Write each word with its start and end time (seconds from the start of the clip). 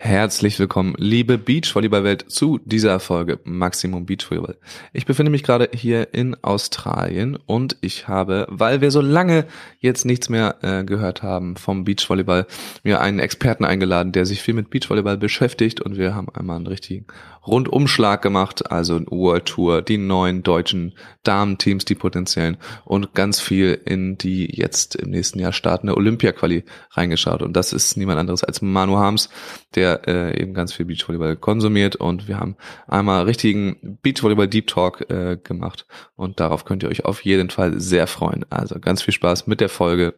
Herzlich 0.00 0.60
willkommen, 0.60 0.94
liebe 0.96 1.38
Beachvolleyball-Welt, 1.38 2.26
zu 2.28 2.60
dieser 2.64 3.00
Folge 3.00 3.40
Maximum 3.42 4.06
Beachvolleyball. 4.06 4.56
Ich 4.92 5.06
befinde 5.06 5.32
mich 5.32 5.42
gerade 5.42 5.70
hier 5.74 6.14
in 6.14 6.36
Australien 6.40 7.36
und 7.46 7.76
ich 7.80 8.06
habe, 8.06 8.46
weil 8.48 8.80
wir 8.80 8.92
so 8.92 9.00
lange 9.00 9.46
jetzt 9.80 10.04
nichts 10.04 10.28
mehr 10.28 10.54
äh, 10.62 10.84
gehört 10.84 11.24
haben 11.24 11.56
vom 11.56 11.82
Beachvolleyball, 11.82 12.46
mir 12.84 13.00
einen 13.00 13.18
Experten 13.18 13.64
eingeladen, 13.64 14.12
der 14.12 14.24
sich 14.24 14.40
viel 14.40 14.54
mit 14.54 14.70
Beachvolleyball 14.70 15.18
beschäftigt 15.18 15.80
und 15.80 15.98
wir 15.98 16.14
haben 16.14 16.28
einmal 16.32 16.58
einen 16.58 16.68
richtigen 16.68 17.06
Rundumschlag 17.44 18.22
gemacht, 18.22 18.70
also 18.70 19.00
World 19.10 19.46
Tour, 19.46 19.82
die 19.82 19.98
neuen 19.98 20.44
deutschen 20.44 20.94
Damenteams, 21.24 21.84
die 21.86 21.94
potenziellen 21.96 22.58
und 22.84 23.14
ganz 23.14 23.40
viel 23.40 23.80
in 23.84 24.16
die 24.16 24.54
jetzt 24.54 24.94
im 24.94 25.10
nächsten 25.10 25.40
Jahr 25.40 25.52
startende 25.52 25.96
Olympia-Quali 25.96 26.64
reingeschaut 26.92 27.42
und 27.42 27.54
das 27.54 27.72
ist 27.72 27.96
niemand 27.96 28.20
anderes 28.20 28.44
als 28.44 28.62
Manu 28.62 28.96
Harms, 28.96 29.28
der 29.74 29.87
der 29.88 30.08
äh, 30.08 30.40
eben 30.40 30.54
ganz 30.54 30.72
viel 30.72 30.86
Beachvolleyball 30.86 31.36
konsumiert 31.36 31.96
und 31.96 32.28
wir 32.28 32.38
haben 32.38 32.56
einmal 32.86 33.24
richtigen 33.24 33.98
Beachvolleyball 34.02 34.48
Deep 34.48 34.66
Talk 34.66 35.10
äh, 35.10 35.36
gemacht 35.42 35.86
und 36.16 36.40
darauf 36.40 36.64
könnt 36.64 36.82
ihr 36.82 36.88
euch 36.88 37.04
auf 37.04 37.24
jeden 37.24 37.50
Fall 37.50 37.80
sehr 37.80 38.06
freuen. 38.06 38.44
Also 38.50 38.78
ganz 38.78 39.02
viel 39.02 39.14
Spaß 39.14 39.46
mit 39.46 39.60
der 39.60 39.68
Folge. 39.68 40.14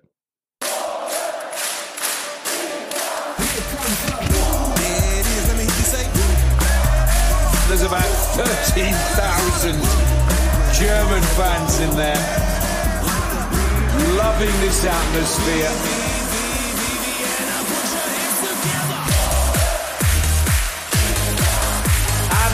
There's 7.68 7.84
about 7.84 8.02
13,000 8.34 9.76
German 10.76 11.22
fans 11.36 11.78
in 11.78 11.90
there, 11.96 12.18
loving 14.16 14.60
this 14.60 14.84
atmosphere. 14.84 15.99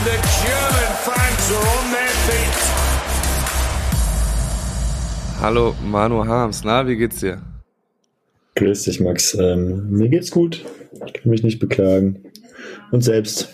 The 0.07 0.13
German 0.47 0.91
fans 1.05 1.51
are 1.51 1.67
on 1.79 1.85
their 1.91 2.15
feet. 2.27 2.59
Hallo 5.41 5.75
Manu 5.83 6.25
Harms, 6.25 6.63
na, 6.63 6.87
wie 6.87 6.97
geht's 6.97 7.19
dir? 7.19 7.43
Grüß 8.55 8.85
dich, 8.85 9.01
Max. 9.01 9.35
Ähm, 9.35 9.91
mir 9.91 10.09
geht's 10.09 10.31
gut. 10.31 10.65
Ich 11.07 11.13
kann 11.13 11.31
mich 11.31 11.43
nicht 11.43 11.59
beklagen. 11.59 12.23
Und 12.93 13.03
selbst? 13.03 13.49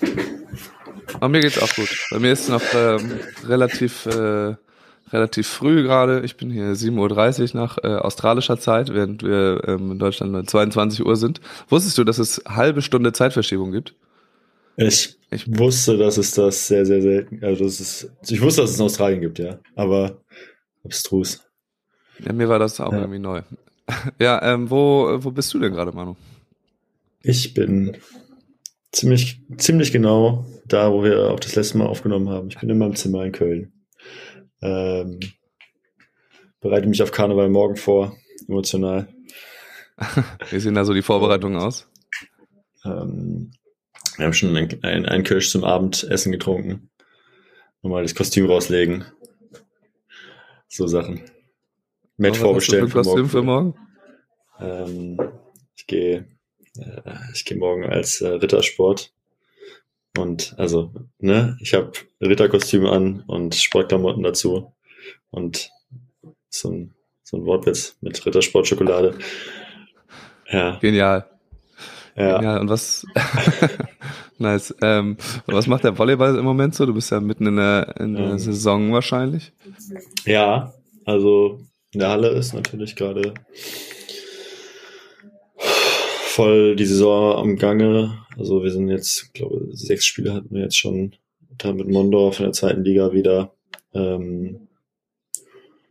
Aber 1.14 1.30
mir 1.30 1.40
geht's 1.40 1.60
auch 1.60 1.74
gut. 1.74 1.88
Bei 2.10 2.18
mir 2.18 2.32
ist 2.32 2.42
es 2.42 2.48
noch 2.50 2.62
ähm, 2.74 3.18
relativ, 3.48 4.04
äh, 4.04 4.54
relativ 5.10 5.48
früh 5.48 5.82
gerade. 5.82 6.20
Ich 6.20 6.36
bin 6.36 6.50
hier 6.50 6.74
7.30 6.74 7.54
Uhr 7.54 7.60
nach 7.60 7.78
äh, 7.82 7.86
australischer 7.86 8.58
Zeit, 8.58 8.92
während 8.92 9.22
wir 9.22 9.62
ähm, 9.66 9.92
in 9.92 9.98
Deutschland 9.98 10.48
22 10.48 11.04
Uhr 11.04 11.16
sind. 11.16 11.40
Wusstest 11.70 11.96
du, 11.96 12.04
dass 12.04 12.18
es 12.18 12.42
halbe 12.46 12.82
Stunde 12.82 13.12
Zeitverschiebung 13.12 13.72
gibt? 13.72 13.94
Ich, 14.76 15.16
ich 15.30 15.58
wusste, 15.58 15.96
dass 15.98 16.16
es 16.16 16.32
das 16.32 16.66
sehr, 16.66 16.86
sehr 16.86 17.02
selten, 17.02 17.44
also 17.44 17.64
das 17.64 17.80
ist, 17.80 18.10
ich 18.28 18.40
wusste, 18.40 18.62
dass 18.62 18.70
es 18.70 18.78
in 18.78 18.84
Australien 18.84 19.20
gibt, 19.20 19.38
ja, 19.38 19.58
aber 19.74 20.22
abstrus. 20.84 21.40
Ja, 22.24 22.32
mir 22.32 22.48
war 22.48 22.58
das 22.58 22.80
auch 22.80 22.92
ja. 22.92 23.00
irgendwie 23.00 23.18
neu. 23.18 23.42
Ja, 24.18 24.40
ähm, 24.42 24.70
wo, 24.70 25.18
wo 25.22 25.32
bist 25.32 25.52
du 25.52 25.58
denn 25.58 25.72
gerade, 25.72 25.92
Manu? 25.92 26.16
Ich 27.22 27.52
bin 27.52 27.96
ziemlich, 28.92 29.40
ziemlich 29.58 29.92
genau 29.92 30.46
da, 30.66 30.92
wo 30.92 31.02
wir 31.02 31.30
auch 31.30 31.40
das 31.40 31.56
letzte 31.56 31.78
Mal 31.78 31.86
aufgenommen 31.86 32.28
haben. 32.30 32.48
Ich 32.48 32.58
bin 32.58 32.70
in 32.70 32.78
meinem 32.78 32.94
Zimmer 32.94 33.24
in 33.24 33.32
Köln. 33.32 33.72
Ähm, 34.62 35.18
bereite 36.60 36.88
mich 36.88 37.02
auf 37.02 37.12
Karneval 37.12 37.50
morgen 37.50 37.76
vor, 37.76 38.16
emotional. 38.48 39.08
Wie 40.50 40.60
sehen 40.60 40.74
da 40.74 40.84
so 40.84 40.94
die 40.94 41.02
Vorbereitungen 41.02 41.60
aus? 41.60 41.88
Ähm, 42.84 43.50
wir 44.16 44.26
haben 44.26 44.32
schon 44.32 44.56
ein, 44.56 44.82
ein, 44.82 45.06
ein 45.06 45.22
Kirsch 45.24 45.50
zum 45.50 45.64
Abendessen 45.64 46.32
getrunken. 46.32 46.90
Nochmal 47.82 48.02
das 48.02 48.14
Kostüm 48.14 48.46
rauslegen. 48.46 49.04
So 50.68 50.86
Sachen. 50.86 51.22
Matt 52.16 52.36
vorbestellen 52.36 52.88
für, 52.88 53.02
Kostüm 53.02 53.28
für 53.28 53.42
morgen. 53.42 53.74
Ähm, 54.60 55.18
ich 55.74 55.86
gehe 55.86 56.26
äh, 56.76 57.14
ich 57.34 57.44
gehe 57.44 57.58
morgen 57.58 57.84
als 57.84 58.20
äh, 58.20 58.28
Rittersport. 58.28 59.12
Und 60.16 60.54
also, 60.58 60.92
ne, 61.18 61.56
ich 61.60 61.74
habe 61.74 61.92
Ritterkostüm 62.20 62.86
an 62.86 63.22
und 63.26 63.54
Sportklamotten 63.54 64.22
dazu. 64.22 64.74
Und 65.30 65.70
so 66.50 66.70
ein, 66.70 66.94
so 67.22 67.38
ein 67.38 67.46
Wortwitz 67.46 67.96
mit 68.02 68.24
Rittersport-Schokolade. 68.24 69.18
Ja. 70.50 70.78
Genial. 70.80 71.31
Ja. 72.16 72.42
ja, 72.42 72.60
und 72.60 72.68
was, 72.68 73.06
nice. 74.38 74.74
Ähm, 74.82 75.16
was 75.46 75.66
macht 75.66 75.84
der 75.84 75.98
Volleyball 75.98 76.36
im 76.36 76.44
Moment 76.44 76.74
so? 76.74 76.84
Du 76.84 76.94
bist 76.94 77.10
ja 77.10 77.20
mitten 77.20 77.46
in 77.46 77.56
der, 77.56 77.94
in 77.98 78.14
der 78.14 78.32
ähm, 78.32 78.38
Saison 78.38 78.92
wahrscheinlich. 78.92 79.52
Ja, 80.24 80.74
also 81.04 81.60
in 81.92 82.00
der 82.00 82.10
Halle 82.10 82.28
ist 82.30 82.52
natürlich 82.52 82.96
gerade 82.96 83.34
voll 85.56 86.76
die 86.76 86.86
Saison 86.86 87.36
am 87.36 87.56
Gange. 87.56 88.18
Also 88.38 88.62
wir 88.62 88.70
sind 88.70 88.88
jetzt, 88.88 89.32
glaube 89.34 89.68
sechs 89.72 90.06
Spiele 90.06 90.32
hatten 90.34 90.54
wir 90.54 90.62
jetzt 90.62 90.78
schon 90.78 91.14
da 91.58 91.72
mit 91.72 91.88
Mondorf 91.88 92.38
in 92.40 92.46
der 92.46 92.52
zweiten 92.52 92.84
Liga 92.84 93.12
wieder. 93.12 93.52
Ähm, 93.94 94.68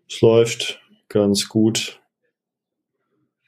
es 0.10 0.22
läuft 0.22 0.82
ganz 1.10 1.48
gut. 1.48 2.01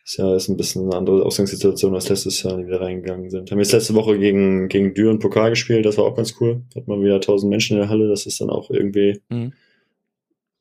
Das 0.03 0.17
Jahr 0.17 0.35
ist 0.35 0.49
ein 0.49 0.57
bisschen 0.57 0.83
eine 0.83 0.97
andere 0.97 1.23
Ausgangssituation 1.25 1.95
als 1.95 2.09
letztes 2.09 2.43
Jahr, 2.43 2.57
die 2.57 2.67
wir 2.67 2.81
reingegangen 2.81 3.29
sind. 3.29 3.49
Haben 3.49 3.59
jetzt 3.59 3.71
letzte 3.71 3.93
Woche 3.93 4.19
gegen, 4.19 4.67
gegen 4.67 4.93
Düren 4.93 5.19
Pokal 5.19 5.51
gespielt, 5.51 5.85
das 5.85 5.97
war 5.97 6.03
auch 6.03 6.15
ganz 6.15 6.35
cool. 6.41 6.61
Hat 6.75 6.87
man 6.87 7.01
wieder 7.01 7.21
tausend 7.21 7.49
Menschen 7.49 7.77
in 7.77 7.83
der 7.83 7.89
Halle, 7.89 8.09
das 8.09 8.25
ist 8.25 8.41
dann 8.41 8.49
auch 8.49 8.69
irgendwie 8.69 9.21
mhm. 9.29 9.53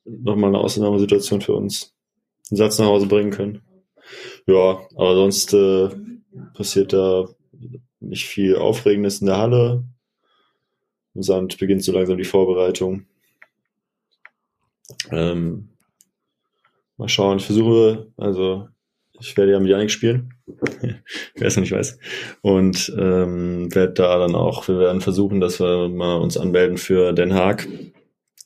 nochmal 0.05 0.49
eine 0.49 0.59
Ausnahmesituation 0.59 1.41
für 1.41 1.53
uns. 1.53 1.93
Einen 2.49 2.57
Satz 2.57 2.79
nach 2.79 2.85
Hause 2.85 3.07
bringen 3.07 3.31
können. 3.31 3.61
Ja, 4.47 4.81
aber 4.95 5.15
sonst 5.15 5.53
äh, 5.53 5.89
passiert 6.53 6.93
da 6.93 7.27
nicht 7.99 8.25
viel 8.25 8.55
Aufregendes 8.55 9.19
in 9.19 9.27
der 9.27 9.37
Halle. 9.37 9.83
Und 11.13 11.27
dann 11.27 11.47
beginnt 11.47 11.83
so 11.83 11.91
langsam 11.91 12.17
die 12.17 12.23
Vorbereitung. 12.23 13.05
Ähm, 15.11 15.69
mal 16.97 17.09
schauen, 17.09 17.37
ich 17.37 17.45
versuche, 17.45 18.07
also 18.17 18.67
ich 19.23 19.37
werde 19.37 19.53
ja 19.53 19.59
mit 19.59 19.69
Janik 19.69 19.89
spielen, 19.89 20.33
wer 21.35 21.47
es 21.47 21.55
noch 21.55 21.61
nicht 21.61 21.71
weiß. 21.71 21.97
Und 22.41 22.93
ähm, 22.97 23.73
werde 23.73 23.93
da 23.93 24.19
dann 24.19 24.35
auch, 24.35 24.67
wir 24.67 24.79
werden 24.79 25.01
versuchen, 25.01 25.39
dass 25.39 25.59
wir 25.59 25.87
mal 25.87 26.17
uns 26.17 26.37
anmelden 26.37 26.77
für 26.77 27.13
Den 27.13 27.33
Haag 27.33 27.67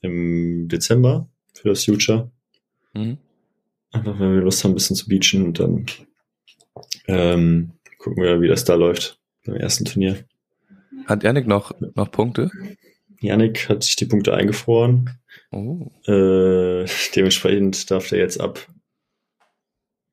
im 0.01 0.67
Dezember 0.67 1.27
für 1.53 1.69
das 1.69 1.85
Future. 1.85 2.31
Mhm. 2.93 3.17
Einfach, 3.91 4.19
wenn 4.19 4.35
wir 4.35 4.41
Lust 4.41 4.63
haben, 4.63 4.71
ein 4.71 4.75
bisschen 4.75 4.95
zu 4.95 5.07
beachen 5.07 5.45
und 5.45 5.59
dann 5.59 5.85
ähm, 7.07 7.71
gucken 7.97 8.23
wir, 8.23 8.41
wie 8.41 8.47
das 8.47 8.63
da 8.63 8.75
läuft 8.75 9.19
beim 9.45 9.55
ersten 9.55 9.85
Turnier. 9.85 10.25
Hat 11.07 11.23
Janik 11.23 11.47
noch, 11.47 11.71
noch 11.95 12.11
Punkte? 12.11 12.51
Janik 13.19 13.67
hat 13.69 13.83
sich 13.83 13.95
die 13.95 14.05
Punkte 14.05 14.35
eingefroren. 14.35 15.09
Oh. 15.51 15.89
Äh, 16.05 16.85
dementsprechend 17.15 17.89
darf 17.89 18.09
der 18.09 18.19
jetzt 18.19 18.39
ab 18.39 18.67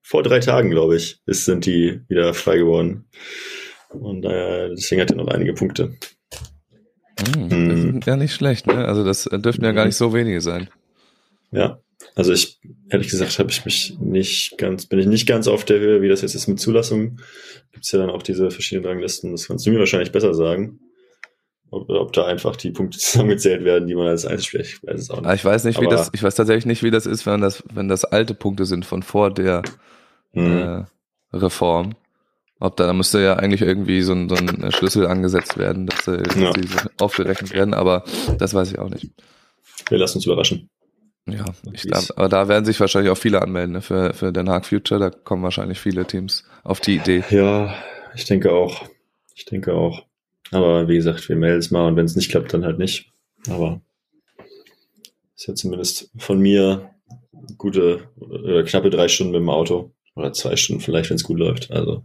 vor 0.05 0.23
drei 0.23 0.39
Tagen, 0.39 0.71
glaube 0.71 0.97
ich, 0.97 1.19
ist, 1.27 1.47
sind 1.47 1.65
die 1.65 2.03
wieder 2.09 2.35
frei 2.35 2.59
geworden. 2.59 3.07
Und 3.89 4.25
äh, 4.25 4.69
deswegen 4.71 5.01
hat 5.01 5.11
er 5.11 5.17
noch 5.17 5.29
einige 5.29 5.55
Punkte. 5.55 5.95
Hm, 7.19 7.51
hm. 7.51 8.01
Ja, 8.05 8.17
nicht 8.17 8.35
schlecht, 8.35 8.67
ne? 8.67 8.85
Also 8.87 9.03
das 9.03 9.25
dürften 9.25 9.65
ja 9.65 9.73
gar 9.73 9.87
nicht 9.87 9.97
so 9.97 10.13
wenige 10.13 10.43
sein. 10.43 10.69
Ja, 11.53 11.81
also 12.15 12.33
ich, 12.33 12.61
ehrlich 12.91 13.09
gesagt, 13.09 13.39
habe 13.39 13.51
ich 13.51 13.65
mich 13.65 13.97
nicht 13.99 14.59
ganz, 14.59 14.87
bin 14.87 14.99
ich 14.99 15.07
nicht 15.07 15.27
ganz 15.27 15.49
auf 15.49 15.65
der 15.65 15.79
Höhe, 15.79 16.03
wie 16.03 16.09
das 16.09 16.21
jetzt 16.21 16.35
ist 16.35 16.49
mit 16.49 16.61
Zulassung. 16.61 17.21
Gibt 17.73 17.87
es 17.87 17.93
ja 17.93 17.99
dann 17.99 18.11
auch 18.11 18.23
diese 18.23 18.51
verschiedenen 18.51 18.87
Ranglisten, 18.87 19.33
das 19.33 19.47
kannst 19.47 19.65
du 19.65 19.71
mir 19.71 19.79
wahrscheinlich 19.79 20.13
besser 20.13 20.35
sagen. 20.35 20.81
Ob, 21.75 21.91
ob 21.91 22.13
da 22.13 22.27
einfach 22.27 22.55
die 22.57 22.71
Punkte 22.71 22.99
zusammengezählt 23.01 23.65
werden, 23.65 23.89
die 23.89 23.95
man 23.95 24.07
als 24.07 24.25
Einzelspieler, 24.25 24.65
ich 24.65 24.83
weiß 24.83 25.01
es 25.01 25.11
auch 25.11 25.17
nicht. 25.17 25.27
Ah, 25.27 25.35
ich 25.35 25.45
weiß 25.45 25.65
nicht, 25.65 25.79
Aber 25.79 25.87
wie 25.87 25.91
das, 25.91 26.11
ich 26.13 26.23
weiß 26.23 26.35
tatsächlich 26.35 26.67
nicht, 26.67 26.83
wie 26.83 26.91
das 26.91 27.07
ist, 27.07 27.27
wenn 27.27 27.41
das, 27.41 27.65
wenn 27.73 27.89
das 27.89 28.05
alte 28.05 28.35
Punkte 28.35 28.65
sind 28.65 28.87
von 28.87 29.03
vor 29.03 29.33
der 29.33 29.63
mhm. 30.33 30.87
äh, 31.33 31.37
Reform. 31.37 31.95
Ob 32.61 32.77
da, 32.77 32.87
da 32.87 32.93
müsste 32.93 33.21
ja 33.21 33.35
eigentlich 33.35 33.63
irgendwie 33.63 34.03
so 34.03 34.13
ein, 34.13 34.29
so 34.29 34.37
ein 34.37 34.71
Schlüssel 34.71 35.07
angesetzt 35.07 35.59
werden, 35.59 35.87
dass, 35.87 36.07
äh, 36.07 36.23
ja. 36.41 36.53
die 36.53 36.67
so 36.67 36.79
aufgerechnet 36.99 37.53
werden, 37.53 37.75
aber 37.75 38.05
das 38.39 38.55
weiß 38.55 38.71
ich 38.71 38.79
auch 38.79 38.89
nicht. 38.89 39.11
Wir 39.89 39.99
lassen 39.99 40.19
uns 40.19 40.27
überraschen. 40.27 40.71
Ja, 41.27 41.45
ich 41.73 41.83
glaub, 41.83 42.05
aber 42.17 42.29
da 42.29 42.49
werden 42.49 42.65
sich 42.65 42.79
wahrscheinlich 42.79 43.11
auch 43.11 43.19
viele 43.19 43.41
anmelden 43.41 43.73
ne? 43.73 43.81
für, 43.81 44.13
für 44.13 44.31
Den 44.31 44.49
Haag 44.49 44.67
Future. 44.67 45.01
Da 45.01 45.11
kommen 45.11 45.43
wahrscheinlich 45.43 45.81
viele 45.81 46.05
Teams 46.05 46.45
auf 46.63 46.81
die 46.81 46.97
Idee. 46.97 47.25
Ja, 47.31 47.75
ich 48.15 48.27
denke 48.27 48.53
auch. 48.53 48.85
Ich 49.35 49.47
denke 49.47 49.73
auch. 49.73 50.05
Aber 50.51 50.89
wie 50.89 50.97
gesagt, 50.97 51.29
wir 51.29 51.37
melden 51.37 51.59
es 51.59 51.71
mal 51.71 51.87
und 51.89 51.97
wenn 51.97 52.05
es 52.05 52.17
nicht 52.17 52.31
klappt, 52.31 52.53
dann 52.53 52.65
halt 52.65 52.79
nicht. 52.79 53.11
Aber 53.49 53.81
ist 55.37 55.47
ja 55.49 55.55
zumindest 55.55 56.11
von 56.17 56.39
mir 56.39 56.91
gute, 57.59 58.09
äh, 58.47 58.63
knappe 58.63 58.91
drei 58.91 59.09
Stunden 59.09 59.33
mit 59.33 59.41
dem 59.41 59.51
Auto. 59.51 59.93
Oder 60.15 60.33
zwei 60.33 60.55
Stunden 60.57 60.81
vielleicht, 60.81 61.11
wenn 61.11 61.17
es 61.17 61.25
gut 61.25 61.39
läuft. 61.39 61.71
Also 61.73 62.05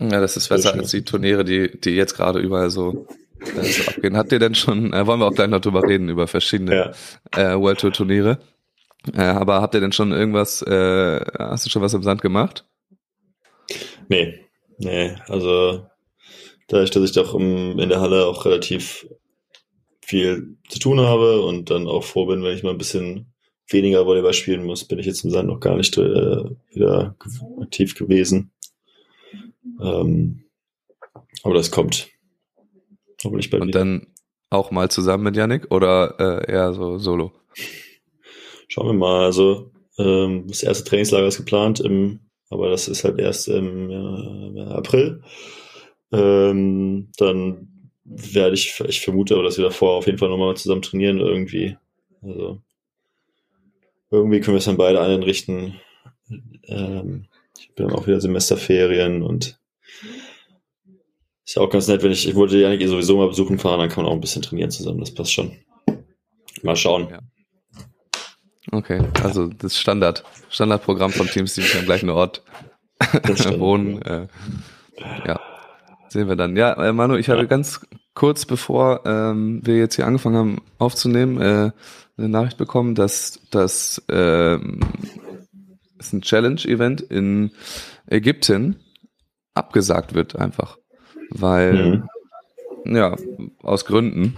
Ja, 0.00 0.20
das 0.20 0.36
ist 0.36 0.48
besser 0.48 0.74
als 0.74 0.90
die 0.90 1.04
Turniere, 1.04 1.44
die, 1.44 1.78
die 1.80 1.90
jetzt 1.90 2.14
gerade 2.14 2.40
überall 2.40 2.70
so, 2.70 3.06
äh, 3.40 3.62
so 3.62 3.84
abgehen. 3.90 4.16
Habt 4.16 4.32
ihr 4.32 4.40
denn 4.40 4.54
schon, 4.56 4.92
äh, 4.92 5.06
wollen 5.06 5.20
wir 5.20 5.26
auch 5.26 5.34
gleich 5.34 5.48
noch 5.48 5.60
drüber 5.60 5.82
reden, 5.84 6.08
über 6.08 6.26
verschiedene 6.26 6.92
Ja. 7.34 7.52
äh, 7.54 7.60
World 7.60 7.78
Tour 7.80 7.92
Turniere. 7.92 8.38
Äh, 9.14 9.22
aber 9.22 9.60
habt 9.62 9.74
ihr 9.74 9.80
denn 9.80 9.92
schon 9.92 10.10
irgendwas, 10.12 10.62
äh, 10.62 11.20
hast 11.38 11.64
du 11.66 11.70
schon 11.70 11.82
was 11.82 11.94
im 11.94 12.02
Sand 12.02 12.22
gemacht? 12.22 12.66
Nee, 14.08 14.46
nee, 14.78 15.14
also 15.28 15.86
dadurch, 16.72 16.90
dass 16.90 17.04
ich 17.04 17.12
doch 17.12 17.34
im, 17.34 17.78
in 17.78 17.88
der 17.88 18.00
Halle 18.00 18.26
auch 18.26 18.44
relativ 18.44 19.06
viel 20.00 20.56
zu 20.68 20.78
tun 20.78 21.00
habe 21.00 21.42
und 21.42 21.70
dann 21.70 21.86
auch 21.86 22.04
froh 22.04 22.26
bin, 22.26 22.42
wenn 22.42 22.54
ich 22.56 22.62
mal 22.62 22.70
ein 22.70 22.78
bisschen 22.78 23.32
weniger 23.68 24.06
Volleyball 24.06 24.34
spielen 24.34 24.64
muss, 24.64 24.84
bin 24.84 24.98
ich 24.98 25.06
jetzt 25.06 25.24
im 25.24 25.30
Sand 25.30 25.48
noch 25.48 25.60
gar 25.60 25.76
nicht 25.76 25.96
äh, 25.96 26.44
wieder 26.70 27.16
aktiv 27.60 27.94
gewesen. 27.94 28.52
Ähm, 29.80 30.44
aber 31.42 31.54
das 31.54 31.70
kommt. 31.70 32.08
Hoffentlich 33.24 33.50
bei 33.50 33.58
Und 33.58 33.66
mir. 33.66 33.72
dann 33.72 34.06
auch 34.50 34.70
mal 34.70 34.90
zusammen 34.90 35.24
mit 35.24 35.36
Yannick 35.36 35.70
oder 35.70 36.16
äh, 36.18 36.52
eher 36.52 36.74
so 36.74 36.98
solo? 36.98 37.32
Schauen 38.68 38.88
wir 38.88 38.92
mal. 38.94 39.24
Also 39.24 39.70
ähm, 39.98 40.46
das 40.48 40.62
erste 40.62 40.84
Trainingslager 40.84 41.26
ist 41.26 41.38
geplant, 41.38 41.80
im, 41.80 42.20
aber 42.50 42.70
das 42.70 42.88
ist 42.88 43.04
halt 43.04 43.18
erst 43.18 43.48
im 43.48 43.90
äh, 43.90 44.60
April. 44.62 45.22
Ähm, 46.12 47.08
dann 47.16 47.68
werde 48.04 48.54
ich, 48.54 48.78
ich 48.86 49.00
vermute, 49.00 49.34
aber 49.34 49.44
dass 49.44 49.58
wir 49.58 49.64
davor 49.64 49.96
auf 49.96 50.06
jeden 50.06 50.18
Fall 50.18 50.28
nochmal 50.28 50.56
zusammen 50.56 50.82
trainieren 50.82 51.18
irgendwie. 51.18 51.76
Also 52.22 52.60
irgendwie 54.10 54.40
können 54.40 54.54
wir 54.54 54.58
es 54.58 54.66
dann 54.66 54.76
beide 54.76 55.00
einrichten. 55.00 55.80
Ähm, 56.66 57.26
ich 57.58 57.74
bin 57.74 57.88
dann 57.88 57.96
auch 57.96 58.06
wieder 58.06 58.20
Semesterferien 58.20 59.22
und 59.22 59.58
ist 61.44 61.56
ja 61.56 61.62
auch 61.62 61.70
ganz 61.70 61.88
nett, 61.88 62.02
wenn 62.02 62.12
ich, 62.12 62.28
ich 62.28 62.34
wollte 62.34 62.58
Janik 62.58 62.86
sowieso 62.86 63.16
mal 63.16 63.28
besuchen 63.28 63.58
fahren, 63.58 63.80
dann 63.80 63.88
kann 63.88 64.04
man 64.04 64.12
auch 64.12 64.16
ein 64.16 64.20
bisschen 64.20 64.42
trainieren 64.42 64.70
zusammen, 64.70 65.00
das 65.00 65.12
passt 65.12 65.32
schon. 65.32 65.56
Mal 66.62 66.76
schauen. 66.76 67.08
Ja. 67.10 67.18
Okay, 68.70 69.02
also 69.22 69.48
das 69.48 69.78
Standard, 69.78 70.24
Standardprogramm 70.50 71.10
von 71.10 71.26
Teams, 71.26 71.54
die 71.54 71.62
am 71.76 71.84
gleichen 71.84 72.10
Ort 72.10 72.42
wohnen. 73.58 74.00
Äh, 74.02 74.28
ja, 75.26 75.40
sehen 76.12 76.28
wir 76.28 76.36
dann. 76.36 76.56
Ja, 76.56 76.72
äh, 76.74 76.92
Manu, 76.92 77.16
ich 77.16 77.28
hatte 77.28 77.40
Ja. 77.40 77.46
ganz 77.46 77.80
kurz 78.14 78.44
bevor 78.44 79.02
ähm, 79.06 79.60
wir 79.64 79.76
jetzt 79.78 79.96
hier 79.96 80.06
angefangen 80.06 80.36
haben 80.36 80.58
aufzunehmen, 80.78 81.40
äh, 81.40 81.70
eine 82.18 82.28
Nachricht 82.28 82.58
bekommen, 82.58 82.94
dass 82.94 83.40
das 83.50 84.02
ähm, 84.10 84.80
ist 85.98 86.12
ein 86.12 86.20
Challenge-Event 86.22 87.00
in 87.00 87.50
Ägypten 88.06 88.76
abgesagt 89.54 90.14
wird 90.14 90.36
einfach, 90.36 90.78
weil 91.30 92.02
Mhm. 92.84 92.96
ja 92.96 93.16
aus 93.62 93.84
Gründen. 93.86 94.36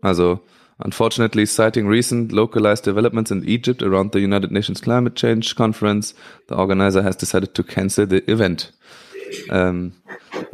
Also 0.00 0.40
unfortunately, 0.78 1.46
citing 1.46 1.86
recent 1.88 2.32
localized 2.32 2.86
developments 2.86 3.30
in 3.30 3.44
Egypt 3.46 3.82
around 3.82 4.12
the 4.12 4.18
United 4.18 4.50
Nations 4.50 4.80
Climate 4.82 5.14
Change 5.14 5.54
Conference, 5.56 6.14
the 6.48 6.56
organizer 6.56 7.04
has 7.04 7.16
decided 7.16 7.54
to 7.54 7.62
cancel 7.62 8.06
the 8.08 8.26
event. 8.26 8.72
Ähm, 9.50 9.92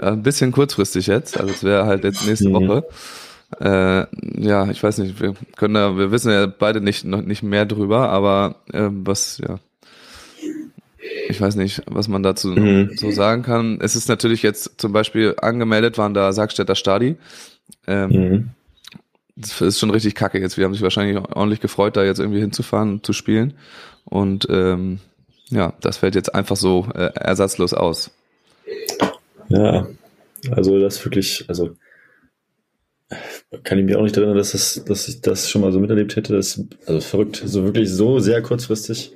ja, 0.01 0.09
ein 0.13 0.23
bisschen 0.23 0.53
kurzfristig 0.53 1.07
jetzt, 1.07 1.39
also 1.39 1.53
es 1.53 1.63
wäre 1.65 1.87
halt 1.87 2.05
jetzt 2.05 2.27
nächste. 2.27 2.53
Woche. 2.53 2.85
Äh, 3.61 4.07
ja, 4.47 4.69
ich 4.71 4.83
weiß 4.83 4.99
nicht, 4.99 5.21
wir 5.21 5.35
können 5.57 5.75
da, 5.75 5.97
wir 5.97 6.11
wissen 6.11 6.31
ja 6.31 6.47
beide 6.47 6.81
nicht 6.83 7.05
noch 7.05 7.23
nicht 7.23 7.43
mehr 7.43 7.65
drüber, 7.65 8.11
aber 8.11 8.57
ähm, 8.75 9.07
was 9.07 9.39
ja, 9.39 9.59
ich 11.29 11.41
weiß 11.41 11.57
nicht, 11.57 11.83
was 11.87 12.09
man 12.09 12.23
dazu 12.23 12.49
Mhm. 12.49 12.91
so 12.97 13.11
sagen 13.11 13.43
kann. 13.43 13.79
Es 13.81 13.97
ist 13.97 14.09
natürlich 14.09 14.43
jetzt 14.43 14.81
zum 14.81 14.93
Beispiel 14.93 15.35
angemeldet 15.41 15.97
waren 15.99 16.13
da 16.15 16.33
Sargstädter 16.33 16.75
Stadi. 16.75 17.17
Ähm, 17.87 18.11
Mhm. 18.11 18.49
das 19.37 19.61
ist 19.61 19.79
schon 19.79 19.91
richtig 19.91 20.15
kacke 20.15 20.39
jetzt. 20.41 20.59
Wir 20.59 20.65
haben 20.65 20.75
sich 20.75 20.83
wahrscheinlich 20.83 21.17
ordentlich 21.17 21.61
gefreut, 21.61 21.97
da 21.97 22.05
jetzt 22.05 22.19
irgendwie 22.19 22.41
hinzufahren 22.41 22.91
und 22.93 23.07
zu 23.07 23.13
spielen. 23.13 23.55
Und 24.05 24.47
ähm, 24.51 24.99
ja, 25.51 25.73
das 25.81 25.97
fällt 25.99 26.15
jetzt 26.15 26.35
einfach 26.35 26.57
so 26.57 26.87
äh, 26.95 27.11
ersatzlos 27.15 27.73
aus. 27.73 28.11
Ja, 29.49 29.89
also 30.51 30.79
das 30.81 31.05
wirklich, 31.05 31.45
also 31.49 31.77
kann 33.65 33.79
ich 33.79 33.85
mich 33.85 33.97
auch 33.97 34.03
nicht 34.03 34.17
erinnern, 34.17 34.37
dass, 34.37 34.53
das, 34.53 34.83
dass 34.85 35.09
ich 35.09 35.21
das 35.23 35.49
schon 35.49 35.63
mal 35.63 35.73
so 35.73 35.81
miterlebt 35.81 36.15
hätte. 36.17 36.35
Das, 36.35 36.63
also 36.87 37.01
verrückt, 37.01 37.43
so 37.45 37.65
wirklich 37.65 37.89
so 37.89 38.19
sehr 38.19 38.43
kurzfristig. 38.43 39.13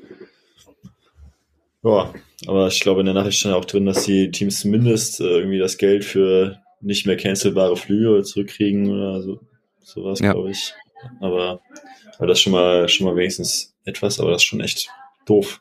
Ja, 1.82 2.14
aber 2.46 2.68
ich 2.68 2.80
glaube, 2.80 3.00
in 3.00 3.06
der 3.06 3.14
Nachricht 3.14 3.38
stand 3.38 3.54
auch 3.54 3.64
drin, 3.64 3.86
dass 3.86 4.04
die 4.04 4.30
Teams 4.30 4.60
zumindest 4.60 5.20
äh, 5.20 5.24
irgendwie 5.24 5.58
das 5.58 5.76
Geld 5.76 6.04
für 6.04 6.58
nicht 6.80 7.06
mehr 7.06 7.16
cancelbare 7.16 7.76
Flüge 7.76 8.22
zurückkriegen 8.22 8.90
oder 8.90 9.20
so. 9.20 9.40
Sowas, 9.82 10.20
Ja. 10.20 10.32
glaube 10.32 10.50
ich. 10.52 10.72
Aber, 11.20 11.60
aber 12.16 12.26
das 12.26 12.40
schon 12.40 12.52
mal, 12.52 12.88
schon 12.88 13.06
mal 13.06 13.16
wenigstens 13.16 13.74
etwas, 13.84 14.20
aber 14.20 14.30
das 14.30 14.42
ist 14.42 14.46
schon 14.46 14.60
echt 14.60 14.88
doof. 15.26 15.60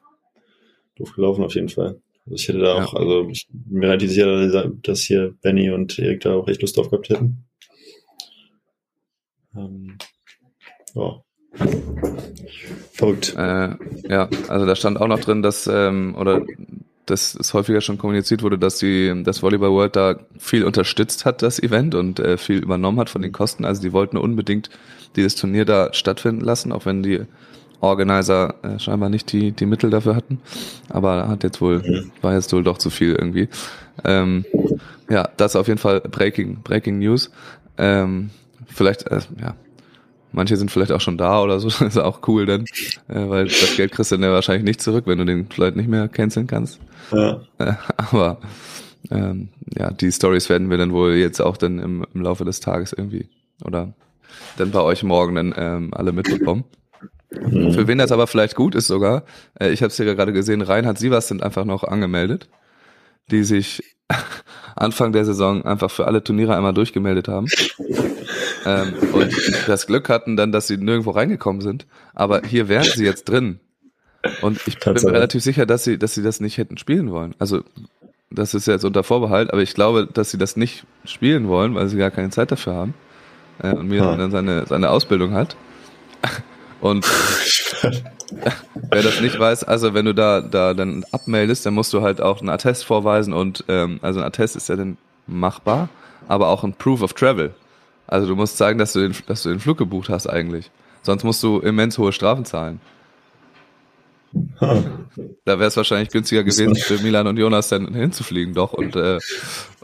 Doof 0.96 1.14
gelaufen 1.16 1.44
auf 1.44 1.56
jeden 1.56 1.70
Fall. 1.70 2.00
Also 2.26 2.36
ich 2.36 2.48
hätte 2.48 2.60
da 2.60 2.78
Ja. 2.78 2.86
auch, 2.86 2.94
also 2.94 3.28
ich 3.30 3.48
bin 3.52 3.80
mir 3.80 3.88
relativ 3.88 4.10
sicher, 4.12 4.72
dass 4.84 5.02
hier 5.02 5.34
Benny 5.42 5.72
und 5.72 5.98
Erik 6.00 6.22
da 6.22 6.34
auch 6.36 6.48
echt 6.48 6.62
Lust 6.62 6.78
drauf 6.78 6.90
gehabt 6.90 7.10
hätten. 7.10 7.46
Ähm, 9.56 9.98
ja. 10.96 11.22
Verrückt. 12.94 13.36
Äh, 13.38 13.76
ja, 14.10 14.30
also 14.48 14.66
da 14.66 14.76
stand 14.76 15.00
auch 15.02 15.08
noch 15.08 15.20
drin, 15.20 15.42
dass 15.42 15.68
ähm, 15.68 16.16
oder 16.18 16.46
dass 17.08 17.36
es 17.36 17.54
häufiger 17.54 17.82
schon 17.82 17.98
kommuniziert 17.98 18.42
wurde, 18.44 18.58
dass 18.58 18.78
die 18.78 19.12
das 19.24 19.42
Volleyball 19.44 19.72
World 19.72 19.96
da 19.96 20.20
viel 20.38 20.64
unterstützt 20.64 21.26
hat, 21.26 21.42
das 21.42 21.62
Event 21.62 21.94
und 21.96 22.20
äh, 22.20 22.38
viel 22.38 22.60
übernommen 22.60 23.00
hat 23.00 23.10
von 23.10 23.22
den 23.22 23.34
Kosten. 23.34 23.66
Also 23.66 23.82
die 23.82 23.92
wollten 23.92 24.18
unbedingt 24.18 24.70
dieses 25.18 25.36
Turnier 25.36 25.66
da 25.66 25.92
stattfinden 25.94 26.42
lassen, 26.42 26.72
auch 26.72 26.86
wenn 26.86 27.04
die 27.04 27.22
Organizer 27.82 28.56
äh, 28.64 28.80
scheinbar 28.80 29.10
nicht 29.10 29.32
die 29.32 29.52
die 29.52 29.66
Mittel 29.66 29.90
dafür 29.90 30.16
hatten. 30.16 30.40
Aber 30.90 31.28
hat 31.28 31.44
jetzt 31.44 31.62
wohl 31.62 31.80
Mhm. 31.80 32.12
war 32.22 32.34
jetzt 32.34 32.54
wohl 32.54 32.64
doch 32.64 32.78
zu 32.78 32.90
viel 32.90 33.14
irgendwie. 33.14 33.50
Ähm, 34.06 34.46
ja, 35.10 35.30
das 35.38 35.56
auf 35.56 35.68
jeden 35.68 35.80
Fall 35.80 36.00
Breaking 36.02 36.62
Breaking 36.64 37.00
News. 37.00 37.32
Ähm, 37.78 38.30
vielleicht 38.68 39.08
äh, 39.08 39.20
ja 39.42 39.56
Manche 40.34 40.56
sind 40.56 40.72
vielleicht 40.72 40.94
auch 40.94 41.02
schon 41.02 41.18
da 41.18 41.42
oder 41.42 41.60
so, 41.60 41.68
das 41.80 41.82
ist 41.82 41.98
auch 41.98 42.22
cool 42.28 42.46
dann, 42.46 42.62
äh, 43.08 43.30
weil 43.30 43.46
das 43.46 43.76
Geld 43.76 43.92
kriegst 43.92 44.12
du 44.12 44.16
dann 44.16 44.24
ja 44.24 44.32
wahrscheinlich 44.32 44.64
nicht 44.64 44.82
zurück, 44.82 45.06
wenn 45.08 45.18
du 45.18 45.26
den 45.26 45.48
vielleicht 45.50 45.76
nicht 45.76 45.90
mehr 45.90 46.08
canceln 46.08 46.48
kannst. 46.48 46.80
Ja. 47.12 47.42
Äh, 47.58 47.74
aber 47.98 48.40
ähm, 49.10 49.50
ja, 49.78 49.92
die 49.92 50.12
Stories 50.12 50.50
werden 50.50 50.70
wir 50.70 50.78
dann 50.78 50.94
wohl 50.94 51.14
jetzt 51.16 51.42
auch 51.42 51.58
dann 51.58 51.80
im, 51.80 52.06
im 52.14 52.22
Laufe 52.22 52.46
des 52.46 52.60
Tages 52.60 52.94
irgendwie 52.94 53.28
oder 53.66 53.94
dann 54.58 54.72
bei 54.72 54.82
euch 54.82 55.04
morgen 55.04 55.36
dann 55.36 55.54
ähm, 55.58 55.94
alle 55.94 56.14
mitbekommen. 56.14 56.64
Mhm. 57.32 57.74
Für 57.74 57.88
wen 57.88 57.98
das 57.98 58.12
aber 58.12 58.28
vielleicht 58.28 58.56
gut 58.56 58.76
ist 58.76 58.88
sogar, 58.88 59.24
äh, 59.60 59.70
ich 59.72 59.82
habe 59.82 59.88
es 59.90 59.96
hier 59.98 60.06
gerade 60.16 60.34
gesehen, 60.34 60.62
Reinhard 60.62 60.98
Sievers 60.98 61.28
sind 61.28 61.42
einfach 61.44 61.66
noch 61.66 61.84
angemeldet, 61.84 62.50
die 63.32 63.44
sich 63.44 63.82
Anfang 64.76 65.14
der 65.14 65.24
Saison 65.26 65.64
einfach 65.66 65.90
für 65.92 66.06
alle 66.08 66.24
Turniere 66.24 66.56
einmal 66.56 66.74
durchgemeldet 66.74 67.28
haben. 67.30 67.48
ähm, 68.66 68.94
und 69.14 69.34
das 69.68 69.88
Glück 69.88 70.10
hatten 70.10 70.36
dann, 70.36 70.52
dass 70.52 70.68
sie 70.68 70.78
nirgendwo 70.78 71.12
reingekommen 71.12 71.62
sind. 71.62 71.86
Aber 72.14 72.42
hier 72.46 72.68
wären 72.68 72.84
sie 72.84 73.06
jetzt 73.06 73.26
drin. 73.30 73.60
Und 74.42 74.60
ich 74.68 74.78
bin 74.80 74.94
mir 74.94 75.14
relativ 75.14 75.42
sicher, 75.42 75.66
dass 75.66 75.84
sie, 75.84 75.98
dass 75.98 76.14
sie 76.14 76.22
das 76.24 76.42
nicht 76.42 76.58
hätten 76.58 76.78
spielen 76.78 77.10
wollen. 77.12 77.34
Also 77.40 77.64
das 78.30 78.54
ist 78.54 78.68
jetzt 78.68 78.86
unter 78.86 79.04
Vorbehalt, 79.04 79.52
aber 79.52 79.62
ich 79.62 79.74
glaube, 79.74 80.08
dass 80.12 80.32
sie 80.32 80.38
das 80.38 80.56
nicht 80.58 80.86
spielen 81.06 81.48
wollen, 81.48 81.74
weil 81.76 81.88
sie 81.88 81.98
gar 81.98 82.12
keine 82.12 82.30
Zeit 82.30 82.52
dafür 82.52 82.74
haben. 82.74 82.94
Äh, 83.64 83.74
und 83.74 83.88
mir 83.88 84.04
Ah. 84.04 84.16
dann 84.18 84.32
seine, 84.32 84.66
seine 84.68 84.90
Ausbildung 84.90 85.34
hat. 85.34 85.56
Und 86.82 87.06
wer 88.90 89.04
das 89.04 89.22
nicht 89.22 89.40
weiß, 89.40 89.64
also 89.64 89.94
wenn 89.94 90.06
du 90.06 90.14
da, 90.14 90.42
da 90.42 90.74
dann 90.74 91.06
abmeldest, 91.12 91.66
dann 91.66 91.74
musst 91.74 91.94
du 91.94 92.02
halt 92.02 92.22
auch 92.22 92.40
einen 92.40 92.50
Attest 92.50 92.86
vorweisen 92.86 93.34
und 93.34 93.64
ähm, 93.68 94.00
also 94.02 94.20
ein 94.20 94.26
Attest 94.26 94.56
ist 94.56 94.70
ja 94.70 94.76
dann 94.76 94.98
machbar, 95.28 95.90
aber 96.28 96.50
auch 96.50 96.64
ein 96.64 96.74
Proof 96.74 97.02
of 97.02 97.14
Travel. 97.14 97.54
Also 98.08 98.28
du 98.28 98.36
musst 98.36 98.58
zeigen, 98.58 98.80
dass 98.80 98.94
du 98.94 99.00
den, 99.00 99.16
dass 99.28 99.44
du 99.44 99.50
den 99.50 99.60
Flug 99.60 99.78
gebucht 99.78 100.10
hast 100.10 100.28
eigentlich. 100.28 100.70
Sonst 101.04 101.24
musst 101.24 101.42
du 101.44 101.60
immens 101.60 101.98
hohe 101.98 102.12
Strafen 102.12 102.46
zahlen. 102.46 102.82
Ah, 104.60 104.78
Da 105.46 105.60
wäre 105.60 105.68
es 105.68 105.78
wahrscheinlich 105.78 106.10
günstiger 106.10 106.44
gewesen, 106.44 106.76
für 106.76 107.00
Milan 107.00 107.28
und 107.28 107.38
Jonas 107.38 107.70
dann 107.70 107.94
hinzufliegen 107.94 108.54
doch 108.54 108.74
und 108.74 108.96
äh, 108.96 109.20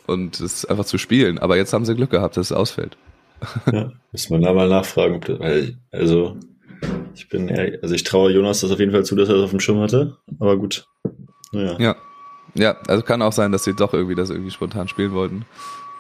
und 0.08 0.40
es 0.40 0.66
einfach 0.66 0.86
zu 0.86 0.98
spielen. 0.98 1.38
Aber 1.38 1.58
jetzt 1.58 1.74
haben 1.74 1.86
sie 1.86 1.96
Glück 1.96 2.10
gehabt, 2.12 2.38
dass 2.38 2.52
es 2.52 2.58
ausfällt. 2.58 2.98
ja. 3.72 3.92
Muss 4.12 4.30
man 4.30 4.42
da 4.42 4.54
mal 4.54 4.70
nachfragen, 4.70 5.16
ob 5.16 5.26
das, 5.26 5.40
also, 5.92 6.38
ich 7.18 7.30
bin 7.30 7.48
ehrlich, 7.50 7.82
also 7.82 7.96
ich 7.96 8.04
traue 8.04 8.32
Jonas 8.32 8.62
das 8.62 8.72
auf 8.72 8.80
jeden 8.80 8.92
Fall 8.92 9.04
zu, 9.04 9.16
dass 9.16 9.30
er 9.30 9.36
das 9.36 9.46
auf 9.46 9.50
dem 9.52 9.60
Schirm 9.60 9.80
hatte, 9.80 10.18
aber 10.40 10.58
gut. 10.58 10.88
Naja. 11.52 11.76
Ja. 11.80 11.96
Ja, 12.56 12.76
also 12.88 13.04
kann 13.04 13.22
auch 13.22 13.34
sein, 13.34 13.52
dass 13.52 13.66
sie 13.66 13.76
doch 13.76 13.94
irgendwie 13.94 14.16
das 14.16 14.30
irgendwie 14.32 14.50
spontan 14.52 14.88
spielen 14.88 15.12
wollten. 15.14 15.46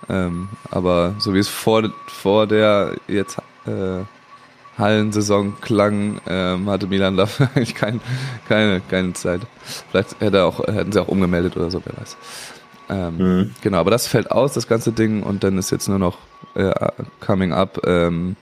Ähm, 0.09 0.47
aber 0.71 1.15
so 1.19 1.33
wie 1.33 1.39
es 1.39 1.47
vor, 1.50 1.83
vor 2.07 2.47
der 2.47 2.95
jetzt 3.07 3.38
äh, 3.67 4.03
Hallensaison 4.77 5.55
klang, 5.62 6.19
ähm, 6.27 6.69
hatte 6.69 6.88
Milan 6.88 7.17
dafür 7.17 7.50
eigentlich 7.55 7.75
kein, 7.75 8.00
keine, 8.47 8.81
keine 8.89 9.13
Zeit. 9.13 9.41
Vielleicht 9.91 10.19
hätte 10.19 10.38
er 10.38 10.45
auch, 10.47 10.65
hätten 10.65 10.91
sie 10.91 11.01
auch 11.01 11.07
umgemeldet 11.09 11.57
oder 11.57 11.69
so, 11.69 11.81
wer 11.86 11.97
weiß. 12.00 12.17
Ähm, 12.89 13.17
Mhm. 13.17 13.51
Genau, 13.62 13.77
aber 13.79 13.91
das 13.91 14.07
fällt 14.07 14.31
aus, 14.31 14.53
das 14.53 14.67
ganze 14.67 14.91
Ding, 14.93 15.21
und 15.24 15.43
dann 15.43 15.57
ist 15.57 15.71
jetzt 15.71 15.89
nur 15.89 16.00
noch 16.00 16.17
äh, 16.55 16.74
coming 17.19 17.51
up, 17.51 17.81
ähm, 17.86 18.36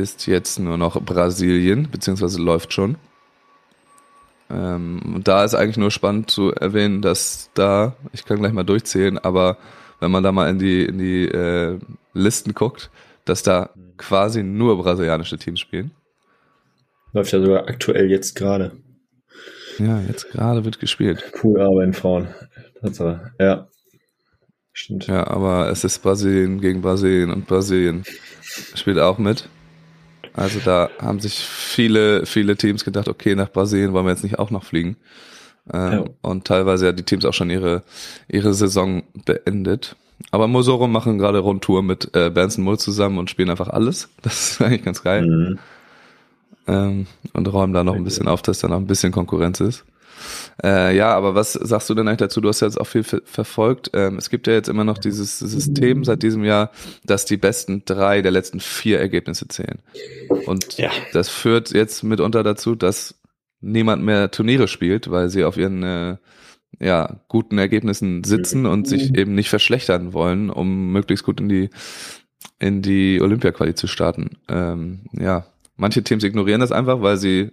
ist 0.00 0.26
jetzt 0.26 0.58
nur 0.58 0.76
noch 0.76 1.00
Brasilien, 1.00 1.88
beziehungsweise 1.90 2.40
läuft 2.40 2.72
schon. 2.72 2.96
Ähm, 4.50 5.00
und 5.14 5.28
da 5.28 5.44
ist 5.44 5.54
eigentlich 5.54 5.76
nur 5.76 5.90
spannend 5.90 6.30
zu 6.30 6.52
erwähnen, 6.52 7.02
dass 7.02 7.50
da, 7.54 7.94
ich 8.12 8.24
kann 8.24 8.38
gleich 8.38 8.52
mal 8.52 8.64
durchzählen, 8.64 9.18
aber 9.18 9.58
wenn 10.00 10.10
man 10.10 10.22
da 10.22 10.32
mal 10.32 10.48
in 10.48 10.58
die, 10.58 10.84
in 10.84 10.98
die 10.98 11.26
äh, 11.26 11.78
Listen 12.14 12.54
guckt, 12.54 12.90
dass 13.24 13.42
da 13.42 13.70
quasi 13.96 14.42
nur 14.42 14.82
brasilianische 14.82 15.38
Teams 15.38 15.60
spielen. 15.60 15.92
Läuft 17.12 17.32
ja 17.32 17.40
sogar 17.40 17.68
aktuell 17.68 18.10
jetzt 18.10 18.34
gerade. 18.34 18.72
Ja, 19.78 20.00
jetzt 20.00 20.30
gerade 20.30 20.64
wird 20.64 20.80
gespielt. 20.80 21.32
Cool, 21.42 21.60
aber 21.60 21.84
in 21.84 21.92
Frauen. 21.92 22.28
Tatsache. 22.80 23.32
Ja. 23.38 23.68
Stimmt. 24.72 25.06
Ja, 25.06 25.26
aber 25.26 25.70
es 25.70 25.84
ist 25.84 25.98
Brasilien 26.00 26.60
gegen 26.60 26.80
Brasilien 26.80 27.30
und 27.30 27.46
Brasilien 27.46 28.04
spielt 28.74 28.98
auch 28.98 29.18
mit. 29.18 29.48
Also 30.34 30.60
da 30.64 30.90
haben 31.00 31.20
sich 31.20 31.38
viele, 31.38 32.26
viele 32.26 32.56
Teams 32.56 32.84
gedacht, 32.84 33.08
okay, 33.08 33.34
nach 33.34 33.50
Brasilien 33.50 33.92
wollen 33.92 34.06
wir 34.06 34.12
jetzt 34.12 34.22
nicht 34.22 34.38
auch 34.38 34.50
noch 34.50 34.64
fliegen. 34.64 34.96
Ähm, 35.72 35.92
Ja. 35.92 36.04
Und 36.22 36.46
teilweise 36.46 36.86
ja 36.86 36.92
die 36.92 37.02
Teams 37.02 37.24
auch 37.24 37.34
schon 37.34 37.50
ihre, 37.50 37.82
ihre 38.28 38.54
Saison 38.54 39.02
beendet. 39.24 39.96
Aber 40.30 40.48
Mosoro 40.48 40.86
machen 40.86 41.18
gerade 41.18 41.38
Rundtour 41.38 41.82
mit 41.82 42.14
äh, 42.14 42.30
Benson 42.30 42.64
Mull 42.64 42.78
zusammen 42.78 43.18
und 43.18 43.30
spielen 43.30 43.50
einfach 43.50 43.68
alles. 43.68 44.08
Das 44.22 44.52
ist 44.52 44.62
eigentlich 44.62 44.84
ganz 44.84 45.02
geil. 45.02 45.26
Mhm. 45.26 45.58
Ähm, 46.66 47.06
und 47.32 47.52
räumen 47.52 47.72
da 47.72 47.82
noch 47.84 47.94
ein 47.94 48.04
bisschen 48.04 48.28
auf, 48.28 48.42
dass 48.42 48.60
da 48.60 48.68
noch 48.68 48.76
ein 48.76 48.86
bisschen 48.86 49.12
Konkurrenz 49.12 49.60
ist. 49.60 49.84
Äh, 50.62 50.96
ja, 50.96 51.14
aber 51.14 51.34
was 51.34 51.52
sagst 51.54 51.88
du 51.88 51.94
denn 51.94 52.06
eigentlich 52.08 52.18
dazu? 52.18 52.40
Du 52.40 52.48
hast 52.48 52.60
ja 52.60 52.66
jetzt 52.66 52.80
auch 52.80 52.86
viel 52.86 53.02
ver 53.02 53.20
verfolgt. 53.24 53.90
Ähm, 53.94 54.16
es 54.18 54.28
gibt 54.30 54.46
ja 54.46 54.52
jetzt 54.52 54.68
immer 54.68 54.84
noch 54.84 54.98
dieses 54.98 55.38
System 55.38 56.04
seit 56.04 56.22
diesem 56.22 56.44
Jahr, 56.44 56.70
dass 57.04 57.24
die 57.24 57.36
besten 57.36 57.82
drei 57.84 58.20
der 58.22 58.30
letzten 58.32 58.60
vier 58.60 58.98
Ergebnisse 58.98 59.48
zählen. 59.48 59.78
Und 60.46 60.76
Ja. 60.78 60.90
das 61.12 61.28
führt 61.28 61.70
jetzt 61.70 62.02
mitunter 62.02 62.42
dazu, 62.42 62.74
dass 62.74 63.14
niemand 63.60 64.02
mehr 64.02 64.30
Turniere 64.30 64.68
spielt, 64.68 65.10
weil 65.10 65.28
sie 65.30 65.44
auf 65.44 65.56
ihren 65.56 65.82
äh, 65.82 66.16
ja, 66.78 67.20
guten 67.28 67.58
Ergebnissen 67.58 68.24
sitzen 68.24 68.64
und 68.66 68.86
sich 68.88 69.14
eben 69.14 69.34
nicht 69.34 69.50
verschlechtern 69.50 70.12
wollen, 70.12 70.50
um 70.50 70.92
möglichst 70.92 71.24
gut 71.24 71.40
in 71.40 71.48
die 71.48 71.70
in 72.58 72.82
die 72.82 73.20
Olympia-Quali 73.20 73.74
zu 73.74 73.86
starten. 73.86 74.38
Ähm, 74.48 75.00
ja, 75.12 75.46
manche 75.76 76.02
Teams 76.02 76.24
ignorieren 76.24 76.60
das 76.60 76.72
einfach, 76.72 77.00
weil 77.02 77.16
sie 77.16 77.50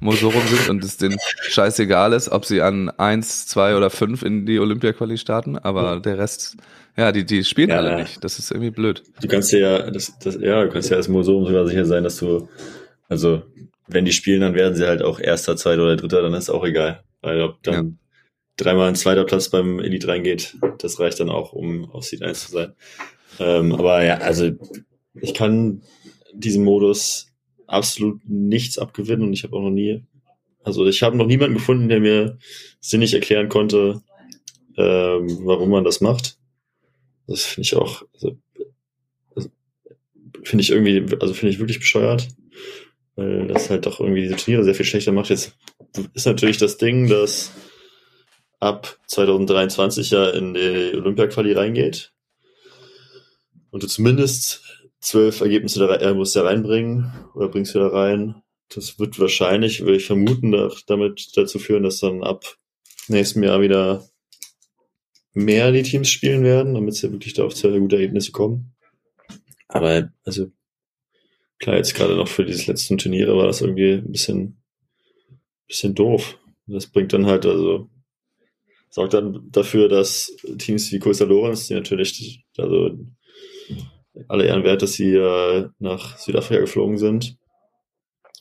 Mosorum 0.00 0.42
sind 0.46 0.68
und 0.68 0.84
es 0.84 0.96
denen 0.96 1.16
scheißegal 1.48 2.12
ist, 2.12 2.28
ob 2.30 2.44
sie 2.44 2.60
an 2.62 2.90
eins, 2.90 3.46
zwei 3.46 3.76
oder 3.76 3.90
fünf 3.90 4.22
in 4.22 4.44
die 4.44 4.58
Olympia-Quali 4.58 5.16
starten, 5.18 5.56
aber 5.56 6.00
der 6.00 6.18
Rest, 6.18 6.56
ja, 6.96 7.12
die, 7.12 7.24
die 7.24 7.44
spielen 7.44 7.70
Ja. 7.70 7.76
alle 7.76 7.96
nicht. 7.96 8.22
Das 8.22 8.38
ist 8.38 8.50
irgendwie 8.50 8.70
blöd. 8.70 9.02
Du 9.20 9.28
kannst 9.28 9.52
dir 9.52 9.60
ja, 9.60 9.90
das, 9.90 10.18
das, 10.18 10.36
ja, 10.40 10.64
du 10.64 10.70
kannst 10.70 10.90
ja 10.90 10.96
als 10.96 11.08
Museum 11.08 11.46
sogar 11.46 11.66
sicher 11.66 11.84
sein, 11.86 12.04
dass 12.04 12.18
du, 12.18 12.48
also, 13.08 13.42
wenn 13.88 14.04
die 14.04 14.12
spielen, 14.12 14.40
dann 14.40 14.54
werden 14.54 14.74
sie 14.74 14.86
halt 14.86 15.02
auch 15.02 15.20
Erster, 15.20 15.56
Zweiter 15.56 15.82
oder 15.82 15.96
Dritter, 15.96 16.22
dann 16.22 16.34
ist 16.34 16.50
auch 16.50 16.64
egal. 16.64 17.02
Weil 17.22 17.40
ob 17.40 17.62
dann 17.62 17.98
dreimal 18.56 18.88
ein 18.88 18.94
zweiter 18.96 19.24
Platz 19.24 19.48
beim 19.48 19.78
Elite 19.78 20.08
reingeht, 20.08 20.56
das 20.78 20.98
reicht 21.00 21.20
dann 21.20 21.30
auch, 21.30 21.52
um 21.52 21.90
auf 21.90 22.04
Seed 22.04 22.22
1 22.22 22.46
zu 22.46 22.52
sein. 22.52 22.72
Ähm, 23.38 23.72
aber 23.72 24.04
ja, 24.04 24.18
also, 24.18 24.50
ich 25.20 25.34
kann 25.34 25.82
diesem 26.32 26.64
Modus 26.64 27.28
absolut 27.74 28.20
nichts 28.28 28.78
abgewinnen 28.78 29.26
und 29.26 29.32
ich 29.32 29.44
habe 29.44 29.56
auch 29.56 29.62
noch 29.62 29.70
nie, 29.70 30.04
also 30.62 30.86
ich 30.86 31.02
habe 31.02 31.16
noch 31.16 31.26
niemanden 31.26 31.54
gefunden, 31.54 31.88
der 31.88 32.00
mir 32.00 32.38
sinnig 32.80 33.14
erklären 33.14 33.48
konnte, 33.48 34.02
ähm, 34.76 35.40
warum 35.42 35.70
man 35.70 35.84
das 35.84 36.00
macht. 36.00 36.38
Das 37.26 37.44
finde 37.44 37.66
ich 37.66 37.76
auch, 37.76 38.02
also, 38.14 38.36
finde 40.42 40.62
ich 40.62 40.70
irgendwie, 40.70 41.04
also 41.20 41.34
finde 41.34 41.52
ich 41.52 41.58
wirklich 41.58 41.78
bescheuert, 41.78 42.28
weil 43.16 43.46
das 43.48 43.70
halt 43.70 43.86
doch 43.86 44.00
irgendwie 44.00 44.22
diese 44.22 44.36
Turniere 44.36 44.64
sehr 44.64 44.74
viel 44.74 44.86
schlechter 44.86 45.12
macht. 45.12 45.30
Jetzt 45.30 45.56
ist 46.14 46.26
natürlich 46.26 46.58
das 46.58 46.76
Ding, 46.76 47.08
dass 47.08 47.52
ab 48.60 48.98
2023 49.06 50.10
ja 50.10 50.30
in 50.30 50.54
die 50.54 50.92
Olympia-Quali 50.94 51.52
reingeht 51.52 52.12
und 53.70 53.82
du 53.82 53.86
zumindest 53.86 54.63
zwölf 55.04 55.40
Ergebnisse 55.40 55.86
da, 55.86 55.94
äh, 55.96 56.14
musst 56.14 56.34
du 56.34 56.40
da 56.40 56.46
reinbringen 56.46 57.12
oder 57.34 57.48
bringst 57.48 57.74
du 57.74 57.78
da 57.78 57.88
rein. 57.88 58.42
Das 58.70 58.98
wird 58.98 59.18
wahrscheinlich, 59.20 59.80
würde 59.80 59.96
ich 59.96 60.06
vermuten, 60.06 60.52
da- 60.52 60.72
damit 60.86 61.36
dazu 61.36 61.58
führen, 61.58 61.82
dass 61.82 62.00
dann 62.00 62.24
ab 62.24 62.56
nächstem 63.08 63.42
Jahr 63.42 63.60
wieder 63.60 64.08
mehr 65.34 65.72
die 65.72 65.82
Teams 65.82 66.08
spielen 66.08 66.42
werden, 66.44 66.74
damit 66.74 66.94
sie 66.94 67.12
wirklich 67.12 67.34
da 67.34 67.44
auf 67.44 67.54
zwei 67.54 67.78
gute 67.78 67.96
Ergebnisse 67.96 68.32
kommen. 68.32 68.74
Aber 69.68 70.10
also 70.24 70.50
klar, 71.58 71.76
jetzt 71.76 71.94
gerade 71.94 72.16
noch 72.16 72.28
für 72.28 72.44
dieses 72.44 72.66
letzten 72.66 72.98
Turniere 72.98 73.36
war 73.36 73.46
das 73.46 73.60
irgendwie 73.60 73.94
ein 73.94 74.12
bisschen, 74.12 74.62
bisschen 75.66 75.94
doof. 75.94 76.38
Das 76.66 76.86
bringt 76.86 77.12
dann 77.12 77.26
halt, 77.26 77.44
also 77.46 77.90
sorgt 78.90 79.12
dann 79.14 79.50
dafür, 79.50 79.88
dass 79.88 80.34
Teams 80.58 80.90
wie 80.92 80.98
Costa 80.98 81.24
Lorenz, 81.24 81.66
die 81.66 81.74
natürlich, 81.74 82.44
also 82.56 82.96
alle 84.28 84.46
Ehren 84.46 84.64
wert, 84.64 84.82
dass 84.82 84.94
sie 84.94 85.14
äh, 85.14 85.68
nach 85.78 86.18
Südafrika 86.18 86.60
geflogen 86.60 86.98
sind 86.98 87.36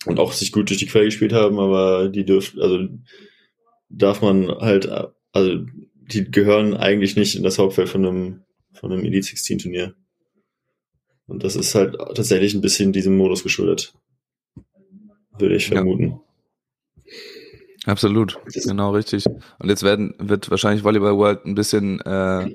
und 0.05 0.19
auch 0.19 0.33
sich 0.33 0.51
gut 0.51 0.69
durch 0.69 0.79
die 0.79 0.85
Quelle 0.87 1.05
gespielt 1.05 1.33
haben, 1.33 1.59
aber 1.59 2.09
die 2.09 2.25
dürfen, 2.25 2.61
also 2.61 2.87
darf 3.89 4.21
man 4.21 4.49
halt, 4.49 4.85
äh, 4.85 5.07
also 5.31 5.59
die 5.95 6.29
gehören 6.29 6.73
eigentlich 6.75 7.15
nicht 7.15 7.35
in 7.35 7.43
das 7.43 7.57
Hauptfeld 7.57 7.89
von 7.89 8.05
einem, 8.05 8.43
von 8.73 8.91
einem 8.91 9.05
Elite 9.05 9.27
16 9.27 9.59
Turnier. 9.59 9.95
Und 11.25 11.43
das 11.43 11.55
ist 11.55 11.73
halt 11.73 11.95
tatsächlich 12.15 12.53
ein 12.53 12.61
bisschen 12.61 12.91
diesem 12.91 13.15
Modus 13.17 13.43
geschuldet. 13.43 13.93
Würde 15.39 15.55
ich 15.55 15.69
Ja. 15.69 15.75
vermuten. 15.77 16.19
Absolut, 17.85 18.39
Das- 18.53 18.65
genau 18.65 18.91
richtig. 18.93 19.25
Und 19.25 19.69
jetzt 19.69 19.83
werden 19.83 20.13
wird 20.19 20.49
wahrscheinlich 20.49 20.83
Volleyball 20.83 21.17
World 21.17 21.45
ein 21.45 21.55
bisschen 21.55 21.99
äh, 22.01 22.53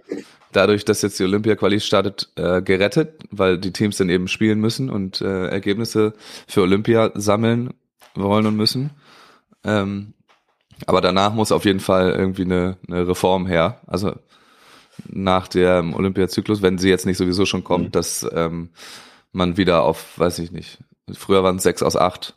dadurch, 0.52 0.84
dass 0.84 1.02
jetzt 1.02 1.18
die 1.18 1.24
Olympia-Quali 1.24 1.80
startet, 1.80 2.30
äh, 2.36 2.62
gerettet, 2.62 3.22
weil 3.30 3.58
die 3.58 3.72
Teams 3.72 3.96
dann 3.98 4.08
eben 4.08 4.28
spielen 4.28 4.60
müssen 4.60 4.90
und 4.90 5.20
äh, 5.20 5.46
Ergebnisse 5.48 6.14
für 6.46 6.62
Olympia 6.62 7.10
sammeln 7.14 7.74
wollen 8.14 8.46
und 8.46 8.56
müssen. 8.56 8.90
Ähm, 9.64 10.14
aber 10.86 11.00
danach 11.00 11.34
muss 11.34 11.52
auf 11.52 11.64
jeden 11.64 11.80
Fall 11.80 12.10
irgendwie 12.12 12.42
eine, 12.44 12.76
eine 12.88 13.06
Reform 13.08 13.46
her. 13.46 13.80
Also 13.86 14.14
nach 15.08 15.48
dem 15.48 15.94
Olympiazyklus, 15.94 16.62
wenn 16.62 16.78
sie 16.78 16.88
jetzt 16.88 17.06
nicht 17.06 17.16
sowieso 17.18 17.44
schon 17.46 17.64
kommt, 17.64 17.86
Mhm. 17.86 17.92
dass 17.92 18.26
ähm, 18.32 18.70
man 19.32 19.56
wieder 19.56 19.82
auf, 19.82 20.18
weiß 20.18 20.38
ich 20.40 20.50
nicht, 20.52 20.78
früher 21.12 21.42
waren 21.44 21.56
es 21.56 21.62
sechs 21.62 21.82
aus 21.82 21.96
acht, 21.96 22.34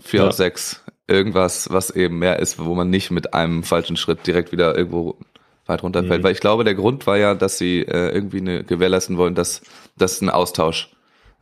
vier 0.00 0.20
Ja. 0.22 0.28
aus 0.28 0.36
sechs, 0.36 0.82
irgendwas, 1.06 1.70
was 1.70 1.90
eben 1.90 2.18
mehr 2.18 2.40
ist, 2.40 2.58
wo 2.58 2.74
man 2.74 2.90
nicht 2.90 3.10
mit 3.10 3.32
einem 3.34 3.62
falschen 3.62 3.96
Schritt 3.96 4.26
direkt 4.26 4.50
wieder 4.52 4.76
irgendwo 4.76 5.16
weit 5.66 5.82
runterfällt. 5.82 6.20
Mhm. 6.20 6.24
Weil 6.24 6.32
ich 6.32 6.40
glaube, 6.40 6.64
der 6.64 6.74
Grund 6.74 7.06
war 7.06 7.16
ja, 7.18 7.34
dass 7.34 7.58
sie 7.58 7.80
äh, 7.82 8.10
irgendwie 8.14 8.38
eine, 8.38 8.64
gewährleisten 8.64 9.16
wollen, 9.18 9.34
dass, 9.34 9.62
dass 9.96 10.20
ein 10.20 10.30
Austausch 10.30 10.90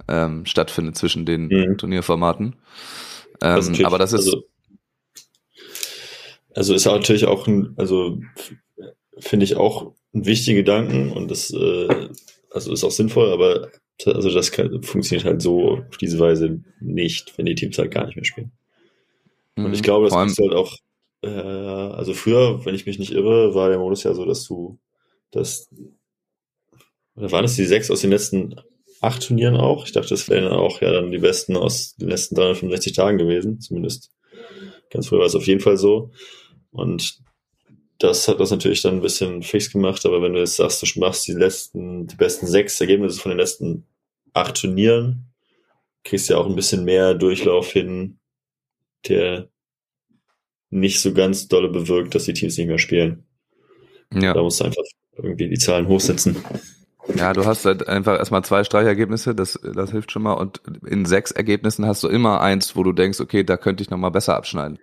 ähm, 0.08 0.44
stattfindet 0.46 0.96
zwischen 0.96 1.24
den 1.26 1.46
Mhm. 1.48 1.78
Turnierformaten. 1.78 2.56
Das 3.40 3.66
Ähm, 3.66 3.72
natürlich- 3.72 3.86
aber 3.86 3.98
das 3.98 4.12
ist, 4.12 4.26
Also, 4.26 4.44
also 6.54 6.74
ist 6.74 6.86
natürlich 6.86 7.26
auch 7.26 7.46
ein, 7.46 7.74
also 7.76 8.20
finde 9.18 9.44
ich 9.44 9.56
auch 9.56 9.92
ein 10.14 10.26
wichtigen 10.26 10.56
Gedanken 10.58 11.12
und 11.12 11.30
das 11.30 11.50
äh, 11.52 12.08
also 12.50 12.72
ist 12.72 12.84
auch 12.84 12.90
sinnvoll, 12.90 13.32
aber 13.32 13.70
also 14.06 14.30
das 14.30 14.52
kann, 14.52 14.82
funktioniert 14.82 15.24
halt 15.26 15.42
so 15.42 15.78
auf 15.88 15.96
diese 15.98 16.18
Weise 16.18 16.60
nicht, 16.80 17.36
wenn 17.36 17.46
die 17.46 17.54
Teams 17.54 17.78
halt 17.78 17.90
gar 17.92 18.06
nicht 18.06 18.16
mehr 18.16 18.24
spielen. 18.24 18.52
Und 19.56 19.72
ich 19.72 19.80
mh, 19.80 19.84
glaube, 19.84 20.08
das 20.08 20.32
ist 20.32 20.38
halt 20.38 20.52
auch, 20.52 20.76
äh, 21.24 21.94
also 21.94 22.14
früher, 22.14 22.64
wenn 22.64 22.74
ich 22.74 22.86
mich 22.86 22.98
nicht 22.98 23.12
irre, 23.12 23.54
war 23.54 23.68
der 23.68 23.78
Modus 23.78 24.02
ja 24.04 24.14
so, 24.14 24.24
dass 24.24 24.44
du, 24.44 24.78
dass, 25.30 25.68
oder 27.16 27.30
waren 27.32 27.44
es 27.44 27.56
die 27.56 27.64
sechs 27.64 27.90
aus 27.90 28.00
den 28.00 28.10
letzten 28.10 28.56
acht 29.00 29.26
Turnieren 29.26 29.56
auch? 29.56 29.86
Ich 29.86 29.92
dachte, 29.92 30.10
das 30.10 30.28
wären 30.28 30.48
auch 30.48 30.80
ja 30.80 30.92
dann 30.92 31.10
die 31.10 31.18
besten 31.18 31.56
aus 31.56 31.96
den 31.96 32.08
letzten 32.08 32.34
365 32.34 32.92
Tagen 32.92 33.18
gewesen, 33.18 33.60
zumindest. 33.60 34.10
Ganz 34.90 35.08
früher 35.08 35.20
war 35.20 35.26
es 35.26 35.34
auf 35.34 35.46
jeden 35.46 35.60
Fall 35.60 35.76
so. 35.76 36.12
Und 36.70 37.18
das 37.98 38.28
hat 38.28 38.40
das 38.40 38.50
natürlich 38.50 38.82
dann 38.82 38.96
ein 38.96 39.02
bisschen 39.02 39.42
fix 39.42 39.70
gemacht, 39.70 40.04
aber 40.06 40.22
wenn 40.22 40.32
du 40.32 40.40
jetzt 40.40 40.56
sagst, 40.56 40.82
du 40.82 41.00
machst 41.00 41.26
die 41.26 41.32
letzten, 41.32 42.06
die 42.06 42.16
besten 42.16 42.46
sechs 42.46 42.80
Ergebnisse 42.80 43.20
von 43.20 43.30
den 43.30 43.38
letzten 43.38 43.86
acht 44.32 44.60
Turnieren, 44.60 45.32
kriegst 46.02 46.28
du 46.28 46.34
ja 46.34 46.40
auch 46.40 46.46
ein 46.46 46.56
bisschen 46.56 46.84
mehr 46.84 47.14
Durchlauf 47.14 47.72
hin, 47.72 48.18
der 49.08 49.48
nicht 50.74 51.00
so 51.00 51.14
ganz 51.14 51.48
dolle 51.48 51.68
bewirkt, 51.68 52.14
dass 52.14 52.24
die 52.24 52.32
Teams 52.32 52.58
nicht 52.58 52.66
mehr 52.66 52.78
spielen. 52.78 53.24
ja. 54.12 54.34
Da 54.34 54.42
musst 54.42 54.60
du 54.60 54.64
einfach 54.64 54.82
irgendwie 55.16 55.48
die 55.48 55.58
Zahlen 55.58 55.88
hochsetzen. 55.88 56.36
Ja, 57.14 57.32
du 57.32 57.44
hast 57.44 57.64
halt 57.64 57.86
einfach 57.86 58.18
erstmal 58.18 58.44
zwei 58.44 58.64
Streichergebnisse, 58.64 59.34
das, 59.34 59.60
das 59.62 59.90
hilft 59.90 60.10
schon 60.10 60.22
mal. 60.22 60.32
Und 60.32 60.60
in 60.86 61.04
sechs 61.04 61.30
Ergebnissen 61.30 61.86
hast 61.86 62.02
du 62.02 62.08
immer 62.08 62.40
eins, 62.40 62.76
wo 62.76 62.82
du 62.82 62.92
denkst, 62.92 63.20
okay, 63.20 63.44
da 63.44 63.56
könnte 63.56 63.82
ich 63.82 63.90
nochmal 63.90 64.10
besser 64.10 64.36
abschneiden. 64.36 64.78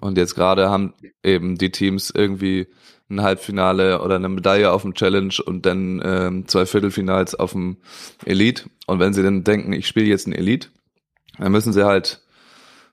Und 0.00 0.18
jetzt 0.18 0.34
gerade 0.34 0.68
haben 0.68 0.94
eben 1.22 1.56
die 1.56 1.70
Teams 1.70 2.12
irgendwie 2.14 2.66
ein 3.08 3.22
Halbfinale 3.22 4.02
oder 4.02 4.16
eine 4.16 4.28
Medaille 4.28 4.72
auf 4.72 4.82
dem 4.82 4.94
Challenge 4.94 5.34
und 5.46 5.64
dann 5.64 6.02
ähm, 6.04 6.48
zwei 6.48 6.66
Viertelfinals 6.66 7.34
auf 7.34 7.52
dem 7.52 7.76
Elite. 8.24 8.64
Und 8.86 8.98
wenn 8.98 9.14
sie 9.14 9.22
dann 9.22 9.44
denken, 9.44 9.72
ich 9.72 9.86
spiele 9.86 10.06
jetzt 10.06 10.26
ein 10.26 10.32
Elite, 10.32 10.68
dann 11.38 11.52
müssen 11.52 11.72
sie 11.72 11.86
halt 11.86 12.23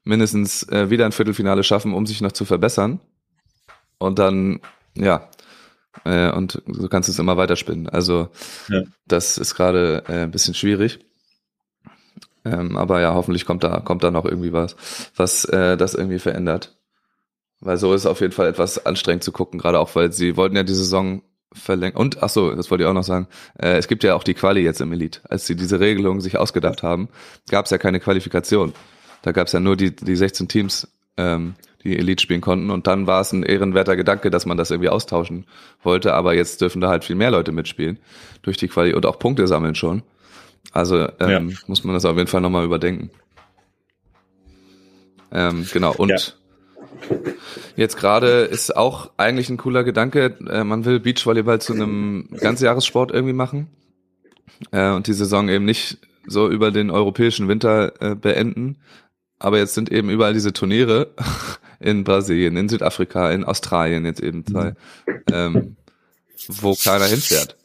mindestens 0.03 0.63
äh, 0.69 0.89
wieder 0.89 1.05
ein 1.05 1.11
Viertelfinale 1.11 1.63
schaffen, 1.63 1.93
um 1.93 2.05
sich 2.05 2.21
noch 2.21 2.31
zu 2.31 2.45
verbessern. 2.45 2.99
Und 3.97 4.19
dann, 4.19 4.59
ja, 4.95 5.29
äh, 6.05 6.31
und 6.31 6.61
so 6.67 6.87
kannst 6.87 7.09
du 7.09 7.11
es 7.11 7.19
immer 7.19 7.37
weiterspinnen. 7.37 7.89
Also 7.89 8.29
ja. 8.69 8.81
das 9.07 9.37
ist 9.37 9.55
gerade 9.55 10.03
äh, 10.07 10.23
ein 10.23 10.31
bisschen 10.31 10.53
schwierig. 10.53 10.99
Ähm, 12.43 12.77
aber 12.77 13.01
ja, 13.01 13.13
hoffentlich 13.13 13.45
kommt 13.45 13.63
da, 13.63 13.79
kommt 13.81 14.03
da 14.03 14.09
noch 14.09 14.25
irgendwie 14.25 14.53
was, 14.53 14.75
was 15.15 15.45
äh, 15.45 15.77
das 15.77 15.93
irgendwie 15.93 16.19
verändert. 16.19 16.75
Weil 17.59 17.77
so 17.77 17.93
ist 17.93 18.07
auf 18.07 18.21
jeden 18.21 18.33
Fall 18.33 18.47
etwas 18.47 18.83
anstrengend 18.83 19.23
zu 19.23 19.31
gucken, 19.31 19.59
gerade 19.59 19.79
auch, 19.79 19.93
weil 19.95 20.11
sie 20.11 20.35
wollten 20.35 20.55
ja 20.55 20.63
die 20.63 20.73
Saison 20.73 21.21
verlängern. 21.53 21.97
Und, 21.97 22.23
ach 22.23 22.29
so, 22.29 22.55
das 22.55 22.71
wollte 22.71 22.83
ich 22.83 22.89
auch 22.89 22.93
noch 22.93 23.03
sagen, 23.03 23.27
äh, 23.59 23.77
es 23.77 23.87
gibt 23.87 24.03
ja 24.03 24.15
auch 24.15 24.23
die 24.23 24.33
Quali 24.33 24.61
jetzt 24.61 24.81
im 24.81 24.91
Elite. 24.91 25.21
Als 25.29 25.45
sie 25.45 25.55
diese 25.55 25.79
Regelung 25.79 26.21
sich 26.21 26.37
ausgedacht 26.37 26.81
haben, 26.81 27.09
gab 27.49 27.65
es 27.65 27.71
ja 27.71 27.77
keine 27.77 27.99
Qualifikation. 27.99 28.73
Da 29.21 29.31
gab 29.31 29.47
es 29.47 29.53
ja 29.53 29.59
nur 29.59 29.75
die, 29.75 29.95
die 29.95 30.15
16 30.15 30.47
Teams, 30.47 30.87
ähm, 31.17 31.55
die 31.83 31.97
Elite 31.97 32.21
spielen 32.21 32.41
konnten. 32.41 32.69
Und 32.69 32.87
dann 32.87 33.07
war 33.07 33.21
es 33.21 33.31
ein 33.31 33.43
ehrenwerter 33.43 33.95
Gedanke, 33.95 34.29
dass 34.29 34.45
man 34.45 34.57
das 34.57 34.71
irgendwie 34.71 34.89
austauschen 34.89 35.45
wollte. 35.83 36.13
Aber 36.13 36.33
jetzt 36.33 36.61
dürfen 36.61 36.81
da 36.81 36.89
halt 36.89 37.03
viel 37.03 37.15
mehr 37.15 37.31
Leute 37.31 37.51
mitspielen 37.51 37.99
durch 38.41 38.57
die 38.57 38.67
Quali 38.67 38.93
und 38.93 39.05
auch 39.05 39.19
Punkte 39.19 39.47
sammeln 39.47 39.75
schon. 39.75 40.03
Also 40.71 41.07
ähm, 41.19 41.49
ja. 41.49 41.57
muss 41.67 41.83
man 41.83 41.93
das 41.93 42.05
auf 42.05 42.17
jeden 42.17 42.27
Fall 42.27 42.41
nochmal 42.41 42.65
überdenken. 42.65 43.09
Ähm, 45.31 45.65
genau, 45.71 45.93
und 45.95 46.09
ja. 46.09 46.17
Jetzt 47.75 47.97
gerade 47.97 48.41
ist 48.41 48.75
auch 48.75 49.11
eigentlich 49.17 49.49
ein 49.49 49.57
cooler 49.57 49.83
Gedanke, 49.83 50.37
äh, 50.49 50.63
man 50.63 50.85
will 50.85 50.99
Beachvolleyball 50.99 51.61
zu 51.61 51.73
einem 51.73 52.29
Ganzjahressport 52.39 53.11
irgendwie 53.11 53.33
machen 53.33 53.67
äh, 54.71 54.91
und 54.91 55.07
die 55.07 55.13
Saison 55.13 55.49
eben 55.49 55.65
nicht 55.65 55.97
so 56.27 56.49
über 56.49 56.71
den 56.71 56.91
europäischen 56.91 57.47
Winter 57.47 57.93
äh, 58.01 58.15
beenden. 58.15 58.77
Aber 59.41 59.57
jetzt 59.57 59.73
sind 59.73 59.91
eben 59.91 60.09
überall 60.09 60.33
diese 60.33 60.53
Turniere 60.53 61.15
in 61.79 62.03
Brasilien, 62.03 62.55
in 62.57 62.69
Südafrika, 62.69 63.31
in 63.31 63.43
Australien 63.43 64.05
jetzt 64.05 64.21
eben 64.21 64.45
zwei, 64.45 64.75
ähm, 65.31 65.77
wo 66.47 66.75
keiner 66.75 67.05
hinfährt. 67.05 67.57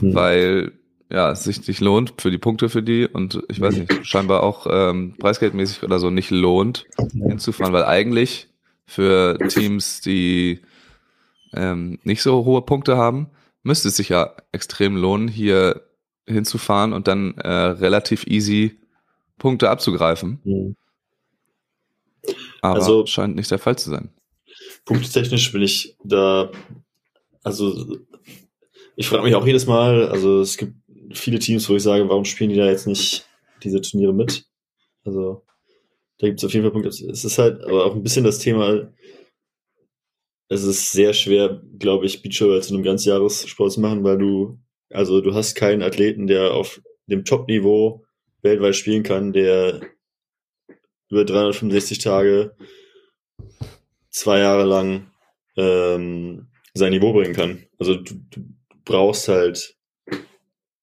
Mhm. 0.00 0.14
Weil 0.14 0.72
ja, 1.10 1.30
es 1.30 1.44
sich 1.44 1.66
nicht 1.68 1.80
lohnt 1.80 2.14
für 2.18 2.30
die 2.30 2.38
Punkte 2.38 2.68
für 2.68 2.82
die 2.82 3.06
und 3.06 3.42
ich 3.48 3.60
weiß 3.60 3.76
nicht, 3.76 4.06
scheinbar 4.06 4.42
auch 4.42 4.66
ähm, 4.68 5.14
preisgeldmäßig 5.18 5.82
oder 5.82 5.98
so 5.98 6.10
nicht 6.10 6.30
lohnt 6.30 6.86
hinzufahren, 7.12 7.72
weil 7.72 7.84
eigentlich 7.84 8.48
für 8.86 9.38
Teams, 9.48 10.00
die 10.00 10.62
ähm, 11.52 11.98
nicht 12.04 12.22
so 12.22 12.44
hohe 12.44 12.62
Punkte 12.62 12.96
haben, 12.96 13.28
müsste 13.62 13.88
es 13.88 13.96
sich 13.96 14.08
ja 14.08 14.34
extrem 14.50 14.96
lohnen, 14.96 15.28
hier 15.28 15.82
hinzufahren 16.26 16.92
und 16.92 17.06
dann 17.06 17.34
äh, 17.36 17.48
relativ 17.48 18.26
easy 18.26 18.80
Punkte 19.38 19.70
abzugreifen. 19.70 20.40
Mhm. 20.42 20.76
Aber 22.62 22.76
also, 22.76 23.06
scheint 23.06 23.36
nicht 23.36 23.50
der 23.50 23.58
Fall 23.58 23.76
zu 23.76 23.90
sein. 23.90 24.10
Punktetechnisch 24.84 25.52
bin 25.52 25.62
ich 25.62 25.96
da, 26.04 26.50
also 27.42 27.98
ich 28.96 29.08
frage 29.08 29.24
mich 29.24 29.34
auch 29.34 29.46
jedes 29.46 29.66
Mal, 29.66 30.08
also 30.08 30.40
es 30.40 30.56
gibt 30.56 30.74
viele 31.12 31.38
Teams, 31.38 31.68
wo 31.68 31.76
ich 31.76 31.82
sage, 31.82 32.08
warum 32.08 32.24
spielen 32.24 32.50
die 32.50 32.56
da 32.56 32.66
jetzt 32.66 32.86
nicht 32.86 33.26
diese 33.62 33.80
Turniere 33.80 34.14
mit? 34.14 34.46
Also 35.04 35.44
da 36.18 36.26
gibt 36.26 36.40
es 36.40 36.44
auf 36.44 36.52
jeden 36.52 36.64
Fall 36.64 36.72
Punkte. 36.72 36.88
Es 36.88 37.24
ist 37.24 37.38
halt 37.38 37.62
aber 37.64 37.84
auch 37.84 37.94
ein 37.94 38.02
bisschen 38.02 38.24
das 38.24 38.38
Thema, 38.38 38.88
es 40.48 40.62
ist 40.62 40.92
sehr 40.92 41.12
schwer, 41.12 41.60
glaube 41.78 42.06
ich, 42.06 42.22
Beachvolleyball 42.22 42.62
zu 42.62 42.74
einem 42.74 42.84
Ganzjahressport 42.84 43.72
zu 43.72 43.80
machen, 43.80 44.04
weil 44.04 44.18
du, 44.18 44.58
also 44.90 45.20
du 45.20 45.34
hast 45.34 45.54
keinen 45.54 45.82
Athleten, 45.82 46.26
der 46.26 46.54
auf 46.54 46.80
dem 47.06 47.24
Top-Niveau 47.24 48.04
weltweit 48.42 48.76
spielen 48.76 49.02
kann, 49.02 49.32
der 49.32 49.80
über 51.16 51.24
365 51.24 51.98
Tage 51.98 52.54
zwei 54.10 54.40
Jahre 54.40 54.64
lang 54.64 55.10
ähm, 55.56 56.48
sein 56.74 56.92
Niveau 56.92 57.12
bringen 57.12 57.34
kann. 57.34 57.64
Also 57.78 57.94
du, 57.94 58.14
du 58.30 58.40
brauchst 58.84 59.28
halt 59.28 59.76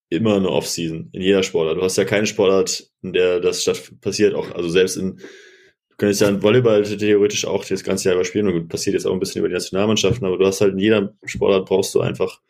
immer 0.10 0.36
eine 0.36 0.50
Offseason 0.50 1.10
in 1.12 1.22
jeder 1.22 1.44
Sportart. 1.44 1.78
Du 1.78 1.84
hast 1.84 1.98
ja 1.98 2.06
keinen 2.06 2.26
Sportart, 2.26 2.90
in 3.02 3.14
der 3.14 3.40
das 3.40 3.62
statt 3.62 3.94
passiert 4.02 4.34
auch. 4.34 4.50
Also 4.52 4.70
selbst 4.70 4.98
in, 4.98 5.18
du 5.18 5.96
könntest 5.98 6.22
ja 6.22 6.30
in 6.30 6.42
Volleyball 6.42 6.84
theoretisch 6.84 7.46
auch 7.46 7.64
das 7.66 7.84
ganze 7.84 8.10
Jahr 8.10 8.16
überspielen 8.16 8.48
und 8.48 8.68
passiert 8.68 8.96
jetzt 8.96 9.06
auch 9.06 9.14
ein 9.14 9.20
bisschen 9.20 9.40
über 9.40 9.50
die 9.50 9.56
Nationalmannschaften, 9.56 10.26
aber 10.26 10.38
du 10.38 10.46
hast 10.46 10.62
halt 10.62 10.74
in 10.74 10.80
jeder 10.80 11.16
Sportart 11.26 11.68
brauchst 11.68 11.94
du 11.94 12.02
einfach 12.02 12.42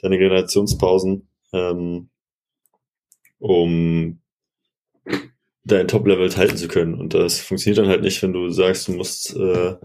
deine 0.00 0.18
Generationspausen, 0.18 1.28
ähm, 1.52 2.08
um 3.38 4.20
dein 5.64 5.88
Top-Level 5.88 6.34
halten 6.36 6.56
zu 6.56 6.68
können. 6.68 6.94
Und 6.94 7.14
das 7.14 7.40
funktioniert 7.40 7.78
dann 7.78 7.88
halt 7.88 8.02
nicht, 8.02 8.22
wenn 8.22 8.32
du 8.32 8.50
sagst, 8.50 8.88
du 8.88 8.92
musst 8.92 9.36
äh, 9.36 9.76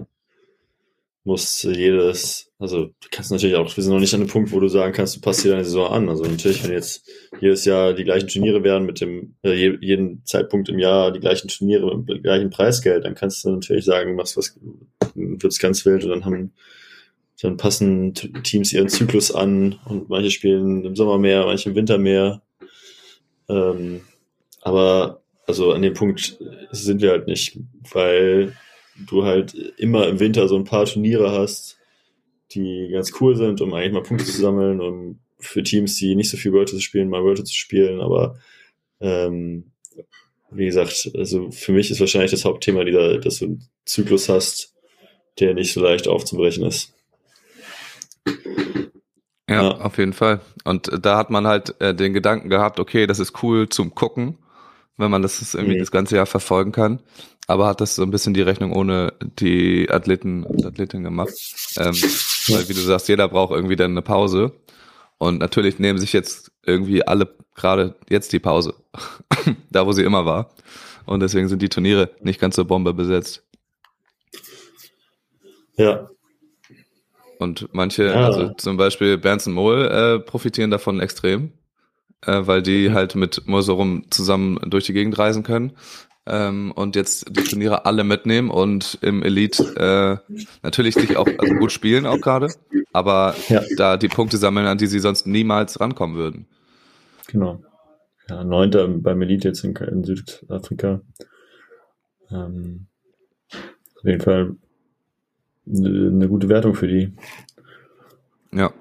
musst 1.27 1.65
jedes, 1.65 2.53
also 2.57 2.85
du 2.85 3.07
kannst 3.11 3.31
natürlich 3.31 3.57
auch, 3.57 3.75
wir 3.75 3.83
sind 3.83 3.91
noch 3.91 3.99
nicht 3.99 4.13
an 4.13 4.21
dem 4.21 4.29
Punkt, 4.29 4.53
wo 4.53 4.61
du 4.61 4.69
sagen 4.69 4.93
kannst, 4.93 5.17
du 5.17 5.19
passt 5.19 5.43
dir 5.43 5.51
deine 5.51 5.65
Saison 5.65 5.91
an. 5.91 6.07
Also 6.07 6.23
natürlich, 6.23 6.63
wenn 6.63 6.71
jetzt 6.71 7.05
jedes 7.41 7.65
Jahr 7.65 7.93
die 7.93 8.05
gleichen 8.05 8.29
Turniere 8.29 8.63
werden 8.63 8.85
mit 8.85 9.01
dem, 9.01 9.35
äh, 9.43 9.53
jeden 9.81 10.25
Zeitpunkt 10.25 10.69
im 10.69 10.79
Jahr 10.79 11.11
die 11.11 11.19
gleichen 11.19 11.49
Turniere 11.49 11.97
mit 11.97 12.07
dem 12.07 12.23
gleichen 12.23 12.49
Preisgeld, 12.49 13.03
dann 13.03 13.13
kannst 13.13 13.43
du 13.43 13.49
natürlich 13.49 13.83
sagen, 13.83 14.15
machst 14.15 14.37
was, 14.37 14.57
wird's 15.15 15.59
ganz 15.59 15.85
wild 15.85 16.05
und 16.05 16.11
dann 16.11 16.23
haben, 16.23 16.53
dann 17.41 17.57
passen 17.57 18.13
Teams 18.13 18.71
ihren 18.71 18.87
Zyklus 18.87 19.35
an 19.35 19.79
und 19.83 20.07
manche 20.07 20.31
spielen 20.31 20.85
im 20.85 20.95
Sommer 20.95 21.17
mehr, 21.17 21.45
manche 21.45 21.69
im 21.69 21.75
Winter 21.75 21.97
mehr. 21.97 22.41
Ähm, 23.49 23.99
aber 24.61 25.23
also 25.47 25.71
an 25.71 25.81
dem 25.81 25.93
Punkt 25.93 26.37
sind 26.71 27.01
wir 27.01 27.11
halt 27.11 27.27
nicht, 27.27 27.57
weil 27.91 28.55
du 29.07 29.23
halt 29.23 29.53
immer 29.77 30.07
im 30.07 30.19
Winter 30.19 30.47
so 30.47 30.55
ein 30.55 30.65
paar 30.65 30.85
Turniere 30.85 31.31
hast, 31.31 31.77
die 32.51 32.89
ganz 32.91 33.13
cool 33.19 33.35
sind, 33.35 33.61
um 33.61 33.73
eigentlich 33.73 33.93
mal 33.93 34.03
Punkte 34.03 34.25
zu 34.25 34.41
sammeln, 34.41 34.81
um 34.81 35.19
für 35.39 35.63
Teams, 35.63 35.95
die 35.97 36.15
nicht 36.15 36.29
so 36.29 36.37
viel 36.37 36.53
Wörter 36.53 36.73
zu 36.73 36.81
spielen, 36.81 37.09
mal 37.09 37.23
Wörter 37.23 37.45
zu 37.45 37.53
spielen. 37.53 38.01
Aber 38.01 38.37
ähm, 38.99 39.71
wie 40.51 40.65
gesagt, 40.65 41.11
also 41.15 41.51
für 41.51 41.71
mich 41.71 41.91
ist 41.91 41.99
wahrscheinlich 41.99 42.31
das 42.31 42.45
Hauptthema 42.45 42.83
dieser, 42.83 43.19
dass 43.19 43.39
du 43.39 43.45
einen 43.45 43.69
Zyklus 43.85 44.29
hast, 44.29 44.73
der 45.39 45.53
nicht 45.53 45.73
so 45.73 45.81
leicht 45.81 46.07
aufzubrechen 46.07 46.65
ist. 46.65 46.93
Ja, 49.49 49.63
ja, 49.63 49.71
auf 49.77 49.97
jeden 49.97 50.13
Fall. 50.13 50.41
Und 50.65 50.89
da 51.01 51.17
hat 51.17 51.29
man 51.29 51.47
halt 51.47 51.79
äh, 51.79 51.95
den 51.95 52.13
Gedanken 52.13 52.49
gehabt, 52.49 52.79
okay, 52.79 53.07
das 53.07 53.19
ist 53.19 53.43
cool 53.43 53.69
zum 53.69 53.95
Gucken, 53.95 54.37
wenn 54.97 55.11
man 55.11 55.21
das 55.21 55.53
irgendwie 55.53 55.75
mhm. 55.75 55.79
das 55.79 55.91
ganze 55.91 56.15
Jahr 56.15 56.25
verfolgen 56.25 56.71
kann 56.71 57.01
aber 57.47 57.67
hat 57.67 57.79
das 57.81 57.95
so 57.95 58.03
ein 58.03 58.11
bisschen 58.11 58.33
die 58.33 58.41
Rechnung 58.41 58.73
ohne 58.73 59.13
die 59.21 59.89
Athleten 59.89 60.43
und 60.43 60.65
Athletinnen 60.65 61.05
gemacht. 61.05 61.33
Ähm, 61.77 61.93
weil, 61.93 62.67
wie 62.67 62.73
du 62.73 62.81
sagst, 62.81 63.07
jeder 63.07 63.29
braucht 63.29 63.53
irgendwie 63.53 63.77
dann 63.77 63.91
eine 63.91 64.01
Pause. 64.01 64.51
Und 65.17 65.39
natürlich 65.39 65.79
nehmen 65.79 65.97
sich 65.97 66.13
jetzt 66.13 66.51
irgendwie 66.63 67.07
alle 67.07 67.33
gerade 67.55 67.95
jetzt 68.09 68.33
die 68.33 68.39
Pause. 68.39 68.75
da, 69.71 69.87
wo 69.87 69.93
sie 69.93 70.03
immer 70.03 70.25
war. 70.25 70.53
Und 71.05 71.21
deswegen 71.21 71.47
sind 71.47 71.61
die 71.61 71.69
Turniere 71.69 72.11
nicht 72.19 72.39
ganz 72.39 72.57
so 72.57 72.65
Bombe 72.65 72.93
besetzt. 72.93 73.43
Ja. 75.77 76.09
Und 77.39 77.69
manche, 77.71 78.07
ja. 78.07 78.25
also 78.25 78.53
zum 78.55 78.75
Beispiel 78.75 79.17
Berns 79.17 79.47
und 79.47 79.53
Mohl, 79.53 79.85
äh, 79.85 80.19
profitieren 80.19 80.69
davon 80.69 80.99
extrem, 80.99 81.53
äh, 82.25 82.41
weil 82.45 82.61
die 82.61 82.91
halt 82.91 83.15
mit 83.15 83.47
Moserum 83.47 84.05
zusammen 84.09 84.59
durch 84.65 84.85
die 84.85 84.93
Gegend 84.93 85.17
reisen 85.17 85.43
können 85.43 85.73
ähm, 86.27 86.71
und 86.75 86.95
jetzt 86.95 87.25
die 87.29 87.43
Turniere 87.43 87.85
alle 87.85 88.03
mitnehmen 88.03 88.49
und 88.49 88.97
im 89.01 89.23
Elite 89.23 90.21
äh, 90.29 90.45
natürlich 90.61 90.95
sich 90.95 91.15
auch 91.17 91.27
also 91.37 91.55
gut 91.55 91.71
spielen 91.71 92.05
auch 92.05 92.19
gerade, 92.19 92.49
aber 92.91 93.35
ja. 93.47 93.61
da 93.77 93.97
die 93.97 94.09
Punkte 94.09 94.37
sammeln, 94.37 94.67
an 94.67 94.77
die 94.77 94.87
sie 94.87 94.99
sonst 94.99 95.25
niemals 95.25 95.79
rankommen 95.79 96.17
würden. 96.17 96.45
Genau. 97.27 97.61
Ja, 98.29 98.43
neunter 98.43 98.87
beim 98.87 99.21
Elite 99.21 99.47
jetzt 99.47 99.63
in, 99.63 99.75
in 99.75 100.03
Südafrika. 100.03 101.01
Ähm, 102.29 102.87
auf 103.51 104.03
jeden 104.03 104.21
Fall 104.21 104.55
eine, 105.65 106.09
eine 106.09 106.27
gute 106.27 106.49
Wertung 106.49 106.75
für 106.75 106.87
die. 106.87 107.13
Ja, 108.51 108.73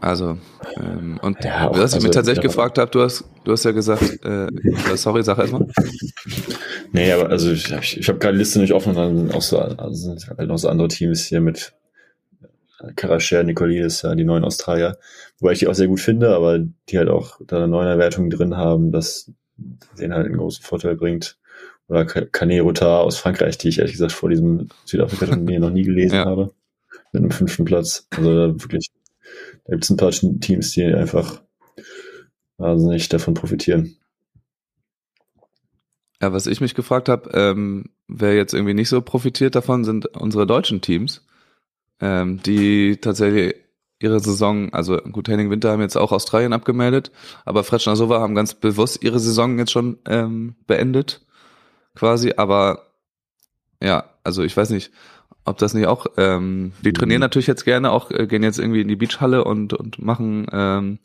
also, 0.00 0.38
ähm, 0.76 1.18
und 1.22 1.44
ja, 1.44 1.68
was 1.70 1.76
ich 1.76 1.96
also, 1.96 2.06
mir 2.06 2.12
tatsächlich 2.12 2.44
ja. 2.44 2.48
gefragt 2.48 2.78
habe, 2.78 2.90
du 2.90 3.02
hast, 3.02 3.24
du 3.44 3.52
hast 3.52 3.64
ja 3.64 3.72
gesagt, 3.72 4.24
äh, 4.24 4.46
sorry, 4.94 5.22
sag 5.22 5.38
erstmal. 5.38 5.66
Nee, 6.92 7.12
aber 7.12 7.30
also 7.30 7.50
ich, 7.50 7.70
ich, 7.72 7.98
ich 7.98 8.08
habe 8.08 8.18
gerade 8.18 8.34
die 8.34 8.38
Liste 8.38 8.60
nicht 8.60 8.72
offen, 8.72 8.94
dann 8.94 9.30
auch 9.32 9.42
so, 9.42 9.58
also 9.58 9.92
sind 9.92 10.26
halt 10.28 10.48
noch 10.48 10.58
so 10.58 10.68
andere 10.68 10.88
Teams 10.88 11.24
hier 11.24 11.40
mit 11.40 11.72
Karasher, 12.96 13.42
Nicolidis, 13.42 14.02
ja, 14.02 14.14
die 14.14 14.24
neuen 14.24 14.44
Australier, 14.44 14.96
wobei 15.38 15.52
ich 15.52 15.58
die 15.58 15.66
auch 15.68 15.74
sehr 15.74 15.88
gut 15.88 16.00
finde, 16.00 16.34
aber 16.34 16.58
die 16.58 16.98
halt 16.98 17.08
auch 17.08 17.38
da 17.46 17.56
eine 17.56 17.68
neue 17.68 17.98
Wertung 17.98 18.30
drin 18.30 18.56
haben, 18.56 18.92
dass 18.92 19.30
denen 19.98 20.14
halt 20.14 20.26
einen 20.26 20.38
großen 20.38 20.64
Vorteil 20.64 20.96
bringt. 20.96 21.36
oder 21.88 22.04
Canet 22.06 22.62
Rotar 22.62 23.00
aus 23.00 23.18
Frankreich, 23.18 23.58
die 23.58 23.68
ich 23.68 23.78
ehrlich 23.78 23.92
gesagt 23.92 24.12
vor 24.12 24.30
diesem 24.30 24.68
Südafrika-Turnier 24.84 25.60
noch 25.60 25.70
nie 25.70 25.82
gelesen 25.82 26.14
ja. 26.16 26.24
habe, 26.24 26.54
mit 27.12 27.22
einem 27.22 27.30
fünften 27.30 27.64
Platz. 27.64 28.06
Also 28.16 28.34
da 28.34 28.62
wirklich, 28.62 28.90
da 29.70 29.76
gibt 29.76 29.84
es 29.84 29.90
ein 29.90 29.96
paar 29.96 30.10
Teams, 30.10 30.72
die 30.72 30.82
einfach 30.84 31.42
wahnsinnig 32.58 33.08
davon 33.08 33.34
profitieren. 33.34 33.96
Ja, 36.20 36.32
was 36.32 36.48
ich 36.48 36.60
mich 36.60 36.74
gefragt 36.74 37.08
habe, 37.08 37.30
ähm, 37.34 37.84
wer 38.08 38.34
jetzt 38.34 38.52
irgendwie 38.52 38.74
nicht 38.74 38.88
so 38.88 39.00
profitiert 39.00 39.54
davon, 39.54 39.84
sind 39.84 40.06
unsere 40.06 40.44
deutschen 40.44 40.80
Teams, 40.80 41.24
ähm, 42.00 42.42
die 42.42 42.96
tatsächlich 42.96 43.54
ihre 44.00 44.18
Saison, 44.18 44.72
also 44.72 44.96
gut, 44.96 45.28
Henning 45.28 45.50
Winter 45.50 45.70
haben 45.70 45.82
jetzt 45.82 45.96
auch 45.96 46.10
Australien 46.10 46.52
abgemeldet, 46.52 47.12
aber 47.44 47.62
Fretschner 47.62 47.94
Sova 47.94 48.18
haben 48.18 48.34
ganz 48.34 48.54
bewusst 48.54 49.04
ihre 49.04 49.20
Saison 49.20 49.56
jetzt 49.56 49.70
schon 49.70 49.98
ähm, 50.06 50.56
beendet, 50.66 51.24
quasi, 51.94 52.32
aber 52.36 52.88
ja, 53.80 54.10
also 54.24 54.42
ich 54.42 54.56
weiß 54.56 54.70
nicht, 54.70 54.90
ob 55.44 55.58
das 55.58 55.74
nicht 55.74 55.86
auch, 55.86 56.06
ähm, 56.16 56.72
die 56.82 56.92
trainieren 56.92 57.20
mhm. 57.20 57.24
natürlich 57.24 57.46
jetzt 57.46 57.64
gerne, 57.64 57.90
auch 57.90 58.10
äh, 58.10 58.26
gehen 58.26 58.42
jetzt 58.42 58.58
irgendwie 58.58 58.82
in 58.82 58.88
die 58.88 58.96
Beachhalle 58.96 59.44
und, 59.44 59.72
und 59.72 60.00
machen, 60.00 60.46
ähm, 60.52 60.98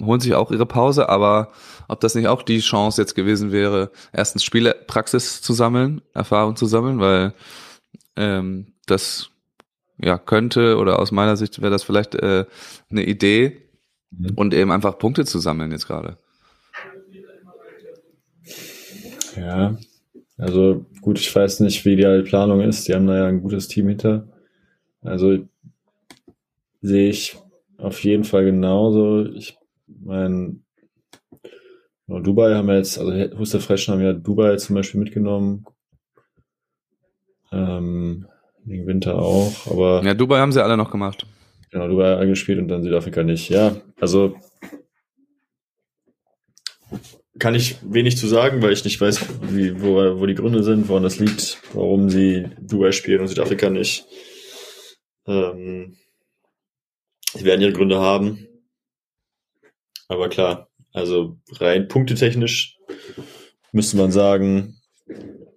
holen 0.00 0.20
sich 0.20 0.34
auch 0.34 0.50
ihre 0.50 0.66
Pause, 0.66 1.08
aber 1.08 1.52
ob 1.88 2.00
das 2.00 2.14
nicht 2.14 2.28
auch 2.28 2.42
die 2.42 2.60
Chance 2.60 3.00
jetzt 3.00 3.14
gewesen 3.14 3.52
wäre, 3.52 3.90
erstens 4.12 4.44
Spielepraxis 4.44 5.42
zu 5.42 5.52
sammeln, 5.52 6.02
Erfahrung 6.12 6.56
zu 6.56 6.66
sammeln, 6.66 6.98
weil 6.98 7.34
ähm, 8.16 8.74
das 8.86 9.30
ja 9.98 10.18
könnte 10.18 10.76
oder 10.76 10.98
aus 10.98 11.12
meiner 11.12 11.36
Sicht 11.36 11.60
wäre 11.60 11.70
das 11.70 11.82
vielleicht 11.82 12.14
äh, 12.14 12.44
eine 12.90 13.04
Idee 13.04 13.62
mhm. 14.10 14.32
und 14.34 14.54
eben 14.54 14.70
einfach 14.70 14.98
Punkte 14.98 15.24
zu 15.24 15.38
sammeln 15.38 15.70
jetzt 15.72 15.86
gerade. 15.86 16.18
Ja, 19.36 19.76
also 20.36 20.84
gut, 21.00 21.18
ich 21.18 21.34
weiß 21.34 21.60
nicht, 21.60 21.84
wie 21.84 21.96
die 21.96 22.22
Planung 22.22 22.60
ist. 22.60 22.88
Die 22.88 22.94
haben 22.94 23.06
da 23.06 23.16
ja 23.16 23.26
ein 23.26 23.40
gutes 23.40 23.68
Team 23.68 23.88
hinter. 23.88 24.28
Also 25.02 25.38
sehe 26.82 27.08
ich 27.10 27.36
auf 27.78 28.02
jeden 28.04 28.24
Fall 28.24 28.44
genauso. 28.44 29.26
Ich 29.26 29.58
meine, 29.86 30.60
Dubai 32.06 32.54
haben 32.54 32.68
wir 32.68 32.76
jetzt, 32.76 32.98
also 32.98 33.12
Huster 33.38 33.60
Freschen 33.60 33.94
haben 33.94 34.02
ja 34.02 34.12
Dubai 34.12 34.56
zum 34.56 34.76
Beispiel 34.76 35.00
mitgenommen. 35.00 35.64
Ähm, 37.52 38.26
wegen 38.64 38.86
Winter 38.86 39.18
auch, 39.18 39.70
aber. 39.70 40.02
Ja, 40.04 40.14
Dubai 40.14 40.38
haben 40.38 40.52
sie 40.52 40.62
alle 40.62 40.76
noch 40.76 40.90
gemacht. 40.90 41.26
Genau, 41.70 41.88
Dubai 41.88 42.16
angespielt 42.16 42.58
und 42.58 42.68
dann 42.68 42.82
Südafrika 42.82 43.22
nicht. 43.22 43.48
Ja, 43.48 43.76
also 44.00 44.36
kann 47.38 47.54
ich 47.54 47.76
wenig 47.82 48.16
zu 48.16 48.26
sagen, 48.26 48.62
weil 48.62 48.72
ich 48.72 48.84
nicht 48.84 49.00
weiß, 49.00 49.20
wie, 49.42 49.80
wo, 49.80 50.20
wo 50.20 50.26
die 50.26 50.34
Gründe 50.34 50.62
sind, 50.62 50.88
woran 50.88 51.02
das 51.02 51.18
liegt, 51.18 51.60
warum 51.72 52.08
sie 52.08 52.48
Dubai 52.60 52.92
spielen 52.92 53.20
und 53.20 53.28
Südafrika 53.28 53.70
nicht. 53.70 54.06
Ähm, 55.26 55.96
sie 57.34 57.44
werden 57.44 57.60
ihre 57.60 57.72
Gründe 57.72 57.98
haben. 57.98 58.46
Aber 60.08 60.28
klar, 60.28 60.68
also 60.92 61.36
rein 61.52 61.88
punktetechnisch 61.88 62.78
müsste 63.72 63.96
man 63.96 64.12
sagen, 64.12 64.80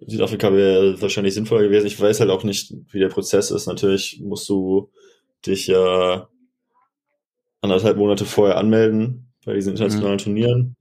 Südafrika 0.06 0.52
wäre 0.52 1.00
wahrscheinlich 1.00 1.34
sinnvoller 1.34 1.62
gewesen. 1.62 1.86
Ich 1.86 2.00
weiß 2.00 2.20
halt 2.20 2.30
auch 2.30 2.44
nicht, 2.44 2.74
wie 2.90 2.98
der 2.98 3.08
Prozess 3.08 3.50
ist. 3.50 3.66
Natürlich 3.66 4.20
musst 4.22 4.48
du 4.48 4.90
dich 5.46 5.66
ja 5.66 6.28
anderthalb 7.60 7.96
Monate 7.96 8.24
vorher 8.24 8.56
anmelden 8.56 9.32
bei 9.44 9.54
diesen 9.54 9.72
internationalen 9.72 10.14
mhm. 10.14 10.18
Turnieren. 10.18 10.76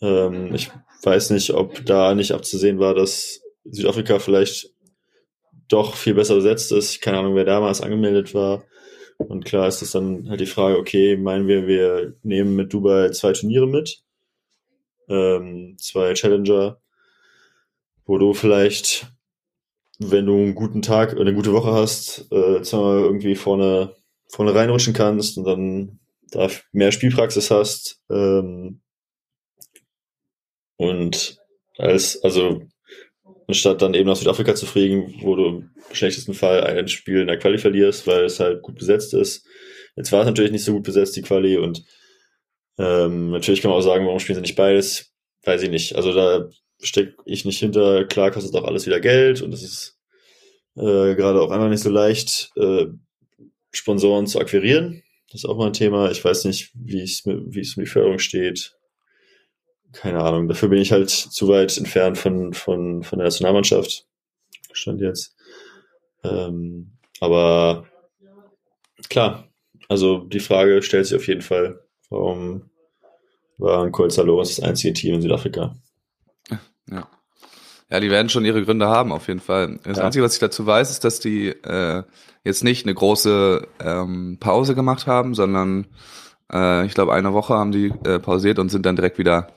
Ähm, 0.00 0.54
ich 0.54 0.70
weiß 1.02 1.30
nicht, 1.30 1.52
ob 1.54 1.84
da 1.84 2.14
nicht 2.14 2.32
abzusehen 2.32 2.78
war, 2.78 2.94
dass 2.94 3.40
Südafrika 3.64 4.18
vielleicht 4.18 4.70
doch 5.68 5.96
viel 5.96 6.14
besser 6.14 6.34
besetzt 6.36 6.72
ist. 6.72 7.00
Keine 7.00 7.18
Ahnung, 7.18 7.34
wer 7.34 7.44
damals 7.44 7.80
angemeldet 7.80 8.34
war. 8.34 8.64
Und 9.18 9.44
klar 9.44 9.66
ist 9.66 9.82
es 9.82 9.90
dann 9.90 10.28
halt 10.30 10.40
die 10.40 10.46
Frage, 10.46 10.78
okay, 10.78 11.16
meinen 11.16 11.48
wir, 11.48 11.66
wir 11.66 12.14
nehmen 12.22 12.54
mit 12.54 12.72
Dubai 12.72 13.10
zwei 13.10 13.32
Turniere 13.32 13.66
mit, 13.66 14.02
ähm, 15.08 15.76
zwei 15.78 16.14
Challenger, 16.14 16.80
wo 18.06 18.16
du 18.18 18.32
vielleicht, 18.32 19.08
wenn 19.98 20.26
du 20.26 20.36
einen 20.36 20.54
guten 20.54 20.82
Tag 20.82 21.18
eine 21.18 21.34
gute 21.34 21.52
Woche 21.52 21.72
hast, 21.72 22.30
äh, 22.30 22.62
zweimal 22.62 23.00
irgendwie 23.00 23.34
vorne, 23.34 23.96
vorne 24.28 24.54
reinrutschen 24.54 24.94
kannst 24.94 25.36
und 25.36 25.44
dann 25.44 25.98
da 26.30 26.48
mehr 26.70 26.92
Spielpraxis 26.92 27.50
hast, 27.50 28.00
ähm, 28.10 28.80
und 30.78 31.36
als, 31.76 32.22
also 32.22 32.62
anstatt 33.46 33.82
dann 33.82 33.94
eben 33.94 34.08
nach 34.08 34.16
Südafrika 34.16 34.54
zu 34.54 34.64
fliegen, 34.64 35.14
wo 35.20 35.36
du 35.36 35.46
im 35.46 35.70
schlechtesten 35.92 36.34
Fall 36.34 36.64
ein 36.64 36.88
Spiel 36.88 37.20
in 37.20 37.26
der 37.26 37.38
Quali 37.38 37.58
verlierst, 37.58 38.06
weil 38.06 38.24
es 38.24 38.40
halt 38.40 38.62
gut 38.62 38.76
besetzt 38.76 39.12
ist. 39.12 39.46
Jetzt 39.96 40.12
war 40.12 40.20
es 40.20 40.26
natürlich 40.26 40.52
nicht 40.52 40.64
so 40.64 40.72
gut 40.72 40.84
besetzt, 40.84 41.16
die 41.16 41.22
Quali, 41.22 41.56
und 41.56 41.84
ähm, 42.78 43.30
natürlich 43.30 43.60
kann 43.60 43.70
man 43.70 43.78
auch 43.78 43.84
sagen, 43.84 44.06
warum 44.06 44.20
spielen 44.20 44.36
sie 44.36 44.42
nicht 44.42 44.56
beides? 44.56 45.12
Weiß 45.44 45.62
ich 45.62 45.70
nicht. 45.70 45.96
Also 45.96 46.12
da 46.12 46.48
stecke 46.80 47.14
ich 47.24 47.44
nicht 47.44 47.58
hinter. 47.58 48.04
Klar 48.04 48.30
kostet 48.30 48.54
auch 48.54 48.64
alles 48.64 48.86
wieder 48.86 49.00
Geld 49.00 49.42
und 49.42 49.52
es 49.52 49.62
ist 49.62 49.98
äh, 50.76 51.14
gerade 51.16 51.40
auch 51.40 51.50
einmal 51.50 51.70
nicht 51.70 51.82
so 51.82 51.90
leicht, 51.90 52.50
äh, 52.56 52.86
Sponsoren 53.72 54.26
zu 54.28 54.38
akquirieren. 54.38 55.02
Das 55.32 55.42
ist 55.42 55.44
auch 55.44 55.56
mal 55.56 55.66
ein 55.66 55.72
Thema. 55.72 56.10
Ich 56.10 56.24
weiß 56.24 56.44
nicht, 56.44 56.70
wie 56.74 57.00
es 57.00 57.24
wie 57.26 57.60
es 57.60 57.76
um 57.76 57.82
die 57.82 57.90
Förderung 57.90 58.20
steht 58.20 58.77
keine 59.92 60.22
Ahnung, 60.22 60.48
dafür 60.48 60.68
bin 60.68 60.80
ich 60.80 60.92
halt 60.92 61.10
zu 61.10 61.48
weit 61.48 61.76
entfernt 61.76 62.18
von, 62.18 62.52
von, 62.52 63.02
von 63.02 63.18
der 63.18 63.26
Nationalmannschaft. 63.26 64.06
Stand 64.72 65.00
jetzt. 65.00 65.34
Ähm, 66.22 66.92
aber 67.20 67.86
klar, 69.08 69.48
also 69.88 70.18
die 70.18 70.40
Frage 70.40 70.82
stellt 70.82 71.06
sich 71.06 71.16
auf 71.16 71.26
jeden 71.26 71.42
Fall, 71.42 71.80
warum 72.10 72.70
war 73.56 73.90
Kolzaloros 73.90 74.56
das 74.56 74.64
einzige 74.64 74.94
Team 74.94 75.14
in 75.14 75.22
Südafrika? 75.22 75.74
Ja. 76.90 77.08
Ja, 77.90 78.00
die 78.00 78.10
werden 78.10 78.28
schon 78.28 78.44
ihre 78.44 78.62
Gründe 78.64 78.86
haben, 78.86 79.12
auf 79.12 79.28
jeden 79.28 79.40
Fall. 79.40 79.78
Das 79.82 79.96
ja. 79.96 80.04
Einzige, 80.04 80.22
was 80.22 80.34
ich 80.34 80.40
dazu 80.40 80.66
weiß, 80.66 80.90
ist, 80.90 81.04
dass 81.04 81.20
die 81.20 81.48
äh, 81.48 82.02
jetzt 82.44 82.62
nicht 82.62 82.84
eine 82.84 82.94
große 82.94 83.66
ähm, 83.80 84.36
Pause 84.40 84.74
gemacht 84.74 85.06
haben, 85.06 85.34
sondern 85.34 85.86
äh, 86.52 86.84
ich 86.84 86.92
glaube, 86.92 87.14
eine 87.14 87.32
Woche 87.32 87.54
haben 87.54 87.72
die 87.72 87.92
äh, 88.04 88.18
pausiert 88.18 88.58
und 88.58 88.68
sind 88.68 88.84
dann 88.84 88.96
direkt 88.96 89.18
wieder 89.18 89.52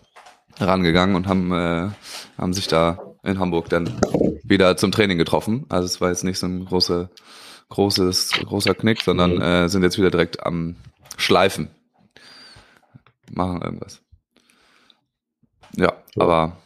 rangegangen 0.62 1.16
und 1.16 1.28
haben, 1.28 1.52
äh, 1.52 1.90
haben 2.38 2.54
sich 2.54 2.68
da 2.68 3.00
in 3.24 3.40
Hamburg 3.40 3.70
dann 3.70 4.00
wieder 4.44 4.78
zum 4.78 4.92
Training 4.92 5.18
getroffen. 5.18 5.66
Also 5.70 5.86
es 5.86 6.02
war 6.02 6.10
jetzt 6.10 6.24
nicht 6.24 6.40
so 6.40 6.48
ein 6.48 6.66
großer, 6.66 7.10
großes, 7.70 8.32
großer 8.46 8.76
Knick, 8.76 9.02
sondern 9.02 9.36
mhm. 9.36 9.42
äh, 9.42 9.70
sind 9.70 9.84
jetzt 9.84 9.98
wieder 9.98 10.12
direkt 10.12 10.46
am 10.46 10.76
Schleifen. 11.18 11.70
Machen 13.32 13.62
irgendwas. 13.62 14.02
Ja, 15.78 15.94
aber 16.18 16.58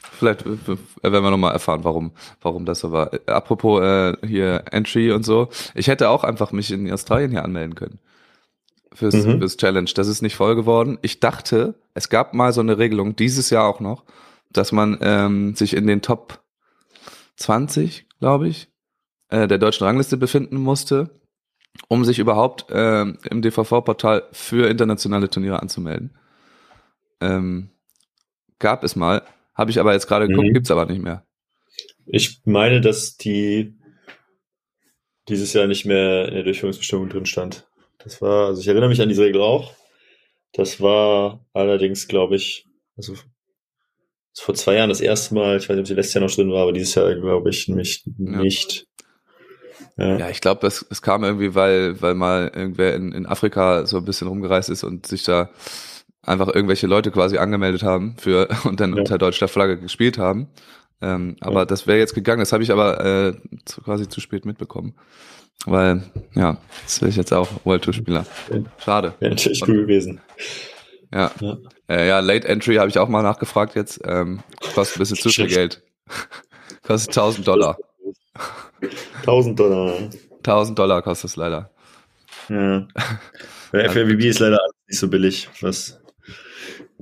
vielleicht 0.00 0.44
äh, 0.44 0.76
werden 1.02 1.24
wir 1.24 1.30
nochmal 1.30 1.52
erfahren, 1.52 1.84
warum, 1.84 2.12
warum 2.40 2.66
das 2.66 2.80
so 2.80 2.92
war. 2.92 3.10
Apropos 3.26 3.80
äh, 3.82 4.16
hier 4.26 4.64
Entry 4.70 5.12
und 5.12 5.24
so. 5.24 5.48
Ich 5.74 5.88
hätte 5.88 6.10
auch 6.10 6.24
einfach 6.24 6.52
mich 6.52 6.70
in 6.70 6.90
Australien 6.92 7.30
hier 7.30 7.44
anmelden 7.44 7.74
können 7.74 7.98
fürs, 8.94 9.14
mhm. 9.14 9.38
fürs 9.38 9.56
Challenge. 9.56 9.90
Das 9.94 10.08
ist 10.08 10.22
nicht 10.22 10.36
voll 10.36 10.54
geworden. 10.54 10.98
Ich 11.02 11.20
dachte, 11.20 11.74
es 11.94 12.08
gab 12.08 12.34
mal 12.34 12.52
so 12.52 12.60
eine 12.60 12.78
Regelung, 12.78 13.16
dieses 13.16 13.50
Jahr 13.50 13.66
auch 13.66 13.80
noch, 13.80 14.04
dass 14.50 14.72
man 14.72 14.98
ähm, 15.00 15.54
sich 15.54 15.74
in 15.74 15.86
den 15.86 16.02
Top 16.02 16.42
20, 17.36 18.06
glaube 18.20 18.48
ich, 18.48 18.68
äh, 19.28 19.48
der 19.48 19.58
deutschen 19.58 19.84
Rangliste 19.84 20.16
befinden 20.16 20.56
musste, 20.56 21.20
um 21.88 22.04
sich 22.04 22.18
überhaupt 22.18 22.70
äh, 22.70 23.02
im 23.02 23.42
DVV-Portal 23.42 24.24
für 24.32 24.68
internationale 24.68 25.30
Turniere 25.30 25.60
anzumelden. 25.60 26.16
Ähm, 27.20 27.70
gab 28.58 28.84
es 28.84 28.96
mal, 28.96 29.22
habe 29.54 29.70
ich 29.70 29.80
aber 29.80 29.92
jetzt 29.92 30.06
gerade 30.06 30.28
geguckt, 30.28 30.48
mhm. 30.48 30.54
gibt's 30.54 30.70
aber 30.70 30.86
nicht 30.86 31.02
mehr. 31.02 31.24
Ich 32.06 32.40
meine, 32.44 32.80
dass 32.80 33.16
die 33.16 33.74
dieses 35.28 35.52
Jahr 35.52 35.66
nicht 35.66 35.86
mehr 35.86 36.28
in 36.28 36.34
der 36.34 36.42
Durchführungsbestimmung 36.42 37.08
drin 37.08 37.26
stand. 37.26 37.66
Das 38.04 38.20
war, 38.20 38.46
also 38.48 38.60
ich 38.60 38.68
erinnere 38.68 38.88
mich 38.88 39.00
an 39.00 39.08
diese 39.08 39.22
Regel 39.22 39.40
auch. 39.40 39.74
Das 40.52 40.80
war 40.80 41.44
allerdings, 41.52 42.08
glaube 42.08 42.36
ich, 42.36 42.66
also 42.96 43.14
vor 44.34 44.54
zwei 44.54 44.76
Jahren 44.76 44.88
das 44.88 45.00
erste 45.00 45.34
Mal, 45.34 45.56
ich 45.56 45.68
weiß 45.68 45.76
nicht, 45.76 45.80
ob 45.80 45.86
sie 45.86 45.94
letztes 45.94 46.14
Jahr 46.14 46.24
noch 46.24 46.34
drin 46.34 46.50
war, 46.50 46.62
aber 46.62 46.72
dieses 46.72 46.94
Jahr 46.94 47.14
glaube 47.14 47.50
ich 47.50 47.68
mich 47.68 48.02
nicht. 48.16 48.86
Ja, 49.96 50.18
ja 50.18 50.30
ich 50.30 50.40
glaube, 50.40 50.66
es, 50.66 50.84
es 50.90 51.02
kam 51.02 51.24
irgendwie, 51.24 51.54
weil, 51.54 52.00
weil 52.00 52.14
mal 52.14 52.50
irgendwer 52.54 52.94
in, 52.94 53.12
in 53.12 53.26
Afrika 53.26 53.86
so 53.86 53.98
ein 53.98 54.04
bisschen 54.04 54.28
rumgereist 54.28 54.70
ist 54.70 54.84
und 54.84 55.06
sich 55.06 55.24
da 55.24 55.50
einfach 56.22 56.48
irgendwelche 56.48 56.86
Leute 56.86 57.10
quasi 57.10 57.38
angemeldet 57.38 57.82
haben 57.82 58.16
für 58.18 58.48
und 58.64 58.80
dann 58.80 58.94
ja. 58.94 59.00
unter 59.00 59.18
deutscher 59.18 59.48
Flagge 59.48 59.78
gespielt 59.78 60.18
haben. 60.18 60.48
Ähm, 61.00 61.36
aber 61.40 61.60
ja. 61.60 61.64
das 61.64 61.86
wäre 61.86 61.98
jetzt 61.98 62.14
gegangen, 62.14 62.40
das 62.40 62.52
habe 62.52 62.62
ich 62.62 62.70
aber 62.70 63.04
äh, 63.04 63.34
zu, 63.64 63.82
quasi 63.82 64.08
zu 64.08 64.20
spät 64.20 64.44
mitbekommen. 64.44 64.94
Weil, 65.64 66.02
ja, 66.34 66.56
das 66.84 67.00
will 67.00 67.08
ich 67.08 67.16
jetzt 67.16 67.32
auch 67.32 67.48
World 67.64 67.84
Tour 67.84 67.94
Spieler. 67.94 68.26
Schade. 68.78 69.14
Wäre 69.20 69.30
natürlich 69.30 69.62
cool 69.66 69.82
gewesen. 69.82 70.20
Ja. 71.12 71.30
Ja, 71.40 71.58
äh, 71.88 72.08
ja 72.08 72.20
Late 72.20 72.48
Entry 72.48 72.76
habe 72.76 72.88
ich 72.88 72.98
auch 72.98 73.08
mal 73.08 73.22
nachgefragt 73.22 73.76
jetzt. 73.76 74.00
Ähm, 74.04 74.40
kostet 74.74 74.96
ein 74.96 75.00
bisschen 75.00 75.18
zu 75.18 75.28
viel 75.28 75.46
Geld. 75.46 75.82
Kostet 76.82 77.10
1000 77.10 77.46
Dollar. 77.46 77.78
1000 79.20 79.58
Dollar. 79.58 79.94
1000 80.38 80.76
Dollar 80.76 81.00
kostet 81.00 81.30
es 81.30 81.36
leider. 81.36 81.70
Ja. 82.48 82.88
Bei 83.70 83.88
FLVB 83.88 84.24
ist 84.24 84.40
leider 84.40 84.60
alles 84.60 84.74
nicht 84.88 84.98
so 84.98 85.08
billig, 85.08 85.48
was 85.60 86.01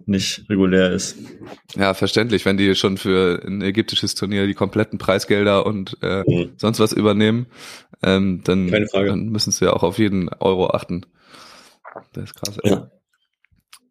nicht 0.07 0.45
regulär 0.49 0.91
ist. 0.91 1.17
Ja, 1.77 1.95
verständlich, 1.95 2.45
wenn 2.45 2.57
die 2.57 2.75
schon 2.75 2.97
für 2.97 3.43
ein 3.47 3.63
ägyptisches 3.63 4.15
Turnier 4.15 4.47
die 4.47 4.55
kompletten 4.55 4.99
Preisgelder 4.99 5.67
und 5.67 5.97
äh, 6.03 6.23
Mhm. 6.27 6.53
sonst 6.57 6.81
was 6.81 6.93
übernehmen, 6.93 7.47
ähm, 8.03 8.43
dann, 8.45 8.69
dann 8.93 9.29
müssen 9.29 9.51
sie 9.53 9.65
ja 9.67 9.73
auch 9.73 9.83
auf 9.83 9.99
jeden 9.99 10.29
Euro 10.41 10.71
achten. 10.71 11.07
Das 12.13 12.25
ist 12.25 12.35
krass. 12.35 12.59
Ja. 12.65 12.91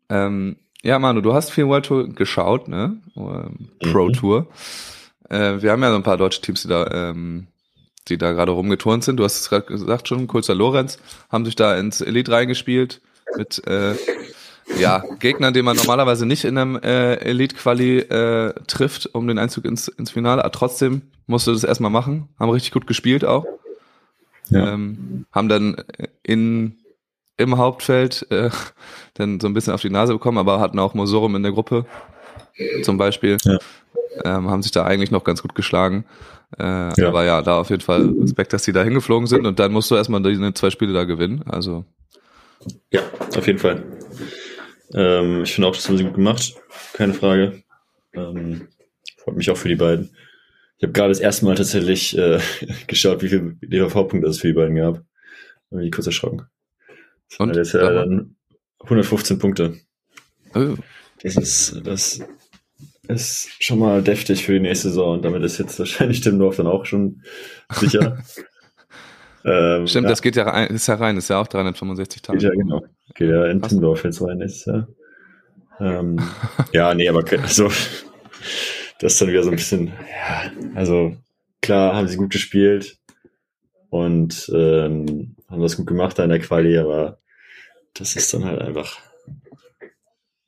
Ähm, 0.10 0.58
ja, 0.82 0.98
Manu, 1.00 1.22
du 1.22 1.34
hast 1.34 1.52
viel 1.52 1.68
World 1.68 1.86
Tour 1.86 2.10
geschaut, 2.10 2.68
ne? 2.68 2.98
Ähm, 3.16 3.70
Pro 3.80 4.08
Mhm. 4.08 4.14
Tour. 4.14 4.48
Äh, 5.30 5.62
wir 5.62 5.72
haben 5.72 5.84
ja 5.84 5.90
so 5.92 5.96
ein 5.98 6.04
paar 6.04 6.18
deutsche 6.18 6.42
Teams, 6.42 6.62
die 6.64 6.68
da, 6.70 6.88
ähm, 7.12 7.48
die 8.08 8.18
da 8.18 8.32
gerade 8.32 8.52
rumgeturnt 8.52 9.04
sind. 9.04 9.18
Du 9.18 9.24
hast 9.24 9.40
es 9.42 9.50
gerade 9.50 9.66
gesagt 9.66 10.08
schon, 10.08 10.28
Kulzer 10.28 10.56
Lorenz 10.56 10.98
haben 11.30 11.46
sich 11.46 11.56
da 11.56 11.78
ins 11.78 12.02
Elite 12.02 12.32
reingespielt 12.32 13.02
mit 13.38 13.62
äh, 13.68 13.94
ja, 14.78 15.04
Gegnern, 15.20 15.54
die 15.54 15.62
man 15.62 15.76
normalerweise 15.78 16.26
nicht 16.26 16.46
in 16.46 16.58
einem 16.58 16.76
äh, 16.78 17.16
Elite-Quali 17.16 18.00
äh, 18.00 18.54
trifft, 18.68 19.14
um 19.14 19.28
den 19.28 19.40
Einzug 19.40 19.66
ins, 19.66 19.88
ins 19.88 20.12
Finale. 20.12 20.44
Aber 20.44 20.52
trotzdem 20.52 21.02
musst 21.28 21.48
du 21.48 21.52
das 21.54 21.64
erstmal 21.64 21.92
machen. 21.92 22.30
Haben 22.40 22.50
richtig 22.52 22.72
gut 22.72 22.88
gespielt 22.88 23.26
auch. 23.26 23.46
Ja. 24.50 24.74
Ähm, 24.74 25.26
haben 25.32 25.50
dann 25.50 25.84
in, 26.24 26.78
im 27.38 27.58
Hauptfeld 27.58 28.26
äh, 28.32 28.50
dann 29.14 29.40
so 29.40 29.48
ein 29.48 29.54
bisschen 29.54 29.74
auf 29.74 29.82
die 29.82 29.90
Nase 29.90 30.14
bekommen, 30.14 30.38
aber 30.38 30.60
hatten 30.60 30.80
auch 30.80 30.94
Mosorum 30.94 31.36
in 31.36 31.44
der 31.44 31.52
Gruppe 31.52 31.86
zum 32.84 32.98
Beispiel. 32.98 33.38
Ja. 33.44 33.58
Ähm, 34.26 34.50
haben 34.50 34.64
sich 34.64 34.72
da 34.72 34.86
eigentlich 34.86 35.12
noch 35.12 35.24
ganz 35.24 35.42
gut 35.42 35.56
geschlagen. 35.56 36.06
Äh, 36.58 36.64
Ja. 37.00 37.08
Aber 37.08 37.24
ja, 37.26 37.42
da 37.42 37.60
auf 37.60 37.70
jeden 37.70 37.82
Fall 37.84 38.10
Respekt, 38.22 38.54
dass 38.54 38.64
die 38.64 38.74
da 38.74 38.84
hingeflogen 38.84 39.28
sind 39.28 39.46
und 39.46 39.60
dann 39.60 39.72
musst 39.72 39.92
du 39.92 39.96
erstmal 39.96 40.22
die 40.22 40.54
zwei 40.54 40.70
Spiele 40.72 40.94
da 40.94 41.04
gewinnen. 41.04 41.44
Also 41.48 41.86
Ja, 42.92 43.02
auf 43.38 43.46
jeden 43.46 43.60
Fall. 43.60 43.84
Ähm, 44.94 45.44
ich 45.44 45.54
finde 45.54 45.68
auch, 45.68 45.76
das 45.76 45.88
haben 45.88 45.98
sie 45.98 46.04
gut 46.04 46.16
gemacht. 46.16 46.56
Keine 46.94 47.14
Frage. 47.14 47.64
Ähm, 48.14 48.68
freut 49.18 49.36
mich 49.36 49.50
auch 49.52 49.58
für 49.58 49.70
die 49.70 49.76
beiden. 49.76 50.16
Ich 50.78 50.84
habe 50.84 50.94
gerade 50.94 51.10
das 51.10 51.20
erste 51.20 51.46
Mal 51.46 51.56
tatsächlich 51.56 52.18
äh, 52.18 52.40
geschaut, 52.88 53.22
wie 53.22 53.30
viel 53.30 53.58
DVV-Punkte 53.62 54.28
es 54.28 54.40
für 54.40 54.48
die 54.48 54.54
beiden 54.54 54.76
gab. 54.76 55.04
Bin 55.70 55.82
ich 55.82 55.92
kurz 55.92 56.08
erschrocken. 56.08 56.44
Und? 57.38 57.56
Das 57.56 57.74
ja 57.74 57.92
dann 57.92 58.36
115 58.82 59.38
Punkte. 59.38 59.78
äh, 60.56 60.74
Das 61.22 61.36
ist, 61.36 61.82
das 61.84 62.20
ist 63.08 63.50
schon 63.60 63.80
mal 63.80 64.02
deftig 64.02 64.46
für 64.46 64.54
die 64.54 64.62
nächste 64.62 64.90
Saison 64.90 65.16
und 65.16 65.26
damit 65.26 65.44
ist 65.44 65.58
jetzt 65.58 65.78
wahrscheinlich 65.80 66.22
Timmendorf 66.22 66.56
dann 66.56 66.68
auch 66.68 66.86
schon 66.86 67.24
sicher. 67.72 68.24
ähm, 69.46 69.88
stimmt, 69.88 70.06
ja, 70.06 70.10
das 70.10 70.22
geht 70.22 70.36
ja 70.36 70.44
rein, 70.44 70.68
ist 70.70 70.88
ja 70.88 70.96
rein, 70.96 71.18
ist 71.18 71.30
ja 71.30 71.40
auch 71.40 71.48
365 71.48 72.22
Tage. 72.22 72.40
geht 72.40 72.48
ja 72.50 72.56
genau. 72.56 72.84
Geht 73.16 73.30
ja 73.30 73.46
in. 73.46 73.62
Timmendorf 73.62 74.04
jetzt 74.04 74.22
rein 74.22 74.38
nächstes 74.38 74.66
Jahr. 74.66 74.88
Ähm, 75.80 76.20
ja, 76.74 76.94
nee, 76.94 77.08
aber 77.10 77.24
also 77.42 77.68
das 79.00 79.14
ist 79.14 79.22
dann 79.22 79.30
wieder 79.30 79.44
so 79.44 79.50
ein 79.50 79.56
bisschen, 79.56 79.88
ja, 79.88 80.52
also 80.76 81.16
klar 81.62 81.96
haben 81.96 82.08
sie 82.08 82.18
gut 82.18 82.32
gespielt 82.32 82.98
und 83.90 84.52
ähm, 84.54 85.36
haben 85.50 85.62
das 85.62 85.78
gut 85.78 85.88
gemacht 85.88 86.20
da 86.20 86.24
in 86.24 86.30
der 86.30 86.40
Quali, 86.40 86.78
aber 86.78 87.20
das 87.94 88.16
ist 88.16 88.34
dann 88.34 88.46
halt 88.46 88.62
einfach 88.62 89.00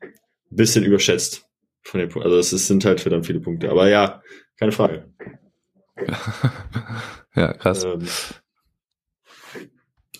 ein 0.01 0.13
bisschen 0.49 0.83
überschätzt 0.83 1.47
von 1.83 1.99
den 1.99 2.09
Punkten. 2.09 2.27
Also 2.29 2.39
es 2.39 2.53
ist- 2.53 2.67
sind 2.67 2.85
halt 2.85 3.01
verdammt 3.01 3.25
viele 3.25 3.39
Punkte. 3.39 3.69
Aber 3.69 3.87
ja, 3.89 4.21
keine 4.59 4.71
Frage. 4.71 5.05
ja, 7.35 7.53
krass. 7.53 7.83
Ähm, 7.83 8.07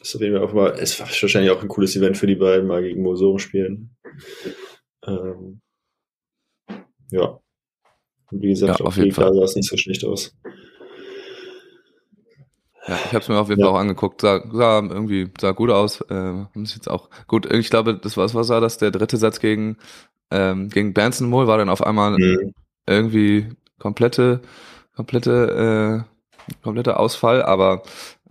ist 0.01 0.15
auf 0.15 0.21
jeden 0.21 0.35
Fall 0.35 0.45
auch 0.45 0.53
mal, 0.53 0.71
es 0.79 0.99
war 0.99 1.07
wahrscheinlich 1.07 1.51
auch 1.51 1.61
ein 1.61 1.67
cooles 1.67 1.95
Event 1.95 2.17
für 2.17 2.27
die 2.27 2.35
beiden, 2.35 2.67
mal 2.67 2.81
gegen 2.81 3.01
Mosorum 3.03 3.39
spielen. 3.39 3.95
Ähm, 5.05 5.61
ja. 7.11 7.39
Und 8.31 8.41
wie 8.41 8.49
gesagt, 8.49 8.79
Ja, 8.79 8.85
auf 8.85 8.97
jeden 8.97 9.11
Fall. 9.11 9.33
sah 9.33 9.43
es 9.43 9.55
nicht 9.55 9.69
so 9.69 9.77
schlecht 9.77 10.05
aus. 10.05 10.33
Ja, 12.87 12.95
ich 12.95 13.07
habe 13.13 13.19
es 13.19 13.29
mir 13.29 13.37
auf 13.39 13.49
jeden 13.49 13.61
Ja. 13.61 13.67
Fall 13.67 13.75
auch 13.75 13.79
angeguckt. 13.79 14.21
Sah, 14.21 14.43
sah 14.51 14.79
irgendwie 14.79 15.29
sah 15.39 15.51
gut 15.51 15.69
aus. 15.69 16.01
Äh, 16.09 16.13
haben 16.15 16.65
sich 16.65 16.75
jetzt 16.75 16.89
auch 16.89 17.09
gut. 17.27 17.51
Ich 17.53 17.69
glaube, 17.69 17.95
das 17.95 18.17
war 18.17 18.33
was 18.33 18.49
war 18.49 18.59
das 18.61 18.77
der 18.79 18.89
dritte 18.91 19.17
Satz 19.17 19.39
gegen 19.39 19.77
ähm, 20.31 20.69
gegen 20.69 20.93
Benson 20.93 21.29
Moll 21.29 21.45
war 21.47 21.57
dann 21.57 21.69
auf 21.69 21.85
einmal 21.85 22.17
Mhm. 22.17 22.53
irgendwie 22.87 23.49
komplette 23.77 24.41
komplette 24.95 26.05
äh, 26.49 26.53
kompletter 26.63 26.99
Ausfall, 26.99 27.43
aber 27.43 27.83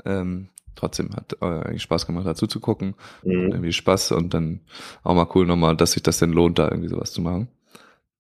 ähm, 0.05 0.49
trotzdem 0.81 1.11
hat 1.14 1.37
äh, 1.40 1.45
eigentlich 1.45 1.83
Spaß 1.83 2.07
gemacht 2.07 2.27
dazu 2.27 2.47
zu 2.47 2.61
gucken. 2.61 2.95
Mhm. 3.23 3.53
Irgendwie 3.53 3.73
Spaß 3.73 4.12
und 4.12 4.35
dann 4.35 4.61
auch 5.03 5.14
mal 5.14 5.29
cool 5.35 5.47
nochmal, 5.47 5.77
dass 5.77 5.93
sich 5.93 6.03
das 6.03 6.19
denn 6.19 6.33
lohnt, 6.33 6.59
da 6.59 6.69
irgendwie 6.69 6.88
sowas 6.88 7.12
zu 7.12 7.21
machen. 7.21 7.49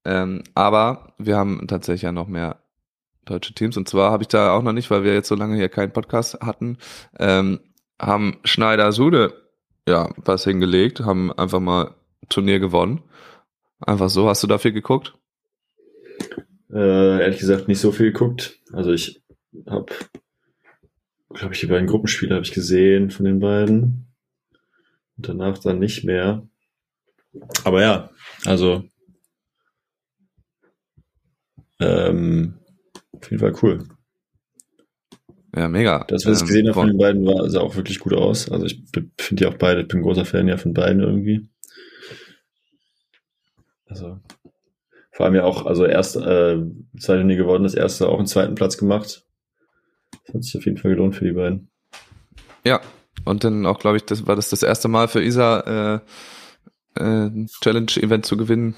Ähm, 0.04 0.42
aber 0.54 1.14
wir 1.18 1.36
haben 1.36 1.66
tatsächlich 1.66 2.02
ja 2.02 2.12
noch 2.12 2.26
mehr 2.26 2.58
deutsche 3.24 3.54
Teams 3.54 3.76
und 3.76 3.88
zwar 3.88 4.10
habe 4.10 4.22
ich 4.22 4.28
da 4.28 4.52
auch 4.52 4.62
noch 4.62 4.72
nicht, 4.72 4.90
weil 4.90 5.04
wir 5.04 5.14
jetzt 5.14 5.28
so 5.28 5.34
lange 5.34 5.56
hier 5.56 5.68
keinen 5.68 5.92
Podcast 5.92 6.40
hatten, 6.40 6.78
ähm, 7.18 7.60
haben 8.00 8.38
Schneider 8.44 8.92
Sude 8.92 9.34
ja 9.86 10.10
was 10.16 10.44
hingelegt, 10.44 11.00
haben 11.00 11.32
einfach 11.32 11.60
mal 11.60 11.94
Turnier 12.28 12.60
gewonnen. 12.60 13.02
Einfach 13.80 14.08
so, 14.10 14.28
hast 14.28 14.42
du 14.42 14.46
dafür 14.46 14.72
geguckt? 14.72 15.14
Äh, 16.72 17.22
ehrlich 17.22 17.40
gesagt 17.40 17.68
nicht 17.68 17.80
so 17.80 17.92
viel 17.92 18.12
geguckt. 18.12 18.58
Also 18.72 18.92
ich 18.92 19.22
habe, 19.68 19.86
glaube 21.34 21.54
ich, 21.54 21.60
die 21.60 21.66
beiden 21.66 21.86
Gruppenspiele 21.86 22.34
habe 22.34 22.44
ich 22.44 22.52
gesehen 22.52 23.10
von 23.10 23.24
den 23.24 23.40
beiden. 23.40 24.06
Und 25.16 25.28
danach 25.28 25.58
dann 25.58 25.78
nicht 25.78 26.04
mehr. 26.04 26.46
Aber 27.64 27.80
ja, 27.80 28.10
also 28.44 28.84
ähm, 31.78 32.58
auf 33.12 33.30
jeden 33.30 33.40
Fall 33.40 33.54
cool. 33.62 33.88
Ja, 35.54 35.68
mega. 35.68 36.04
Das, 36.08 36.26
was 36.26 36.38
ich 36.38 36.42
Ähm, 36.42 36.46
gesehen 36.46 36.66
habe 36.66 36.74
von 36.74 36.88
den 36.88 36.98
beiden, 36.98 37.26
war, 37.26 37.48
sah 37.50 37.60
auch 37.60 37.76
wirklich 37.76 37.98
gut 37.98 38.12
aus. 38.12 38.50
Also 38.50 38.66
ich 38.66 38.82
finde 39.18 39.44
ja 39.44 39.50
auch 39.50 39.58
beide, 39.58 39.84
bin 39.84 40.00
ein 40.00 40.02
großer 40.02 40.24
Fan 40.24 40.48
ja 40.48 40.56
von 40.56 40.74
beiden 40.74 41.00
irgendwie. 41.00 41.48
Also 43.86 44.20
vor 45.10 45.26
allem 45.26 45.34
ja 45.34 45.44
auch, 45.44 45.66
also 45.66 45.84
erst 45.84 46.16
äh, 46.16 46.58
zweite 46.98 47.24
nie 47.24 47.36
gewonnen, 47.36 47.64
das 47.64 47.74
erste 47.74 48.08
auch 48.08 48.18
einen 48.18 48.26
zweiten 48.26 48.54
Platz 48.54 48.78
gemacht. 48.78 49.26
Das 50.26 50.34
hat 50.34 50.44
sich 50.44 50.56
auf 50.56 50.64
jeden 50.64 50.78
Fall 50.78 50.92
gelohnt 50.92 51.16
für 51.16 51.24
die 51.24 51.32
beiden. 51.32 51.68
Ja, 52.64 52.80
und 53.24 53.44
dann 53.44 53.66
auch, 53.66 53.78
glaube 53.78 53.96
ich, 53.96 54.04
das 54.04 54.26
war 54.26 54.36
das 54.36 54.50
das 54.50 54.62
erste 54.62 54.88
Mal 54.88 55.08
für 55.08 55.22
Isa 55.22 56.00
äh, 56.96 57.00
äh, 57.02 57.46
Challenge-Event 57.62 58.26
zu 58.26 58.36
gewinnen. 58.36 58.74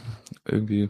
Irgendwie. 0.47 0.89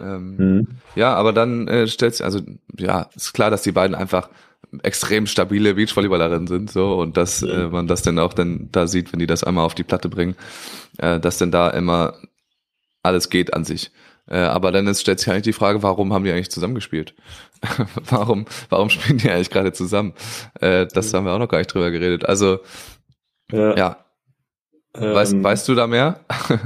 Ähm, 0.00 0.36
Mhm. 0.36 0.68
Ja, 0.94 1.14
aber 1.14 1.32
dann 1.32 1.68
äh, 1.68 1.86
stellt 1.88 2.14
sich, 2.14 2.24
also 2.24 2.40
ja, 2.78 3.08
ist 3.14 3.32
klar, 3.34 3.50
dass 3.50 3.62
die 3.62 3.72
beiden 3.72 3.94
einfach 3.94 4.30
extrem 4.82 5.26
stabile 5.26 5.74
Beachvolleyballerinnen 5.74 6.46
sind, 6.46 6.70
so 6.70 6.98
und 6.98 7.16
dass 7.16 7.42
Mhm. 7.42 7.48
äh, 7.50 7.68
man 7.68 7.86
das 7.86 8.02
dann 8.02 8.18
auch 8.18 8.32
dann 8.34 8.68
da 8.72 8.86
sieht, 8.86 9.12
wenn 9.12 9.20
die 9.20 9.26
das 9.26 9.44
einmal 9.44 9.64
auf 9.64 9.74
die 9.74 9.84
Platte 9.84 10.08
bringen, 10.08 10.36
äh, 10.98 11.20
dass 11.20 11.38
dann 11.38 11.50
da 11.50 11.70
immer 11.70 12.14
alles 13.02 13.28
geht 13.30 13.52
an 13.54 13.64
sich. 13.64 13.90
Äh, 14.28 14.38
aber 14.38 14.72
dann 14.72 14.86
ist, 14.86 15.00
stellt 15.02 15.20
sich 15.20 15.28
eigentlich 15.30 15.42
die 15.42 15.52
Frage, 15.52 15.82
warum 15.82 16.12
haben 16.12 16.24
die 16.24 16.32
eigentlich 16.32 16.50
zusammengespielt? 16.50 17.14
warum, 18.08 18.46
warum 18.70 18.90
spielen 18.90 19.18
die 19.18 19.30
eigentlich 19.30 19.50
gerade 19.50 19.72
zusammen? 19.72 20.14
Äh, 20.60 20.86
das 20.86 21.12
haben 21.12 21.26
wir 21.26 21.32
auch 21.32 21.38
noch 21.38 21.48
gar 21.48 21.58
nicht 21.58 21.72
drüber 21.72 21.90
geredet. 21.90 22.24
Also 22.26 22.60
ja, 23.52 24.04
weißt, 24.94 25.34
ähm, 25.34 25.44
weißt 25.44 25.68
du 25.68 25.74
da 25.74 25.86
mehr? 25.86 26.20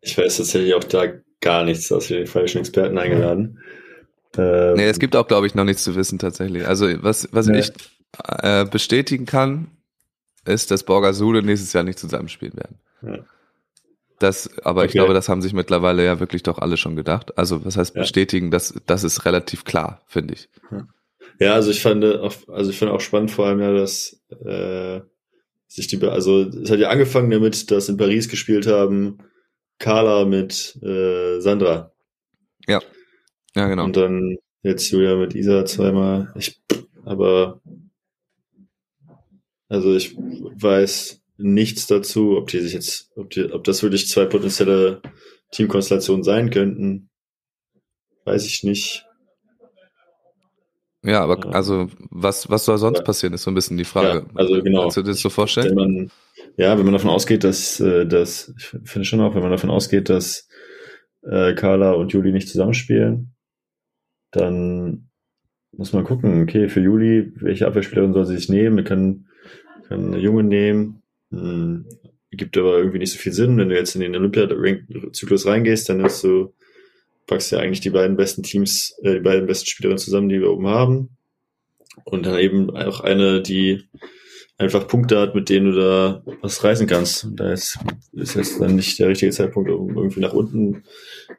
Ich 0.00 0.16
weiß 0.16 0.36
tatsächlich 0.36 0.74
auch 0.74 0.84
da 0.84 1.06
gar 1.40 1.64
nichts, 1.64 1.90
aus 1.90 2.06
den 2.06 2.26
falschen 2.28 2.58
Experten 2.58 2.96
eingeladen. 2.98 3.58
Ähm, 4.36 4.74
Nee, 4.74 4.86
es 4.88 5.00
gibt 5.00 5.16
auch, 5.16 5.26
glaube 5.26 5.48
ich, 5.48 5.56
noch 5.56 5.64
nichts 5.64 5.82
zu 5.82 5.96
wissen 5.96 6.20
tatsächlich. 6.20 6.66
Also 6.66 6.86
was, 7.02 7.28
was 7.32 7.46
Nee. 7.48 7.58
ich 7.58 7.72
äh, 8.42 8.64
bestätigen 8.64 9.26
kann, 9.26 9.72
ist, 10.44 10.70
dass 10.70 10.84
Borger 10.84 11.14
Sule 11.14 11.42
nächstes 11.42 11.72
Jahr 11.72 11.82
nicht 11.82 11.98
zusammenspielen 11.98 12.54
werden. 12.56 12.78
Ja. 13.02 13.24
Das, 14.18 14.50
aber 14.64 14.84
ich 14.84 14.90
Okay. 14.90 14.98
glaube, 14.98 15.14
das 15.14 15.28
haben 15.28 15.42
sich 15.42 15.52
mittlerweile 15.52 16.04
ja 16.04 16.18
wirklich 16.20 16.42
doch 16.42 16.58
alle 16.58 16.76
schon 16.76 16.96
gedacht. 16.96 17.38
Also 17.38 17.64
was 17.64 17.76
heißt 17.76 17.94
Ja. 17.94 18.02
bestätigen? 18.02 18.50
Das, 18.50 18.74
das 18.86 19.04
ist 19.04 19.24
relativ 19.24 19.64
klar, 19.64 20.02
finde 20.06 20.34
ich. 20.34 20.48
Ja, 21.40 21.54
also 21.54 21.70
ich 21.70 21.80
fand 21.82 22.04
auch, 22.04 22.34
also 22.48 22.70
ich 22.70 22.78
fand 22.78 22.90
auch 22.90 23.00
spannend 23.00 23.30
vor 23.30 23.46
allem 23.46 23.60
ja, 23.60 23.72
dass 23.72 24.20
äh, 24.44 25.00
sich 25.68 25.86
die, 25.86 26.02
also 26.04 26.42
es 26.42 26.70
hat 26.70 26.80
ja 26.80 26.88
angefangen 26.88 27.30
damit, 27.30 27.70
dass 27.70 27.88
in 27.88 27.96
Paris 27.96 28.28
gespielt 28.28 28.66
haben 28.66 29.18
Carla 29.78 30.24
mit 30.24 30.76
äh, 30.82 31.40
Sandra 31.40 31.92
Ja, 33.54 33.66
genau. 33.68 33.84
und 33.84 33.96
dann 33.96 34.36
jetzt 34.62 34.90
Julia 34.90 35.16
mit 35.16 35.34
Isa 35.34 35.64
zweimal. 35.64 36.32
Ich, 36.36 36.60
aber 37.04 37.60
also 39.68 39.94
ich 39.94 40.16
weiß 40.16 41.17
nichts 41.38 41.86
dazu, 41.86 42.36
ob 42.36 42.48
die 42.48 42.60
sich 42.60 42.72
jetzt, 42.72 43.10
ob 43.16 43.30
die, 43.30 43.50
ob 43.52 43.64
das 43.64 43.82
wirklich 43.82 44.08
zwei 44.08 44.26
potenzielle 44.26 45.00
Teamkonstellationen 45.52 46.24
sein 46.24 46.50
könnten, 46.50 47.08
weiß 48.24 48.44
ich 48.46 48.64
nicht. 48.64 49.04
Ja, 51.04 51.22
aber 51.22 51.38
Ja. 51.38 51.50
also 51.52 51.88
was, 52.10 52.50
was 52.50 52.64
soll 52.64 52.76
sonst 52.78 52.98
Ja. 52.98 53.04
passieren, 53.04 53.32
ist 53.32 53.42
so 53.44 53.50
ein 53.50 53.54
bisschen 53.54 53.78
die 53.78 53.84
Frage. 53.84 54.26
Ja, 54.26 54.34
also 54.34 54.62
genau. 54.62 54.82
Kannst 54.82 54.96
du 54.96 55.02
dir 55.02 55.10
das 55.12 55.20
so 55.20 55.30
vorstellen? 55.30 55.68
Wenn 55.68 55.74
man, 55.76 56.10
ja, 56.56 56.76
wenn 56.76 56.84
man 56.84 56.92
davon 56.92 57.10
ausgeht, 57.10 57.44
dass, 57.44 57.78
äh, 57.80 58.04
dass 58.04 58.52
ich 58.58 58.64
finde 58.84 59.04
schon 59.04 59.20
auch, 59.20 59.34
wenn 59.34 59.42
man 59.42 59.52
davon 59.52 59.70
ausgeht, 59.70 60.08
dass 60.08 60.48
äh, 61.22 61.54
Carla 61.54 61.92
und 61.92 62.12
Juli 62.12 62.32
nicht 62.32 62.48
zusammenspielen, 62.48 63.32
dann 64.32 65.08
muss 65.72 65.92
man 65.92 66.04
gucken, 66.04 66.42
okay, 66.42 66.68
für 66.68 66.80
Juli, 66.80 67.32
welche 67.36 67.66
Abwehrspielerin 67.66 68.12
soll 68.12 68.26
sie 68.26 68.36
sich 68.36 68.48
nehmen? 68.48 68.76
Wir 68.76 68.84
können, 68.84 69.28
können 69.86 70.14
eine 70.14 70.22
Junge 70.22 70.42
nehmen. 70.42 70.97
Hm, 71.30 71.86
gibt 72.38 72.56
aber 72.56 72.78
irgendwie 72.78 72.98
nicht 72.98 73.12
so 73.12 73.18
viel 73.18 73.32
Sinn. 73.32 73.58
Wenn 73.58 73.68
du 73.68 73.74
jetzt 73.74 73.94
in 73.94 74.00
den 74.00 74.16
Olympiazyklus 74.16 75.46
reingehst, 75.46 75.88
dann 75.88 76.04
ist 76.04 76.24
du, 76.24 76.54
packst 77.26 77.52
ja 77.52 77.58
eigentlich 77.58 77.80
die 77.80 77.90
beiden 77.90 78.16
besten 78.16 78.42
Teams, 78.42 78.96
äh, 79.02 79.14
die 79.14 79.20
beiden 79.20 79.46
besten 79.46 79.66
Spielerinnen 79.66 79.98
zusammen, 79.98 80.28
die 80.28 80.40
wir 80.40 80.50
oben 80.50 80.68
haben. 80.68 81.10
Und 82.04 82.24
dann 82.24 82.38
eben 82.38 82.70
auch 82.70 83.00
eine, 83.00 83.42
die 83.42 83.84
einfach 84.56 84.86
Punkte 84.88 85.18
hat, 85.18 85.34
mit 85.34 85.48
denen 85.50 85.72
du 85.72 85.78
da 85.78 86.22
was 86.40 86.64
reißen 86.64 86.86
kannst. 86.86 87.24
Und 87.24 87.36
da 87.38 87.52
ist, 87.52 87.78
ist 88.12 88.34
jetzt 88.34 88.60
dann 88.60 88.76
nicht 88.76 88.98
der 88.98 89.08
richtige 89.08 89.32
Zeitpunkt, 89.32 89.70
um 89.70 89.96
irgendwie 89.96 90.20
nach 90.20 90.32
unten 90.32 90.84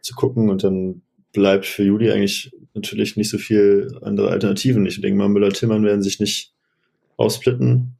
zu 0.01 0.13
gucken. 0.15 0.49
Und 0.49 0.63
dann 0.63 1.01
bleibt 1.33 1.65
für 1.65 1.83
Juli 1.83 2.11
eigentlich 2.11 2.51
natürlich 2.73 3.17
nicht 3.17 3.29
so 3.29 3.37
viel 3.37 3.97
andere 4.01 4.29
Alternativen. 4.29 4.85
Ich 4.85 4.99
denke 5.01 5.17
mal, 5.17 5.29
Müller-Timmern 5.29 5.83
werden 5.83 6.01
sich 6.01 6.19
nicht 6.19 6.53
aufsplitten. 7.17 7.98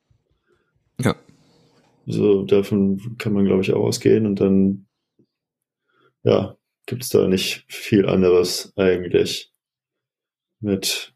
So, 2.11 2.43
davon 2.43 3.17
kann 3.19 3.33
man, 3.33 3.45
glaube 3.45 3.61
ich, 3.61 3.71
auch 3.71 3.85
ausgehen. 3.85 4.25
Und 4.25 4.41
dann, 4.41 4.87
ja, 6.23 6.57
gibt 6.87 7.03
es 7.03 7.09
da 7.09 7.27
nicht 7.27 7.65
viel 7.67 8.09
anderes 8.09 8.73
eigentlich. 8.75 9.51
Mit 10.59 11.13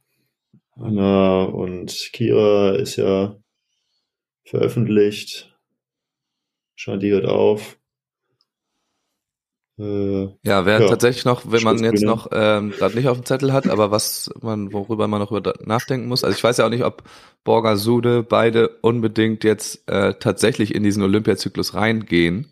Anna 0.75 1.45
und 1.45 2.10
Kira 2.13 2.75
ist 2.75 2.97
ja 2.97 3.36
veröffentlicht. 4.45 5.58
Shanti 6.75 7.10
hört 7.10 7.25
auf. 7.25 7.79
Äh, 9.79 10.27
Ja, 10.45 10.65
wäre 10.65 10.81
Ja. 10.81 10.88
tatsächlich 10.89 11.25
noch, 11.25 11.43
wenn 11.51 11.63
man 11.63 11.83
jetzt 11.83 12.01
Schutzgrüne. 12.01 12.05
noch 12.05 12.27
ähm, 12.31 12.71
gerade 12.71 12.95
nicht 12.95 13.07
auf 13.07 13.17
dem 13.17 13.25
Zettel 13.25 13.53
hat, 13.53 13.69
aber 13.69 13.91
was 13.91 14.29
man, 14.41 14.71
worüber 14.73 15.07
man 15.07 15.19
noch 15.21 15.31
über 15.31 15.53
nachdenken 15.65 16.07
muss. 16.07 16.23
Also 16.23 16.36
ich 16.38 16.43
weiß 16.43 16.57
ja 16.57 16.65
auch 16.65 16.69
nicht, 16.69 16.83
ob 16.83 17.03
Borger 17.43 17.77
Sude 17.77 18.23
beide 18.23 18.67
unbedingt 18.81 19.43
jetzt 19.43 19.88
äh, 19.89 20.13
tatsächlich 20.15 20.75
in 20.75 20.83
diesen 20.83 21.01
Olympiazyklus 21.03 21.73
reingehen. 21.75 22.47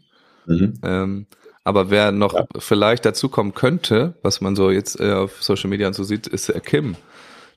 mhm. 0.45 0.79
Ähm, 0.83 1.27
aber 1.63 1.89
wer 1.91 2.11
noch 2.11 2.33
Ja. 2.33 2.45
vielleicht 2.59 3.05
dazukommen 3.05 3.53
könnte, 3.53 4.15
was 4.23 4.41
man 4.41 4.55
so 4.55 4.71
jetzt 4.71 4.99
äh, 4.99 5.13
auf 5.13 5.43
Social 5.43 5.69
Media 5.69 5.87
und 5.87 5.93
so 5.93 6.03
sieht, 6.03 6.27
ist 6.27 6.49
äh, 6.49 6.59
Kim, 6.61 6.95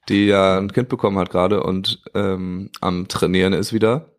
die 0.09 0.27
ja 0.27 0.59
ein 0.59 0.73
Kind 0.73 0.89
bekommen 0.91 1.19
hat 1.19 1.31
gerade 1.31 1.63
und 1.63 2.03
ähm, 2.15 2.71
am 2.81 3.09
Trainieren 3.09 3.53
ist 3.55 3.73
wieder. 3.73 4.11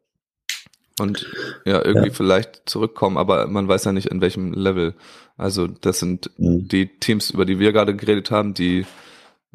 Und 1.00 1.28
ja, 1.66 1.84
irgendwie 1.84 2.08
Ja. 2.08 2.14
vielleicht 2.14 2.62
zurückkommen, 2.70 3.18
aber 3.18 3.48
man 3.48 3.68
weiß 3.68 3.84
ja 3.84 3.92
nicht 3.92 4.08
in 4.08 4.22
welchem 4.22 4.54
Level. 4.54 4.94
Also 5.38 5.68
das 5.68 6.00
sind 6.00 6.32
Mhm. 6.38 6.68
die 6.68 6.88
Teams, 7.00 7.30
über 7.32 7.46
die 7.46 7.60
wir 7.60 7.74
gerade 7.74 7.96
geredet 7.96 8.32
haben, 8.32 8.54
die 8.54 8.86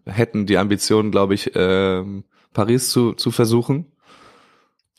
hätten 0.04 0.46
die 0.46 0.58
Ambition, 0.58 1.10
glaube 1.10 1.34
ich, 1.34 1.52
ähm, 1.54 2.24
Paris 2.52 2.90
zu, 2.90 3.12
zu 3.12 3.30
versuchen. 3.30 3.86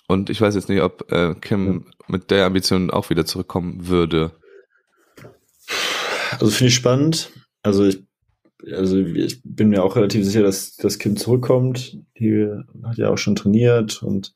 Und 0.07 0.29
ich 0.29 0.41
weiß 0.41 0.55
jetzt 0.55 0.69
nicht, 0.69 0.81
ob 0.81 1.11
äh, 1.11 1.35
Kim 1.35 1.85
mit 2.07 2.31
der 2.31 2.45
Ambition 2.45 2.91
auch 2.91 3.09
wieder 3.09 3.25
zurückkommen 3.25 3.87
würde. 3.87 4.31
Also 6.31 6.47
finde 6.51 6.67
ich 6.69 6.75
spannend. 6.75 7.31
Also 7.63 7.85
ich, 7.85 8.03
also 8.73 8.97
ich 8.97 9.41
bin 9.43 9.69
mir 9.69 9.83
auch 9.83 9.95
relativ 9.95 10.25
sicher, 10.25 10.41
dass 10.41 10.75
das 10.75 10.99
Kim 10.99 11.15
zurückkommt. 11.15 11.97
Die 12.19 12.47
hat 12.83 12.97
ja 12.97 13.09
auch 13.09 13.17
schon 13.17 13.35
trainiert 13.35 14.03
und 14.03 14.33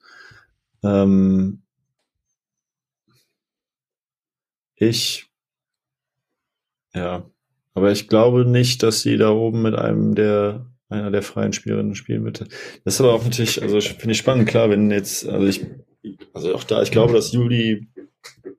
ähm, 0.83 1.61
ich 4.75 5.24
ja, 6.95 7.29
aber 7.73 7.91
ich 7.91 8.07
glaube 8.07 8.45
nicht, 8.45 8.81
dass 8.83 9.01
sie 9.01 9.17
da 9.17 9.31
oben 9.31 9.61
mit 9.61 9.75
einem 9.75 10.15
der 10.15 10.65
einer 10.89 11.11
der 11.11 11.23
freien 11.23 11.53
Spielerinnen 11.53 11.95
spielen 11.95 12.23
wird. 12.25 12.41
Das 12.83 12.95
ist 12.95 13.01
aber 13.01 13.13
auch 13.13 13.23
natürlich, 13.23 13.61
also 13.61 13.79
finde 13.81 14.11
ich 14.11 14.17
spannend, 14.17 14.47
klar, 14.47 14.69
wenn 14.69 14.91
jetzt, 14.91 15.27
also 15.27 15.47
ich, 15.47 15.65
also 16.33 16.53
auch 16.53 16.63
da, 16.63 16.81
ich 16.81 16.91
glaube, 16.91 17.13
dass 17.13 17.31
Juli 17.31 17.87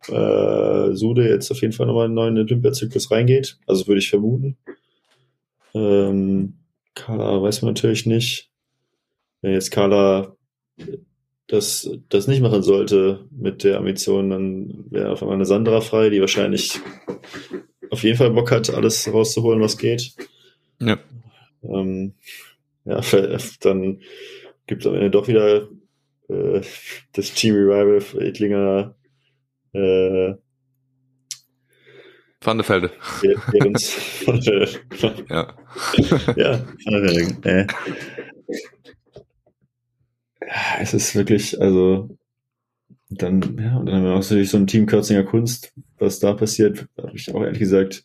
äh, 0.08 0.92
Sude 0.92 1.28
jetzt 1.28 1.50
auf 1.50 1.60
jeden 1.60 1.72
Fall 1.72 1.86
nochmal 1.86 2.06
in 2.06 2.18
einen 2.18 2.34
neuen 2.34 2.38
Olympiazyklus 2.38 3.10
reingeht. 3.10 3.58
Also 3.66 3.86
würde 3.86 4.00
ich 4.00 4.10
vermuten. 4.10 4.56
Ähm, 5.74 6.54
Carla 6.94 7.42
weiß 7.42 7.62
man 7.62 7.70
natürlich 7.70 8.06
nicht. 8.06 8.50
Wenn 9.42 9.52
jetzt 9.52 9.70
Carla 9.70 10.36
das, 11.46 11.90
das 12.08 12.26
nicht 12.26 12.40
machen 12.40 12.62
sollte 12.62 13.26
mit 13.30 13.62
der 13.62 13.78
Ambition, 13.78 14.30
dann 14.30 14.84
wäre 14.90 15.12
auf 15.12 15.22
einmal 15.22 15.36
eine 15.36 15.46
Sandra 15.46 15.80
frei, 15.80 16.10
die 16.10 16.20
wahrscheinlich 16.20 16.80
auf 17.90 18.02
jeden 18.02 18.16
Fall 18.16 18.30
Bock 18.30 18.50
hat, 18.50 18.70
alles 18.70 19.10
rauszuholen, 19.12 19.60
was 19.60 19.78
geht. 19.78 20.14
Ja. 20.80 20.98
Ähm, 21.62 22.14
ja, 22.84 23.00
dann 23.60 24.00
gibt 24.66 24.82
es 24.82 24.86
am 24.86 24.94
Ende 24.94 25.10
doch 25.10 25.28
wieder 25.28 25.68
äh, 26.28 26.60
das 27.12 27.32
Team 27.34 27.54
Revival 27.54 28.22
Edlinger 28.22 28.94
äh, 29.72 30.34
Vandefelde. 32.40 32.90
Ja. 35.28 35.54
ja, 36.36 36.66
der, 36.86 37.62
äh. 37.62 37.66
Es 40.80 40.94
ist 40.94 41.14
wirklich, 41.14 41.60
also 41.60 42.08
dann, 43.08 43.58
ja, 43.58 43.76
und 43.76 43.86
dann 43.86 43.96
haben 43.96 44.04
wir 44.04 44.12
auch 44.12 44.20
natürlich 44.20 44.50
so 44.50 44.58
ein 44.58 44.66
Team 44.66 44.86
Kürzinger 44.86 45.24
Kunst, 45.24 45.72
was 45.98 46.18
da 46.20 46.34
passiert, 46.34 46.86
habe 46.98 47.16
ich 47.16 47.34
auch 47.34 47.42
ehrlich 47.42 47.58
gesagt, 47.58 48.04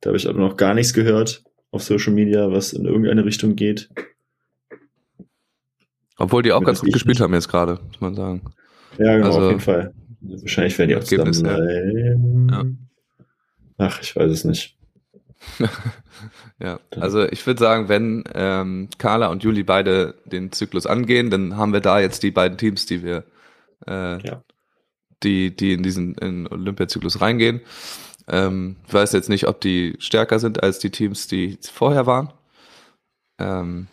da 0.00 0.08
habe 0.08 0.16
ich 0.16 0.28
aber 0.28 0.38
noch 0.40 0.56
gar 0.56 0.74
nichts 0.74 0.92
gehört 0.94 1.42
auf 1.70 1.82
Social 1.82 2.12
Media, 2.12 2.50
was 2.50 2.72
in 2.72 2.84
irgendeine 2.84 3.24
Richtung 3.24 3.56
geht. 3.56 3.88
Obwohl 6.16 6.42
die 6.42 6.52
auch 6.52 6.62
ganz 6.64 6.80
gut 6.80 6.92
gespielt 6.92 7.16
nicht- 7.16 7.20
haben 7.22 7.34
jetzt 7.34 7.48
gerade, 7.48 7.78
muss 7.86 8.00
man 8.00 8.14
sagen. 8.14 8.42
Ja, 8.98 9.14
genau, 9.16 9.26
Also- 9.26 9.40
auf 9.40 9.48
jeden 9.50 9.60
Fall. 9.60 9.94
Wahrscheinlich 10.20 10.76
werden 10.78 10.88
die 10.88 10.96
auch 10.96 11.04
zusammen 11.04 11.32
Ergebnis, 11.32 11.42
ja. 11.42 11.56
bleiben. 12.56 12.88
Ach, 13.78 14.02
ich 14.02 14.16
weiß 14.16 14.30
es 14.30 14.44
nicht. 14.44 14.76
Ja, 16.60 16.80
also 16.98 17.22
ich 17.22 17.46
würde 17.46 17.60
sagen, 17.60 17.88
wenn 17.88 18.24
ähm, 18.34 18.88
Carla 18.98 19.28
und 19.28 19.44
Juli 19.44 19.62
beide 19.62 20.16
den 20.24 20.50
Zyklus 20.50 20.84
angehen, 20.86 21.30
dann 21.30 21.56
haben 21.56 21.72
wir 21.72 21.78
da 21.78 22.00
jetzt 22.00 22.24
die 22.24 22.32
beiden 22.32 22.58
Teams, 22.58 22.86
die 22.86 23.04
wir, 23.04 23.22
äh, 23.86 24.20
Ja. 24.26 24.42
Die, 25.22 25.54
die 25.54 25.72
in 25.72 25.82
diesen 25.82 26.14
in 26.14 26.46
Olympiazyklus 26.46 27.20
reingehen. 27.20 27.60
Ähm, 28.28 28.76
ich 28.86 28.94
weiß 28.94 29.12
jetzt 29.12 29.28
nicht, 29.28 29.46
ob 29.46 29.60
die 29.60 29.96
stärker 29.98 30.38
sind 30.38 30.62
als 30.62 30.78
die 30.78 30.90
Teams, 30.90 31.26
die 31.26 31.58
vorher 31.62 32.06
waren. 32.06 32.32
Ähm, 33.38 33.88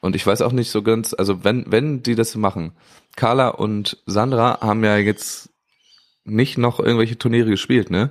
und 0.00 0.16
ich 0.16 0.26
weiß 0.26 0.42
auch 0.42 0.52
nicht 0.52 0.70
so 0.70 0.82
ganz, 0.82 1.14
also 1.14 1.44
wenn, 1.44 1.70
wenn 1.70 2.02
die 2.02 2.14
das 2.14 2.34
machen, 2.36 2.72
Carla 3.16 3.48
und 3.48 3.98
Sandra 4.06 4.60
haben 4.60 4.84
ja 4.84 4.96
jetzt 4.96 5.50
nicht 6.24 6.56
noch 6.58 6.78
irgendwelche 6.78 7.18
Turniere 7.18 7.50
gespielt, 7.50 7.90
ne? 7.90 8.10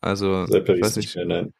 Also, 0.00 0.46
Seit 0.46 0.68
ich 0.68 0.80
weiß 0.82 0.96
nicht 0.96 1.14
nicht, 1.14 1.16
mehr, 1.16 1.24
nein. 1.24 1.52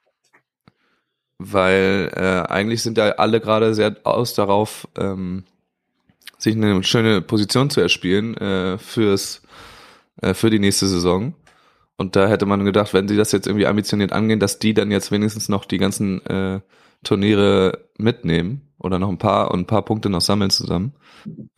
weil 1.38 2.10
äh, 2.14 2.50
eigentlich 2.50 2.82
sind 2.82 2.98
ja 2.98 3.10
alle 3.12 3.40
gerade 3.40 3.74
sehr 3.74 3.96
aus 4.04 4.34
darauf, 4.34 4.88
ähm, 4.96 5.44
sich 6.38 6.56
eine 6.56 6.82
schöne 6.82 7.20
Position 7.20 7.70
zu 7.70 7.80
erspielen 7.80 8.36
äh, 8.36 8.78
fürs 8.78 9.42
äh, 10.22 10.34
für 10.34 10.50
die 10.50 10.58
nächste 10.58 10.86
Saison. 10.86 11.34
Und 11.96 12.16
da 12.16 12.28
hätte 12.28 12.46
man 12.46 12.64
gedacht, 12.64 12.94
wenn 12.94 13.08
sie 13.08 13.16
das 13.16 13.32
jetzt 13.32 13.46
irgendwie 13.46 13.66
ambitioniert 13.66 14.12
angehen, 14.12 14.40
dass 14.40 14.58
die 14.58 14.72
dann 14.74 14.90
jetzt 14.90 15.12
wenigstens 15.12 15.48
noch 15.48 15.64
die 15.66 15.78
ganzen 15.78 16.24
äh, 16.26 16.60
Turniere 17.04 17.86
mitnehmen 17.98 18.62
oder 18.78 18.98
noch 18.98 19.10
ein 19.10 19.18
paar 19.18 19.50
und 19.50 19.60
ein 19.60 19.66
paar 19.66 19.84
Punkte 19.84 20.08
noch 20.08 20.22
sammeln 20.22 20.50
zusammen, 20.50 20.94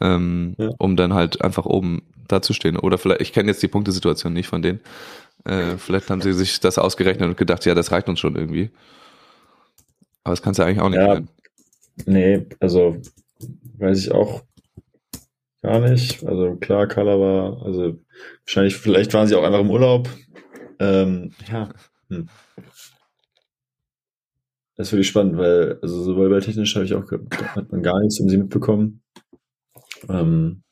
ähm, 0.00 0.54
Ja. 0.58 0.70
um 0.78 0.96
dann 0.96 1.14
halt 1.14 1.42
einfach 1.42 1.64
oben 1.66 2.02
dazustehen. 2.28 2.76
Oder 2.76 2.98
vielleicht, 2.98 3.20
ich 3.20 3.32
kenne 3.32 3.50
jetzt 3.50 3.62
die 3.62 3.68
Punktesituation 3.68 4.32
nicht 4.32 4.48
von 4.48 4.62
denen. 4.62 4.80
Äh, 5.44 5.76
vielleicht 5.78 6.10
haben 6.10 6.20
sie 6.20 6.32
sich 6.32 6.60
das 6.60 6.78
ausgerechnet 6.78 7.28
und 7.28 7.36
gedacht, 7.36 7.64
ja, 7.64 7.74
das 7.74 7.92
reicht 7.92 8.08
uns 8.08 8.18
schon 8.20 8.34
irgendwie. 8.36 8.70
Aber 10.24 10.32
das 10.32 10.42
kannst 10.42 10.58
du 10.58 10.64
eigentlich 10.64 10.80
auch 10.80 10.88
nicht 10.88 10.98
Ja. 10.98 11.14
sein. 11.14 11.28
Nee, 12.06 12.46
also 12.60 12.96
weiß 13.78 13.98
ich 13.98 14.12
auch 14.12 14.42
gar 15.62 15.80
nicht. 15.80 16.24
Also 16.24 16.56
klar, 16.56 16.86
Carla 16.86 17.18
war, 17.18 17.62
also 17.64 17.98
wahrscheinlich, 18.44 18.76
vielleicht 18.76 19.14
waren 19.14 19.26
sie 19.26 19.34
auch 19.34 19.44
einfach 19.44 19.60
im 19.60 19.70
Urlaub. 19.70 20.08
Ähm, 20.78 21.32
ja. 21.50 21.68
Hm. 22.08 22.28
Das 24.74 24.88
ist 24.88 24.92
wirklich 24.92 25.08
spannend, 25.08 25.36
weil, 25.36 25.78
also 25.82 26.02
so 26.02 26.16
volleyballtechnisch 26.16 26.74
habe 26.74 26.84
ich 26.84 26.94
auch, 26.94 27.04
hat 27.10 27.70
man 27.70 27.82
gar 27.82 28.00
nichts 28.00 28.18
um 28.20 28.28
sie 28.28 28.38
mitbekommen. 28.38 29.02
Ähm, 30.08 30.62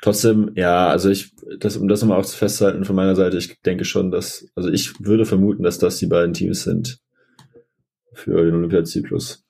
trotzdem, 0.00 0.52
ja, 0.54 0.88
also 0.88 1.10
ich, 1.10 1.34
das, 1.58 1.76
um 1.76 1.86
das 1.86 2.00
nochmal 2.00 2.18
auch 2.18 2.24
zu 2.24 2.36
festhalten 2.36 2.84
von 2.84 2.96
meiner 2.96 3.14
Seite, 3.14 3.36
ich 3.36 3.60
denke 3.62 3.84
schon, 3.84 4.10
dass, 4.10 4.48
also 4.54 4.70
ich 4.70 4.98
würde 5.04 5.26
vermuten, 5.26 5.62
dass 5.62 5.78
das 5.78 5.98
die 5.98 6.06
beiden 6.06 6.32
Teams 6.32 6.64
sind 6.64 6.98
für 8.14 8.42
den 8.44 8.54
Olympiazyklus. 8.54 9.44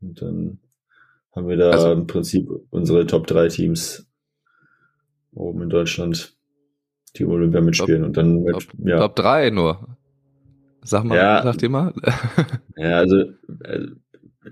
Und 0.00 0.20
dann 0.20 0.60
haben 1.34 1.48
wir 1.48 1.56
da 1.56 1.70
Also- 1.70 1.92
im 1.92 2.06
Prinzip 2.06 2.48
unsere 2.70 3.06
Top 3.06 3.26
3 3.26 3.48
Teams 3.48 4.06
oben 5.34 5.62
in 5.62 5.70
Deutschland, 5.70 6.36
die 7.16 7.24
Olympia 7.24 7.60
mitspielen. 7.60 8.04
und 8.04 8.16
dann 8.16 8.42
mit, 8.42 8.52
Top, 8.54 8.64
ja, 8.84 8.98
Top 8.98 9.16
3 9.16 9.50
nur. 9.50 9.96
Sag 10.82 11.04
mal, 11.04 11.16
Ja. 11.16 11.42
sag 11.42 11.58
dir 11.58 11.68
mal. 11.68 11.92
ja, 12.76 12.98
also, 12.98 13.16
äh, 13.64 13.86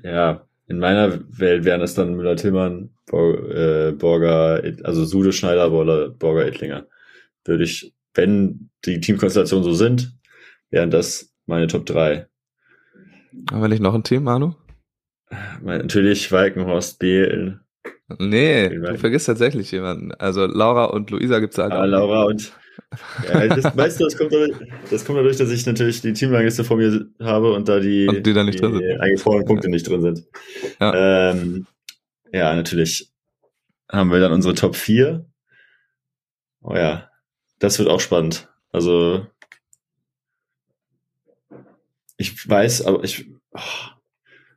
ja, 0.05 0.47
in 0.69 0.79
meiner 0.79 1.19
Welt 1.39 1.65
wären 1.65 1.81
es 1.81 1.95
dann 1.95 2.15
Müller-Tillmann, 2.15 2.91
Bor 3.07 3.51
äh, 3.51 3.93
Borger, 3.93 4.63
also 4.85 5.05
Sude, 5.05 5.33
Schneider, 5.33 5.71
Borger, 5.71 6.11
Borger, 6.11 6.47
Ettlinger. 6.47 6.87
Würde 7.45 7.65
ich, 7.65 7.93
wenn 8.15 8.71
die 8.85 9.01
Teamkonstellationen 9.01 9.65
so 9.65 9.73
sind, 9.75 10.17
wären 10.71 10.91
das 10.93 11.35
meine 11.47 11.67
Top 11.67 11.87
3. 11.87 12.29
Haben 13.51 13.63
wir 13.63 13.69
nicht 13.69 13.83
noch 13.83 13.95
ein 13.95 14.05
Team, 14.05 14.23
Manu? 14.25 14.55
Natürlich 15.63 16.31
Walkenhorst, 16.31 16.99
Behl, 16.99 17.61
Nee, 18.19 18.69
du 18.71 18.99
vergisst 18.99 19.27
tatsächlich 19.27 19.71
jemanden. 19.71 20.13
Also 20.13 20.47
Laura 20.47 20.87
und 20.87 21.11
Luisa 21.11 21.39
gibt's 21.39 21.59
halt 21.59 21.73
Ah, 21.73 21.83
auch. 21.83 21.87
Laura 21.87 22.25
und 22.25 22.53
ja, 23.29 23.47
das, 23.47 23.77
weißt 23.77 24.01
du, 24.01 24.05
das 24.05 24.17
kommt, 24.17 24.33
dadurch, 24.33 24.57
das 24.91 25.05
kommt 25.05 25.19
dadurch, 25.19 25.37
dass 25.37 25.51
ich 25.51 25.65
natürlich 25.67 26.01
die 26.01 26.13
Teamrangliste 26.13 26.65
vor 26.65 26.77
mir 26.77 27.07
habe 27.21 27.53
und 27.53 27.69
da 27.69 27.79
die, 27.79 28.09
Und 28.09 28.25
die 28.27 28.33
da 28.33 28.43
nicht 28.43 28.61
drin 28.61 28.73
sind. 28.79 29.01
eingefrorenen 29.01 29.47
Punkte 29.47 29.69
nicht 29.69 29.89
drin 29.89 30.01
sind. 30.03 30.25
Ja. 30.81 31.31
Ähm, 31.31 31.67
ja, 32.33 32.55
natürlich 32.55 33.11
haben 33.91 34.11
wir 34.11 34.21
dann 34.21 34.33
unsere 34.33 34.55
Top 34.55 34.77
4. 34.77 35.25
Oh 36.63 36.75
ja, 36.75 37.11
das 37.59 37.79
wird 37.79 37.89
auch 37.89 38.01
spannend. 38.01 38.49
Also 38.73 39.27
ich 42.17 42.49
weiß, 42.49 42.83
aber 42.87 43.03
ich, 43.05 43.27
oh, 43.53 43.61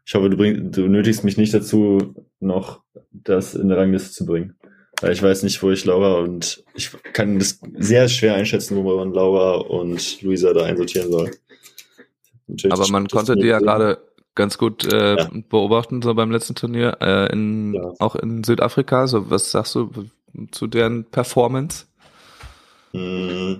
ich 0.05 0.15
hoffe, 0.15 0.29
du, 0.29 0.37
bring, 0.37 0.71
du 0.71 0.87
nötigst 0.87 1.23
mich 1.23 1.37
nicht 1.37 1.53
dazu, 1.53 2.13
noch 2.39 2.81
das 3.11 3.55
in 3.55 3.69
der 3.69 3.77
Rangliste 3.77 4.11
zu 4.11 4.25
bringen. 4.25 4.55
Weil 5.01 5.13
ich 5.13 5.23
weiß 5.23 5.43
nicht, 5.43 5.61
wo 5.63 5.71
ich 5.71 5.85
Laura 5.85 6.19
und 6.19 6.63
ich 6.75 6.91
kann 7.13 7.39
das 7.39 7.59
sehr 7.79 8.07
schwer 8.09 8.35
einschätzen, 8.35 8.77
wo 8.77 8.95
man 8.97 9.13
Laura 9.13 9.55
und 9.55 10.21
Luisa 10.21 10.53
da 10.53 10.63
einsortieren 10.65 11.11
soll. 11.11 11.31
Natürlich, 12.47 12.73
Aber 12.73 12.87
man 12.89 13.07
konnte 13.07 13.35
die 13.35 13.47
ja 13.47 13.59
gerade 13.59 13.97
ganz 14.35 14.57
gut 14.57 14.85
äh, 14.85 15.15
Ja. 15.15 15.29
beobachten, 15.49 16.01
so 16.01 16.13
beim 16.13 16.31
letzten 16.31 16.55
Turnier, 16.55 16.97
äh, 17.01 17.31
in, 17.31 17.73
Ja. 17.73 17.93
auch 17.99 18.15
in 18.15 18.43
Südafrika. 18.43 19.07
So, 19.07 19.29
was 19.29 19.51
sagst 19.51 19.75
du 19.75 19.89
zu 20.51 20.67
deren 20.67 21.05
Performance? 21.05 21.85
Mm, 22.93 23.55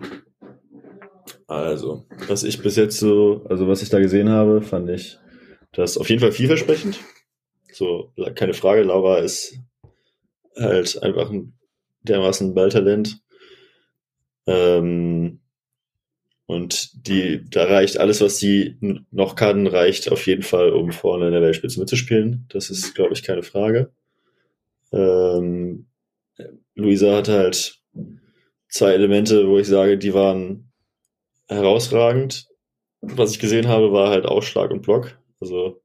Also, 1.48 2.06
was 2.28 2.44
ich 2.44 2.62
bis 2.62 2.76
jetzt 2.76 3.00
so, 3.00 3.46
also 3.50 3.68
was 3.68 3.82
ich 3.82 3.89
da 3.89 4.00
gesehen 4.00 4.30
habe, 4.30 4.62
fand 4.62 4.89
ich 4.89 5.18
das 5.74 5.98
auf 5.98 6.10
jeden 6.10 6.22
Fall 6.22 6.32
vielversprechend. 6.32 7.00
So, 7.72 8.14
keine 8.36 8.54
Frage, 8.54 8.84
Laura 8.84 9.18
ist 9.18 9.60
halt 10.56 11.02
einfach 11.02 11.30
ein 11.30 11.54
dermaßen 12.04 12.54
Balltalent. 12.54 13.20
Ähm, 14.46 15.40
und 16.46 17.08
die, 17.08 17.44
da 17.50 17.66
reicht 17.66 17.98
alles, 17.98 18.22
was 18.22 18.38
sie 18.38 18.78
noch 19.12 19.36
kann, 19.36 19.66
reicht 19.66 20.12
auf 20.12 20.28
jeden 20.28 20.44
Fall, 20.44 20.72
um 20.72 20.92
vorne 20.92 21.28
in 21.28 21.32
der 21.32 21.42
Weltspitze 21.42 21.80
mitzuspielen. 21.80 22.46
Das 22.50 22.70
ist, 22.70 22.94
glaube 22.94 23.14
ich, 23.14 23.24
keine 23.24 23.44
Frage. 23.44 23.92
Ähm, 24.92 25.88
Luisa 26.76 27.16
hat 27.16 27.30
halt 27.30 27.80
zwei 28.68 28.94
Elemente, 28.94 29.48
wo 29.48 29.58
ich 29.58 29.68
sage, 29.68 29.98
die 29.98 30.14
waren 30.14 30.72
herausragend. 31.48 32.48
Was 33.02 33.32
ich 33.32 33.40
gesehen 33.40 33.68
habe, 33.68 33.92
war 33.92 34.10
halt 34.10 34.26
Ausschlag 34.26 34.72
und 34.72 34.82
Block. 34.82 35.18
Also 35.44 35.82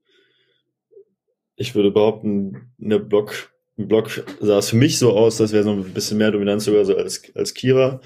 ich 1.56 1.74
würde 1.74 1.90
behaupten, 1.90 2.72
eine 2.80 3.00
Block, 3.00 3.52
ein 3.76 3.88
Block 3.88 4.24
sah 4.40 4.58
es 4.58 4.70
für 4.70 4.76
mich 4.76 4.98
so 4.98 5.16
aus, 5.16 5.38
das 5.38 5.50
wäre 5.50 5.64
so 5.64 5.72
ein 5.72 5.92
bisschen 5.92 6.16
mehr 6.18 6.30
Dominanz 6.30 6.64
sogar 6.64 6.84
so 6.84 6.96
als, 6.96 7.22
als 7.34 7.54
Kira. 7.54 8.00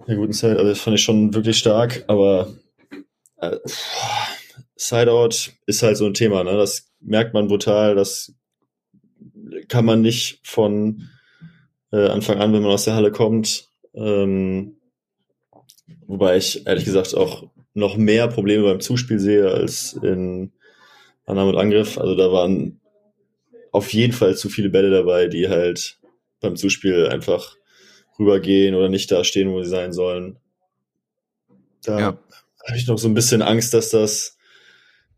In 0.00 0.06
der 0.08 0.16
guten 0.16 0.34
Zeit, 0.34 0.58
also 0.58 0.68
das 0.68 0.80
fand 0.80 0.98
ich 0.98 1.02
schon 1.02 1.32
wirklich 1.32 1.56
stark, 1.56 2.04
aber 2.08 2.52
äh, 3.38 3.56
Sideout 4.76 5.52
ist 5.64 5.82
halt 5.82 5.96
so 5.96 6.04
ein 6.04 6.12
Thema, 6.12 6.44
ne? 6.44 6.58
Das 6.58 6.92
merkt 7.00 7.32
man 7.32 7.48
brutal, 7.48 7.94
das 7.94 8.34
kann 9.68 9.86
man 9.86 10.02
nicht 10.02 10.40
von 10.42 11.08
äh, 11.90 12.08
Anfang 12.08 12.38
an, 12.40 12.52
wenn 12.52 12.60
man 12.60 12.72
aus 12.72 12.84
der 12.84 12.94
Halle 12.94 13.12
kommt. 13.12 13.70
Ähm, 13.94 14.76
wobei 16.06 16.36
ich 16.36 16.66
ehrlich 16.66 16.84
gesagt 16.84 17.14
auch 17.14 17.48
noch 17.74 17.96
mehr 17.96 18.28
Probleme 18.28 18.64
beim 18.64 18.80
Zuspiel 18.80 19.18
sehe 19.18 19.50
als 19.50 19.92
in 19.94 20.52
Annahme 21.26 21.50
und 21.50 21.58
Angriff. 21.58 21.98
Also 21.98 22.14
da 22.14 22.30
waren 22.32 22.80
auf 23.72 23.92
jeden 23.92 24.12
Fall 24.12 24.36
zu 24.36 24.48
viele 24.48 24.70
Bälle 24.70 24.90
dabei, 24.90 25.26
die 25.26 25.48
halt 25.48 25.98
beim 26.40 26.56
Zuspiel 26.56 27.08
einfach 27.08 27.56
rübergehen 28.18 28.74
oder 28.74 28.88
nicht 28.88 29.10
da 29.10 29.24
stehen, 29.24 29.50
wo 29.50 29.62
sie 29.62 29.70
sein 29.70 29.92
sollen. 29.92 30.38
Da 31.84 31.98
Ja. 31.98 32.18
habe 32.66 32.76
ich 32.76 32.86
noch 32.86 32.98
so 32.98 33.08
ein 33.08 33.14
bisschen 33.14 33.42
Angst, 33.42 33.74
dass 33.74 33.90
das, 33.90 34.38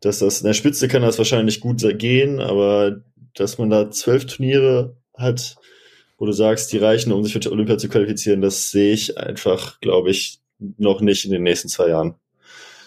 dass 0.01 0.21
das 0.21 0.41
in 0.41 0.47
der 0.47 0.55
Spitze 0.55 0.89
kann 0.89 1.03
das 1.03 1.19
wahrscheinlich 1.19 1.61
gut 1.61 1.83
gehen, 1.99 2.41
aber 2.41 3.03
dass 3.35 3.59
man 3.59 3.69
da 3.69 3.91
zwölf 3.91 4.27
Turniere 4.27 4.97
hat, 5.15 5.57
wo 6.19 6.25
du 6.25 6.33
sagst, 6.33 6.73
die 6.73 6.79
reichen, 6.79 7.13
um 7.13 7.23
sich 7.23 7.35
für 7.35 7.53
Olympia 7.53 7.77
zu 7.77 7.89
qualifizieren, 7.91 8.41
das 8.41 8.71
sehe 8.71 8.95
ich 8.95 9.19
einfach, 9.19 9.81
glaube 9.81 10.11
ich, 10.11 10.41
noch 10.79 11.03
nicht 11.03 11.27
in 11.27 11.33
den 11.33 11.43
nächsten 11.43 11.69
zwei 11.69 11.89
Jahren. 11.89 12.15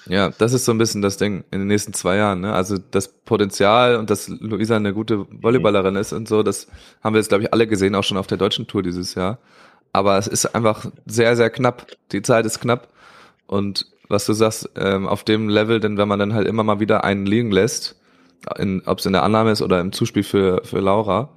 Ja, 0.10 0.30
das 0.38 0.54
ist 0.54 0.66
so 0.66 0.72
ein 0.72 0.78
bisschen 0.80 1.02
das 1.02 1.18
Ding 1.18 1.44
in 1.52 1.60
den 1.60 1.68
nächsten 1.68 1.94
zwei 1.94 2.18
Jahren. 2.18 2.42
Ne? 2.42 2.52
Also 2.52 2.78
das 2.78 3.08
Potenzial 3.08 3.96
und 3.96 4.10
dass 4.10 4.28
Luisa 4.28 4.76
eine 4.76 4.94
gute 4.94 5.28
Volleyballerin 5.30 5.96
ist 5.96 6.14
und 6.14 6.28
so, 6.28 6.42
das 6.42 6.68
haben 7.04 7.14
wir 7.14 7.20
jetzt, 7.20 7.30
glaube 7.30 7.44
ich, 7.44 7.54
alle 7.54 7.68
gesehen, 7.68 7.96
auch 7.96 8.04
schon 8.04 8.18
auf 8.18 8.28
der 8.28 8.40
deutschen 8.40 8.66
Tour 8.68 8.82
dieses 8.82 9.14
Jahr. 9.16 9.38
Aber 9.94 10.18
es 10.18 10.28
ist 10.28 10.56
einfach 10.56 10.88
sehr, 11.06 11.36
sehr 11.36 11.50
knapp. 11.50 11.88
Die 12.12 12.22
Zeit 12.22 12.46
ist 12.46 12.60
knapp. 12.60 12.90
Und 13.48 13.86
was 14.08 14.26
du 14.26 14.34
sagst, 14.34 14.70
ähm, 14.76 15.08
auf 15.08 15.24
dem 15.24 15.48
Level, 15.48 15.80
denn 15.80 15.98
wenn 15.98 16.08
man 16.08 16.20
dann 16.20 16.34
halt 16.34 16.48
immer 16.48 16.64
mal 16.64 16.80
wieder 16.80 17.04
einen 17.04 17.26
liegen 17.26 17.52
lässt, 17.52 17.96
ob 18.86 19.00
es 19.00 19.06
in 19.06 19.14
der 19.14 19.24
Annahme 19.24 19.52
ist 19.52 19.62
oder 19.62 19.80
im 19.80 19.92
Zuspiel 19.92 20.24
für, 20.24 20.62
für 20.64 20.80
Laura, 20.80 21.30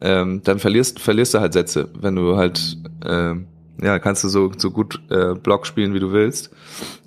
ähm, 0.00 0.42
dann 0.44 0.58
verlierst, 0.58 1.00
verlierst 1.00 1.34
du 1.34 1.40
halt 1.40 1.52
Sätze, 1.52 1.88
wenn 1.98 2.14
du 2.14 2.36
halt, 2.36 2.76
ähm, 3.04 3.46
ja, 3.80 3.98
kannst 3.98 4.24
du 4.24 4.28
so, 4.28 4.52
so 4.56 4.70
gut 4.70 5.00
äh, 5.10 5.34
Block 5.34 5.66
spielen, 5.66 5.94
wie 5.94 6.00
du 6.00 6.12
willst. 6.12 6.50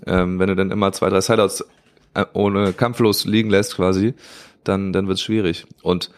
Ähm, 0.05 0.39
wenn 0.39 0.47
du 0.47 0.55
dann 0.55 0.71
immer 0.71 0.91
zwei, 0.91 1.09
drei 1.09 1.21
Sideouts 1.21 1.65
äh, 2.13 2.25
ohne 2.33 2.73
kampflos 2.73 3.25
liegen 3.25 3.49
lässt 3.49 3.75
quasi, 3.75 4.13
dann, 4.63 4.93
dann 4.93 5.07
wird's 5.07 5.21
schwierig. 5.21 5.65
Und 5.83 6.11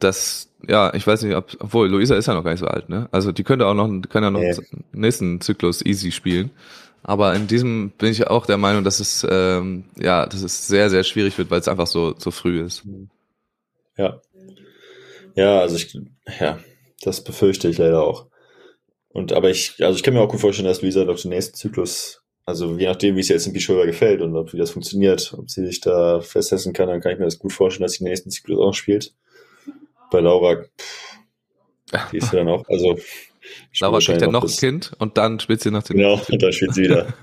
das, 0.00 0.48
ja, 0.66 0.92
ich 0.94 1.06
weiß 1.06 1.22
nicht, 1.22 1.36
ob, 1.36 1.56
obwohl 1.60 1.88
Luisa 1.88 2.16
ist 2.16 2.26
ja 2.26 2.34
noch 2.34 2.44
gar 2.44 2.50
nicht 2.50 2.60
so 2.60 2.66
alt, 2.66 2.88
ne? 2.88 3.08
Also 3.12 3.32
die 3.32 3.44
könnte 3.44 3.66
auch 3.66 3.74
noch, 3.74 3.88
kann 4.08 4.22
ja 4.22 4.30
noch 4.30 4.40
einen 4.40 4.84
nächsten 4.92 5.40
Zyklus 5.40 5.84
easy 5.84 6.12
spielen. 6.12 6.50
Aber 7.02 7.34
in 7.34 7.46
diesem 7.46 7.90
bin 7.90 8.10
ich 8.10 8.26
auch 8.26 8.46
der 8.46 8.58
Meinung, 8.58 8.82
dass 8.82 8.98
es 8.98 9.24
ähm, 9.30 9.84
ja, 9.96 10.26
dass 10.26 10.42
es 10.42 10.66
sehr, 10.66 10.90
sehr 10.90 11.04
schwierig 11.04 11.38
wird, 11.38 11.50
weil 11.50 11.60
es 11.60 11.68
einfach 11.68 11.86
so, 11.86 12.14
so 12.18 12.30
früh 12.30 12.60
ist. 12.60 12.82
Ja. 13.96 14.20
Ja, 15.36 15.60
also 15.60 15.76
ich, 15.76 15.96
ja, 16.40 16.58
das 17.02 17.22
befürchte 17.22 17.68
ich 17.68 17.78
leider 17.78 18.02
auch. 18.02 18.26
Und 19.16 19.32
aber 19.32 19.48
ich, 19.48 19.82
also 19.82 19.96
ich 19.96 20.02
kann 20.02 20.12
mir 20.12 20.20
auch 20.20 20.28
gut 20.28 20.42
vorstellen, 20.42 20.68
dass 20.68 20.82
Luisa 20.82 21.06
doch 21.06 21.18
den 21.18 21.30
nächsten 21.30 21.54
Zyklus, 21.54 22.20
also 22.44 22.76
je 22.76 22.86
nachdem, 22.86 23.16
wie 23.16 23.20
es 23.20 23.28
jetzt 23.28 23.46
im 23.46 23.54
Beachvolleyball 23.54 23.86
gefällt 23.86 24.20
und 24.20 24.36
ob 24.36 24.52
wie 24.52 24.58
das 24.58 24.72
funktioniert, 24.72 25.34
ob 25.38 25.48
sie 25.48 25.64
sich 25.64 25.80
da 25.80 26.20
festsetzen 26.20 26.74
kann, 26.74 26.88
dann 26.88 27.00
kann 27.00 27.12
ich 27.12 27.18
mir 27.18 27.24
das 27.24 27.38
gut 27.38 27.54
vorstellen, 27.54 27.84
dass 27.84 27.92
sie 27.92 28.04
den 28.04 28.10
nächsten 28.10 28.30
Zyklus 28.30 28.58
auch 28.60 28.74
spielt. 28.74 29.14
Bei 30.10 30.20
Laura, 30.20 30.64
pff, 30.78 31.18
die 32.12 32.18
ist 32.18 32.30
ja 32.30 32.40
dann 32.40 32.48
auch, 32.48 32.68
also 32.68 32.98
Laura 33.80 34.00
kriegt 34.00 34.20
ja 34.20 34.28
noch 34.28 34.44
ein 34.44 34.50
Kind 34.50 34.92
und 34.98 35.16
dann 35.16 35.40
spielt 35.40 35.62
sie 35.62 35.70
noch 35.70 35.82
den 35.82 35.96
Genau, 35.96 36.20
und 36.28 36.42
dann 36.42 36.52
spielt 36.52 36.74
sie 36.74 36.82
wieder. 36.82 37.14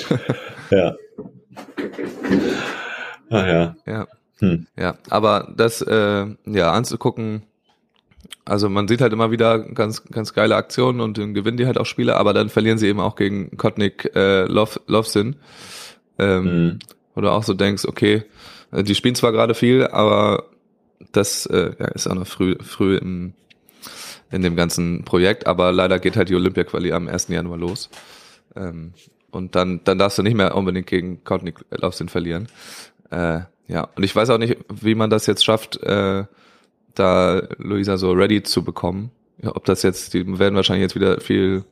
ja. 0.70 0.96
Ah 3.28 3.46
ja. 3.46 3.76
Ja. 3.84 4.08
Hm. 4.38 4.66
Ja, 4.78 4.96
aber 5.10 5.52
das 5.54 5.82
äh, 5.82 6.26
ja 6.46 6.72
anzugucken, 6.72 7.42
also 8.44 8.68
man 8.68 8.88
sieht 8.88 9.00
halt 9.00 9.12
immer 9.12 9.30
wieder 9.30 9.58
ganz 9.58 10.04
ganz 10.04 10.34
geile 10.34 10.56
Aktionen 10.56 11.00
und 11.00 11.18
dann 11.18 11.34
gewinnen 11.34 11.56
die 11.56 11.66
halt 11.66 11.78
auch 11.78 11.86
Spiele, 11.86 12.16
aber 12.16 12.32
dann 12.32 12.48
verlieren 12.48 12.78
sie 12.78 12.88
eben 12.88 13.00
auch 13.00 13.16
gegen 13.16 13.56
Kotnik 13.56 14.10
äh, 14.14 14.44
Lov, 14.44 14.80
Lovsin. 14.86 15.36
Ähm, 16.18 16.44
Hm. 16.44 16.78
Wo 17.14 17.20
du 17.20 17.30
auch 17.30 17.44
so 17.44 17.54
denkst, 17.54 17.84
okay, 17.86 18.24
äh, 18.72 18.82
die 18.82 18.94
spielen 18.94 19.14
zwar 19.14 19.32
gerade 19.32 19.54
viel, 19.54 19.86
aber 19.86 20.44
das 21.12 21.46
äh, 21.46 21.72
ja, 21.78 21.86
ist 21.88 22.06
auch 22.08 22.14
noch 22.14 22.26
früh 22.26 22.56
früh 22.60 22.96
im 22.96 23.34
in 24.30 24.42
dem 24.42 24.56
ganzen 24.56 25.04
Projekt, 25.04 25.46
aber 25.46 25.70
leider 25.70 26.00
geht 26.00 26.16
halt 26.16 26.28
die 26.28 26.34
Olympia-Quali 26.34 26.92
am 26.92 27.06
1. 27.08 27.28
Januar 27.28 27.56
los. 27.56 27.88
Ähm, 28.56 28.92
und 29.30 29.54
dann, 29.54 29.80
dann 29.84 29.98
darfst 29.98 30.18
du 30.18 30.22
nicht 30.22 30.34
mehr 30.36 30.56
unbedingt 30.56 30.86
gegen 30.86 31.22
Kotnik 31.24 31.64
Lovsin 31.70 32.08
verlieren. 32.08 32.48
Äh, 33.10 33.40
ja, 33.68 33.88
und 33.94 34.02
ich 34.02 34.14
weiß 34.14 34.30
auch 34.30 34.38
nicht, 34.38 34.56
wie 34.68 34.94
man 34.94 35.10
das 35.10 35.26
jetzt 35.26 35.44
schafft, 35.44 35.80
äh, 35.82 36.24
da 36.94 37.42
Luisa 37.58 37.96
so 37.96 38.12
ready 38.12 38.42
zu 38.42 38.64
bekommen. 38.64 39.10
Ja, 39.42 39.54
ob 39.54 39.64
das 39.64 39.82
jetzt, 39.82 40.14
die 40.14 40.38
werden 40.38 40.54
wahrscheinlich 40.54 40.82
jetzt 40.82 40.94
wieder 40.94 41.20
viel, 41.20 41.64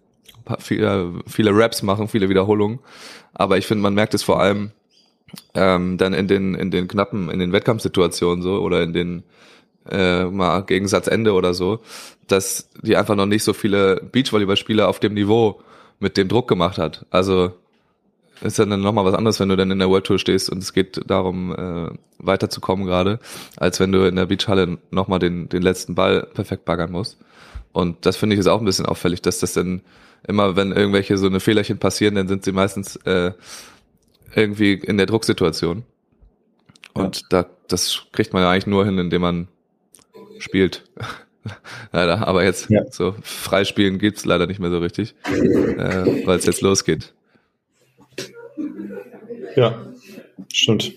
viele, 0.58 1.20
viele 1.26 1.50
Raps 1.54 1.82
machen, 1.82 2.08
viele 2.08 2.28
Wiederholungen. 2.28 2.80
Aber 3.32 3.58
ich 3.58 3.66
finde, 3.66 3.82
man 3.82 3.94
merkt 3.94 4.14
es 4.14 4.22
vor 4.22 4.40
allem 4.40 4.72
ähm, 5.54 5.96
dann 5.98 6.12
in 6.12 6.28
den, 6.28 6.54
in 6.54 6.70
den 6.70 6.88
knappen, 6.88 7.30
in 7.30 7.38
den 7.38 7.52
Wettkampfsituationen 7.52 8.42
so 8.42 8.60
oder 8.60 8.82
in 8.82 8.92
den 8.92 9.22
äh, 9.90 10.24
mal 10.24 10.60
Gegensatzende 10.62 11.32
oder 11.32 11.54
so, 11.54 11.80
dass 12.28 12.70
die 12.82 12.96
einfach 12.96 13.16
noch 13.16 13.26
nicht 13.26 13.44
so 13.44 13.52
viele 13.52 13.96
Beachvolleyballspieler 13.96 14.88
auf 14.88 15.00
dem 15.00 15.14
Niveau 15.14 15.60
mit 15.98 16.16
dem 16.16 16.28
Druck 16.28 16.48
gemacht 16.48 16.78
hat. 16.78 17.06
Also 17.10 17.52
ist 18.42 18.58
ja 18.58 18.64
dann 18.64 18.80
nochmal 18.80 19.04
was 19.04 19.14
anderes, 19.14 19.40
wenn 19.40 19.48
du 19.48 19.56
dann 19.56 19.70
in 19.70 19.78
der 19.78 19.88
World 19.88 20.04
Tour 20.04 20.18
stehst 20.18 20.50
und 20.50 20.62
es 20.62 20.72
geht 20.72 21.00
darum, 21.08 21.54
äh, 21.54 21.90
weiterzukommen 22.18 22.86
gerade, 22.86 23.18
als 23.56 23.80
wenn 23.80 23.92
du 23.92 24.06
in 24.06 24.16
der 24.16 24.26
Beachhalle 24.26 24.78
nochmal 24.90 25.18
den, 25.18 25.48
den 25.48 25.62
letzten 25.62 25.94
Ball 25.94 26.28
perfekt 26.34 26.64
baggern 26.64 26.92
musst. 26.92 27.18
Und 27.72 28.04
das 28.06 28.16
finde 28.16 28.34
ich 28.34 28.40
ist 28.40 28.46
auch 28.46 28.60
ein 28.60 28.64
bisschen 28.64 28.86
auffällig, 28.86 29.22
dass 29.22 29.38
das 29.38 29.54
dann 29.54 29.82
immer, 30.26 30.56
wenn 30.56 30.72
irgendwelche 30.72 31.18
so 31.18 31.26
eine 31.26 31.40
Fehlerchen 31.40 31.78
passieren, 31.78 32.14
dann 32.14 32.28
sind 32.28 32.44
sie 32.44 32.52
meistens 32.52 32.96
äh, 33.04 33.32
irgendwie 34.34 34.74
in 34.74 34.98
der 34.98 35.06
Drucksituation. 35.06 35.84
Und 36.94 37.22
ja. 37.22 37.26
da, 37.30 37.46
das 37.68 38.02
kriegt 38.12 38.32
man 38.32 38.42
ja 38.42 38.50
eigentlich 38.50 38.66
nur 38.66 38.84
hin, 38.84 38.98
indem 38.98 39.22
man 39.22 39.48
spielt. 40.38 40.84
leider. 41.92 42.26
Aber 42.26 42.44
jetzt 42.44 42.70
ja. 42.70 42.82
so 42.90 43.14
Freispielen 43.22 43.98
gibt's 43.98 44.24
leider 44.24 44.46
nicht 44.46 44.60
mehr 44.60 44.70
so 44.70 44.78
richtig, 44.78 45.14
äh, 45.24 46.26
weil 46.26 46.38
es 46.38 46.46
jetzt 46.46 46.60
losgeht. 46.60 47.12
Ja, 49.56 49.86
stimmt. 50.52 50.92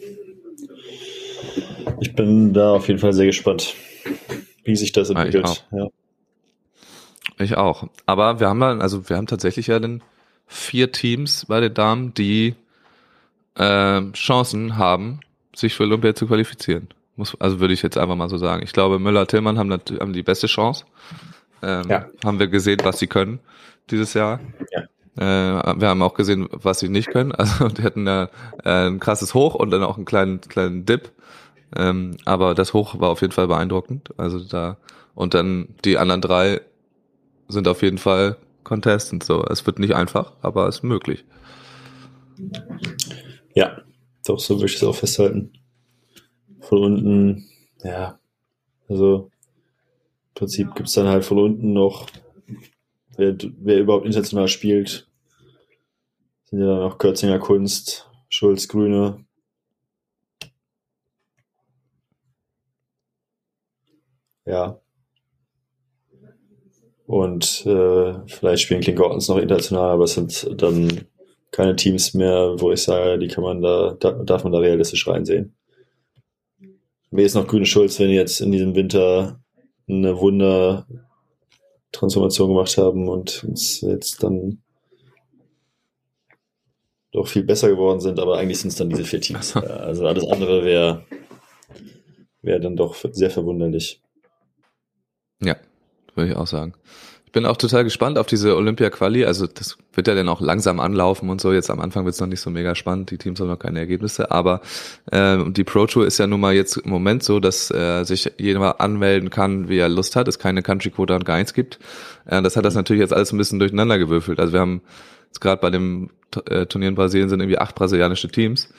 Ich 1.99 2.15
bin 2.15 2.53
da 2.53 2.73
auf 2.73 2.87
jeden 2.87 2.99
Fall 2.99 3.13
sehr 3.13 3.25
gespannt, 3.25 3.75
wie 4.63 4.75
sich 4.75 4.91
das 4.91 5.09
entwickelt. 5.09 5.63
ich, 5.71 5.77
ja. 5.77 5.87
ich 7.39 7.57
auch. 7.57 7.87
Aber 8.05 8.39
wir 8.39 8.49
haben 8.49 8.59
dann, 8.59 8.81
also 8.81 9.09
wir 9.09 9.17
haben 9.17 9.27
tatsächlich 9.27 9.67
ja 9.67 9.79
dann 9.79 10.01
vier 10.47 10.91
Teams 10.91 11.45
bei 11.47 11.59
den 11.59 11.73
Damen, 11.73 12.13
die 12.13 12.55
äh, 13.55 14.01
Chancen 14.11 14.77
haben, 14.77 15.21
sich 15.55 15.73
für 15.75 15.83
Olympia 15.83 16.15
zu 16.15 16.27
qualifizieren. 16.27 16.89
Muss, 17.15 17.39
also 17.39 17.59
würde 17.59 17.73
ich 17.73 17.81
jetzt 17.81 17.97
einfach 17.97 18.15
mal 18.15 18.29
so 18.29 18.37
sagen. 18.37 18.61
Ich 18.63 18.73
glaube, 18.73 18.99
Müller-Tillmann 18.99 19.57
haben, 19.57 19.71
haben 19.71 20.13
die 20.13 20.23
beste 20.23 20.47
Chance. 20.47 20.85
Ähm, 21.61 21.89
ja. 21.89 22.09
Haben 22.23 22.39
wir 22.39 22.47
gesehen, 22.47 22.79
was 22.83 22.99
sie 22.99 23.07
können 23.07 23.39
dieses 23.89 24.13
Jahr. 24.13 24.39
Ja. 24.71 24.83
Äh, 25.17 25.21
wir 25.23 25.87
haben 25.87 26.01
auch 26.01 26.13
gesehen, 26.13 26.47
was 26.51 26.79
sie 26.79 26.89
nicht 26.89 27.09
können. 27.09 27.31
Also 27.37 27.67
die 27.67 27.83
hatten 27.83 28.07
ja 28.07 28.29
äh, 28.63 28.87
ein 28.87 28.99
krasses 28.99 29.33
Hoch 29.33 29.55
und 29.55 29.71
dann 29.71 29.83
auch 29.83 29.97
einen 29.97 30.05
kleinen 30.05 30.41
kleinen 30.41 30.85
Dip. 30.85 31.11
Ähm, 31.75 32.17
aber 32.25 32.53
das 32.53 32.73
Hoch 32.73 32.99
war 32.99 33.09
auf 33.09 33.21
jeden 33.21 33.33
Fall 33.33 33.47
beeindruckend. 33.47 34.09
Also 34.17 34.39
da 34.39 34.77
und 35.13 35.33
dann 35.33 35.69
die 35.83 35.97
anderen 35.97 36.21
drei 36.21 36.61
sind 37.47 37.67
auf 37.67 37.81
jeden 37.81 37.97
Fall 37.97 38.37
Contestants. 38.63 39.27
So, 39.27 39.43
es 39.45 39.65
wird 39.65 39.79
nicht 39.79 39.95
einfach, 39.95 40.33
aber 40.41 40.67
es 40.67 40.77
ist 40.77 40.83
möglich. 40.83 41.25
Ja, 43.53 43.77
doch 44.25 44.39
so 44.39 44.55
würde 44.55 44.65
ich 44.65 44.75
es 44.75 44.83
auch 44.83 44.95
festhalten 44.95 45.53
von 46.65 46.83
unten, 46.83 47.45
ja, 47.83 48.19
also 48.89 49.29
im 50.29 50.33
Prinzip 50.33 50.75
gibt 50.75 50.87
es 50.87 50.95
dann 50.95 51.07
halt 51.07 51.23
von 51.23 51.39
unten 51.39 51.73
noch, 51.73 52.07
wer, 53.17 53.35
wer 53.59 53.79
überhaupt 53.79 54.05
international 54.05 54.47
spielt, 54.47 55.07
sind 56.45 56.59
ja 56.59 56.67
dann 56.67 56.79
noch 56.79 56.97
Kürzinger 56.97 57.39
Kunst, 57.39 58.09
Schulz 58.29 58.67
Grüne. 58.67 59.25
Ja. 64.45 64.79
Und 67.07 67.65
äh, 67.65 68.13
vielleicht 68.27 68.63
spielen 68.63 68.81
Klingottens 68.81 69.27
noch 69.27 69.37
international, 69.37 69.91
aber 69.91 70.05
es 70.05 70.13
sind 70.13 70.61
dann 70.61 71.05
keine 71.51 71.75
Teams 71.75 72.13
mehr, 72.13 72.55
wo 72.57 72.71
ich 72.71 72.83
sage, 72.83 73.17
die 73.19 73.27
kann 73.27 73.43
man 73.43 73.61
da, 73.61 73.95
da 73.99 74.11
darf 74.11 74.43
man 74.43 74.51
da 74.51 74.59
realistisch 74.59 75.07
reinsehen. 75.07 75.55
Mir 77.11 77.25
ist 77.25 77.35
noch 77.35 77.47
Grüne 77.47 77.65
Schulz, 77.65 77.99
wenn 77.99 78.09
jetzt 78.09 78.41
in 78.41 78.51
diesem 78.51 78.75
Winter 78.75 79.39
eine 79.87 80.19
Wunder-Transformation 82.01 82.49
gemacht 82.49 82.77
haben 82.77 83.07
und 83.09 83.43
uns 83.43 83.81
jetzt 83.81 84.23
dann 84.23 84.61
doch 87.11 87.27
viel 87.27 87.43
besser 87.43 87.69
geworden 87.69 88.01
sind, 88.01 88.19
aber 88.19 88.37
eigentlich 88.37 88.59
sind 88.59 88.69
es 88.69 88.75
dann 88.75 88.89
diese 88.89 89.05
vier 89.05 89.21
Teams. 89.21 89.55
Also 89.55 90.05
alles 90.05 90.27
andere 90.27 90.63
wäre 90.65 91.05
wär 92.41 92.59
dann 92.59 92.75
doch 92.75 92.95
sehr 93.11 93.31
verwunderlich. 93.31 94.01
Ja, 95.41 95.55
würde 96.13 96.31
ich 96.31 96.35
auch 96.35 96.47
sagen 96.47 96.75
bin 97.35 97.45
auch 97.45 97.57
total 97.57 97.83
gespannt 97.83 98.17
auf 98.17 98.27
diese 98.27 98.55
Olympia-Quali. 98.55 99.25
Also 99.25 99.45
das 99.45 99.77
wird 99.93 100.07
ja 100.07 100.15
dann 100.15 100.29
auch 100.29 100.39
langsam 100.39 100.79
anlaufen 100.79 101.29
und 101.29 101.41
so. 101.41 101.51
Jetzt 101.51 101.69
am 101.69 101.81
Anfang 101.81 102.05
wird 102.05 102.15
es 102.15 102.21
noch 102.21 102.29
nicht 102.29 102.39
so 102.39 102.49
mega 102.49 102.75
spannend. 102.75 103.11
Die 103.11 103.17
Teams 103.17 103.41
haben 103.41 103.49
noch 103.49 103.59
keine 103.59 103.77
Ergebnisse. 103.77 104.31
Aber 104.31 104.61
äh, 105.11 105.37
die 105.49 105.65
Pro 105.65 105.85
Tour 105.85 106.07
ist 106.07 106.17
ja 106.17 106.27
nun 106.27 106.39
mal 106.39 106.53
jetzt 106.53 106.77
im 106.77 106.89
Moment 106.89 107.23
so, 107.23 107.41
dass 107.41 107.69
äh, 107.71 108.05
sich 108.05 108.31
jeder 108.37 108.79
anmelden 108.79 109.31
kann, 109.31 109.67
wie 109.67 109.77
er 109.77 109.89
Lust 109.89 110.15
hat. 110.15 110.29
Es 110.29 110.39
keine 110.39 110.63
Country 110.63 110.91
Quota 110.91 111.13
und 111.13 111.25
gar 111.25 111.35
nichts 111.35 111.53
gibt. 111.53 111.77
Äh, 112.25 112.41
das 112.41 112.55
hat 112.55 112.63
das 112.63 112.73
natürlich 112.73 113.01
jetzt 113.01 113.11
alles 113.11 113.33
ein 113.33 113.37
bisschen 113.37 113.59
durcheinander 113.59 113.99
gewürfelt. 113.99 114.39
Also 114.39 114.53
wir 114.53 114.61
haben 114.61 114.81
jetzt 115.25 115.41
gerade 115.41 115.59
bei 115.59 115.71
dem 115.71 116.11
äh, 116.49 116.67
Turnier 116.67 116.87
in 116.87 116.95
Brasilien 116.95 117.27
sind 117.27 117.41
irgendwie 117.41 117.59
acht 117.59 117.75
brasilianische 117.75 118.29
Teams. 118.29 118.69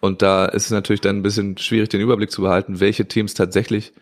Und 0.00 0.22
da 0.22 0.46
ist 0.46 0.64
es 0.64 0.70
natürlich 0.70 1.02
dann 1.02 1.16
ein 1.16 1.22
bisschen 1.22 1.58
schwierig, 1.58 1.90
den 1.90 2.00
Überblick 2.00 2.30
zu 2.30 2.40
behalten, 2.40 2.80
welche 2.80 3.06
Teams 3.06 3.34
tatsächlich 3.34 3.92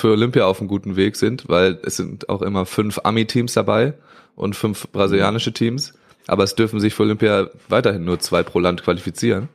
für 0.00 0.12
Olympia 0.12 0.46
auf 0.46 0.60
einem 0.60 0.68
guten 0.68 0.96
Weg 0.96 1.16
sind, 1.16 1.48
weil 1.48 1.78
es 1.82 1.96
sind 1.96 2.28
auch 2.28 2.42
immer 2.42 2.66
fünf 2.66 3.00
Ami-Teams 3.04 3.52
dabei 3.54 3.94
und 4.34 4.56
fünf 4.56 4.88
brasilianische 4.88 5.52
Teams. 5.52 5.94
Aber 6.26 6.44
es 6.44 6.54
dürfen 6.54 6.80
sich 6.80 6.94
für 6.94 7.02
Olympia 7.02 7.50
weiterhin 7.68 8.04
nur 8.04 8.18
zwei 8.18 8.42
pro 8.42 8.58
Land 8.58 8.82
qualifizieren. 8.82 9.48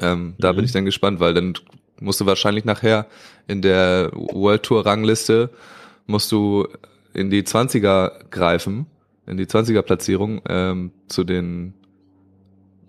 Ähm, 0.00 0.34
da 0.38 0.52
mhm. 0.52 0.56
bin 0.56 0.64
ich 0.64 0.72
dann 0.72 0.84
gespannt, 0.84 1.20
weil 1.20 1.34
dann 1.34 1.54
musst 2.00 2.20
du 2.20 2.26
wahrscheinlich 2.26 2.64
nachher 2.64 3.06
in 3.46 3.62
der 3.62 4.10
World 4.14 4.62
Tour 4.62 4.86
Rangliste 4.86 5.50
musst 6.06 6.32
du 6.32 6.66
in 7.12 7.30
die 7.30 7.42
20er 7.42 8.28
greifen, 8.30 8.86
in 9.26 9.36
die 9.36 9.46
20er 9.46 9.82
Platzierung 9.82 10.40
ähm, 10.48 10.92
zu 11.08 11.24
den 11.24 11.74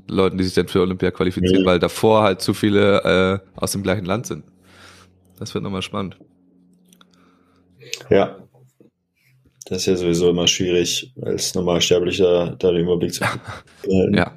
Leuten, 0.08 0.38
die 0.38 0.44
sich 0.44 0.54
dann 0.54 0.68
für 0.68 0.82
Olympia 0.82 1.12
qualifizieren, 1.12 1.64
mhm. 1.64 1.68
weil 1.68 1.80
davor 1.80 2.24
halt 2.24 2.42
zu 2.42 2.54
viele 2.54 3.42
äh, 3.56 3.60
aus 3.60 3.72
dem 3.72 3.84
gleichen 3.84 4.06
Land 4.06 4.28
sind. 4.28 4.44
Das 5.40 5.54
wird 5.54 5.64
nochmal 5.64 5.82
spannend. 5.82 6.18
Ja. 8.12 8.38
Das 9.66 9.80
ist 9.80 9.86
ja 9.86 9.96
sowieso 9.96 10.30
immer 10.30 10.48
schwierig, 10.48 11.14
als 11.22 11.56
Normalsterblicher 11.56 12.58
da 12.60 12.72
den 12.72 12.82
Überblick 12.82 13.14
zu 13.14 13.22
behalten. 13.22 14.14
ja. 14.14 14.32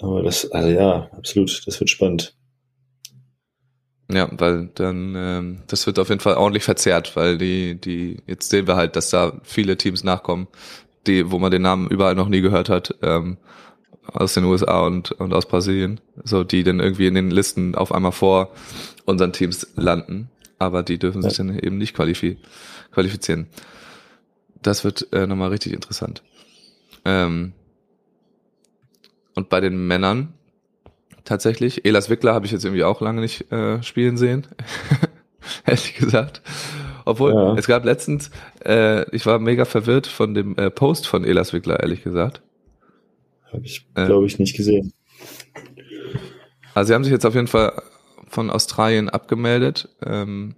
Aber 0.00 0.22
das, 0.22 0.50
also 0.50 0.68
ja, 0.68 1.08
absolut, 1.12 1.62
das 1.66 1.78
wird 1.78 1.90
spannend. 1.90 2.34
Ja, 4.10 4.28
weil 4.32 4.70
dann, 4.74 5.14
ähm, 5.16 5.62
das 5.68 5.86
wird 5.86 6.00
auf 6.00 6.08
jeden 6.08 6.20
Fall 6.20 6.34
ordentlich 6.34 6.64
verzerrt, 6.64 7.14
weil 7.14 7.38
die, 7.38 7.80
die, 7.80 8.20
jetzt 8.26 8.50
sehen 8.50 8.66
wir 8.66 8.74
halt, 8.74 8.96
dass 8.96 9.10
da 9.10 9.40
viele 9.44 9.76
Teams 9.76 10.02
nachkommen, 10.02 10.48
die, 11.06 11.30
wo 11.30 11.38
man 11.38 11.52
den 11.52 11.62
Namen 11.62 11.88
überall 11.88 12.16
noch 12.16 12.28
nie 12.28 12.40
gehört 12.40 12.68
hat, 12.68 12.96
ähm, 13.02 13.38
aus 14.06 14.34
den 14.34 14.44
USA 14.44 14.84
und, 14.84 15.12
und 15.12 15.32
aus 15.32 15.46
Brasilien, 15.46 16.00
so 16.24 16.42
die 16.42 16.64
dann 16.64 16.80
irgendwie 16.80 17.06
in 17.06 17.14
den 17.14 17.30
Listen 17.30 17.76
auf 17.76 17.92
einmal 17.92 18.10
vor 18.10 18.50
unseren 19.04 19.32
Teams 19.32 19.68
landen, 19.76 20.28
aber 20.60 20.82
die 20.82 20.98
dürfen 20.98 21.22
sich 21.22 21.36
dann 21.36 21.58
eben 21.58 21.78
nicht 21.78 21.94
qualifi 21.94 22.36
qualifizieren. 22.92 23.48
Das 24.62 24.84
wird 24.84 25.12
äh, 25.12 25.26
nochmal 25.26 25.48
richtig 25.48 25.72
interessant. 25.72 26.22
Ähm, 27.04 27.54
und 29.34 29.48
bei 29.48 29.60
den 29.60 29.86
Männern 29.86 30.34
tatsächlich, 31.24 31.86
Elas 31.86 32.10
Wickler 32.10 32.34
habe 32.34 32.44
ich 32.44 32.52
jetzt 32.52 32.64
irgendwie 32.64 32.84
auch 32.84 33.00
lange 33.00 33.22
nicht 33.22 33.50
äh, 33.50 33.82
spielen 33.82 34.18
sehen, 34.18 34.46
ehrlich 35.66 35.94
gesagt. 35.94 36.42
Obwohl, 37.06 37.32
ja. 37.32 37.54
es 37.54 37.66
gab 37.66 37.86
letztens, 37.86 38.30
äh, 38.62 39.08
ich 39.16 39.24
war 39.24 39.38
mega 39.38 39.64
verwirrt 39.64 40.06
von 40.06 40.34
dem 40.34 40.56
äh, 40.58 40.70
Post 40.70 41.06
von 41.06 41.24
Elas 41.24 41.54
Wickler, 41.54 41.80
ehrlich 41.80 42.04
gesagt. 42.04 42.42
Habe 43.50 43.64
ich, 43.64 43.86
glaube 43.94 44.26
ich, 44.26 44.38
nicht 44.38 44.56
gesehen. 44.56 44.92
Also 46.74 46.88
sie 46.88 46.94
haben 46.94 47.02
sich 47.02 47.12
jetzt 47.12 47.24
auf 47.24 47.34
jeden 47.34 47.48
Fall 47.48 47.82
von 48.30 48.48
Australien 48.48 49.10
abgemeldet. 49.10 49.88
Ähm, 50.06 50.54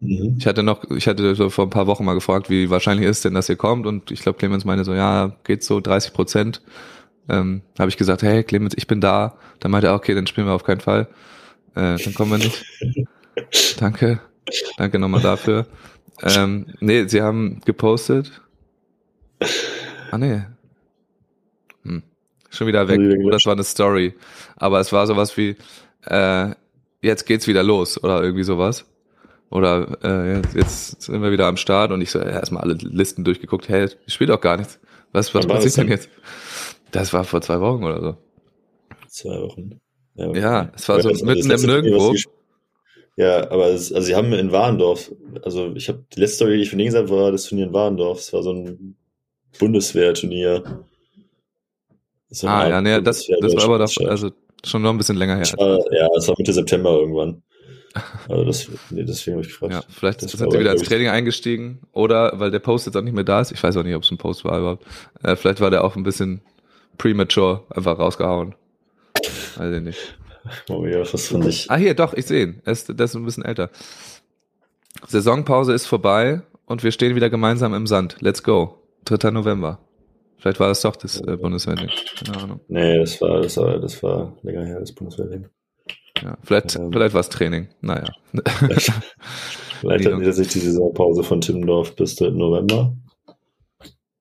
mhm. 0.00 0.36
Ich 0.38 0.46
hatte 0.46 0.62
noch, 0.62 0.88
ich 0.90 1.08
hatte 1.08 1.34
so 1.34 1.50
vor 1.50 1.66
ein 1.66 1.70
paar 1.70 1.86
Wochen 1.86 2.04
mal 2.04 2.14
gefragt, 2.14 2.50
wie 2.50 2.70
wahrscheinlich 2.70 3.08
ist 3.08 3.24
denn, 3.24 3.34
dass 3.34 3.48
ihr 3.48 3.56
kommt 3.56 3.86
und 3.86 4.10
ich 4.10 4.20
glaube, 4.20 4.38
Clemens 4.38 4.64
meine 4.64 4.84
so, 4.84 4.94
ja, 4.94 5.34
geht 5.44 5.64
so 5.64 5.80
30 5.80 6.12
Prozent. 6.12 6.62
Ähm, 7.28 7.62
habe 7.78 7.88
ich 7.88 7.96
gesagt, 7.96 8.22
hey 8.22 8.44
Clemens, 8.44 8.74
ich 8.76 8.86
bin 8.86 9.00
da. 9.00 9.38
Dann 9.58 9.70
meinte 9.70 9.88
er, 9.88 9.94
okay, 9.94 10.14
dann 10.14 10.26
spielen 10.26 10.46
wir 10.46 10.52
auf 10.52 10.64
keinen 10.64 10.80
Fall. 10.80 11.08
Äh, 11.74 11.96
dann 11.96 12.14
kommen 12.14 12.32
wir 12.32 12.38
nicht. 12.38 12.64
Danke. 13.80 14.20
Danke 14.76 14.98
nochmal 14.98 15.22
dafür. 15.22 15.66
Ähm, 16.22 16.66
nee, 16.80 17.06
sie 17.06 17.22
haben 17.22 17.60
gepostet. 17.64 18.42
Ah 20.10 20.18
nee. 20.18 20.42
Hm. 21.84 22.02
Schon 22.50 22.66
wieder 22.66 22.86
weg. 22.86 23.00
Das 23.30 23.46
war 23.46 23.54
eine 23.54 23.64
Story. 23.64 24.14
Aber 24.56 24.80
es 24.80 24.92
war 24.92 25.06
sowas 25.06 25.36
wie, 25.38 25.56
äh, 26.04 26.50
jetzt 27.04 27.26
geht's 27.26 27.46
wieder 27.46 27.62
los 27.62 28.02
oder 28.02 28.22
irgendwie 28.22 28.44
sowas. 28.44 28.84
Oder 29.50 29.98
äh, 30.02 30.42
jetzt 30.58 31.02
sind 31.02 31.22
wir 31.22 31.30
wieder 31.30 31.46
am 31.46 31.56
Start 31.56 31.92
und 31.92 32.00
ich 32.00 32.10
so 32.10 32.18
ja, 32.18 32.30
erstmal 32.30 32.62
alle 32.62 32.74
Listen 32.74 33.22
durchgeguckt, 33.24 33.68
hey, 33.68 33.88
ich 34.06 34.14
spiele 34.14 34.32
doch 34.32 34.40
gar 34.40 34.56
nichts. 34.56 34.80
Was, 35.12 35.32
was 35.34 35.46
passiert 35.46 35.76
denn 35.76 35.88
jetzt? 35.88 36.08
Das 36.90 37.12
war 37.12 37.22
vor 37.24 37.40
zwei 37.40 37.60
Wochen 37.60 37.84
oder 37.84 38.00
so. 38.00 38.16
zwei 39.08 39.40
Wochen. 39.40 39.80
Ja, 40.16 40.72
es 40.74 40.88
war 40.88 41.00
so 41.00 41.10
das- 41.10 41.22
mitten 41.22 41.50
im 41.50 41.60
Nirgendwo. 41.62 42.14
Ja, 43.16 43.48
aber 43.50 43.68
es, 43.68 43.92
also 43.92 44.06
sie 44.06 44.16
haben 44.16 44.32
in 44.32 44.50
Warendorf, 44.50 45.12
also 45.42 45.72
ich 45.76 45.88
habe 45.88 46.04
die 46.12 46.18
letzte 46.18 46.36
Story, 46.36 46.56
die 46.56 46.62
ich 46.64 46.70
von 46.70 46.78
denen 46.78 46.88
gesagt 46.88 47.08
habe, 47.08 47.20
war 47.20 47.30
das 47.30 47.44
Turnier 47.44 47.66
in 47.66 47.72
Warendorf. 47.72 48.18
Es 48.18 48.32
war 48.32 48.42
so 48.42 48.52
ein 48.52 48.96
Bundeswehrturnier. 49.58 50.84
So 52.28 52.48
Ah, 52.48 52.68
ja, 52.68 52.80
nee, 52.80 53.00
das, 53.00 53.24
das 53.40 53.54
war 53.54 53.64
aber 53.64 53.78
doch, 53.78 53.96
also 54.08 54.32
schon 54.66 54.82
noch 54.82 54.90
ein 54.90 54.98
bisschen 54.98 55.16
länger 55.16 55.36
her. 55.36 55.46
War, 55.58 55.78
ja, 55.92 56.08
es 56.16 56.28
war 56.28 56.34
Mitte 56.38 56.52
September 56.52 56.90
irgendwann. 56.90 57.42
Also 58.28 58.44
das, 58.44 58.68
nee, 58.90 59.04
deswegen 59.04 59.36
habe 59.36 59.46
ich 59.46 59.52
gefragt. 59.52 59.72
Ja, 59.72 59.82
vielleicht 59.88 60.22
Das 60.22 60.32
sind 60.32 60.50
sie 60.50 60.58
wieder 60.58 60.72
ins 60.72 60.82
Training 60.82 61.08
eingestiegen 61.08 61.80
oder 61.92 62.32
weil 62.40 62.50
der 62.50 62.58
Post 62.58 62.86
jetzt 62.86 62.96
auch 62.96 63.02
nicht 63.02 63.14
mehr 63.14 63.24
da 63.24 63.40
ist. 63.40 63.52
Ich 63.52 63.62
weiß 63.62 63.76
auch 63.76 63.84
nicht, 63.84 63.94
ob 63.94 64.02
es 64.02 64.10
ein 64.10 64.18
Post 64.18 64.44
war 64.44 64.58
überhaupt. 64.58 64.84
Äh, 65.22 65.36
vielleicht 65.36 65.60
war 65.60 65.70
der 65.70 65.84
auch 65.84 65.94
ein 65.94 66.02
bisschen 66.02 66.40
premature 66.98 67.62
einfach 67.70 67.98
rausgehauen. 67.98 68.54
Weiß 69.56 69.76
ich 69.76 69.82
nicht. 69.82 70.18
Oh 70.68 70.84
ja, 70.84 71.00
was 71.00 71.28
fand 71.28 71.46
ich. 71.46 71.70
Ah, 71.70 71.76
hier, 71.76 71.94
doch, 71.94 72.14
ich 72.14 72.26
sehe 72.26 72.44
ihn. 72.44 72.62
Er 72.64 72.72
ist, 72.72 72.88
der 72.88 73.04
ist 73.04 73.14
ein 73.14 73.24
bisschen 73.24 73.44
älter. 73.44 73.70
Saisonpause 75.06 75.72
ist 75.72 75.86
vorbei 75.86 76.42
und 76.66 76.82
wir 76.82 76.90
stehen 76.90 77.14
wieder 77.14 77.30
gemeinsam 77.30 77.74
im 77.74 77.86
Sand. 77.86 78.16
Let's 78.20 78.42
go. 78.42 78.78
3. 79.04 79.30
November. 79.30 79.78
Vielleicht 80.44 80.60
war 80.60 80.68
das 80.68 80.82
doch 80.82 80.94
das 80.96 81.22
äh, 81.22 81.38
Bundeswehr. 81.38 81.74
Keine 81.74 82.36
Ahnung. 82.42 82.60
Nee, 82.68 82.98
das 82.98 83.18
war, 83.22 83.40
das 83.40 83.56
war, 83.56 83.78
das 83.78 84.02
war 84.02 84.36
länger 84.42 84.66
her, 84.66 84.78
das 84.78 84.92
Bundeswehrleben. 84.92 85.48
Ja, 86.22 86.36
vielleicht, 86.42 86.76
Ähm. 86.76 86.92
vielleicht 86.92 87.14
war 87.14 87.22
es 87.22 87.30
Training. 87.30 87.68
Naja. 87.80 88.04
Vielleicht 88.34 88.90
Liga. 90.04 90.10
hatten 90.10 90.20
die 90.20 90.26
tatsächlich 90.26 90.52
die 90.52 90.68
Saisonpause 90.68 91.22
von 91.24 91.40
Timmendorf 91.40 91.96
bis 91.96 92.16
3. 92.16 92.28
November. 92.30 92.92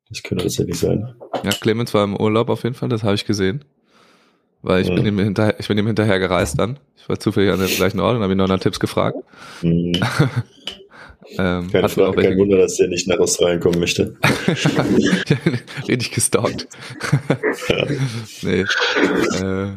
Das 0.07 0.23
könnte 0.23 0.45
tatsächlich 0.45 0.79
sein. 0.79 1.13
Ja, 1.43 1.51
Clemens 1.51 1.93
war 1.93 2.05
im 2.05 2.15
Urlaub 2.15 2.47
auf 2.49 2.63
jeden 2.63 2.75
Fall, 2.75 2.87
das 2.87 3.03
habe 3.03 3.15
ich 3.15 3.25
gesehen. 3.25 3.65
Weil 4.61 4.81
ich 4.81 4.89
Mhm. 4.89 4.95
bin 4.95 5.05
ihm 5.07 5.19
hinterher, 5.19 5.59
ich 5.59 5.67
bin 5.67 5.77
ihm 5.77 5.87
hinterher 5.87 6.19
gereist 6.19 6.57
dann. 6.57 6.79
Ich 6.95 7.09
war 7.09 7.19
zufällig 7.19 7.51
an 7.51 7.59
der 7.59 7.67
gleichen 7.67 7.99
Ort 7.99 8.15
und 8.15 8.21
habe 8.23 8.31
ihn 8.31 8.37
noch 8.37 8.47
nach 8.47 8.59
Tipps 8.61 8.79
gefragt. 8.79 9.17
Mhm. 9.61 9.91
Ähm, 11.37 11.71
Kein, 11.71 11.83
hat 11.83 11.97
mir 11.97 12.07
auch 12.07 12.15
kein 12.15 12.37
Wunder, 12.37 12.57
dass 12.57 12.75
der 12.77 12.87
nicht 12.87 13.07
nach 13.07 13.17
Australien 13.19 13.59
kommen 13.59 13.79
möchte. 13.79 14.15
richtig 15.87 16.11
gestalkt. 16.11 16.67
nee. 18.41 18.65
Äh, 19.41 19.67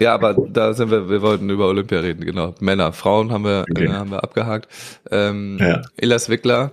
ja, 0.00 0.14
aber 0.14 0.34
da 0.34 0.72
sind 0.72 0.90
wir, 0.90 1.10
wir 1.10 1.22
wollten 1.22 1.50
über 1.50 1.68
Olympia 1.68 2.00
reden, 2.00 2.24
genau. 2.24 2.54
Männer, 2.60 2.92
Frauen 2.92 3.32
haben 3.32 3.44
wir, 3.44 3.64
Okay. 3.70 3.86
äh, 3.86 3.88
haben 3.90 4.10
wir 4.10 4.22
abgehakt. 4.24 4.68
Ähm, 5.10 5.58
Ja. 5.60 5.82
Ilas 6.00 6.28
Wickler 6.28 6.72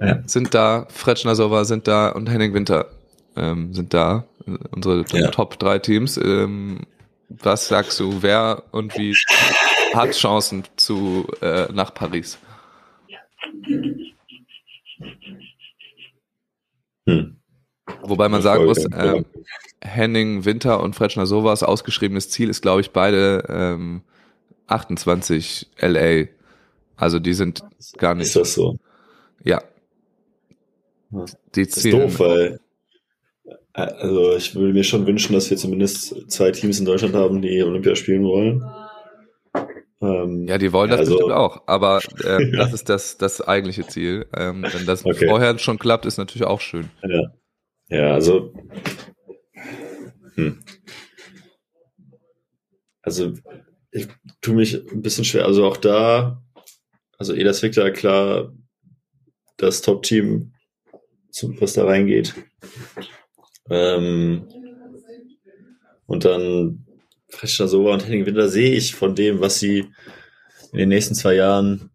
Ja. 0.00 0.18
sind 0.26 0.54
da, 0.54 0.86
Fretschner 0.90 1.34
Sova 1.36 1.64
sind 1.64 1.86
da 1.88 2.08
und 2.10 2.28
Henning 2.30 2.54
Winter 2.54 2.86
ähm, 3.36 3.72
sind 3.74 3.92
da. 3.94 4.24
Unsere 4.70 5.04
Ja. 5.12 5.28
Top 5.30 5.58
drei 5.58 5.78
Teams. 5.78 6.16
Ähm, 6.16 6.80
was 7.28 7.68
sagst 7.68 7.98
du, 8.00 8.22
wer 8.22 8.64
und 8.72 8.96
wie 8.96 9.14
hat 9.94 10.12
Chancen 10.12 10.64
zu 10.76 11.26
äh, 11.40 11.70
nach 11.72 11.92
Paris? 11.94 12.38
Hm. 17.06 17.36
Wobei 18.02 18.28
man 18.28 18.42
sagen 18.42 18.64
muss, 18.64 18.84
ähm, 18.92 19.24
Henning 19.80 20.44
Winter 20.44 20.80
und 20.82 20.94
Fretschner 20.96 21.26
Sovas 21.26 21.62
ausgeschriebenes 21.62 22.30
Ziel 22.30 22.48
ist, 22.50 22.62
glaube 22.62 22.80
ich, 22.80 22.90
beide 22.90 23.44
ähm, 23.48 24.02
28 24.66 25.68
LA. 25.78 26.26
Also 26.96 27.18
die 27.20 27.34
sind 27.34 27.62
gar 27.98 28.14
nicht. 28.14 28.26
Ist 28.28 28.36
das 28.36 28.54
so? 28.54 28.78
Ja. 29.44 29.62
Die 31.10 31.62
Das 31.64 31.76
ist 31.76 31.82
zielen. 31.82 32.00
doof, 32.00 32.18
weil 32.18 32.60
also 33.84 34.34
ich 34.36 34.54
würde 34.54 34.72
mir 34.72 34.84
schon 34.84 35.06
wünschen, 35.06 35.34
dass 35.34 35.50
wir 35.50 35.56
zumindest 35.56 36.30
zwei 36.30 36.50
Teams 36.50 36.78
in 36.78 36.86
Deutschland 36.86 37.14
haben, 37.14 37.42
die 37.42 37.62
Olympia 37.62 37.94
spielen 37.94 38.24
wollen. 38.24 38.62
Ähm, 40.00 40.46
Ja, 40.48 40.58
die 40.58 40.72
wollen 40.72 40.90
das 40.90 41.00
Also- 41.00 41.12
bestimmt 41.14 41.32
auch, 41.32 41.62
aber 41.66 42.00
ähm, 42.24 42.52
Ja. 42.52 42.58
das 42.60 42.72
ist 42.72 42.88
das, 42.88 43.16
das 43.18 43.40
eigentliche 43.40 43.86
Ziel. 43.86 44.26
Ähm, 44.36 44.64
wenn 44.70 44.86
das 44.86 45.04
Okay. 45.04 45.26
vorher 45.28 45.58
schon 45.58 45.78
klappt, 45.78 46.06
ist 46.06 46.18
natürlich 46.18 46.46
auch 46.46 46.60
schön. 46.60 46.88
Ja, 47.02 47.32
ja 47.88 48.14
also. 48.14 48.52
Hm. 50.34 50.58
Also, 53.02 53.32
ich 53.90 54.08
tue 54.40 54.54
mich 54.54 54.74
ein 54.90 55.00
bisschen 55.02 55.24
schwer. 55.24 55.46
Also 55.46 55.64
auch 55.64 55.76
da, 55.76 56.42
also 57.18 57.34
Edas 57.34 57.62
Victor, 57.62 57.90
klar, 57.90 58.52
das 59.58 59.80
Top-Team, 59.80 60.52
was 61.60 61.74
da 61.74 61.84
reingeht. 61.84 62.34
Ähm, 63.70 64.46
und 66.06 66.24
dann 66.24 66.86
Frescher 67.28 67.68
Sova 67.68 67.94
und 67.94 68.06
Henning 68.06 68.26
Winter 68.26 68.48
sehe 68.48 68.74
ich 68.74 68.94
von 68.94 69.14
dem, 69.14 69.40
was 69.40 69.58
sie 69.58 69.86
in 70.72 70.78
den 70.78 70.88
nächsten 70.88 71.14
zwei 71.14 71.34
Jahren 71.34 71.90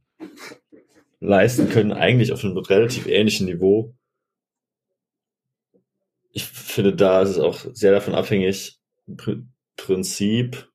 leisten 1.20 1.70
können, 1.70 1.94
eigentlich 1.94 2.32
auf 2.34 2.44
einem 2.44 2.58
relativ 2.58 3.08
ähnlichen 3.08 3.46
Niveau 3.46 3.94
ich 6.34 6.46
finde, 6.46 6.94
da 6.96 7.22
ist 7.22 7.32
es 7.32 7.40
auch 7.40 7.66
sehr 7.74 7.92
davon 7.92 8.16
abhängig, 8.16 8.80
im 9.08 9.18
Pr- 9.18 9.46
Prinzip, 9.76 10.70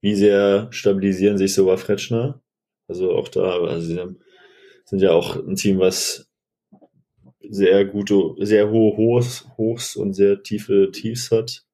wie 0.00 0.14
sehr 0.14 0.68
stabilisieren 0.70 1.38
sich 1.38 1.54
Sova 1.54 1.76
Fretschner. 1.76 2.40
Also 2.88 3.12
auch 3.12 3.28
da, 3.28 3.60
also 3.62 3.86
sie 3.86 4.00
sind 4.84 5.02
ja 5.02 5.12
auch 5.12 5.36
ein 5.36 5.56
Team, 5.56 5.78
was 5.78 6.27
sehr 7.40 7.84
gute, 7.84 8.34
sehr 8.38 8.70
hohe 8.70 8.96
Hochs, 8.96 9.46
Hochs 9.56 9.96
und 9.96 10.14
sehr 10.14 10.42
tiefe 10.42 10.90
Tiefs 10.92 11.30
hat. 11.30 11.64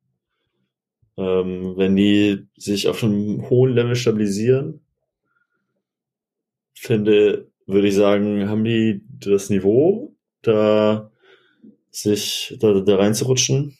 Ähm, 1.16 1.74
wenn 1.76 1.96
die 1.96 2.46
sich 2.56 2.88
auf 2.88 3.02
einem 3.04 3.48
hohen 3.48 3.72
Level 3.72 3.94
stabilisieren, 3.94 4.80
finde, 6.74 7.50
würde 7.66 7.88
ich 7.88 7.94
sagen, 7.94 8.48
haben 8.48 8.64
die 8.64 9.02
das 9.20 9.48
Niveau, 9.48 10.14
da 10.42 11.10
sich 11.90 12.56
da, 12.60 12.80
da 12.80 12.96
reinzurutschen. 12.96 13.78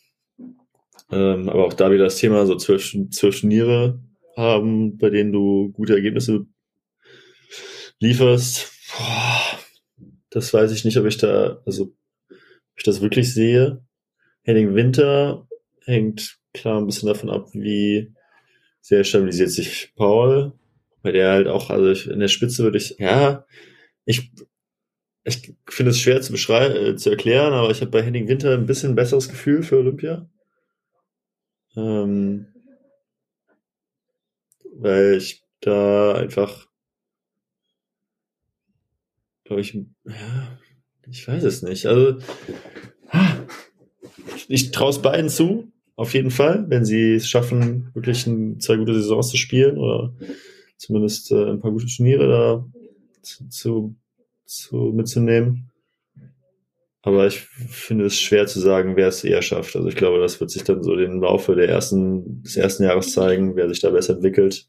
Ähm, 1.11 1.49
aber 1.49 1.67
auch 1.67 1.75
da 1.75 1.91
wieder 1.91 2.05
das 2.05 2.17
Thema, 2.17 2.47
so 2.47 2.57
zwölf, 2.57 2.95
zwölf 3.11 3.41
Turniere 3.41 4.01
haben, 4.37 4.97
bei 4.97 5.11
denen 5.11 5.33
du 5.33 5.71
gute 5.73 5.95
Ergebnisse 5.95 6.47
lieferst. 7.99 8.73
Boah, 8.97 9.44
das 10.35 10.53
weiß 10.53 10.73
ich 10.73 10.85
nicht, 10.85 10.97
ob 10.97 11.07
ich 11.07 11.17
da, 11.17 11.63
also 11.65 11.85
ob 11.85 12.77
ich 12.77 12.83
das 12.83 13.01
wirklich 13.01 13.33
sehe. 13.33 13.85
Henning 14.43 14.75
Winter 14.75 15.47
hängt 15.85 16.39
klar 16.53 16.81
ein 16.81 16.87
bisschen 16.87 17.07
davon 17.07 17.31
ab, 17.31 17.49
wie 17.53 18.13
sehr 18.81 19.05
stabilisiert 19.05 19.51
sich 19.51 19.93
Paul, 19.95 20.53
weil 21.03 21.13
der 21.13 21.31
halt 21.31 21.47
auch, 21.47 21.71
also 21.71 21.89
ich, 21.89 22.09
in 22.09 22.19
der 22.19 22.29
Spitze 22.29 22.65
würde 22.65 22.79
ich, 22.79 22.97
ja, 22.99 23.47
ich, 24.07 24.33
ich 25.23 25.55
finde 25.69 25.91
es 25.91 26.01
schwer 26.01 26.21
zu 26.21 26.33
beschreiben, 26.33 26.75
äh, 26.75 26.97
zu 26.97 27.11
erklären, 27.11 27.53
aber 27.53 27.71
ich 27.71 27.81
habe 27.81 27.93
bei 27.93 28.03
Henning 28.03 28.27
Winter 28.27 28.55
ein 28.55 28.67
bisschen 28.67 28.97
besseres 28.97 29.29
Gefühl 29.29 29.63
für 29.63 29.79
Olympia. 29.79 30.29
Ähm, 31.77 32.49
weil 34.75 35.15
ich 35.15 35.45
da 35.61 36.15
einfach, 36.15 36.67
glaube 39.45 39.61
ich, 39.61 39.75
ja, 39.75 40.59
ich 41.11 41.27
weiß 41.27 41.45
es 41.45 41.63
nicht. 41.63 41.87
Also, 41.87 42.19
ah, 43.09 43.37
ich 44.49 44.71
traue 44.71 44.91
es 44.91 45.01
beiden 45.01 45.29
zu, 45.29 45.73
auf 45.97 46.15
jeden 46.15 46.31
Fall, 46.31 46.65
wenn 46.69 46.85
sie 46.85 47.15
es 47.15 47.29
schaffen, 47.29 47.91
wirklich 47.95 48.27
ein, 48.27 48.59
zwei 48.61 48.77
gute 48.77 48.95
Saisons 48.95 49.29
zu 49.29 49.37
spielen 49.37 49.79
oder 49.79 50.13
zumindest 50.77 51.31
äh, 51.31 51.51
ein 51.51 51.61
paar 51.61 51.71
gute 51.71 51.87
Turniere 51.87 52.29
da 52.29 52.67
zu, 53.23 53.49
zu, 53.49 53.97
zu 54.45 54.77
mitzunehmen. 54.95 55.71
Aber 57.03 57.27
ich 57.27 57.41
finde 57.41 58.07
es 58.07 58.19
schwer 58.19 58.47
zu 58.47 58.61
sagen, 58.61 58.97
wer 58.97 59.09
es 59.09 59.23
eher 59.25 59.43
schafft. 59.43 59.77
Also 59.77 59.89
ich 59.89 59.97
glaube, 59.97 60.21
das 60.21 60.41
wird 60.41 60.51
sich 60.51 60.65
dann 60.65 60.83
so 60.83 60.95
im 60.95 61.21
Laufe 61.21 61.55
der 61.55 61.69
ersten, 61.69 62.43
des 62.43 62.57
ersten 62.57 62.83
Jahres 62.83 63.13
zeigen, 63.13 63.57
wer 63.57 63.69
sich 63.69 63.81
da 63.81 63.91
besser 63.91 64.15
entwickelt, 64.15 64.67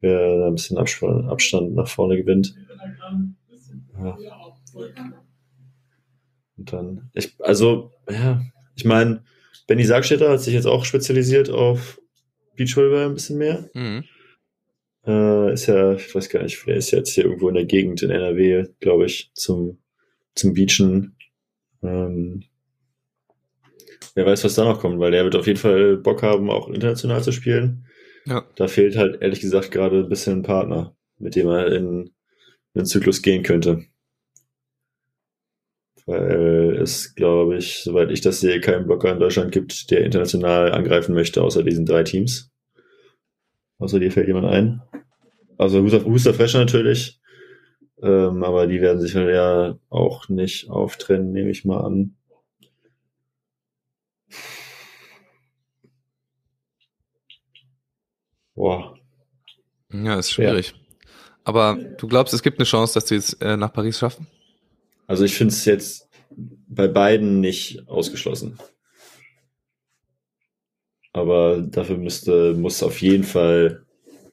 wer 0.00 0.46
ein 0.46 0.54
bisschen 0.54 0.78
Abstand 0.78 1.74
nach 1.74 1.88
vorne 1.88 2.16
gewinnt. 2.16 2.54
Ja. 4.02 4.16
Und 6.56 6.72
dann, 6.72 7.10
ich, 7.14 7.34
also, 7.40 7.92
ja, 8.10 8.42
ich 8.74 8.84
meine, 8.84 9.22
Benny 9.66 9.84
Sargstetter 9.84 10.30
hat 10.30 10.40
sich 10.40 10.54
jetzt 10.54 10.66
auch 10.66 10.84
spezialisiert 10.84 11.50
auf 11.50 12.00
Beachvolleyball 12.56 13.06
ein 13.06 13.14
bisschen 13.14 13.38
mehr. 13.38 13.70
Mhm. 13.74 14.04
Äh, 15.06 15.52
ist 15.52 15.66
ja, 15.66 15.94
ich 15.94 16.14
weiß 16.14 16.28
gar 16.28 16.42
nicht, 16.42 16.66
der 16.66 16.76
ist 16.76 16.90
jetzt 16.90 17.10
hier 17.10 17.24
irgendwo 17.24 17.48
in 17.48 17.54
der 17.54 17.64
Gegend 17.64 18.02
in 18.02 18.10
NRW, 18.10 18.66
glaube 18.80 19.06
ich, 19.06 19.30
zum, 19.34 19.78
zum 20.34 20.54
Beachen. 20.54 21.16
Ähm, 21.82 22.44
wer 24.14 24.26
weiß, 24.26 24.44
was 24.44 24.54
da 24.54 24.64
noch 24.64 24.80
kommt, 24.80 24.98
weil 24.98 25.12
der 25.12 25.24
wird 25.24 25.36
auf 25.36 25.46
jeden 25.46 25.58
Fall 25.58 25.96
Bock 25.96 26.22
haben, 26.22 26.50
auch 26.50 26.68
international 26.68 27.22
zu 27.22 27.32
spielen. 27.32 27.86
Ja. 28.26 28.44
Da 28.56 28.68
fehlt 28.68 28.96
halt 28.96 29.22
ehrlich 29.22 29.40
gesagt 29.40 29.70
gerade 29.70 30.00
ein 30.00 30.08
bisschen 30.08 30.40
ein 30.40 30.42
Partner, 30.42 30.96
mit 31.18 31.36
dem 31.36 31.48
er 31.48 31.72
in 31.72 32.10
den 32.78 32.86
Zyklus 32.86 33.22
gehen 33.22 33.42
könnte. 33.42 33.84
weil 36.08 36.78
es, 36.80 37.14
glaube 37.14 37.58
ich, 37.58 37.80
soweit 37.84 38.10
ich 38.10 38.22
das 38.22 38.40
sehe, 38.40 38.60
keinen 38.60 38.86
Blocker 38.86 39.12
in 39.12 39.20
Deutschland 39.20 39.52
gibt, 39.52 39.90
der 39.90 40.06
international 40.06 40.72
angreifen 40.72 41.14
möchte, 41.14 41.42
außer 41.42 41.62
diesen 41.62 41.84
drei 41.84 42.02
Teams. 42.02 42.50
Außer 43.78 44.00
dir 44.00 44.10
fällt 44.10 44.26
jemand 44.26 44.46
ein. 44.46 44.80
Also 45.58 45.82
Huster, 45.82 46.32
Fresher 46.32 46.60
natürlich, 46.60 47.20
ähm, 48.02 48.42
aber 48.42 48.66
die 48.66 48.80
werden 48.80 49.00
sich 49.00 49.12
ja 49.12 49.78
auch 49.90 50.28
nicht 50.30 50.70
auftrennen, 50.70 51.30
nehme 51.30 51.50
ich 51.50 51.66
mal 51.66 51.80
an. 51.80 52.16
Boah. 58.54 58.96
Ja, 59.92 60.18
ist 60.18 60.32
schwierig. 60.32 60.74
Aber 61.48 61.78
du 61.96 62.06
glaubst, 62.06 62.34
es 62.34 62.42
gibt 62.42 62.58
eine 62.58 62.66
Chance, 62.66 62.92
dass 62.92 63.08
sie 63.08 63.16
es 63.16 63.32
äh, 63.40 63.56
nach 63.56 63.72
Paris 63.72 63.98
schaffen? 63.98 64.26
Also 65.06 65.24
ich 65.24 65.34
finde 65.34 65.54
es 65.54 65.64
jetzt 65.64 66.06
bei 66.68 66.88
beiden 66.88 67.40
nicht 67.40 67.88
ausgeschlossen. 67.88 68.58
Aber 71.14 71.62
dafür 71.62 71.96
müsste, 71.96 72.52
muss 72.52 72.82
auf 72.82 73.00
jeden 73.00 73.24
Fall 73.24 73.82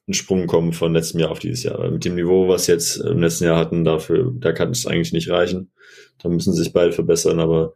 ein 0.10 0.14
Sprung 0.14 0.46
kommen 0.46 0.74
von 0.74 0.92
letztem 0.92 1.22
Jahr 1.22 1.32
auf 1.32 1.40
dieses 1.40 1.64
Jahr. 1.64 1.80
Weil 1.80 1.92
mit 1.92 2.04
dem 2.04 2.16
Niveau, 2.16 2.50
was 2.50 2.68
jetzt 2.68 2.98
im 2.98 3.22
letzten 3.22 3.46
Jahr 3.46 3.60
hatten, 3.60 3.86
dafür, 3.86 4.34
da 4.36 4.52
kann 4.52 4.72
es 4.72 4.86
eigentlich 4.86 5.14
nicht 5.14 5.30
reichen. 5.30 5.72
Da 6.22 6.28
müssen 6.28 6.52
sich 6.52 6.74
beide 6.74 6.92
verbessern, 6.92 7.40
aber 7.40 7.76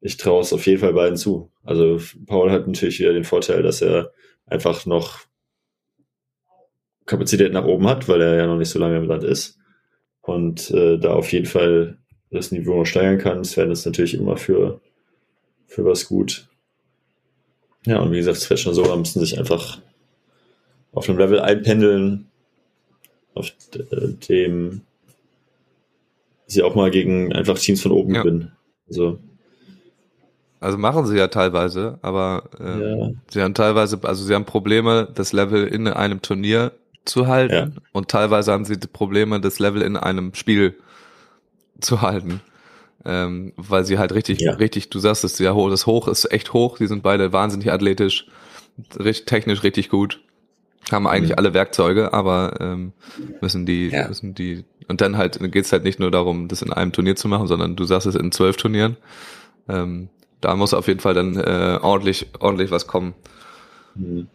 ich 0.00 0.16
traue 0.16 0.40
es 0.40 0.54
auf 0.54 0.66
jeden 0.66 0.80
Fall 0.80 0.94
beiden 0.94 1.18
zu. 1.18 1.52
Also 1.62 2.00
Paul 2.24 2.50
hat 2.50 2.66
natürlich 2.66 3.00
wieder 3.00 3.12
den 3.12 3.24
Vorteil, 3.24 3.62
dass 3.62 3.82
er 3.82 4.12
einfach 4.46 4.86
noch 4.86 5.27
Kapazität 7.08 7.52
nach 7.52 7.64
oben 7.64 7.88
hat, 7.88 8.08
weil 8.08 8.20
er 8.20 8.36
ja 8.36 8.46
noch 8.46 8.58
nicht 8.58 8.70
so 8.70 8.78
lange 8.78 8.98
im 8.98 9.08
Land 9.08 9.24
ist. 9.24 9.58
Und 10.20 10.70
äh, 10.70 10.98
da 10.98 11.14
auf 11.14 11.32
jeden 11.32 11.46
Fall 11.46 11.98
das 12.30 12.52
Niveau 12.52 12.76
noch 12.76 12.84
steigern 12.84 13.18
kann. 13.18 13.44
Sven 13.44 13.70
ist 13.70 13.86
natürlich 13.86 14.14
immer 14.14 14.36
für, 14.36 14.80
für 15.66 15.84
was 15.84 16.06
gut. 16.06 16.46
Ja, 17.86 18.00
und 18.00 18.12
wie 18.12 18.18
gesagt, 18.18 18.36
Sven 18.36 18.58
und 18.68 18.74
Sola 18.74 18.94
müssen 18.96 19.20
sich 19.20 19.38
einfach 19.38 19.80
auf 20.92 21.08
einem 21.08 21.18
Level 21.18 21.40
einpendeln, 21.40 22.26
auf 23.34 23.52
äh, 23.74 24.08
dem 24.28 24.82
sie 26.46 26.62
auch 26.62 26.74
mal 26.74 26.90
gegen 26.90 27.32
einfach 27.32 27.58
Teams 27.58 27.82
von 27.82 27.92
oben 27.92 28.14
ja. 28.14 28.22
gewinnen. 28.22 28.52
Also, 28.88 29.18
also 30.60 30.76
machen 30.76 31.06
sie 31.06 31.16
ja 31.16 31.28
teilweise, 31.28 31.98
aber 32.02 32.50
äh, 32.58 32.98
ja. 32.98 33.10
sie 33.30 33.42
haben 33.42 33.54
teilweise, 33.54 33.98
also 34.02 34.24
sie 34.24 34.34
haben 34.34 34.44
Probleme, 34.44 35.08
das 35.14 35.32
Level 35.32 35.66
in 35.66 35.86
einem 35.86 36.20
Turnier 36.20 36.72
zu 37.08 37.26
halten 37.26 37.54
ja. 37.74 37.82
und 37.92 38.08
teilweise 38.08 38.52
haben 38.52 38.64
sie 38.64 38.76
Probleme, 38.76 39.40
das 39.40 39.58
Level 39.58 39.82
in 39.82 39.96
einem 39.96 40.34
Spiel 40.34 40.76
zu 41.80 42.02
halten. 42.02 42.40
Ähm, 43.04 43.52
weil 43.56 43.84
sie 43.84 43.98
halt 43.98 44.12
richtig, 44.12 44.40
ja. 44.40 44.52
richtig, 44.54 44.90
du 44.90 44.98
sagst 44.98 45.22
es 45.24 45.38
ja 45.38 45.54
hoch, 45.54 45.70
das 45.70 45.86
Hoch 45.86 46.08
ist 46.08 46.30
echt 46.32 46.52
hoch, 46.52 46.78
die 46.78 46.88
sind 46.88 47.02
beide 47.02 47.32
wahnsinnig 47.32 47.70
athletisch, 47.70 48.26
richtig, 48.98 49.26
technisch 49.26 49.62
richtig 49.62 49.88
gut, 49.88 50.20
haben 50.90 51.06
eigentlich 51.06 51.30
mhm. 51.30 51.38
alle 51.38 51.54
Werkzeuge, 51.54 52.12
aber 52.12 52.54
ähm, 52.60 52.92
müssen 53.40 53.66
die, 53.66 53.88
ja. 53.88 54.08
müssen 54.08 54.34
die, 54.34 54.64
und 54.88 55.00
dann 55.00 55.16
halt 55.16 55.38
geht's 55.52 55.72
halt 55.72 55.84
nicht 55.84 56.00
nur 56.00 56.10
darum, 56.10 56.48
das 56.48 56.60
in 56.60 56.72
einem 56.72 56.92
Turnier 56.92 57.14
zu 57.14 57.28
machen, 57.28 57.46
sondern 57.46 57.76
du 57.76 57.84
sagst 57.84 58.06
es 58.06 58.16
in 58.16 58.32
zwölf 58.32 58.56
Turnieren. 58.56 58.96
Ähm, 59.68 60.08
da 60.40 60.56
muss 60.56 60.74
auf 60.74 60.88
jeden 60.88 61.00
Fall 61.00 61.14
dann 61.14 61.36
äh, 61.36 61.78
ordentlich, 61.80 62.26
ordentlich 62.40 62.72
was 62.72 62.88
kommen. 62.88 63.14
Mhm 63.94 64.26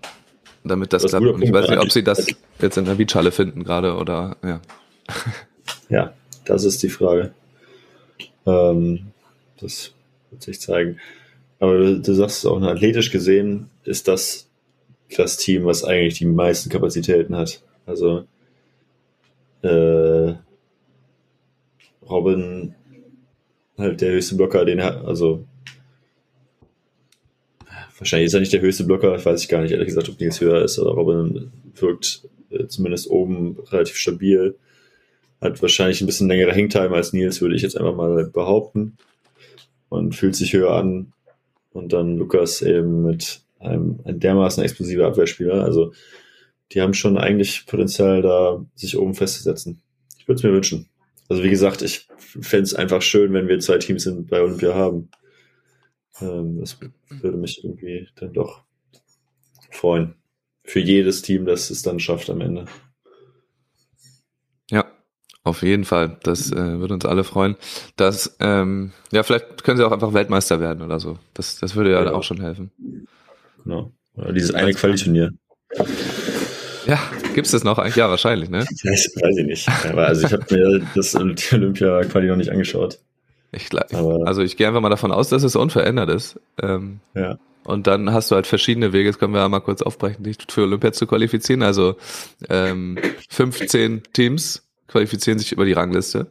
damit 0.64 0.93
das, 0.93 1.03
das 1.03 1.11
klappt. 1.11 1.43
Ich 1.43 1.51
weiß 1.51 1.70
nicht, 1.70 1.80
ob 1.80 1.91
sie 1.91 2.03
das 2.03 2.28
jetzt 2.59 2.78
in 2.78 2.86
der 2.86 2.95
Beachhalle 2.95 3.32
finden 3.32 3.64
gerade 3.64 3.95
oder 3.95 4.38
ja. 4.43 4.61
Ja, 5.89 6.14
das 6.45 6.64
ist 6.64 6.82
die 6.84 6.89
Frage. 6.89 7.34
Ähm, 8.45 9.07
das 9.59 9.91
wird 10.32 10.43
sich 10.43 10.59
zeigen. 10.59 10.99
Aber 11.59 11.78
du, 11.78 12.01
du 12.01 12.14
sagst 12.14 12.45
auch, 12.45 12.61
athletisch 12.61 13.11
gesehen 13.11 13.70
ist 13.84 14.07
das 14.07 14.47
das 15.18 15.38
Team, 15.38 15.66
was 15.66 15.84
eigentlich 15.84 16.18
die 16.18 16.26
meisten 16.26 16.70
Kapazitäten 16.70 17.36
hat. 17.36 17.61
Also 17.86 18.26
äh, 19.61 20.34
Robin 22.09 22.76
halt 23.78 24.01
der 24.01 24.11
höchste 24.11 24.36
Blocker, 24.36 24.66
den 24.66 24.80
er, 24.80 25.05
also 25.05 25.45
wahrscheinlich 27.98 28.28
ist 28.28 28.34
er 28.34 28.39
nicht 28.39 28.54
der 28.54 28.62
höchste 28.62 28.84
Blocker, 28.84 29.24
weiß 29.24 29.41
ich 29.41 29.50
gar 29.50 29.62
nicht, 29.62 29.72
ehrlich 29.72 29.88
gesagt, 29.88 30.10
ob 30.10 30.20
Nils 30.20 30.41
höher 30.41 30.64
ist, 30.64 30.80
aber 30.80 30.91
Robin 30.91 31.52
wirkt 31.76 32.28
äh, 32.50 32.68
zumindest 32.68 33.10
oben 33.10 33.58
relativ 33.72 33.98
stabil. 33.98 34.56
Hat 35.41 35.62
wahrscheinlich 35.62 36.02
ein 36.02 36.06
bisschen 36.06 36.28
längere 36.28 36.56
Hangtime 36.56 36.96
als 36.96 37.14
Nils, 37.14 37.41
würde 37.41 37.56
ich 37.56 37.62
jetzt 37.62 37.78
einfach 37.78 37.96
mal 37.96 38.26
behaupten. 38.26 38.98
Und 39.89 40.16
fühlt 40.16 40.36
sich 40.36 40.54
höher 40.54 40.72
an. 40.72 41.14
Und 41.72 41.94
dann 41.94 42.18
Lukas 42.18 42.62
eben 42.62 43.04
mit 43.04 43.41
einem, 43.60 44.00
einem 44.06 44.20
dermaßen 44.20 44.64
explosiver 44.64 45.08
Abwehrspieler. 45.08 45.64
Also 45.64 45.94
die 46.72 46.82
haben 46.82 46.94
schon 46.94 47.18
eigentlich 47.18 47.66
Potenzial, 47.68 48.22
da 48.22 48.66
sich 48.76 48.98
oben 48.98 49.14
festzusetzen. 49.14 49.82
Ich 50.18 50.28
würde 50.28 50.38
es 50.38 50.44
mir 50.44 50.54
wünschen. 50.54 50.89
Also 51.30 51.44
wie 51.44 51.50
gesagt, 51.50 51.82
ich 51.82 52.08
fände 52.18 52.64
es 52.64 52.74
einfach 52.74 53.02
schön, 53.02 53.34
wenn 53.34 53.48
wir 53.48 53.60
zwei 53.60 53.78
Teams 53.78 54.06
in, 54.06 54.26
bei 54.26 54.41
Olympia 54.41 54.74
haben. 54.74 55.10
Ähm, 56.22 56.59
das 56.59 56.80
würde 57.09 57.38
mich 57.38 57.64
irgendwie 57.64 58.07
dann 58.16 58.34
doch 58.34 58.64
freuen. 59.72 60.16
Für 60.64 60.80
jedes 60.80 61.22
Team, 61.22 61.45
das 61.45 61.70
es 61.70 61.82
dann 61.82 61.99
schafft 61.99 62.30
am 62.30 62.41
Ende. 62.41 62.66
Ja, 64.70 64.86
auf 65.43 65.61
jeden 65.61 65.84
Fall. 65.84 66.18
Das 66.24 66.51
äh, 66.51 66.80
würde 66.80 66.93
uns 66.93 67.05
alle 67.05 67.24
freuen. 67.24 67.57
Das, 67.97 68.38
ähm, 68.39 68.93
ja, 69.11 69.24
vielleicht 69.24 69.64
können 69.64 69.78
sie 69.78 69.86
auch 69.86 69.91
einfach 69.91 70.14
Weltmeister 70.14 70.59
werden 70.59 70.82
oder 70.82 70.99
so. 70.99 71.20
Das, 71.34 71.59
das 71.59 71.76
würde 71.76 71.91
ja, 71.91 72.03
ja. 72.03 72.11
auch 72.14 72.24
schon 72.24 72.39
helfen. 72.39 72.72
Genau. 73.64 73.91
Oder 74.16 74.32
dieses 74.32 74.53
eine 74.53 74.74
Qualiturnier. 74.74 75.32
Ja, 76.86 76.99
gibt's 77.34 77.51
das 77.51 77.64
noch? 77.64 77.84
Ja, 77.95 78.09
wahrscheinlich, 78.09 78.49
ne? 78.49 78.59
Weiß, 78.84 79.16
weiß 79.16 79.38
ich 79.38 79.45
nicht. 79.45 79.70
Aber 79.89 80.07
also 80.07 80.26
ich 80.28 80.34
habe 80.34 80.45
mir 80.53 80.88
das 80.95 81.16
Olympia-Quali 81.16 82.28
noch 82.28 82.36
nicht 82.36 82.51
angeschaut. 82.51 82.99
Ich, 83.54 83.70
also 83.93 84.41
ich 84.41 84.58
gehe 84.58 84.68
einfach 84.68 84.82
mal 84.82 84.89
davon 84.89 85.12
aus, 85.12 85.30
dass 85.30 85.43
es 85.43 85.56
unverändert 85.56 86.10
ist. 86.10 86.39
Ähm, 86.62 86.99
ja. 87.14 87.38
Und 87.64 87.88
dann 87.88 88.12
hast 88.12 88.30
du 88.30 88.36
halt 88.36 88.47
verschiedene 88.47 88.91
Wege, 88.91 89.10
das 89.10 89.20
können 89.20 89.34
wir 89.34 89.39
ja 89.39 89.47
mal 89.47 89.62
kurz 89.62 89.82
aufbrechen, 89.82 90.24
dich 90.24 90.38
für 90.49 90.64
Olympia 90.64 90.91
zu 90.91 91.08
qualifizieren. 91.08 91.64
Also 91.64 91.95
ähm, 92.49 92.97
15 93.30 94.04
Teams 94.12 94.68
qualifizieren 94.88 95.39
sich 95.39 95.51
über 95.51 95.66
die 95.66 95.74
Rangliste. 95.74 96.28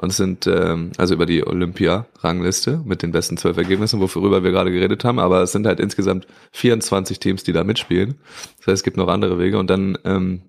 Und 0.00 0.10
es 0.10 0.16
sind, 0.16 0.46
ähm, 0.46 0.92
also 0.96 1.14
über 1.14 1.26
die 1.26 1.46
Olympia-Rangliste 1.46 2.80
mit 2.84 3.02
den 3.02 3.12
besten 3.12 3.36
zwölf 3.36 3.58
Ergebnissen, 3.58 4.00
worüber 4.00 4.42
wir 4.42 4.50
gerade 4.50 4.72
geredet 4.72 5.04
haben, 5.04 5.18
aber 5.18 5.42
es 5.42 5.52
sind 5.52 5.66
halt 5.66 5.80
insgesamt 5.80 6.26
24 6.52 7.20
Teams, 7.20 7.44
die 7.44 7.52
da 7.52 7.62
mitspielen. 7.62 8.18
Das 8.58 8.68
heißt, 8.68 8.76
es 8.76 8.82
gibt 8.82 8.96
noch 8.96 9.08
andere 9.08 9.38
Wege 9.38 9.58
und 9.58 9.68
dann 9.68 9.98
ähm, 10.04 10.42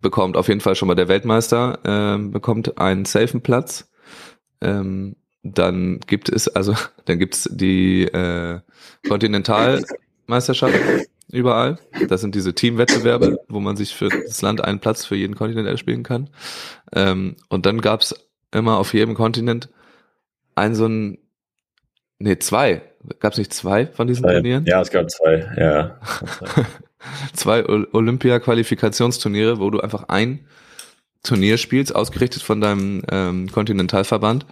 bekommt 0.00 0.36
auf 0.36 0.48
jeden 0.48 0.60
Fall 0.60 0.76
schon 0.76 0.88
mal 0.88 0.94
der 0.94 1.08
Weltmeister, 1.08 1.80
ähm, 1.84 2.30
bekommt 2.30 2.78
einen 2.78 3.04
safen 3.06 3.40
Platz 3.40 3.91
ähm, 4.62 5.16
dann 5.42 6.00
gibt 6.06 6.28
es 6.28 6.48
also, 6.48 6.74
dann 7.04 7.18
gibt's 7.18 7.48
die 7.50 8.04
äh, 8.04 8.60
Kontinentalmeisterschaft 9.06 10.74
überall. 11.30 11.78
Das 12.08 12.20
sind 12.20 12.34
diese 12.34 12.54
Teamwettbewerbe, 12.54 13.40
wo 13.48 13.60
man 13.60 13.76
sich 13.76 13.94
für 13.94 14.08
das 14.08 14.40
Land 14.42 14.62
einen 14.62 14.80
Platz 14.80 15.04
für 15.04 15.16
jeden 15.16 15.34
Kontinent 15.34 15.66
erspielen 15.66 16.02
kann. 16.02 16.30
Ähm, 16.94 17.36
und 17.48 17.66
dann 17.66 17.80
gab's 17.80 18.14
immer 18.52 18.76
auf 18.76 18.94
jedem 18.94 19.14
Kontinent 19.14 19.68
ein 20.54 20.74
so 20.74 20.86
ein, 20.86 21.18
nee, 22.18 22.38
zwei. 22.38 22.82
Gab's 23.18 23.38
nicht 23.38 23.52
zwei 23.52 23.86
von 23.86 24.06
diesen 24.06 24.22
zwei. 24.24 24.34
Turnieren? 24.34 24.64
Ja, 24.66 24.80
es 24.80 24.90
gab 24.90 25.10
zwei, 25.10 25.50
ja. 25.56 25.98
zwei 27.32 27.64
Olympia-Qualifikationsturniere, 27.66 29.58
wo 29.58 29.70
du 29.70 29.80
einfach 29.80 30.04
ein 30.08 30.46
Turnier 31.22 31.56
spielst, 31.56 31.94
ausgerichtet 31.94 32.42
von 32.42 32.60
deinem 32.60 33.02
ähm, 33.10 33.50
Kontinentalverband. 33.50 34.46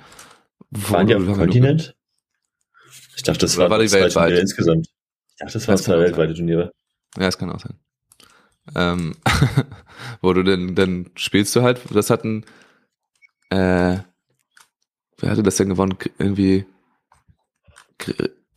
Waren 0.70 1.06
die 1.06 1.14
auf 1.14 1.24
dem 1.24 1.34
Kontinent? 1.34 1.94
Ich 3.16 3.22
dachte, 3.22 3.40
das 3.40 3.56
war, 3.56 3.70
war 3.70 3.78
die 3.80 3.90
weltweit. 3.90 4.38
insgesamt. 4.38 4.88
Ich 5.30 5.36
dachte, 5.38 5.54
das 5.54 5.68
waren 5.68 5.78
zwei 5.78 5.98
weltweite 5.98 6.34
Turniere. 6.34 6.72
Ja, 7.18 7.26
es 7.28 7.38
kann 7.38 7.50
auch 7.50 7.60
sein. 7.60 7.78
Ähm, 8.76 9.16
wo 10.20 10.32
du 10.32 10.44
denn, 10.44 10.74
dann 10.74 11.10
spielst 11.16 11.56
du 11.56 11.62
halt, 11.62 11.80
das 11.92 12.10
hatten, 12.10 12.44
äh, 13.50 13.98
wer 15.18 15.30
hatte 15.30 15.42
das 15.42 15.56
denn 15.56 15.70
gewonnen? 15.70 15.96
Irgendwie 16.18 16.66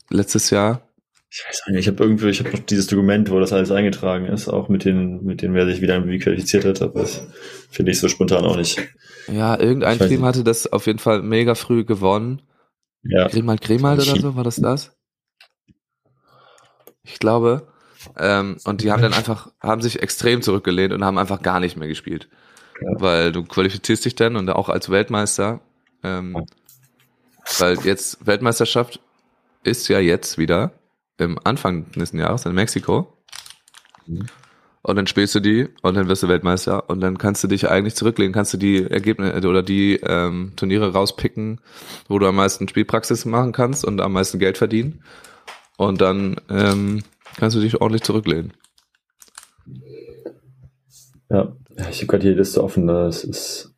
letztes 0.09 0.49
Jahr? 0.51 0.88
Ich 1.36 1.44
weiß 1.48 1.64
nicht, 1.70 1.80
ich 1.80 1.88
habe 1.88 2.04
irgendwie, 2.04 2.30
ich 2.30 2.40
habe 2.42 2.52
noch 2.52 2.60
dieses 2.60 2.86
Dokument, 2.86 3.32
wo 3.32 3.40
das 3.40 3.52
alles 3.54 3.72
eingetragen 3.72 4.28
ist, 4.28 4.48
auch 4.48 4.70
mit 4.70 4.86
den, 4.86 5.24
mit 5.24 5.42
denen, 5.42 5.56
wer 5.56 5.66
sich 5.66 5.82
wieder 5.82 5.96
irgendwie 5.96 6.20
qualifiziert 6.20 6.64
hat, 6.64 6.84
aber 6.84 7.02
das 7.02 7.26
finde 7.72 7.92
ich 7.92 8.00
so 8.00 8.08
spontan 8.08 8.46
auch 8.46 8.56
nicht. 8.56 8.80
Ja, 9.28 9.60
irgendein 9.60 9.98
Team 9.98 10.10
nicht. 10.10 10.22
hatte 10.22 10.44
das 10.44 10.72
auf 10.72 10.86
jeden 10.86 11.00
Fall 11.00 11.24
mega 11.24 11.56
früh 11.56 11.86
gewonnen. 11.86 12.44
Ja. 13.02 13.28
Grimald 13.30 13.62
Grimald 13.62 14.00
oder 14.08 14.22
so, 14.22 14.36
war 14.36 14.44
das 14.44 14.58
das? 14.58 14.96
Ich 17.02 17.18
glaube. 17.18 17.68
Ähm, 18.16 18.58
und 18.66 18.84
die 18.84 18.92
haben 18.92 19.02
dann 19.02 19.14
einfach, 19.14 19.52
haben 19.60 19.82
sich 19.82 20.04
extrem 20.04 20.44
zurückgelehnt 20.44 20.94
und 20.94 21.04
haben 21.04 21.18
einfach 21.18 21.42
gar 21.42 21.60
nicht 21.60 21.78
mehr 21.78 21.88
gespielt. 21.88 22.30
Ja. 22.80 23.02
Weil 23.02 23.32
du 23.32 23.44
qualifizierst 23.44 24.06
dich 24.06 24.14
dann 24.14 24.36
und 24.36 24.50
auch 24.52 24.70
als 24.70 24.90
Weltmeister 24.92 25.62
ähm, 26.04 26.46
Weil 27.58 27.80
jetzt 27.86 28.26
Weltmeisterschaft 28.28 29.00
ist 29.64 29.88
ja 29.88 30.00
jetzt 30.00 30.38
wieder 30.38 30.74
im 31.24 31.39
Anfang 31.43 31.88
nächsten 31.95 32.19
Jahres 32.19 32.45
in 32.45 32.53
Mexiko. 32.53 33.17
Und 34.86 34.97
dann 34.97 35.07
spielst 35.07 35.34
du 35.34 35.39
die 35.39 35.69
und 35.82 35.95
dann 35.95 36.09
wirst 36.09 36.24
du 36.24 36.28
Weltmeister 36.28 36.89
und 36.89 36.99
dann 36.99 37.17
kannst 37.17 37.41
du 37.41 37.47
dich 37.47 37.69
eigentlich 37.69 37.95
zurücklegen, 37.95 38.34
kannst 38.34 38.53
du 38.53 38.57
die 38.57 38.84
Ergebnisse 38.84 39.47
oder 39.47 39.63
die 39.63 39.95
ähm, 40.03 40.51
Turniere 40.57 40.91
rauspicken, 40.91 41.61
wo 42.09 42.19
du 42.19 42.28
am 42.28 42.36
meisten 42.36 42.67
Spielpraxis 42.67 43.24
machen 43.24 43.53
kannst 43.53 43.86
und 43.86 44.01
am 44.01 44.11
meisten 44.11 44.39
Geld 44.39 44.57
verdienen. 44.57 45.01
Und 45.78 46.01
dann 46.01 46.36
ähm, 46.49 47.01
kannst 47.38 47.55
du 47.55 47.61
dich 47.61 47.80
ordentlich 47.80 48.03
zurücklehnen. 48.03 48.51
Ja, 51.30 51.55
ich 51.89 51.97
habe 51.97 52.07
gerade 52.07 52.30
die 52.30 52.38
Liste 52.38 52.61
offen, 52.61 52.86
das 52.86 53.24
ist 53.24 53.74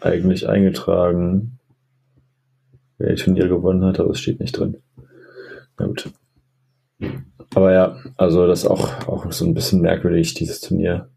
eigentlich 0.00 0.46
eingetragen, 0.46 1.58
wer 2.98 3.14
die 3.14 3.22
Turnier 3.22 3.48
gewonnen 3.48 3.84
hat, 3.84 3.98
aber 3.98 4.10
es 4.10 4.20
steht 4.20 4.40
nicht 4.40 4.52
drin. 4.52 4.83
Na 5.78 5.86
gut. 5.86 6.10
Aber 7.54 7.72
ja, 7.72 7.96
also 8.16 8.46
das 8.46 8.60
ist 8.64 8.66
auch, 8.66 9.06
auch 9.08 9.30
so 9.32 9.44
ein 9.44 9.54
bisschen 9.54 9.80
merkwürdig, 9.80 10.34
dieses 10.34 10.60
Turnier. 10.60 11.08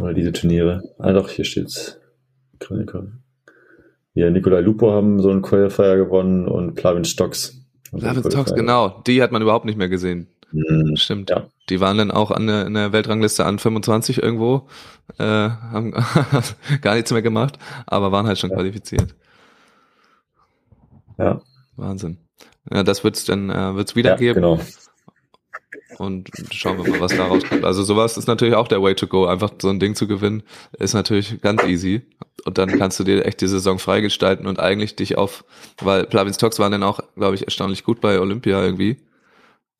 Oder 0.00 0.14
diese 0.14 0.32
Turniere. 0.32 0.82
Ah 0.98 1.12
doch, 1.12 1.28
hier 1.28 1.44
steht's. 1.44 1.98
Hier, 4.14 4.30
Nikolai 4.30 4.60
Lupo 4.60 4.92
haben 4.92 5.20
so 5.20 5.30
einen 5.30 5.42
Qualifier 5.42 5.96
gewonnen 5.96 6.46
und 6.46 6.74
Plavin 6.74 7.04
Stocks. 7.04 7.60
Plavin 7.90 8.22
Stocks, 8.30 8.54
genau. 8.54 9.02
Die 9.06 9.22
hat 9.22 9.32
man 9.32 9.42
überhaupt 9.42 9.64
nicht 9.64 9.76
mehr 9.76 9.88
gesehen. 9.88 10.28
Mhm. 10.52 10.96
Stimmt. 10.96 11.30
Ja. 11.30 11.48
Die 11.68 11.80
waren 11.80 11.98
dann 11.98 12.10
auch 12.10 12.30
an 12.30 12.46
der, 12.46 12.66
in 12.66 12.74
der 12.74 12.92
Weltrangliste 12.92 13.44
an 13.44 13.58
25 13.58 14.22
irgendwo, 14.22 14.68
äh, 15.18 15.24
haben 15.24 15.92
gar 16.82 16.94
nichts 16.94 17.10
mehr 17.10 17.22
gemacht, 17.22 17.58
aber 17.86 18.12
waren 18.12 18.26
halt 18.26 18.38
schon 18.38 18.50
Ja. 18.50 18.56
qualifiziert. 18.56 19.14
Ja, 21.18 21.40
Wahnsinn. 21.76 22.18
Ja, 22.70 22.82
das 22.82 23.02
wird's 23.04 23.24
dann 23.24 23.50
äh, 23.50 23.74
wird's 23.74 23.92
ja 23.92 23.96
wieder 23.96 24.16
geben 24.16 24.42
genau. 24.42 24.60
und 25.98 26.30
schauen 26.50 26.82
wir 26.82 26.90
mal, 26.90 27.00
was 27.00 27.16
da 27.16 27.26
rauskommt. 27.26 27.64
Also 27.64 27.82
sowas 27.82 28.16
ist 28.16 28.28
natürlich 28.28 28.54
auch 28.54 28.68
der 28.68 28.82
Way 28.82 28.94
to 28.94 29.06
go. 29.06 29.26
Einfach 29.26 29.50
so 29.60 29.68
ein 29.68 29.80
Ding 29.80 29.94
zu 29.94 30.06
gewinnen, 30.06 30.42
ist 30.78 30.94
natürlich 30.94 31.40
ganz 31.40 31.64
easy. 31.64 32.02
Und 32.44 32.58
dann 32.58 32.78
kannst 32.78 32.98
du 33.00 33.04
dir 33.04 33.24
echt 33.24 33.40
die 33.40 33.48
Saison 33.48 33.78
freigestalten 33.78 34.46
und 34.46 34.58
eigentlich 34.58 34.96
dich 34.96 35.16
auf, 35.16 35.44
weil 35.80 36.04
Plavin 36.04 36.34
Stocks 36.34 36.58
waren 36.58 36.72
dann 36.72 36.82
auch, 36.82 37.00
glaube 37.16 37.34
ich, 37.34 37.44
erstaunlich 37.44 37.84
gut 37.84 38.00
bei 38.00 38.18
Olympia 38.18 38.62
irgendwie. 38.62 38.96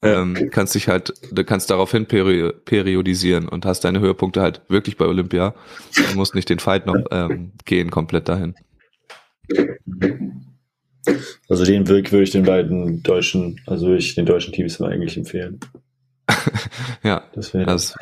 Ja. 0.04 0.20
Ähm, 0.20 0.50
kannst 0.50 0.74
dich 0.74 0.88
halt, 0.88 1.14
du 1.30 1.44
kannst 1.44 1.70
daraufhin 1.70 2.06
peri 2.06 2.52
periodisieren 2.64 3.48
und 3.48 3.64
hast 3.64 3.84
deine 3.84 4.00
Höhepunkte 4.00 4.42
halt 4.42 4.60
wirklich 4.68 4.96
bei 4.96 5.06
Olympia. 5.06 5.54
Du 5.94 6.16
musst 6.16 6.34
nicht 6.34 6.48
den 6.48 6.58
Fight 6.58 6.86
noch 6.86 6.96
ähm, 7.12 7.52
gehen 7.64 7.90
komplett 7.90 8.28
dahin. 8.28 8.54
Also 11.48 11.64
den 11.64 11.88
Weg 11.88 12.12
würde 12.12 12.24
ich 12.24 12.30
den 12.30 12.44
beiden 12.44 13.02
deutschen, 13.02 13.60
also 13.66 13.86
würde 13.86 13.98
ich 13.98 14.14
den 14.14 14.26
deutschen 14.26 14.52
Teams 14.52 14.78
mal 14.78 14.92
eigentlich 14.92 15.16
empfehlen. 15.16 15.58
Ja, 17.02 17.24
Das 17.34 17.52
wäre 17.52 17.66
das 17.66 17.94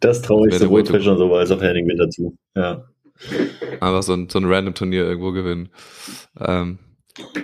das 0.00 0.22
traue 0.22 0.48
ich 0.48 0.54
sowohl 0.54 0.80
Way 0.80 0.84
to- 0.86 0.92
Fischer 0.94 1.16
so 1.16 1.34
als 1.34 1.50
auch 1.50 1.60
Henning 1.60 1.86
Winter 1.88 2.08
zu. 2.10 2.36
Ja. 2.54 2.84
einfach 3.80 4.02
so 4.02 4.14
ein, 4.14 4.28
so 4.30 4.38
ein 4.38 4.44
random 4.46 4.74
Turnier 4.74 5.04
irgendwo 5.04 5.32
gewinnen. 5.32 5.68
Ähm, 6.38 6.78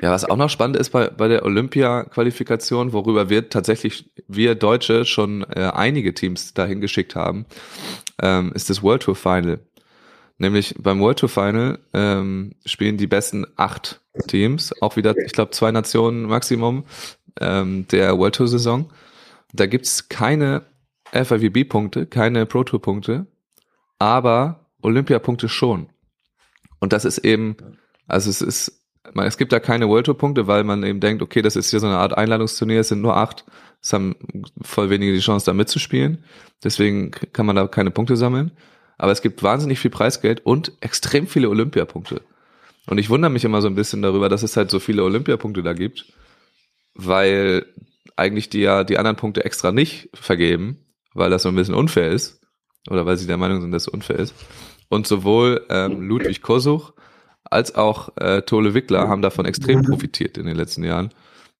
ja, 0.03 0.12
was 0.12 0.24
auch 0.24 0.37
noch 0.37 0.49
spannend 0.49 0.77
ist 0.77 0.91
bei, 0.91 1.09
bei 1.09 1.29
der 1.29 1.45
Olympia-Qualifikation, 1.45 2.93
worüber 2.95 3.29
wir 3.29 3.49
tatsächlich, 3.51 4.11
wir 4.29 4.55
Deutsche 4.55 5.05
schon 5.05 5.43
äh, 5.51 5.70
einige 5.74 6.14
Teams 6.14 6.55
dahin 6.55 6.81
geschickt 6.81 7.14
haben, 7.14 7.45
ähm, 8.22 8.53
ist 8.55 8.70
das 8.70 8.83
World 8.83 9.03
Tour 9.03 9.16
Final. 9.16 9.61
Nämlich 10.39 10.74
beim 10.78 11.01
World 11.01 11.18
Tour 11.18 11.28
Final 11.28 11.78
ähm, 11.95 12.53
spielen 12.64 12.99
die 12.99 13.07
besten 13.07 13.47
acht 13.57 14.01
Teams, 14.28 14.72
auch 14.82 14.97
wieder, 14.97 15.16
ich 15.16 15.32
glaube, 15.32 15.53
zwei 15.53 15.70
Nationen 15.70 16.24
Maximum 16.24 16.84
ähm, 17.41 17.87
der 17.89 18.18
World 18.18 18.34
Tour 18.34 18.49
Saison. 18.49 18.91
Da 19.53 19.66
gibt's 19.66 20.09
keine 20.09 20.62
FIVB-Punkte, 21.12 22.07
keine 22.07 22.47
Pro 22.47 22.64
Tour-Punkte, 22.64 23.26
aber 23.99 24.66
Olympiapunkte 24.82 25.49
schon. 25.49 25.89
Und 26.80 26.93
das 26.93 27.05
ist 27.05 27.18
eben, 27.18 27.57
also 28.07 28.28
es 28.28 28.43
ist, 28.43 28.82
man, 29.14 29.26
es 29.26 29.39
gibt 29.39 29.53
da 29.53 29.61
keine 29.61 29.89
World 29.89 30.07
Tour 30.07 30.18
Punkte, 30.18 30.47
weil 30.47 30.64
man 30.64 30.82
eben 30.82 31.01
denkt, 31.01 31.22
okay, 31.22 31.43
das 31.43 31.57
ist 31.57 31.70
hier 31.70 31.80
so 31.80 31.87
eine 31.87 31.99
Art 31.99 32.16
Einladungsturnier, 32.16 32.80
es 32.80 32.89
sind 32.89 33.01
nur 33.01 33.16
acht, 33.16 33.45
es 33.80 33.93
haben 33.93 34.16
voll 34.62 34.91
wenige 34.91 35.12
die 35.12 35.20
Chance 35.20 35.47
da 35.47 35.55
mitzuspielen, 35.55 36.24
deswegen 36.62 37.11
kann 37.11 37.47
man 37.47 37.57
da 37.57 37.66
keine 37.68 37.91
Punkte 37.91 38.16
sammeln. 38.16 38.53
Aber 38.99 39.12
es 39.12 39.22
gibt 39.22 39.42
wahnsinnig 39.42 39.78
viel 39.78 39.90
Preisgeld 39.90 40.44
und 40.44 40.72
extrem 40.80 41.26
viele 41.26 41.49
Olympiapunkte. 41.51 42.22
Und 42.86 42.99
ich 42.99 43.11
wundere 43.11 43.30
mich 43.30 43.44
immer 43.44 43.61
so 43.61 43.68
ein 43.68 43.74
bisschen 43.74 44.03
darüber, 44.03 44.28
dass 44.28 44.42
es 44.42 44.57
halt 44.57 44.70
so 44.70 44.78
viele 44.78 45.05
Olympiapunkte 45.05 45.62
da 45.62 45.72
gibt, 45.72 46.07
weil 46.94 47.66
eigentlich 48.16 48.49
die 48.49 48.61
ja 48.61 48.84
die 48.84 48.99
anderen 48.99 49.16
Punkte 49.16 49.44
extra 49.44 49.72
nicht 49.72 50.09
vergeben, 50.14 50.78
weil 51.12 51.30
das 51.30 51.42
so 51.42 51.49
ein 51.49 51.55
bisschen 51.55 51.74
unfair 51.74 52.11
ist 52.11 52.40
oder 52.88 53.05
weil 53.05 53.16
sie 53.16 53.26
der 53.26 53.36
Meinung 53.36 53.61
sind, 53.61 53.72
dass 53.72 53.82
es 53.82 53.88
unfair 53.88 54.18
ist. 54.18 54.34
Und 54.88 55.07
sowohl 55.07 55.66
ähm, 55.68 56.01
Ludwig 56.03 56.42
Kosuch 56.42 56.92
als 57.44 57.74
auch 57.74 58.16
äh, 58.16 58.42
Tole 58.42 58.74
Wickler 58.74 59.09
haben 59.09 59.22
davon 59.22 59.47
extrem 59.47 59.82
profitiert 59.82 60.38
in 60.38 60.47
den 60.47 60.57
letzten 60.57 60.84
Jahren 60.84 61.11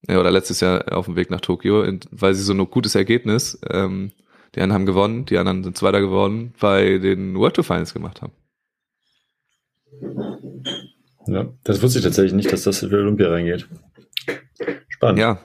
äh, 0.07 0.16
oder 0.16 0.30
letztes 0.30 0.61
Jahr 0.61 0.93
auf 0.93 1.07
dem 1.07 1.16
Weg 1.16 1.30
nach 1.30 1.41
Tokio, 1.41 1.84
weil 2.11 2.34
sie 2.34 2.43
so 2.43 2.53
ein 2.53 2.70
gutes 2.70 2.95
Ergebnis, 2.95 3.59
ähm, 3.70 4.12
die 4.57 4.61
einen 4.62 4.72
haben 4.72 4.86
gewonnen, 4.86 5.26
die 5.26 5.38
anderen 5.38 5.62
sind 5.62 5.76
Zweiter 5.76 6.00
geworden, 6.00 6.54
bei 6.59 6.98
den 6.98 7.36
World 7.38 7.54
Tour 7.54 7.64
Finals 7.64 7.92
gemacht 7.94 8.22
haben. 8.22 8.32
ja. 11.26 11.46
Das 11.64 11.82
wusste 11.82 11.98
ich 11.98 12.04
tatsächlich 12.04 12.32
nicht, 12.32 12.52
dass 12.52 12.62
das 12.64 12.78
für 12.80 12.86
Olympia 12.98 13.28
reingeht. 13.30 13.68
Spannend. 14.88 15.18
Ja, 15.18 15.38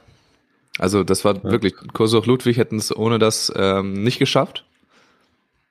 also 0.80 1.04
das 1.04 1.26
war 1.26 1.36
Ja. 1.36 1.44
wirklich, 1.44 1.76
Kosuch 1.94 2.26
Ludwig 2.26 2.58
hätten 2.58 2.78
es 2.78 2.96
ohne 2.96 3.20
das 3.20 3.52
ähm, 3.56 4.04
nicht 4.04 4.20
geschafft. 4.20 4.66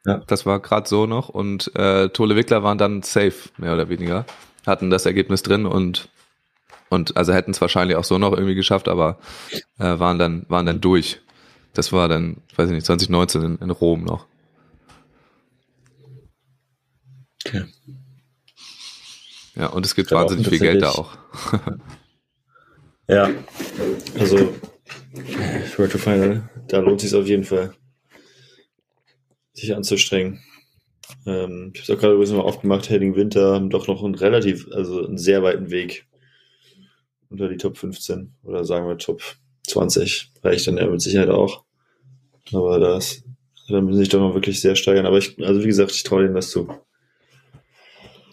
Ja. 0.06 0.22
Das 0.26 0.46
war 0.46 0.60
gerade 0.60 0.88
so 0.88 1.06
noch 1.06 1.28
und 1.28 1.74
äh, 1.76 2.08
Tole 2.08 2.36
Wickler 2.36 2.62
waren 2.62 2.78
dann 2.78 3.02
safe, 3.02 3.50
mehr 3.58 3.74
oder 3.74 3.88
weniger, 3.88 4.24
hatten 4.66 4.90
das 4.90 5.06
Ergebnis 5.06 5.42
drin 5.42 5.66
und 5.66 6.08
und 6.88 7.16
also 7.16 7.32
hätten 7.32 7.52
es 7.52 7.60
wahrscheinlich 7.60 7.96
auch 7.96 8.04
so 8.04 8.18
noch 8.18 8.32
irgendwie 8.32 8.54
geschafft, 8.56 8.88
aber 8.88 9.18
äh, 9.78 9.98
waren 9.98 10.18
dann 10.18 10.44
waren 10.48 10.66
dann 10.66 10.80
durch. 10.80 11.20
Das 11.74 11.92
war 11.92 12.08
dann, 12.08 12.38
weiß 12.56 12.68
ich 12.68 12.74
nicht, 12.74 12.86
2019 12.86 13.42
in, 13.42 13.56
in 13.58 13.70
Rom 13.70 14.04
noch. 14.04 14.26
Okay. 17.46 17.64
Ja, 19.54 19.66
und 19.68 19.84
es 19.84 19.94
gibt 19.94 20.10
wahnsinnig 20.10 20.48
viel 20.48 20.58
Geld 20.58 20.82
da 20.82 20.90
auch. 20.90 21.16
Ja. 23.08 23.28
Also, 24.20 24.36
World 25.76 25.90
Tour 25.90 26.00
Final, 26.00 26.48
da 26.68 26.78
lohnt 26.78 27.00
sich 27.00 27.12
auf 27.12 27.26
jeden 27.26 27.42
Fall, 27.42 27.74
sich 29.52 29.74
anzustrengen. 29.74 30.40
Ähm, 31.26 31.72
ich 31.74 31.80
habe 31.80 31.92
es 31.92 31.98
auch 31.98 32.00
gerade 32.00 32.14
übrigens 32.14 32.32
mal 32.32 32.42
aufgemacht, 32.42 32.88
Heading 32.88 33.16
Winter 33.16 33.54
haben 33.54 33.68
doch 33.68 33.88
noch 33.88 34.04
einen 34.04 34.14
relativ, 34.14 34.68
also 34.70 35.04
einen 35.04 35.18
sehr 35.18 35.42
weiten 35.42 35.72
Weg 35.72 36.06
unter 37.30 37.48
die 37.48 37.56
Top 37.56 37.76
15 37.76 38.36
oder 38.44 38.64
sagen 38.64 38.86
wir 38.86 38.96
Top 38.96 39.22
20. 39.66 40.32
Reicht 40.42 40.66
dann 40.66 40.78
ja 40.78 40.86
mit 40.86 41.00
Sicherheit 41.00 41.30
auch. 41.30 41.64
Aber 42.52 42.78
das, 42.78 43.22
da 43.68 43.80
müssen 43.80 43.98
sich 43.98 44.08
doch 44.08 44.20
noch 44.20 44.34
wirklich 44.34 44.60
sehr 44.60 44.76
steigern. 44.76 45.06
Aber 45.06 45.18
ich, 45.18 45.38
also 45.42 45.62
wie 45.62 45.66
gesagt, 45.66 45.92
ich 45.92 46.02
traue 46.02 46.22
denen 46.22 46.34
das 46.34 46.50
zu. 46.50 46.68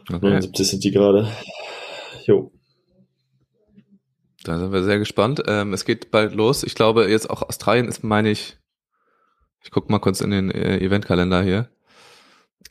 Okay. 0.09 0.19
79 0.21 0.67
sind 0.67 0.84
die 0.84 0.91
gerade. 0.91 1.32
Jo. 2.25 2.51
Da 4.43 4.57
sind 4.57 4.71
wir 4.71 4.84
sehr 4.84 4.99
gespannt. 4.99 5.43
Ähm, 5.47 5.73
es 5.73 5.84
geht 5.84 6.11
bald 6.11 6.34
los. 6.34 6.63
Ich 6.63 6.75
glaube, 6.75 7.09
jetzt 7.09 7.30
auch 7.30 7.41
Australien 7.41 7.88
ist, 7.88 8.03
meine 8.03 8.30
ich, 8.30 8.57
ich 9.61 9.71
gucke 9.71 9.91
mal 9.91 9.99
kurz 9.99 10.21
in 10.21 10.32
den 10.32 10.49
äh, 10.49 10.78
Eventkalender 10.78 11.43
hier. 11.43 11.69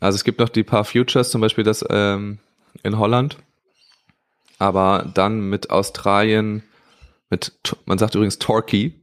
Also 0.01 0.17
es 0.17 0.25
gibt 0.25 0.41
noch 0.41 0.49
die 0.49 0.65
paar 0.65 0.85
Futures, 0.85 1.31
zum 1.31 1.41
Beispiel 1.41 1.65
das 1.65 1.85
ähm, 1.91 2.39
in 2.83 2.99
Holland. 2.99 3.37
Aber 4.59 5.11
dann 5.13 5.51
mit 5.51 5.71
Australien, 5.71 6.63
mit, 7.31 7.53
man 7.87 7.99
sagt 7.99 8.14
übrigens 8.14 8.39
Torquay, 8.39 8.95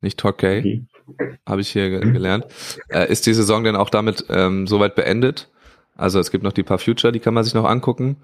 nicht 0.00 0.18
Torquay, 0.18 0.86
Okay. 1.08 1.38
habe 1.46 1.60
ich 1.60 1.68
hier 1.68 1.88
ge 1.88 2.00
gelernt. 2.00 2.46
Äh, 2.88 3.10
ist 3.10 3.26
die 3.26 3.34
Saison 3.34 3.62
denn 3.62 3.76
auch 3.76 3.90
damit 3.90 4.26
ähm, 4.28 4.66
soweit 4.66 4.96
beendet? 4.96 5.48
Also 5.96 6.18
es 6.18 6.30
gibt 6.30 6.44
noch 6.44 6.52
die 6.52 6.64
paar 6.64 6.78
Future, 6.78 7.12
die 7.12 7.20
kann 7.20 7.32
man 7.34 7.44
sich 7.44 7.54
noch 7.54 7.64
angucken. 7.64 8.16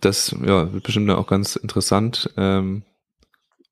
Das 0.00 0.34
ja, 0.44 0.72
wird 0.72 0.84
bestimmt 0.84 1.10
auch 1.10 1.26
ganz 1.26 1.56
interessant. 1.56 2.30
Ähm, 2.36 2.82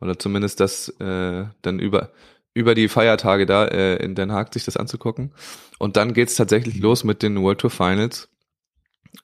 oder 0.01 0.19
zumindest 0.19 0.61
das 0.61 0.89
äh, 1.01 1.45
dann 1.63 1.79
über, 1.79 2.11
über 2.55 2.75
die 2.75 2.89
Feiertage 2.89 3.47
da 3.47 3.67
äh, 3.67 3.97
in 3.97 4.15
Den 4.15 4.33
Haag 4.33 4.53
sich 4.53 4.65
das 4.65 4.77
anzugucken. 4.77 5.33
Und 5.79 5.97
dann 5.97 6.15
geht's 6.15 6.35
tatsächlich 6.35 6.79
los 6.79 7.05
mit 7.05 7.23
den 7.23 7.41
World 7.43 7.61
Tour 7.61 7.71
Finals, 7.71 8.29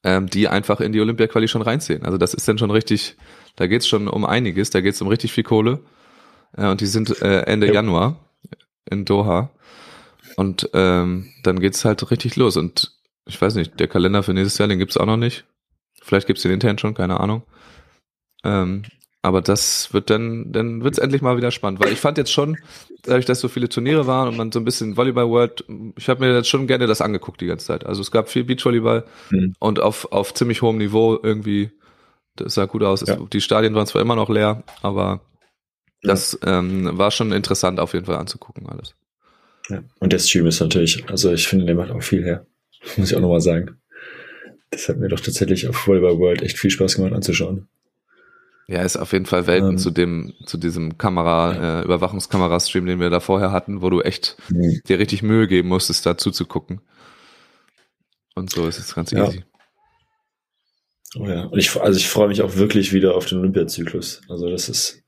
ähm, 0.03 0.29
die 0.29 0.49
einfach 0.49 0.81
in 0.81 0.93
die 0.93 1.01
Olympia-Quali 1.01 1.49
schon 1.49 1.63
reinziehen. 1.63 2.05
Also 2.05 2.19
das 2.19 2.35
ist 2.35 2.47
dann 2.47 2.59
schon 2.59 2.71
richtig, 2.71 3.17
da 3.57 3.67
geht's 3.67 3.87
schon 3.87 4.09
um 4.09 4.25
einiges, 4.25 4.71
da 4.71 4.81
geht's 4.81 5.01
um 5.03 5.09
richtig 5.09 5.33
viel 5.33 5.45
Kohle. 5.45 5.81
Äh, 6.57 6.69
und 6.69 6.81
die 6.81 6.87
sind 6.87 7.21
äh, 7.23 7.41
Ende 7.43 7.67
Ja. 7.69 7.75
Januar 7.75 8.17
in 8.91 9.05
Doha. 9.05 9.51
Und 10.37 10.69
ähm, 10.75 11.31
dann 11.43 11.61
geht's 11.61 11.85
halt 11.85 12.11
richtig 12.11 12.37
los. 12.37 12.57
Und 12.57 12.93
ich 13.27 13.41
weiß 13.41 13.55
nicht, 13.55 13.79
der 13.79 13.89
Kalender 13.89 14.23
für 14.23 14.35
nächstes 14.35 14.59
Jahr, 14.59 14.69
den 14.69 14.79
gibt's 14.79 14.97
auch 14.97 15.07
noch 15.07 15.17
nicht. 15.17 15.45
Vielleicht 16.03 16.27
gibt's 16.27 16.43
den 16.43 16.51
intern 16.53 16.79
schon, 16.79 16.95
keine 16.95 17.21
Ahnung. 17.21 17.43
Ähm, 18.43 18.83
aber 19.23 19.41
das 19.41 19.95
wird 19.95 20.11
dann, 20.11 20.53
dann 20.53 20.85
wird's 20.85 20.99
endlich 20.99 21.23
mal 21.23 21.39
wieder 21.39 21.51
spannend, 21.51 21.81
weil 21.81 21.93
ich 21.93 21.99
fand 22.01 22.19
jetzt 22.19 22.31
schon, 22.33 22.59
dadurch, 23.05 23.25
dass 23.25 23.41
so 23.41 23.49
viele 23.49 23.71
Turniere 23.71 24.07
waren 24.07 24.29
und 24.29 24.37
man 24.37 24.53
so 24.53 24.59
ein 24.61 24.67
bisschen 24.67 24.99
Volleyball 24.99 25.31
World, 25.31 25.65
ich 25.97 26.11
habe 26.11 26.21
mir 26.27 26.35
jetzt 26.35 26.49
schon 26.49 26.67
gerne 26.67 26.87
das 26.87 27.01
angeguckt 27.01 27.41
die 27.41 27.47
ganze 27.47 27.65
Zeit. 27.67 27.87
Also 27.87 28.03
es 28.03 28.11
gab 28.11 28.29
viel 28.29 28.45
Beachvolleyball 28.45 29.05
Mhm. 29.31 29.55
und 29.61 29.81
auf, 29.81 30.13
auf 30.13 30.35
ziemlich 30.35 30.61
hohem 30.61 30.77
Niveau 30.77 31.19
irgendwie, 31.23 31.71
das 32.37 32.55
sah 32.55 32.67
gut 32.67 32.83
aus. 32.83 33.05
Ja. 33.07 33.17
Die 33.17 33.41
Stadien 33.41 33.75
waren 33.75 33.87
zwar 33.87 34.03
immer 34.03 34.17
noch 34.17 34.29
leer, 34.29 34.63
aber 34.83 35.21
Ja. 36.03 36.11
das 36.11 36.39
ähm, 36.45 36.91
war 36.99 37.11
schon 37.11 37.33
interessant 37.33 37.81
auf 37.81 37.93
jeden 37.95 38.07
Fall 38.07 38.17
anzugucken 38.17 38.69
alles. 38.69 38.95
Ja. 39.71 39.83
Und 40.01 40.13
der 40.13 40.19
Stream 40.19 40.47
ist 40.47 40.61
natürlich, 40.61 41.09
also 41.09 41.33
ich 41.33 41.49
finde, 41.49 41.65
der 41.67 41.75
macht 41.75 41.91
auch 41.91 42.03
viel 42.03 42.25
her. 42.25 42.47
Muss 42.97 43.11
ich 43.11 43.17
auch 43.17 43.21
nochmal 43.21 43.41
sagen. 43.41 43.81
Das 44.71 44.89
hat 44.89 44.99
mir 44.99 45.09
doch 45.09 45.21
tatsächlich 45.21 45.69
auf 45.69 45.87
Volleyball 45.87 46.19
World 46.19 46.43
echt 46.43 46.59
viel 46.59 46.71
Spaß 46.71 46.97
gemacht 46.97 47.13
anzuschauen. 47.13 47.69
Ja, 48.67 48.83
ist 48.83 48.97
auf 48.97 49.13
jeden 49.13 49.27
Fall 49.27 49.47
Welten 49.47 49.73
Ähm. 49.73 49.79
zu 49.79 49.91
dem, 49.91 50.33
zu 50.47 50.57
diesem 50.57 50.97
Kamera, 50.99 51.81
äh, 51.81 51.85
Überwachungskamera-Stream, 51.85 52.87
den 52.87 52.99
wir 52.99 53.11
da 53.11 53.21
vorher 53.21 53.53
hatten, 53.53 53.83
wo 53.83 53.91
du 53.91 54.01
echt 54.01 54.37
Mhm. 54.49 54.81
dir 54.89 54.99
richtig 54.99 55.23
Mühe 55.23 55.47
geben 55.47 55.69
musstest, 55.69 56.05
da 56.07 56.17
zuzugucken. 56.17 56.81
Und 58.35 58.51
so 58.51 58.67
ist 58.67 58.79
es 58.79 58.95
ganz 58.95 59.11
Ja. 59.13 59.27
easy. 59.29 59.45
Oh 61.17 61.27
ja. 61.27 61.45
Und 61.45 61.59
ich, 61.59 61.81
also 61.81 61.97
ich 61.97 62.09
freue 62.09 62.29
mich 62.29 62.43
auch 62.43 62.57
wirklich 62.57 62.93
wieder 62.93 63.15
auf 63.15 63.27
den 63.27 63.39
Olympiazyklus. 63.39 64.23
Also 64.29 64.51
das 64.51 64.69
ist, 64.69 65.03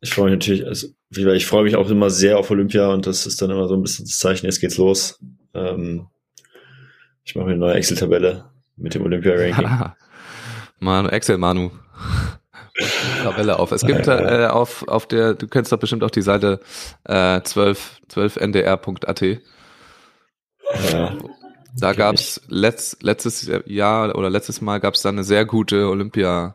ich 0.00 0.12
freue 0.12 0.26
mich 0.26 0.34
natürlich, 0.34 0.66
also, 0.66 0.88
ich 1.10 1.46
freue 1.46 1.64
mich 1.64 1.76
auch 1.76 1.88
immer 1.88 2.10
sehr 2.10 2.38
auf 2.38 2.50
Olympia 2.50 2.88
und 2.88 3.06
das 3.06 3.26
ist 3.26 3.40
dann 3.40 3.50
immer 3.50 3.68
so 3.68 3.74
ein 3.74 3.82
bisschen 3.82 4.04
das 4.04 4.18
Zeichen, 4.18 4.46
jetzt 4.46 4.60
geht's 4.60 4.76
los. 4.76 5.18
Ähm, 5.54 6.08
ich 7.24 7.34
mache 7.34 7.46
mir 7.46 7.52
eine 7.52 7.60
neue 7.60 7.74
Excel-Tabelle 7.74 8.50
mit 8.76 8.94
dem 8.94 9.02
Olympia-Ranking. 9.02 9.92
Manu, 10.80 11.08
Excel 11.08 11.38
Manu. 11.38 11.70
Tabelle 13.22 13.58
auf. 13.58 13.72
Es 13.72 13.86
gibt 13.86 14.08
äh, 14.08 14.48
auf, 14.50 14.86
auf 14.88 15.06
der, 15.06 15.34
du 15.34 15.46
kennst 15.46 15.72
doch 15.72 15.78
bestimmt 15.78 16.02
auch 16.02 16.10
die 16.10 16.22
Seite 16.22 16.60
äh, 17.04 17.40
12, 17.40 18.00
12ndr.at. 18.10 19.22
ja. 20.92 21.16
Da 21.76 21.90
Kenn 21.90 21.98
gab's 21.98 22.40
letzt, 22.48 23.02
letztes 23.02 23.50
Jahr 23.66 24.16
oder 24.16 24.30
letztes 24.30 24.60
Mal 24.60 24.78
gab's 24.78 25.02
da 25.02 25.08
eine 25.08 25.24
sehr 25.24 25.44
gute 25.44 25.88
Olympia, 25.88 26.54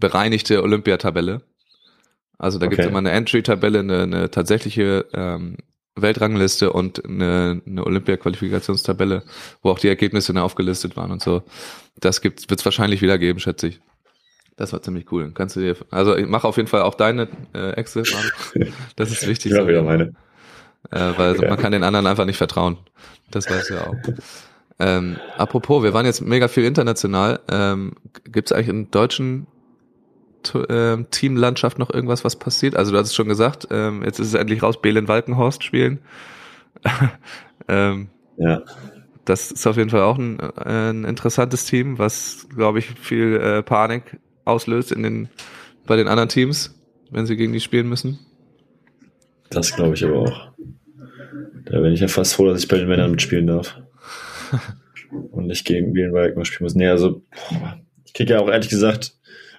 bereinigte 0.00 0.62
Olympiatabelle. 0.62 1.42
Also 2.38 2.58
da 2.58 2.66
Okay. 2.66 2.88
immer 2.88 2.98
eine 2.98 3.12
Entry-Tabelle, 3.12 3.80
eine, 3.80 4.02
eine 4.02 4.30
tatsächliche 4.30 5.06
ähm, 5.14 5.58
Weltrangliste 5.94 6.72
und 6.72 7.04
eine, 7.04 7.60
eine 7.66 7.84
Olympia-Qualifikationstabelle, 7.86 9.22
wo 9.62 9.70
auch 9.70 9.78
die 9.78 9.88
Ergebnisse 9.88 10.40
aufgelistet 10.42 10.96
waren 10.96 11.10
und 11.12 11.22
so. 11.22 11.42
Das 12.00 12.20
gibt's, 12.20 12.48
wird's 12.50 12.64
wahrscheinlich 12.64 13.02
wieder 13.02 13.18
geben, 13.18 13.38
schätze 13.38 13.68
ich. 13.68 13.80
Das 14.56 14.72
war 14.72 14.82
ziemlich 14.82 15.10
cool. 15.12 15.30
Kannst 15.34 15.56
du 15.56 15.60
dir, 15.60 15.76
also 15.90 16.16
ich 16.16 16.26
mach 16.26 16.44
auf 16.44 16.56
jeden 16.56 16.68
Fall 16.68 16.82
auch 16.82 16.94
deine 16.94 17.28
äh, 17.54 17.70
Excel. 17.72 18.04
Manu. 18.12 18.72
Das 18.96 19.10
ist 19.10 19.26
wichtig. 19.26 19.52
Ich 19.52 19.58
mache 19.58 19.68
wieder 19.68 19.82
meine. 19.82 20.14
Äh, 20.92 21.12
weil 21.16 21.40
Ja. 21.42 21.48
man 21.48 21.58
kann 21.58 21.72
den 21.72 21.82
anderen 21.84 22.06
einfach 22.06 22.24
nicht 22.26 22.36
vertrauen. 22.36 22.76
Das 23.30 23.48
weißt 23.50 23.70
du 23.70 23.74
ja 23.74 23.86
auch. 23.86 23.94
Ähm, 24.78 25.16
apropos, 25.38 25.82
wir 25.82 25.94
waren 25.94 26.06
jetzt 26.06 26.20
mega 26.20 26.48
viel 26.48 26.64
international. 26.64 27.40
Ähm, 27.50 27.92
Gibt 28.24 28.48
es 28.50 28.52
eigentlich 28.52 28.68
in 28.68 28.90
deutschen 28.90 29.46
ähm, 30.68 31.06
Teamlandschaft 31.10 31.78
noch 31.78 31.90
irgendwas, 31.90 32.24
was 32.24 32.36
passiert? 32.36 32.76
Also 32.76 32.92
du 32.92 32.98
hast 32.98 33.08
es 33.08 33.14
schon 33.14 33.28
gesagt, 33.28 33.68
ähm, 33.70 34.02
jetzt 34.04 34.18
ist 34.18 34.28
es 34.28 34.34
endlich 34.34 34.62
raus, 34.62 34.80
Belen 34.82 35.08
Walkenhorst 35.08 35.62
spielen. 35.62 36.00
ähm, 37.68 38.08
Ja. 38.36 38.62
das 39.24 39.52
ist 39.52 39.66
auf 39.66 39.76
jeden 39.76 39.90
Fall 39.90 40.00
auch 40.02 40.18
ein, 40.18 40.40
äh, 40.40 40.90
ein 40.90 41.04
interessantes 41.04 41.64
Team, 41.64 41.98
was, 41.98 42.48
glaube 42.54 42.80
ich, 42.80 42.86
viel 42.86 43.36
äh, 43.36 43.62
Panik 43.62 44.18
auslöst 44.44 44.90
in 44.90 45.02
den, 45.04 45.28
bei 45.86 45.96
den 45.96 46.08
anderen 46.08 46.28
Teams, 46.28 46.74
wenn 47.10 47.24
sie 47.26 47.36
gegen 47.36 47.52
die 47.52 47.60
spielen 47.60 47.88
müssen. 47.88 48.18
Das 49.50 49.74
glaube 49.76 49.94
ich 49.94 50.04
aber 50.04 50.16
auch. 50.22 50.52
Da 51.64 51.80
bin 51.80 51.92
ich 51.92 52.00
ja 52.00 52.08
fast 52.08 52.34
froh, 52.34 52.48
dass 52.48 52.62
ich 52.62 52.68
bei 52.68 52.78
den 52.78 52.88
Männern 52.88 53.10
mitspielen 53.10 53.46
darf. 53.46 53.80
Und 55.30 55.46
nicht 55.46 55.64
gegen 55.64 55.94
Wielenwald 55.94 56.36
mal 56.36 56.44
spielen 56.44 56.64
muss. 56.64 56.74
Nee, 56.74 56.88
also, 56.88 57.22
boah, 57.50 57.80
ich 58.04 58.14
kriege 58.14 58.34
ja 58.34 58.40
auch 58.40 58.48
ehrlich 58.48 58.70
gesagt 58.70 59.14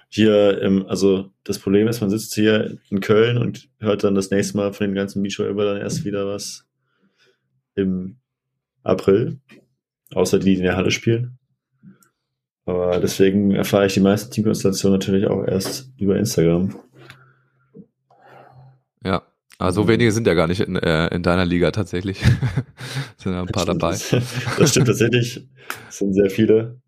hier, 0.08 0.62
im, 0.62 0.86
also 0.86 1.32
das 1.42 1.58
Problem 1.58 1.88
ist, 1.88 2.00
man 2.00 2.08
sitzt 2.08 2.34
hier 2.34 2.78
in 2.88 3.00
Köln 3.00 3.36
und 3.36 3.68
hört 3.80 4.04
dann 4.04 4.14
das 4.14 4.30
nächste 4.30 4.56
Mal 4.56 4.72
von 4.72 4.86
den 4.86 4.94
ganzen 4.94 5.22
Beachvolleyball 5.22 5.66
dann 5.66 5.82
erst 5.82 6.04
wieder 6.04 6.26
was 6.26 6.68
im 7.74 8.18
April. 8.84 9.40
Außer 10.12 10.38
die, 10.38 10.44
die 10.44 10.56
in 10.58 10.62
der 10.62 10.76
Halle 10.76 10.92
spielen. 10.92 11.38
Aber 12.64 13.00
deswegen 13.00 13.56
erfahre 13.56 13.86
ich 13.86 13.94
die 13.94 14.00
meisten 14.00 14.30
Teamkonstellationen 14.30 15.00
natürlich 15.00 15.26
auch 15.26 15.44
erst 15.44 15.92
über 15.98 16.16
Instagram. 16.16 16.80
Ja, 19.02 19.26
aber 19.64 19.72
so 19.72 19.88
wenige 19.88 20.12
sind 20.12 20.26
ja 20.26 20.34
gar 20.34 20.46
nicht 20.46 20.60
in, 20.60 20.76
äh, 20.76 21.08
in 21.14 21.22
deiner 21.22 21.44
Liga 21.44 21.70
tatsächlich. 21.70 22.18
sind 23.16 23.32
ja 23.32 23.40
ein 23.40 23.46
paar 23.46 23.66
dabei. 23.66 23.90
Das, 23.90 24.10
das 24.58 24.70
stimmt 24.70 24.86
tatsächlich. 24.86 25.46
Es 25.88 25.98
sind 25.98 26.14
sehr 26.14 26.30
viele. 26.30 26.80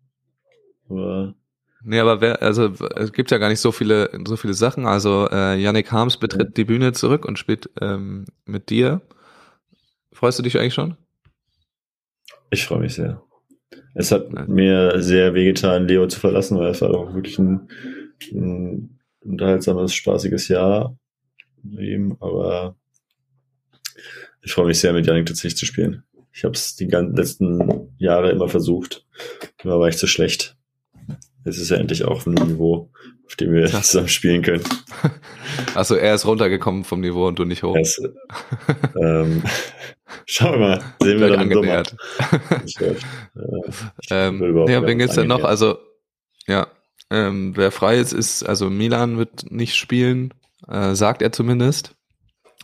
Aber 0.89 1.35
Nee, 1.83 1.99
aber 1.99 2.19
wer, 2.21 2.41
also 2.41 2.73
es 2.95 3.13
gibt 3.13 3.31
ja 3.31 3.37
gar 3.37 3.49
nicht 3.49 3.61
so 3.61 3.71
viele, 3.71 4.09
so 4.25 4.35
viele 4.35 4.53
Sachen. 4.53 4.85
Also 4.85 5.29
äh, 5.31 5.55
Yannick 5.61 5.91
Harms 5.91 6.17
betritt 6.17 6.57
die 6.57 6.65
Bühne 6.65 6.91
zurück 6.91 7.23
und 7.23 7.39
spielt 7.39 7.69
ähm, 7.79 8.25
mit 8.45 8.69
dir. 8.69 9.01
Freust 10.11 10.39
du 10.39 10.43
dich 10.43 10.59
eigentlich 10.59 10.73
schon? 10.73 10.97
ich 12.49 12.65
freue 12.65 12.79
mich 12.79 12.95
sehr. 12.95 13.21
Es 13.93 14.11
hat 14.11 14.31
Nein. 14.31 14.49
mir 14.49 15.01
sehr 15.01 15.33
wehgetan, 15.33 15.87
Leo 15.87 16.07
zu 16.07 16.19
verlassen, 16.19 16.57
weil 16.57 16.69
es 16.71 16.81
war 16.81 16.89
doch 16.89 17.13
wirklich 17.13 17.39
ein, 17.39 17.67
ein 18.31 18.99
unterhaltsames, 19.21 19.93
spaßiges 19.93 20.47
Jahr 20.47 20.97
ihm. 21.79 22.17
Aber 22.19 22.75
ich 24.41 24.53
freue 24.53 24.67
mich 24.67 24.79
sehr, 24.79 24.93
mit 24.93 25.05
Janik 25.05 25.25
tatsächlich 25.25 25.57
zu 25.57 25.65
spielen. 25.65 26.03
Ich 26.31 26.43
habe 26.43 26.53
es 26.53 26.75
die 26.75 26.87
ganzen 26.87 27.15
letzten 27.15 27.95
Jahre 27.97 28.31
immer 28.31 28.47
versucht. 28.47 29.05
Immer 29.63 29.79
war 29.79 29.87
ich 29.87 29.97
zu 29.97 30.07
schlecht. 30.07 30.55
Jetzt 31.45 31.57
ist 31.57 31.71
er 31.71 31.79
endlich 31.79 32.03
auch 32.03 32.11
auf 32.11 32.27
einem 32.27 32.47
Niveau, 32.47 32.91
auf 33.25 33.35
dem 33.37 33.53
wir 33.53 33.67
Krass. 33.67 33.87
zusammen 33.89 34.09
spielen 34.09 34.41
können. 34.41 34.63
Also 35.73 35.95
er 35.95 36.15
ist 36.15 36.25
runtergekommen 36.25 36.83
vom 36.83 37.01
Niveau 37.01 37.27
und 37.27 37.39
du 37.39 37.45
nicht 37.45 37.63
hoch. 37.63 37.75
Das, 37.77 38.01
ähm, 38.99 39.43
schauen 40.25 40.53
wir 40.53 40.59
mal. 40.59 40.81
Sehen 41.01 41.19
wir 41.19 41.29
dann 41.29 41.41
im 41.41 41.53
Sommer. 41.53 41.71
angenähert. 41.77 41.95
Läuft. 42.79 43.05
Äh, 43.35 43.69
ich 44.01 44.07
Ähm, 44.09 44.67
ja, 44.67 44.85
wen 44.85 44.97
geht's 44.97 45.15
denn 45.15 45.27
noch? 45.27 45.43
Also, 45.43 45.77
ja, 46.47 46.67
ähm, 47.11 47.53
wer 47.55 47.71
frei 47.71 47.97
ist, 47.97 48.13
ist, 48.13 48.43
also 48.43 48.69
Milan 48.69 49.17
wird 49.17 49.51
nicht 49.51 49.75
spielen, 49.75 50.33
äh, 50.67 50.95
sagt 50.95 51.21
er 51.21 51.31
zumindest. 51.31 51.93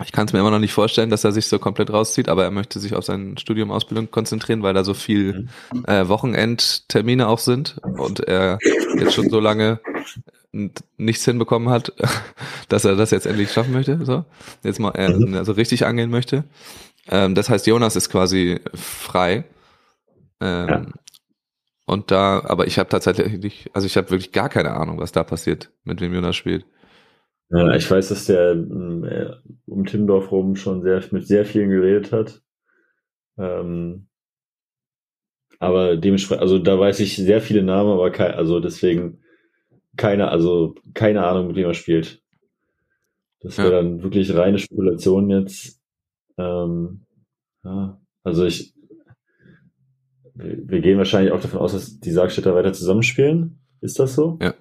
Ich 0.04 0.12
kann 0.12 0.26
es 0.26 0.34
mir 0.34 0.40
immer 0.40 0.50
noch 0.50 0.60
nicht 0.60 0.74
vorstellen, 0.74 1.12
dass 1.12 1.24
er 1.24 1.32
sich 1.32 1.46
so 1.46 1.60
komplett 1.60 1.92
rauszieht, 1.94 2.28
aber 2.28 2.44
er 2.44 2.50
möchte 2.52 2.80
sich 2.80 2.96
auf 2.96 3.06
sein 3.06 3.38
Studium 3.38 3.70
Ausbildung 3.72 4.10
konzentrieren, 4.10 4.64
weil 4.64 4.74
da 4.74 4.84
so 4.84 4.96
viel 4.96 5.48
Mhm. 5.72 5.86
äh, 5.86 6.08
Wochenendtermine 6.10 7.28
auch 7.28 7.38
sind 7.40 7.78
und 7.84 8.20
er 8.22 8.58
jetzt 8.98 9.14
schon 9.14 9.30
so 9.30 9.40
lange 9.40 9.80
nichts 10.98 11.26
hinbekommen 11.26 11.70
hat, 11.70 11.94
dass 12.70 12.86
er 12.86 12.96
das 12.96 13.12
jetzt 13.12 13.28
endlich 13.28 13.52
schaffen 13.52 13.72
möchte, 13.74 14.04
so 14.04 14.26
jetzt 14.64 14.80
mal 14.80 14.92
äh, 14.96 15.10
Mhm. 15.10 15.36
also 15.36 15.52
richtig 15.52 15.86
angehen 15.86 16.10
möchte. 16.10 16.44
Ähm, 17.10 17.36
das 17.36 17.50
heißt, 17.50 17.68
Jonas 17.68 17.96
ist 17.96 18.10
quasi 18.10 18.60
frei. 18.74 19.44
Ähm, 20.42 20.68
Ja. 20.70 20.86
Und 21.86 22.12
da, 22.12 22.42
aber 22.46 22.66
ich 22.66 22.80
habe 22.80 22.88
tatsächlich, 22.90 23.70
also 23.74 23.86
ich 23.86 23.98
habe 23.98 24.10
wirklich 24.10 24.32
gar 24.32 24.48
keine 24.50 24.72
Ahnung, 24.72 25.00
was 25.00 25.12
da 25.12 25.24
passiert, 25.24 25.70
mit 25.84 26.00
wem 26.02 26.14
Jonas 26.14 26.36
spielt. 26.38 26.66
Ja, 27.50 27.76
ich 27.76 27.90
weiß, 27.90 28.10
dass 28.10 28.26
der 28.26 28.52
ähm, 28.52 29.04
äh, 29.04 29.32
um 29.66 29.86
Timmendorf 29.86 30.32
rum 30.32 30.56
schon 30.56 30.82
sehr 30.82 31.04
mit 31.12 31.28
sehr 31.28 31.46
vielen 31.46 31.70
geredet 31.70 32.12
hat. 32.12 32.42
Ähm, 33.38 34.08
aber 35.60 35.96
dementsprechend, 35.98 36.42
also 36.42 36.60
da 36.60 36.80
weiß 36.80 37.00
ich 37.00 37.16
sehr 37.16 37.42
viele 37.42 37.64
Namen, 37.64 37.92
aber 37.92 38.12
kein, 38.12 38.34
also 38.34 38.60
deswegen 38.60 39.20
keine, 39.96 40.30
also 40.30 40.76
keine 40.94 41.26
Ahnung, 41.26 41.48
mit 41.48 41.56
wem 41.56 41.68
er 41.68 41.74
spielt. 41.74 42.22
Das 43.42 43.58
wäre 43.58 43.72
Ja. 43.72 43.76
dann 43.82 44.02
wirklich 44.04 44.34
reine 44.36 44.58
Spekulation 44.58 45.30
jetzt. 45.30 45.80
Ähm, 46.38 47.06
ja, 47.64 48.02
also 48.24 48.46
ich, 48.46 48.74
wir, 50.34 50.58
wir 50.68 50.82
gehen 50.82 50.98
wahrscheinlich 50.98 51.32
auch 51.32 51.42
davon 51.42 51.60
aus, 51.60 51.74
dass 51.74 52.00
die 52.00 52.12
Sargstädter 52.12 52.56
weiter 52.56 52.74
zusammenspielen. 52.74 53.60
Ist 53.82 54.00
das 54.00 54.16
so? 54.16 54.40
Ja. 54.42 54.54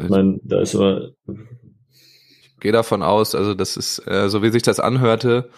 Ich 0.00 0.08
meine, 0.08 0.40
da 0.42 0.60
ist 0.60 0.74
immer, 0.74 1.10
Gehe 2.62 2.70
davon 2.70 3.02
aus, 3.02 3.34
also 3.34 3.54
das 3.54 3.76
ist, 3.76 4.06
äh, 4.06 4.28
so 4.28 4.40
wie 4.44 4.50
sich 4.50 4.62
das 4.62 4.78
anhörte, 4.78 5.48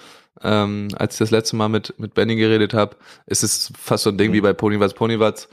ähm, 0.43 0.89
als 0.97 1.15
ich 1.17 1.19
das 1.19 1.31
letzte 1.31 1.55
Mal 1.57 1.69
mit, 1.69 1.93
mit 1.99 2.15
Benny 2.15 2.35
geredet 2.35 2.73
habe, 2.73 2.97
ist 3.27 3.43
es 3.45 3.71
fast 3.79 4.05
so 4.05 4.11
ein 4.11 4.17
Ding 4.17 4.33
wie 4.33 4.41
bei 4.41 4.55
Ponywatz 4.55 4.95
Ponywatz. 4.95 5.49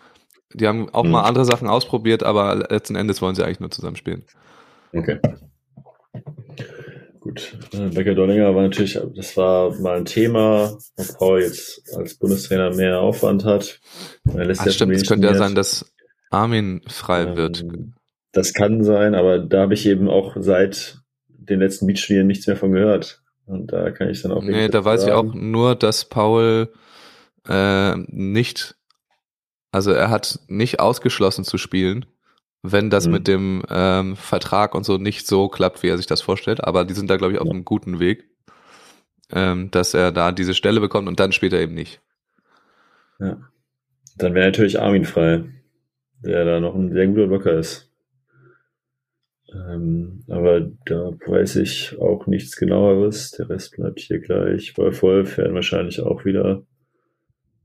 Die 0.53 0.65
haben 0.65 0.87
auch 0.93 1.03
Mhm. 1.03 1.11
mal 1.11 1.23
andere 1.23 1.43
Sachen 1.43 1.67
ausprobiert, 1.67 2.23
aber 2.23 2.55
letzten 2.69 2.95
Endes 2.95 3.21
wollen 3.21 3.35
sie 3.35 3.43
eigentlich 3.43 3.59
nur 3.59 3.69
zusammen 3.69 3.97
spielen. 3.97 4.23
Okay. 4.93 5.19
Gut. 7.19 7.57
Äh, 7.73 7.89
Becker 7.89 8.15
Dollinger 8.15 8.55
war 8.55 8.63
natürlich, 8.63 8.97
das 9.15 9.35
war 9.37 9.77
mal 9.79 9.97
ein 9.97 10.05
Thema, 10.05 10.77
ob 10.95 11.17
Paul 11.17 11.41
jetzt 11.41 11.83
als 11.95 12.15
Bundestrainer 12.15 12.73
mehr 12.73 12.99
Aufwand 12.99 13.43
hat. 13.45 13.79
Er 14.25 14.45
lässt 14.45 14.61
Ach 14.61 14.65
ja 14.67 14.71
stimmt, 14.71 14.95
es 14.95 15.05
könnte 15.05 15.27
ja 15.27 15.35
sein, 15.35 15.53
dass 15.53 15.85
Armin 16.31 16.81
frei 16.87 17.23
Ähm, 17.23 17.35
wird. 17.35 17.65
das 18.31 18.53
kann 18.53 18.83
sein, 18.83 19.13
aber 19.15 19.39
da 19.39 19.61
habe 19.61 19.73
ich 19.73 19.85
eben 19.85 20.09
auch 20.09 20.35
seit 20.39 21.00
den 21.49 21.59
letzten 21.59 21.87
Beachspielen 21.87 22.27
nichts 22.27 22.47
mehr 22.47 22.55
von 22.57 22.71
gehört. 22.71 23.21
Und 23.45 23.71
da 23.73 23.91
kann 23.91 24.09
ich 24.09 24.21
dann 24.21 24.31
auch 24.31 24.43
Nee, 24.43 24.69
da 24.69 24.85
weiß 24.85 25.03
ich 25.05 25.11
auch 25.11 25.33
nur, 25.33 25.75
dass 25.75 26.05
Paul 26.05 26.71
äh, 27.47 27.95
nicht, 28.07 28.75
also 29.71 29.91
er 29.91 30.09
hat 30.09 30.39
nicht 30.47 30.79
ausgeschlossen 30.79 31.43
zu 31.43 31.57
spielen, 31.57 32.05
wenn 32.61 32.89
das 32.91 33.07
Mhm. 33.07 33.11
mit 33.13 33.27
dem 33.27 33.63
ähm, 33.69 34.15
Vertrag 34.15 34.75
und 34.75 34.85
so 34.85 34.97
nicht 34.97 35.25
so 35.27 35.49
klappt, 35.49 35.81
wie 35.83 35.87
er 35.89 35.97
sich 35.97 36.05
das 36.05 36.21
vorstellt. 36.21 36.63
Aber 36.63 36.85
die 36.85 36.93
sind 36.93 37.09
da, 37.09 37.17
glaube 37.17 37.33
ich, 37.33 37.39
auf 37.39 37.47
Ja. 37.47 37.53
einem 37.53 37.65
guten 37.65 37.99
Weg, 37.99 38.25
ähm, 39.31 39.71
dass 39.71 39.93
er 39.95 40.11
da 40.11 40.31
diese 40.31 40.53
Stelle 40.53 40.79
bekommt 40.79 41.07
und 41.07 41.19
dann 41.19 41.31
spielt 41.31 41.53
er 41.53 41.61
eben 41.61 41.73
nicht. 41.73 41.99
Ja. 43.19 43.37
Dann 44.17 44.33
wäre 44.35 44.45
natürlich 44.45 44.79
Armin 44.79 45.05
frei, 45.05 45.43
der 46.23 46.45
da 46.45 46.59
noch 46.59 46.75
ein 46.75 46.91
sehr 46.91 47.07
guter 47.07 47.27
Blocker 47.27 47.53
ist. 47.53 47.90
Ähm, 49.53 50.23
aber 50.29 50.61
da 50.85 51.11
weiß 51.25 51.57
ich 51.57 51.99
auch 51.99 52.27
nichts 52.27 52.55
genaueres. 52.55 53.31
Der 53.31 53.49
Rest 53.49 53.75
bleibt 53.75 53.99
hier 53.99 54.19
gleich. 54.19 54.77
Wolf 54.77 55.01
Wolf 55.01 55.37
werden 55.37 55.55
wahrscheinlich 55.55 56.01
auch 56.01 56.23
wieder 56.23 56.63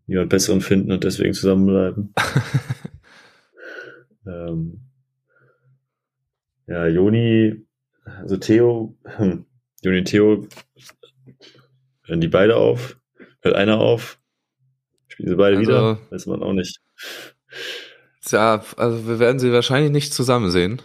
jemand 0.06 0.30
besseren 0.30 0.60
finden 0.60 0.92
und 0.92 1.04
deswegen 1.04 1.34
zusammenbleiben. 1.34 2.12
ähm, 4.26 4.80
ja, 6.66 6.86
Joni, 6.88 7.64
also 8.04 8.36
Theo, 8.36 8.96
hm, 9.04 9.44
Joni 9.82 9.98
und 9.98 10.04
Theo, 10.06 10.46
hören 12.04 12.20
die 12.20 12.28
beide 12.28 12.56
auf? 12.56 12.98
Hört 13.40 13.54
einer 13.54 13.78
auf? 13.78 14.18
Spielen 15.08 15.28
sie 15.28 15.36
beide 15.36 15.58
Also- 15.58 15.70
wieder? 15.70 15.98
Weiß 16.10 16.26
man 16.26 16.42
auch 16.42 16.52
nicht. 16.52 16.80
Ja, 18.28 18.64
also 18.76 19.06
wir 19.06 19.20
werden 19.20 19.38
sie 19.38 19.52
wahrscheinlich 19.52 19.92
nicht 19.92 20.12
zusammen 20.12 20.50
sehen. 20.50 20.82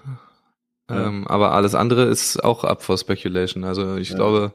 Ja. 0.91 1.07
Ähm, 1.07 1.27
aber 1.27 1.51
alles 1.53 1.75
andere 1.75 2.03
ist 2.05 2.43
auch 2.43 2.63
up 2.63 2.81
for 2.83 2.97
speculation. 2.97 3.63
Also 3.63 3.95
ich 3.97 4.09
Ja. 4.11 4.15
glaube, 4.15 4.53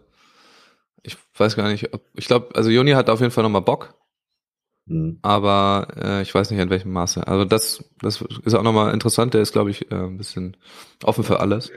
ich 1.03 1.17
weiß 1.37 1.57
gar 1.57 1.69
nicht, 1.69 1.93
ob, 1.95 2.03
ich 2.15 2.27
glaube, 2.27 2.55
also 2.55 2.71
Joni 2.71 2.93
hat 2.93 3.09
auf 3.11 3.21
jeden 3.21 3.33
Fall 3.33 3.45
nochmal 3.45 3.63
Bock, 3.63 3.95
Hm. 4.89 5.19
aber 5.23 5.89
äh, 5.97 6.23
ich 6.23 6.35
weiß 6.35 6.51
nicht 6.51 6.61
in 6.61 6.71
welchem 6.71 6.93
Maße. 6.93 7.27
Also 7.27 7.45
das, 7.45 7.85
das 8.01 8.23
ist 8.45 8.55
auch 8.55 8.63
nochmal 8.63 8.93
interessant. 8.95 9.35
Der 9.35 9.43
ist, 9.43 9.53
glaube 9.53 9.71
ich, 9.71 9.91
äh, 9.91 9.95
ein 9.95 10.17
bisschen 10.19 10.57
offen 11.03 11.25
für 11.25 11.41
alles. 11.41 11.71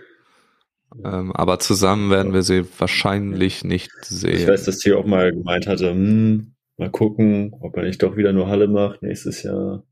Ähm, 1.03 1.32
aber 1.36 1.60
zusammen 1.60 2.10
werden 2.10 2.34
wir 2.34 2.41
sie 2.41 2.66
wahrscheinlich 2.80 3.64
nicht 3.64 3.91
sehen. 4.03 4.38
Ich 4.38 4.47
weiß, 4.47 4.66
dass 4.66 4.80
Theo 4.80 4.99
auch 4.99 5.05
mal 5.05 5.32
gemeint 5.32 5.68
hatte, 5.68 5.91
hm, 5.91 6.55
mal 6.78 6.89
gucken, 6.89 7.53
ob 7.62 7.78
er 7.78 7.84
nicht 7.84 8.01
doch 8.01 8.16
wieder 8.18 8.34
nur 8.34 8.47
Halle 8.47 8.68
macht 8.68 9.03
nächstes 9.03 9.43
Jahr. 9.43 9.84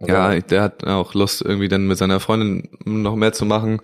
Ja, 0.00 0.38
der 0.38 0.62
hat 0.62 0.84
auch 0.84 1.14
Lust, 1.14 1.42
irgendwie 1.42 1.68
dann 1.68 1.86
mit 1.88 1.98
seiner 1.98 2.20
Freundin 2.20 2.68
noch 2.84 3.16
mehr 3.16 3.32
zu 3.32 3.44
machen 3.44 3.80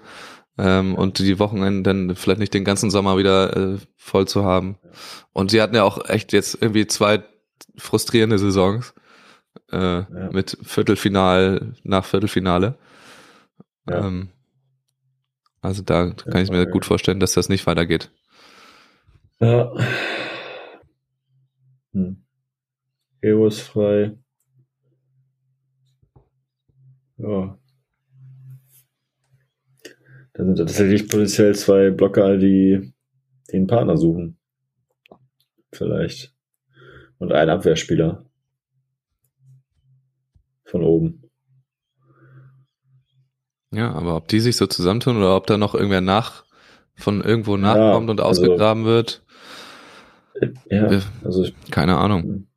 ähm, 0.58 0.94
und 0.94 1.18
die 1.18 1.38
Wochenenden 1.38 1.82
dann 1.82 2.16
vielleicht 2.16 2.38
nicht 2.38 2.54
den 2.54 2.64
ganzen 2.64 2.90
Sommer 2.90 3.18
wieder 3.18 3.56
äh, 3.56 3.78
voll 3.96 4.28
zu 4.28 4.44
haben. 4.44 4.78
Und 5.32 5.50
sie 5.50 5.60
hatten 5.60 5.74
ja 5.74 5.82
auch 5.82 6.08
echt 6.08 6.32
jetzt 6.32 6.58
irgendwie 6.60 6.86
zwei 6.86 7.24
frustrierende 7.76 8.38
Saisons 8.38 8.94
äh, 9.72 10.02
mit 10.30 10.56
Viertelfinal 10.62 11.74
nach 11.82 12.04
Viertelfinale. 12.04 12.78
Ja. 13.88 14.06
Ähm, 14.06 14.28
also 15.60 15.82
da 15.82 16.10
kann 16.10 16.42
ich 16.42 16.50
mir 16.50 16.66
gut 16.66 16.84
vorstellen, 16.84 17.20
dass 17.20 17.32
das 17.32 17.48
nicht 17.48 17.66
weitergeht. 17.66 18.10
Ja. 19.40 19.72
Hm. 21.92 22.24
Evo 23.20 23.46
ist 23.46 23.60
frei. 23.60 24.16
Ja. 27.16 27.58
Da 30.32 30.44
sind 30.44 30.56
tatsächlich 30.56 31.08
potenziell 31.08 31.54
zwei 31.54 31.90
Blocker, 31.90 32.36
die, 32.38 32.92
einen 33.52 33.66
Partner 33.68 33.96
suchen. 33.96 34.36
Vielleicht. 35.72 36.34
Und 37.18 37.32
ein 37.32 37.48
Abwehrspieler. 37.50 38.24
Von 40.64 40.82
oben. 40.82 41.30
Ja, 43.70 43.92
aber 43.92 44.16
ob 44.16 44.28
die 44.28 44.40
sich 44.40 44.56
so 44.56 44.66
zusammentun 44.66 45.16
oder 45.16 45.36
ob 45.36 45.46
da 45.46 45.56
noch 45.56 45.74
irgendwer 45.74 46.00
nach 46.00 46.44
von 46.96 47.22
irgendwo 47.22 47.56
nachkommt 47.56 48.08
und 48.10 48.20
also- 48.20 48.42
ausgegraben 48.42 48.84
wird, 48.84 49.22
Ja, 50.68 50.90
Wir- 50.90 51.02
also 51.22 51.46
keine 51.70 51.96
Ahnung. 51.96 52.48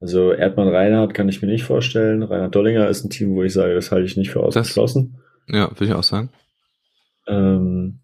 Also 0.00 0.32
Erdmann 0.32 0.68
Reinhardt 0.68 1.14
kann 1.14 1.28
ich 1.28 1.42
mir 1.42 1.48
nicht 1.48 1.64
vorstellen. 1.64 2.22
Reinhard 2.22 2.54
Dollinger 2.54 2.88
ist 2.88 3.04
ein 3.04 3.10
Team, 3.10 3.34
wo 3.34 3.42
ich 3.42 3.52
sage, 3.52 3.74
das 3.74 3.90
halte 3.90 4.06
ich 4.06 4.16
nicht 4.16 4.30
für 4.30 4.40
ausgeschlossen. 4.42 5.18
Ja, 5.48 5.70
würde 5.70 5.86
ich 5.86 5.92
auch 5.92 6.04
sagen. 6.04 6.30
Ähm, 7.26 7.98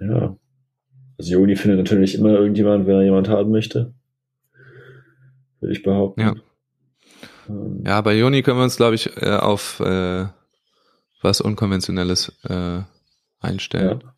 ja. 0.00 0.36
Also 1.18 1.32
Joni 1.32 1.56
findet 1.56 1.78
natürlich 1.78 2.14
immer 2.14 2.30
irgendjemand, 2.30 2.86
wenn 2.86 2.94
er 2.94 3.02
jemand 3.02 3.28
haben 3.28 3.50
möchte. 3.50 3.92
Würde 5.60 5.72
ich 5.72 5.82
behaupten. 5.82 6.20
Ja. 6.20 6.34
Ähm, 7.48 7.82
Ja, 7.84 8.00
bei 8.00 8.14
Joni 8.16 8.42
können 8.42 8.58
wir 8.58 8.64
uns, 8.64 8.76
glaube 8.76 8.94
ich, 8.94 9.16
äh, 9.20 9.36
auf 9.36 9.80
äh, 9.80 10.26
was 11.22 11.40
Unkonventionelles 11.40 12.38
äh, 12.48 12.82
einstellen. 13.40 14.00
ja. 14.00 14.14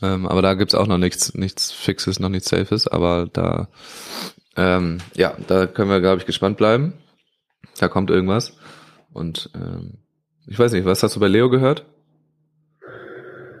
Ähm, 0.00 0.28
aber 0.28 0.42
da 0.42 0.54
gibt's 0.54 0.76
auch 0.76 0.86
noch 0.86 0.98
nichts, 0.98 1.34
nichts 1.34 1.72
Fixes, 1.72 2.20
noch 2.20 2.28
nichts 2.28 2.48
Safes. 2.50 2.86
Aber 2.86 3.26
da, 3.32 3.66
ähm, 4.58 4.98
ja, 5.14 5.36
da 5.46 5.66
können 5.66 5.88
wir, 5.88 6.00
glaube 6.00 6.18
ich, 6.18 6.26
gespannt 6.26 6.56
bleiben. 6.56 6.94
Da 7.78 7.86
kommt 7.86 8.10
irgendwas. 8.10 8.56
Und 9.12 9.50
ähm, 9.54 9.98
ich 10.48 10.58
weiß 10.58 10.72
nicht, 10.72 10.84
was 10.84 11.02
hast 11.04 11.14
du 11.14 11.20
bei 11.20 11.28
Leo 11.28 11.48
gehört? 11.48 11.86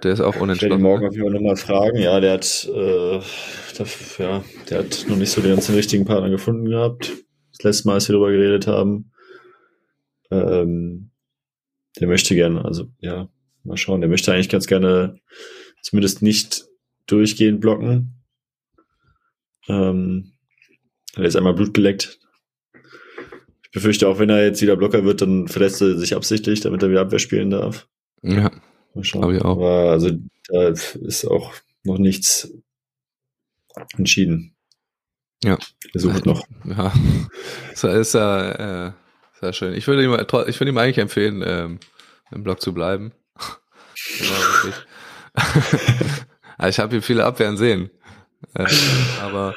Der 0.02 0.12
ist 0.12 0.20
auch 0.20 0.34
Ich 0.34 0.34
werde 0.34 0.42
unentschlossen. 0.42 0.82
morgen 0.82 1.02
ne? 1.02 1.08
auf 1.08 1.14
jeden 1.14 1.26
Fall 1.26 1.34
nochmal 1.34 1.56
fragen. 1.56 1.98
Ja, 1.98 2.18
der 2.18 2.32
hat, 2.34 2.68
äh, 2.68 3.20
der, 3.78 3.86
ja, 4.18 4.44
der 4.68 4.78
hat 4.80 5.06
noch 5.08 5.16
nicht 5.16 5.30
so 5.30 5.40
den 5.40 5.52
ganzen 5.54 5.76
richtigen 5.76 6.04
Partner 6.04 6.30
gefunden 6.30 6.66
gehabt. 6.66 7.12
Das 7.52 7.62
letzte 7.62 7.88
Mal, 7.88 7.94
als 7.94 8.08
wir 8.08 8.14
darüber 8.14 8.32
geredet 8.32 8.66
haben. 8.66 9.12
Ähm, 10.30 11.10
der 12.00 12.08
möchte 12.08 12.34
gerne, 12.34 12.64
also 12.64 12.88
ja, 12.98 13.28
mal 13.62 13.76
schauen. 13.76 14.00
Der 14.00 14.10
möchte 14.10 14.32
eigentlich 14.32 14.48
ganz 14.48 14.66
gerne 14.66 15.20
zumindest 15.82 16.22
nicht 16.22 16.64
durchgehend 17.06 17.60
blocken. 17.60 18.24
Ähm, 19.68 20.32
er 21.18 21.24
ist 21.24 21.36
einmal 21.36 21.54
Blut 21.54 21.74
geleckt. 21.74 22.18
Ich 23.62 23.70
befürchte 23.70 24.08
auch, 24.08 24.18
wenn 24.18 24.30
er 24.30 24.44
jetzt 24.44 24.62
wieder 24.62 24.76
Blocker 24.76 25.04
wird, 25.04 25.20
dann 25.20 25.48
verletzt 25.48 25.82
er 25.82 25.98
sich 25.98 26.14
absichtlich, 26.14 26.60
damit 26.60 26.82
er 26.82 26.90
wieder 26.90 27.02
Abwehr 27.02 27.18
spielen 27.18 27.50
darf. 27.50 27.86
Ja, 28.22 28.50
Mal 28.94 29.04
schauen. 29.04 29.22
Glaub 29.22 29.32
ich 29.32 29.42
auch. 29.42 29.56
Aber 29.56 29.90
also 29.92 30.10
da 30.48 30.68
ist 30.68 31.24
auch 31.26 31.52
noch 31.84 31.98
nichts 31.98 32.52
entschieden. 33.96 34.56
Ja. 35.44 35.56
Er 35.94 36.00
sucht 36.00 36.26
noch. 36.26 36.44
ja. 36.64 36.92
Das 37.70 37.84
ist 37.84 38.14
ja 38.14 38.88
äh, 38.88 38.92
sehr 39.40 39.52
schön. 39.52 39.74
Ich 39.74 39.86
würde 39.86 40.02
ihm, 40.02 40.14
ich 40.14 40.60
würde 40.60 40.70
ihm 40.70 40.78
eigentlich 40.78 40.98
empfehlen, 40.98 41.44
ähm, 41.46 41.78
im 42.32 42.42
Blog 42.42 42.60
zu 42.60 42.74
bleiben. 42.74 43.12
also 46.58 46.68
ich 46.68 46.78
habe 46.80 46.90
hier 46.90 47.02
viele 47.02 47.24
Abwehren 47.24 47.56
sehen. 47.56 47.90
Äh, 48.54 48.66
aber 49.22 49.54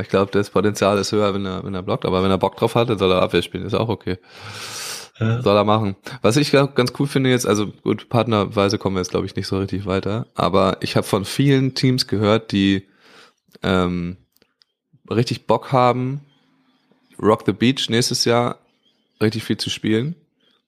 ich 0.00 0.08
glaube, 0.08 0.30
das 0.32 0.50
Potenzial 0.50 0.98
ist 0.98 1.12
höher, 1.12 1.32
wenn 1.34 1.46
er, 1.46 1.64
wenn 1.64 1.74
er 1.74 1.82
blockt. 1.82 2.04
Aber 2.04 2.22
wenn 2.22 2.30
er 2.30 2.38
Bock 2.38 2.56
drauf 2.56 2.74
hat, 2.74 2.90
dann 2.90 2.98
soll 2.98 3.10
er 3.12 3.22
Abwehr 3.22 3.42
spielen. 3.42 3.64
Ist 3.64 3.74
auch 3.74 3.88
okay. 3.88 4.18
Ja. 5.18 5.42
Soll 5.42 5.56
er 5.56 5.64
machen. 5.64 5.96
Was 6.22 6.36
ich 6.36 6.50
glaub, 6.50 6.76
ganz 6.76 6.92
cool 6.98 7.06
finde 7.06 7.30
jetzt, 7.30 7.46
also 7.46 7.66
gut, 7.82 8.08
partnerweise 8.08 8.78
kommen 8.78 8.96
wir 8.96 9.00
jetzt, 9.00 9.10
glaube 9.10 9.26
ich, 9.26 9.34
nicht 9.34 9.48
so 9.48 9.58
richtig 9.58 9.86
weiter. 9.86 10.26
Aber 10.34 10.76
ich 10.80 10.96
habe 10.96 11.06
von 11.06 11.24
vielen 11.24 11.74
Teams 11.74 12.06
gehört, 12.06 12.52
die 12.52 12.86
ähm, 13.62 14.16
richtig 15.10 15.46
Bock 15.46 15.72
haben, 15.72 16.20
Rock 17.20 17.42
the 17.46 17.52
Beach 17.52 17.88
nächstes 17.88 18.24
Jahr 18.24 18.58
richtig 19.20 19.42
viel 19.44 19.56
zu 19.56 19.70
spielen. 19.70 20.14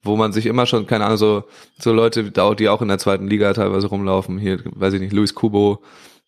Wo 0.03 0.15
man 0.15 0.33
sich 0.33 0.47
immer 0.47 0.65
schon, 0.65 0.87
keine 0.87 1.05
Ahnung, 1.05 1.17
so, 1.17 1.43
so 1.77 1.93
Leute, 1.93 2.31
die 2.31 2.69
auch 2.69 2.81
in 2.81 2.87
der 2.87 2.97
zweiten 2.97 3.27
Liga 3.27 3.53
teilweise 3.53 3.87
rumlaufen, 3.87 4.39
hier, 4.39 4.59
weiß 4.65 4.95
ich 4.95 4.99
nicht, 4.99 5.13
Luis 5.13 5.35
Kubo 5.35 5.83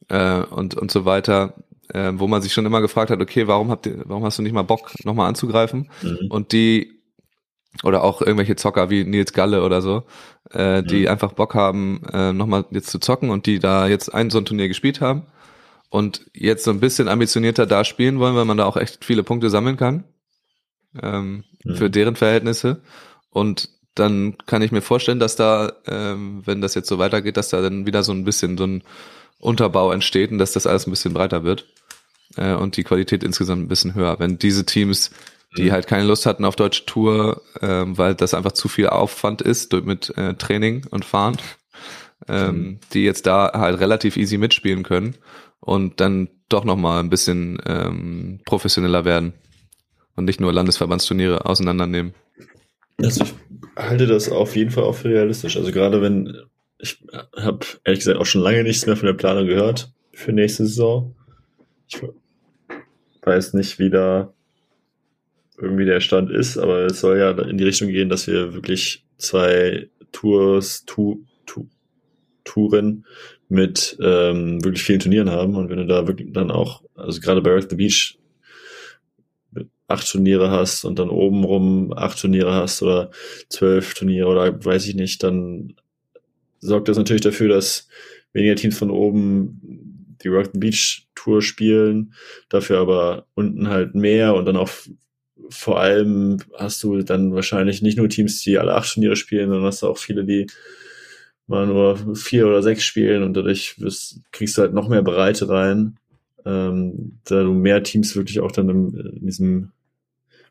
äh, 0.10 0.41
und, 0.44 0.76
und 0.76 0.91
so 0.91 1.06
weiter, 1.06 1.56
äh, 1.94 2.11
wo 2.15 2.28
man 2.28 2.41
sich 2.41 2.53
schon 2.53 2.65
immer 2.65 2.82
gefragt 2.82 3.11
hat, 3.11 3.22
okay, 3.22 3.48
warum 3.48 3.70
habt 3.72 3.86
ihr, 3.86 4.02
warum 4.06 4.24
hast 4.26 4.38
du 4.38 4.41
nicht 4.44 4.53
mal 4.53 4.64
Bock, 4.64 4.91
nochmal 5.06 5.30
anzugreifen? 5.30 5.90
Mhm. 6.02 6.28
Und 6.30 6.52
die, 6.52 6.99
oder 7.84 8.03
auch 8.03 8.22
irgendwelche 8.22 8.56
Zocker 8.56 8.90
wie 8.90 9.03
Nils 9.03 9.34
Galle 9.34 9.64
oder 9.64 9.82
so, 9.82 10.03
äh, 10.52 10.84
die 10.84 11.02
Mhm. 11.03 11.07
einfach 11.07 11.32
Bock 11.34 11.56
haben, 11.56 12.02
äh, 12.11 12.34
nochmal 12.34 12.65
jetzt 12.72 12.90
zu 12.90 12.99
zocken 12.99 13.30
und 13.30 13.45
die 13.45 13.60
da 13.60 13.88
jetzt 13.88 14.14
ein 14.14 14.30
so 14.30 14.38
ein 14.38 14.45
Turnier 14.45 14.68
gespielt 14.68 15.02
haben 15.02 15.24
und 15.90 16.26
jetzt 16.34 16.64
so 16.65 16.72
ein 16.72 16.80
bisschen 16.80 17.07
ambitionierter 17.07 17.65
da 17.65 17.84
spielen 17.84 18.20
wollen, 18.20 18.36
weil 18.36 18.45
man 18.45 18.57
da 18.57 18.65
auch 18.65 18.78
echt 18.78 19.03
viele 19.06 19.24
Punkte 19.24 19.49
sammeln 19.49 19.78
kann. 19.78 20.03
Ähm, 21.02 21.44
Mhm. 21.65 21.76
Für 21.76 21.90
deren 21.90 22.15
Verhältnisse. 22.18 22.82
Und 23.30 23.70
dann 23.95 24.36
kann 24.48 24.61
ich 24.61 24.72
mir 24.74 24.82
vorstellen, 24.82 25.20
dass 25.20 25.36
da, 25.38 25.72
ähm, 25.88 26.41
wenn 26.45 26.60
das 26.61 26.76
jetzt 26.76 26.90
so 26.90 26.99
weitergeht, 26.99 27.38
dass 27.38 27.49
da 27.49 27.61
dann 27.61 27.86
wieder 27.86 28.03
so 28.03 28.11
ein 28.11 28.26
bisschen 28.26 28.57
so 28.57 28.65
ein 28.65 28.84
Unterbau 29.40 29.91
entsteht 29.94 30.32
und 30.32 30.40
dass 30.40 30.52
das 30.52 30.68
alles 30.68 30.86
ein 30.88 30.91
bisschen 30.91 31.14
breiter 31.14 31.44
wird 31.44 31.68
äh, 32.38 32.53
und 32.53 32.77
die 32.77 32.84
Qualität 32.84 33.23
insgesamt 33.23 33.64
ein 33.64 33.68
bisschen 33.68 33.95
höher. 33.95 34.19
Wenn 34.19 34.38
diese 34.38 34.65
Teams 34.65 35.11
die 35.57 35.72
halt 35.72 35.88
keine 35.88 36.05
Lust 36.05 36.26
hatten 36.26 36.45
auf 36.45 36.55
deutsche 36.55 36.85
Tour, 36.85 37.41
ähm, 37.61 37.97
weil 37.97 38.15
das 38.15 38.34
einfach 38.34 38.53
zu 38.53 38.68
viel 38.68 38.88
Aufwand 38.88 39.41
ist 39.41 39.73
mit 39.73 40.15
äh, 40.18 40.34
Training 40.35 40.85
und 40.89 41.05
Fahren, 41.05 41.38
ähm, 42.27 42.80
die 42.93 43.03
jetzt 43.03 43.27
da 43.27 43.51
halt 43.53 43.80
relativ 43.80 44.18
easy 44.18 44.38
mitspielen 44.38 44.84
können 44.84 45.15
und 45.60 45.99
dann 45.99 46.30
doch 46.49 46.64
nochmal 46.64 46.99
ein 46.99 47.10
bisschen 47.10 47.61
ähm, 47.65 48.39
professioneller 48.45 49.05
werden 49.05 49.34
und 50.15 50.26
nicht 50.26 50.39
nur 50.39 50.53
Landesverbandsturniere 50.53 51.45
auseinandernehmen. 51.45 52.14
Also 52.97 53.23
ich 53.23 53.34
halte 53.76 54.07
das 54.07 54.30
auf 54.30 54.55
jeden 54.55 54.72
Fall 54.72 54.84
auch 54.84 54.95
für 54.95 55.10
realistisch. 55.10 55.57
Also 55.57 55.72
gerade 55.72 56.01
wenn, 56.01 56.38
ich 56.80 57.03
habe 57.35 57.65
ehrlich 57.84 57.99
gesagt 57.99 58.19
auch 58.19 58.26
schon 58.26 58.41
lange 58.41 58.64
nichts 58.64 58.85
mehr 58.85 58.97
von 58.97 59.07
der 59.07 59.14
Planung 59.14 59.47
gehört 59.47 59.91
für 60.14 60.31
nächste 60.31 60.65
Saison. 60.65 61.15
Ich 61.88 62.01
weiß 63.25 63.53
nicht, 63.53 63.79
wie 63.79 63.89
da 63.89 64.33
irgendwie 65.57 65.85
der 65.85 65.99
Stand 65.99 66.31
ist, 66.31 66.57
aber 66.57 66.85
es 66.85 66.99
soll 66.99 67.17
ja 67.17 67.31
in 67.31 67.57
die 67.57 67.63
Richtung 67.63 67.89
gehen, 67.89 68.09
dass 68.09 68.27
wir 68.27 68.53
wirklich 68.53 69.05
zwei 69.17 69.89
Tours, 70.11 70.83
tu, 70.85 71.23
tu, 71.45 71.67
Touren 72.43 73.05
mit 73.49 73.97
ähm, 74.01 74.63
wirklich 74.63 74.83
vielen 74.83 74.99
Turnieren 74.99 75.29
haben. 75.29 75.55
Und 75.55 75.69
wenn 75.69 75.77
du 75.77 75.85
da 75.85 76.07
wirklich 76.07 76.33
dann 76.33 76.51
auch, 76.51 76.83
also 76.95 77.21
gerade 77.21 77.41
bei 77.41 77.51
Earth 77.51 77.69
the 77.69 77.75
Beach 77.75 78.17
acht 79.87 80.09
Turniere 80.09 80.49
hast 80.49 80.85
und 80.85 80.97
dann 80.97 81.09
obenrum 81.09 81.93
acht 81.93 82.19
Turniere 82.19 82.53
hast 82.53 82.81
oder 82.81 83.11
zwölf 83.49 83.93
Turniere 83.93 84.27
oder 84.27 84.65
weiß 84.65 84.87
ich 84.87 84.95
nicht, 84.95 85.23
dann 85.23 85.75
sorgt 86.59 86.87
das 86.87 86.97
natürlich 86.97 87.21
dafür, 87.21 87.49
dass 87.49 87.87
weniger 88.31 88.55
Teams 88.55 88.77
von 88.77 88.89
oben 88.89 90.17
die 90.23 90.29
Rock 90.29 90.49
the 90.53 90.59
Beach 90.59 91.07
Tour 91.23 91.41
spielen, 91.41 92.13
dafür 92.49 92.79
aber 92.79 93.25
unten 93.33 93.69
halt 93.69 93.95
mehr 93.95 94.35
und 94.35 94.45
dann 94.45 94.57
auch 94.57 94.69
vor 95.49 95.79
allem 95.79 96.37
hast 96.57 96.83
du 96.83 97.01
dann 97.01 97.33
wahrscheinlich 97.33 97.81
nicht 97.81 97.97
nur 97.97 98.09
Teams, 98.09 98.41
die 98.41 98.57
alle 98.57 98.75
acht 98.75 98.93
Turniere 98.93 99.15
spielen, 99.15 99.49
sondern 99.49 99.65
hast 99.65 99.81
du 99.81 99.87
auch 99.87 99.97
viele, 99.97 100.25
die 100.25 100.47
mal 101.47 101.67
nur 101.67 102.15
vier 102.15 102.47
oder 102.47 102.61
sechs 102.63 102.83
spielen 102.83 103.23
und 103.23 103.35
dadurch 103.35 103.79
wirst, 103.79 104.21
kriegst 104.31 104.57
du 104.57 104.61
halt 104.61 104.73
noch 104.73 104.87
mehr 104.89 105.01
Breite 105.01 105.49
rein, 105.49 105.97
ähm, 106.45 107.19
da 107.25 107.43
du 107.43 107.53
mehr 107.53 107.83
Teams 107.83 108.15
wirklich 108.15 108.39
auch 108.39 108.51
dann 108.51 108.69
im, 108.69 108.95
in 108.95 109.25
diesem 109.25 109.71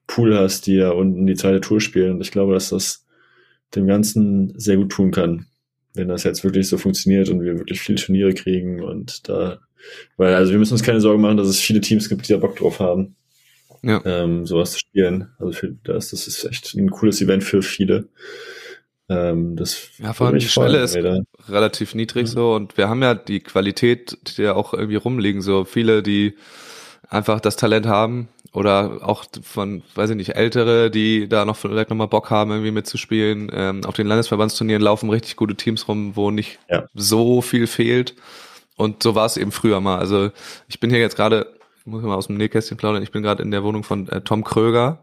Pool 0.06 0.36
hast, 0.36 0.66
die 0.66 0.76
da 0.76 0.90
unten 0.90 1.26
die 1.26 1.34
zweite 1.34 1.60
Tour 1.60 1.80
spielen. 1.80 2.12
Und 2.12 2.20
ich 2.20 2.30
glaube, 2.30 2.54
dass 2.54 2.70
das 2.70 3.06
dem 3.74 3.86
Ganzen 3.86 4.52
sehr 4.58 4.76
gut 4.76 4.92
tun 4.92 5.10
kann, 5.10 5.46
wenn 5.94 6.08
das 6.08 6.24
jetzt 6.24 6.44
wirklich 6.44 6.68
so 6.68 6.76
funktioniert 6.76 7.30
und 7.30 7.40
wir 7.40 7.58
wirklich 7.58 7.80
viele 7.80 7.98
Turniere 7.98 8.34
kriegen 8.34 8.82
und 8.82 9.28
da, 9.28 9.60
weil 10.16 10.34
also 10.34 10.52
wir 10.52 10.59
müssen 10.59 10.74
uns 10.74 10.82
keine 10.82 11.00
Sorgen 11.00 11.22
machen, 11.22 11.36
dass 11.36 11.48
es 11.48 11.59
viele 11.60 11.80
Teams 11.80 12.09
gibt, 12.09 12.28
die 12.28 12.32
da 12.32 12.38
Bock 12.38 12.56
drauf 12.56 12.80
haben, 12.80 13.16
Ja. 13.82 14.00
ähm, 14.04 14.46
sowas 14.46 14.72
zu 14.72 14.78
spielen. 14.80 15.28
Also 15.38 15.52
für 15.52 15.74
das, 15.84 16.10
das 16.10 16.26
ist 16.26 16.44
echt 16.44 16.74
ein 16.74 16.90
cooles 16.90 17.20
Event 17.20 17.44
für 17.44 17.62
viele. 17.62 18.09
Ähm, 19.09 19.56
das 19.56 19.88
Ja, 19.98 20.12
vor 20.12 20.28
allem 20.28 20.38
die 20.38 20.48
Schwelle 20.48 20.78
ist 20.82 20.94
wir 20.94 21.24
relativ 21.48 21.94
niedrig 21.94 22.28
so 22.28 22.54
und 22.54 22.76
wir 22.76 22.88
haben 22.88 23.02
ja 23.02 23.14
die 23.14 23.40
Qualität, 23.40 24.16
die 24.36 24.42
ja 24.42 24.54
auch 24.54 24.72
irgendwie 24.74 24.96
rumliegen, 24.96 25.42
so 25.42 25.64
viele, 25.64 26.02
die 26.02 26.34
einfach 27.09 27.40
das 27.40 27.56
Talent 27.56 27.86
haben 27.86 28.28
oder 28.52 29.00
auch 29.02 29.24
von, 29.42 29.82
weiß 29.94 30.10
ich 30.10 30.16
nicht, 30.16 30.36
Ältere, 30.36 30.90
die 30.90 31.28
da 31.28 31.44
noch 31.44 31.56
vielleicht 31.56 31.90
nochmal 31.90 32.09
Bock 32.09 32.30
haben, 32.30 32.50
irgendwie 32.50 32.70
mitzuspielen. 32.70 33.50
Ähm, 33.52 33.84
auf 33.84 33.94
den 33.96 34.06
Landesverbandsturnieren 34.06 34.82
laufen 34.82 35.10
richtig 35.10 35.36
gute 35.36 35.54
Teams 35.56 35.88
rum, 35.88 36.12
wo 36.16 36.30
nicht 36.30 36.59
Ja. 36.70 36.86
so 36.94 37.42
viel 37.42 37.66
fehlt. 37.66 38.14
Und 38.76 39.02
so 39.02 39.14
war 39.14 39.26
es 39.26 39.36
eben 39.36 39.52
früher 39.52 39.80
mal. 39.80 39.98
Also 39.98 40.30
ich 40.68 40.80
bin 40.80 40.90
hier 40.90 41.00
jetzt 41.00 41.16
gerade, 41.16 41.54
muss 41.84 42.00
ich 42.02 42.06
mal 42.06 42.14
aus 42.14 42.26
dem 42.26 42.36
Nähkästchen 42.36 42.76
plaudern, 42.76 43.02
ich 43.02 43.12
bin 43.12 43.22
gerade 43.22 43.42
in 43.42 43.50
der 43.50 43.62
Wohnung 43.62 43.84
von 43.84 44.08
äh, 44.08 44.22
Tom 44.22 44.44
Kröger, 44.44 45.02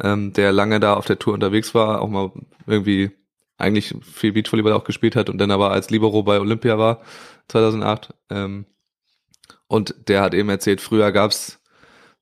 ähm, 0.00 0.32
der 0.32 0.52
lange 0.52 0.80
da 0.80 0.94
auf 0.94 1.06
der 1.06 1.18
Tour 1.18 1.34
unterwegs 1.34 1.74
war, 1.74 2.02
auch 2.02 2.08
mal 2.08 2.30
irgendwie 2.66 3.10
eigentlich 3.58 3.94
viel 4.02 4.32
Beachvolleyball 4.32 4.74
auch 4.74 4.84
gespielt 4.84 5.16
hat 5.16 5.30
und 5.30 5.38
dann 5.38 5.50
aber 5.50 5.70
als 5.70 5.90
Libero 5.90 6.22
bei 6.22 6.38
Olympia 6.40 6.78
war, 6.78 7.00
2008. 7.48 8.14
Ähm, 8.30 8.66
und 9.66 9.94
der 10.08 10.22
hat 10.22 10.34
eben 10.34 10.48
erzählt, 10.48 10.80
früher 10.80 11.10
gab's 11.12 11.58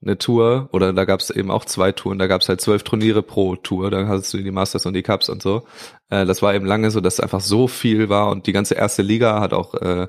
eine 0.00 0.18
Tour 0.18 0.68
oder 0.72 0.92
da 0.92 1.04
gab's 1.04 1.30
eben 1.30 1.50
auch 1.50 1.64
zwei 1.64 1.92
Touren, 1.92 2.18
da 2.18 2.26
gab's 2.26 2.48
halt 2.48 2.60
zwölf 2.60 2.82
Turniere 2.82 3.22
pro 3.22 3.56
Tour, 3.56 3.90
dann 3.90 4.06
hast 4.08 4.32
du 4.34 4.38
die 4.38 4.50
Masters 4.50 4.86
und 4.86 4.94
die 4.94 5.02
Cups 5.02 5.28
und 5.28 5.42
so. 5.42 5.66
Äh, 6.10 6.26
das 6.26 6.42
war 6.42 6.54
eben 6.54 6.66
lange 6.66 6.90
so, 6.90 7.00
dass 7.00 7.20
einfach 7.20 7.40
so 7.40 7.68
viel 7.68 8.08
war 8.08 8.30
und 8.30 8.46
die 8.46 8.52
ganze 8.52 8.74
erste 8.74 9.02
Liga 9.02 9.40
hat 9.40 9.52
auch 9.52 9.74
äh, 9.74 10.08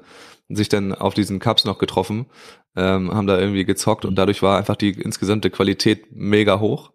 sich 0.49 0.69
dann 0.69 0.93
auf 0.93 1.13
diesen 1.13 1.39
Cups 1.39 1.65
noch 1.65 1.79
getroffen, 1.79 2.27
ähm, 2.75 3.13
haben 3.13 3.27
da 3.27 3.39
irgendwie 3.39 3.65
gezockt 3.65 4.05
und 4.05 4.15
dadurch 4.15 4.41
war 4.41 4.57
einfach 4.57 4.75
die 4.75 4.91
insgesamte 4.91 5.49
Qualität 5.49 6.07
mega 6.11 6.59
hoch. 6.59 6.91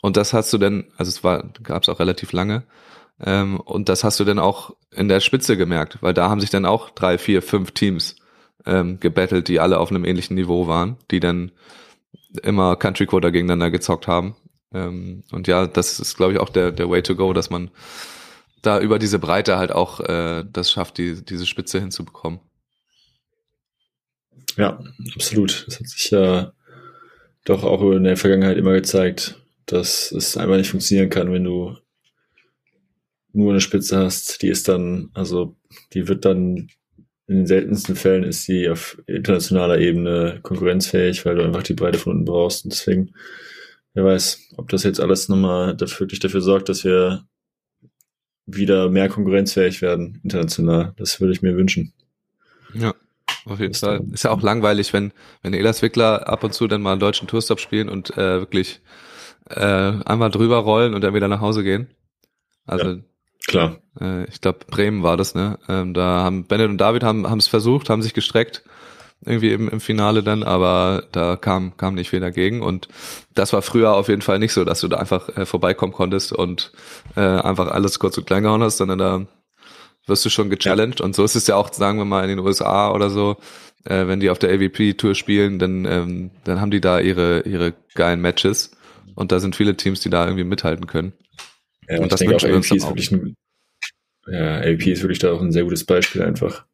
Und 0.00 0.16
das 0.16 0.32
hast 0.32 0.52
du 0.52 0.58
dann, 0.58 0.92
also 0.96 1.08
es 1.08 1.24
war, 1.24 1.50
gab's 1.62 1.88
auch 1.88 1.98
relativ 1.98 2.32
lange, 2.32 2.64
ähm, 3.24 3.60
und 3.60 3.88
das 3.88 4.04
hast 4.04 4.20
du 4.20 4.24
dann 4.24 4.38
auch 4.38 4.76
in 4.92 5.08
der 5.08 5.20
Spitze 5.20 5.56
gemerkt, 5.56 5.98
weil 6.02 6.14
da 6.14 6.28
haben 6.28 6.40
sich 6.40 6.50
dann 6.50 6.64
auch 6.64 6.90
drei, 6.90 7.18
vier, 7.18 7.42
fünf 7.42 7.72
Teams 7.72 8.16
ähm, 8.64 9.00
gebettelt, 9.00 9.48
die 9.48 9.60
alle 9.60 9.78
auf 9.78 9.90
einem 9.90 10.04
ähnlichen 10.04 10.36
Niveau 10.36 10.66
waren, 10.66 10.96
die 11.10 11.20
dann 11.20 11.52
immer 12.42 12.76
Country 12.76 13.06
Quarter 13.06 13.32
gegeneinander 13.32 13.70
gezockt 13.70 14.06
haben. 14.06 14.36
Ähm, 14.72 15.24
und 15.32 15.48
ja, 15.48 15.66
das 15.66 15.98
ist, 15.98 16.16
glaube 16.16 16.34
ich, 16.34 16.38
auch 16.38 16.50
der, 16.50 16.72
der 16.72 16.88
Way 16.90 17.02
to 17.02 17.16
go, 17.16 17.32
dass 17.32 17.50
man 17.50 17.70
da 18.62 18.80
über 18.80 18.98
diese 18.98 19.18
Breite 19.18 19.56
halt 19.58 19.72
auch 19.72 20.00
äh, 20.00 20.44
das 20.50 20.70
schafft, 20.70 20.98
die, 20.98 21.24
diese 21.24 21.46
Spitze 21.46 21.80
hinzubekommen. 21.80 22.40
Ja, 24.58 24.84
absolut. 25.14 25.64
Das 25.66 25.78
hat 25.78 25.86
sich 25.86 26.10
ja 26.10 26.52
doch 27.44 27.62
auch 27.62 27.80
in 27.92 28.04
der 28.04 28.16
Vergangenheit 28.16 28.58
immer 28.58 28.72
gezeigt, 28.72 29.40
dass 29.66 30.12
es 30.12 30.36
einfach 30.36 30.56
nicht 30.56 30.70
funktionieren 30.70 31.10
kann, 31.10 31.32
wenn 31.32 31.44
du 31.44 31.76
nur 33.32 33.50
eine 33.50 33.60
Spitze 33.60 33.98
hast, 33.98 34.42
die 34.42 34.48
ist 34.48 34.68
dann, 34.68 35.10
also 35.14 35.56
die 35.92 36.08
wird 36.08 36.24
dann 36.24 36.68
in 37.28 37.36
den 37.36 37.46
seltensten 37.46 37.94
Fällen 37.94 38.24
ist 38.24 38.44
sie 38.44 38.68
auf 38.68 39.00
internationaler 39.06 39.78
Ebene 39.78 40.40
konkurrenzfähig, 40.42 41.24
weil 41.24 41.36
du 41.36 41.44
einfach 41.44 41.62
die 41.62 41.74
Breite 41.74 41.98
von 41.98 42.12
unten 42.12 42.24
brauchst. 42.24 42.64
Und 42.64 42.72
deswegen, 42.72 43.12
wer 43.92 44.04
weiß, 44.04 44.54
ob 44.56 44.70
das 44.70 44.82
jetzt 44.82 44.98
alles 44.98 45.28
nochmal 45.28 45.76
dafür, 45.76 46.06
wirklich 46.06 46.20
dafür 46.20 46.40
sorgt, 46.40 46.70
dass 46.70 46.84
wir 46.84 47.26
wieder 48.46 48.88
mehr 48.88 49.10
konkurrenzfähig 49.10 49.82
werden 49.82 50.20
international. 50.24 50.94
Das 50.96 51.20
würde 51.20 51.34
ich 51.34 51.42
mir 51.42 51.54
wünschen. 51.54 51.92
Ja, 52.72 52.94
auf 53.50 53.60
jeden 53.60 53.74
Fall. 53.74 54.00
Ist 54.12 54.24
ja 54.24 54.30
auch 54.30 54.42
langweilig, 54.42 54.92
wenn, 54.92 55.12
wenn 55.42 55.54
Elas 55.54 55.82
Wickler 55.82 56.28
ab 56.28 56.44
und 56.44 56.54
zu 56.54 56.66
dann 56.66 56.82
mal 56.82 56.92
einen 56.92 57.00
deutschen 57.00 57.28
Tourstop 57.28 57.60
spielen 57.60 57.88
und 57.88 58.16
äh, 58.16 58.40
wirklich 58.40 58.80
äh, 59.50 59.92
einmal 60.04 60.30
drüber 60.30 60.58
rollen 60.58 60.94
und 60.94 61.02
dann 61.02 61.14
wieder 61.14 61.28
nach 61.28 61.40
Hause 61.40 61.64
gehen. 61.64 61.88
Also 62.66 62.98
Klar. 63.46 63.78
äh, 64.00 64.24
ich 64.24 64.40
glaube 64.40 64.60
Bremen 64.68 65.02
war 65.02 65.16
das, 65.16 65.34
ne? 65.34 65.58
Ähm, 65.68 65.94
da 65.94 66.22
haben 66.22 66.44
Bennett 66.44 66.68
und 66.68 66.78
David 66.78 67.02
haben 67.02 67.28
haben 67.28 67.38
es 67.38 67.48
versucht, 67.48 67.88
haben 67.88 68.02
sich 68.02 68.14
gestreckt 68.14 68.62
irgendwie 69.24 69.52
im, 69.52 69.68
im 69.68 69.80
Finale 69.80 70.22
dann, 70.22 70.42
aber 70.42 71.04
da 71.12 71.36
kam 71.36 71.76
kam 71.76 71.94
nicht 71.94 72.10
viel 72.10 72.20
dagegen 72.20 72.62
und 72.62 72.88
das 73.34 73.52
war 73.52 73.62
früher 73.62 73.94
auf 73.94 74.08
jeden 74.08 74.22
Fall 74.22 74.38
nicht 74.38 74.52
so, 74.52 74.64
dass 74.64 74.80
du 74.80 74.88
da 74.88 74.98
einfach 74.98 75.28
äh, 75.36 75.44
vorbeikommen 75.44 75.92
konntest 75.92 76.32
und 76.32 76.72
äh, 77.16 77.20
einfach 77.20 77.68
alles 77.68 77.98
kurz 77.98 78.16
und 78.18 78.26
klein 78.26 78.42
gehauen 78.44 78.62
hast, 78.62 78.76
sondern 78.76 78.98
da 78.98 79.26
wirst 80.08 80.24
du 80.24 80.30
schon 80.30 80.50
gechallenged 80.50 81.00
und 81.00 81.14
so 81.14 81.24
ist 81.24 81.36
es 81.36 81.46
ja 81.46 81.56
auch, 81.56 81.72
sagen 81.72 81.98
wir 81.98 82.04
mal 82.04 82.22
in 82.22 82.30
den 82.36 82.38
USA 82.40 82.92
oder 82.92 83.10
so, 83.10 83.36
äh, 83.84 84.06
wenn 84.06 84.20
die 84.20 84.30
auf 84.30 84.38
der 84.38 84.50
AVP 84.50 84.94
Tour 84.94 85.14
spielen, 85.14 85.58
dann 85.58 85.84
ähm, 85.84 86.30
dann 86.44 86.60
haben 86.60 86.70
die 86.70 86.80
da 86.80 87.00
ihre 87.00 87.40
ihre 87.42 87.74
geilen 87.94 88.20
Matches 88.20 88.70
und 89.14 89.32
da 89.32 89.40
sind 89.40 89.56
viele 89.56 89.76
Teams, 89.76 90.00
die 90.00 90.10
da 90.10 90.24
irgendwie 90.24 90.44
mithalten 90.44 90.86
können. 90.86 91.12
Ja, 91.88 91.98
Und 92.00 92.12
das 92.12 92.20
wünschen 92.20 92.50
wir 92.50 92.56
uns 92.56 92.68
dann 92.68 92.82
auch. 92.82 92.88
wirklich 92.90 93.10
ein, 93.12 93.34
ja, 94.26 94.58
AVP 94.58 94.92
ist 94.92 95.02
wirklich 95.02 95.18
da 95.20 95.32
auch 95.32 95.40
ein 95.40 95.52
sehr 95.52 95.64
gutes 95.64 95.84
Beispiel 95.84 96.22
einfach 96.22 96.64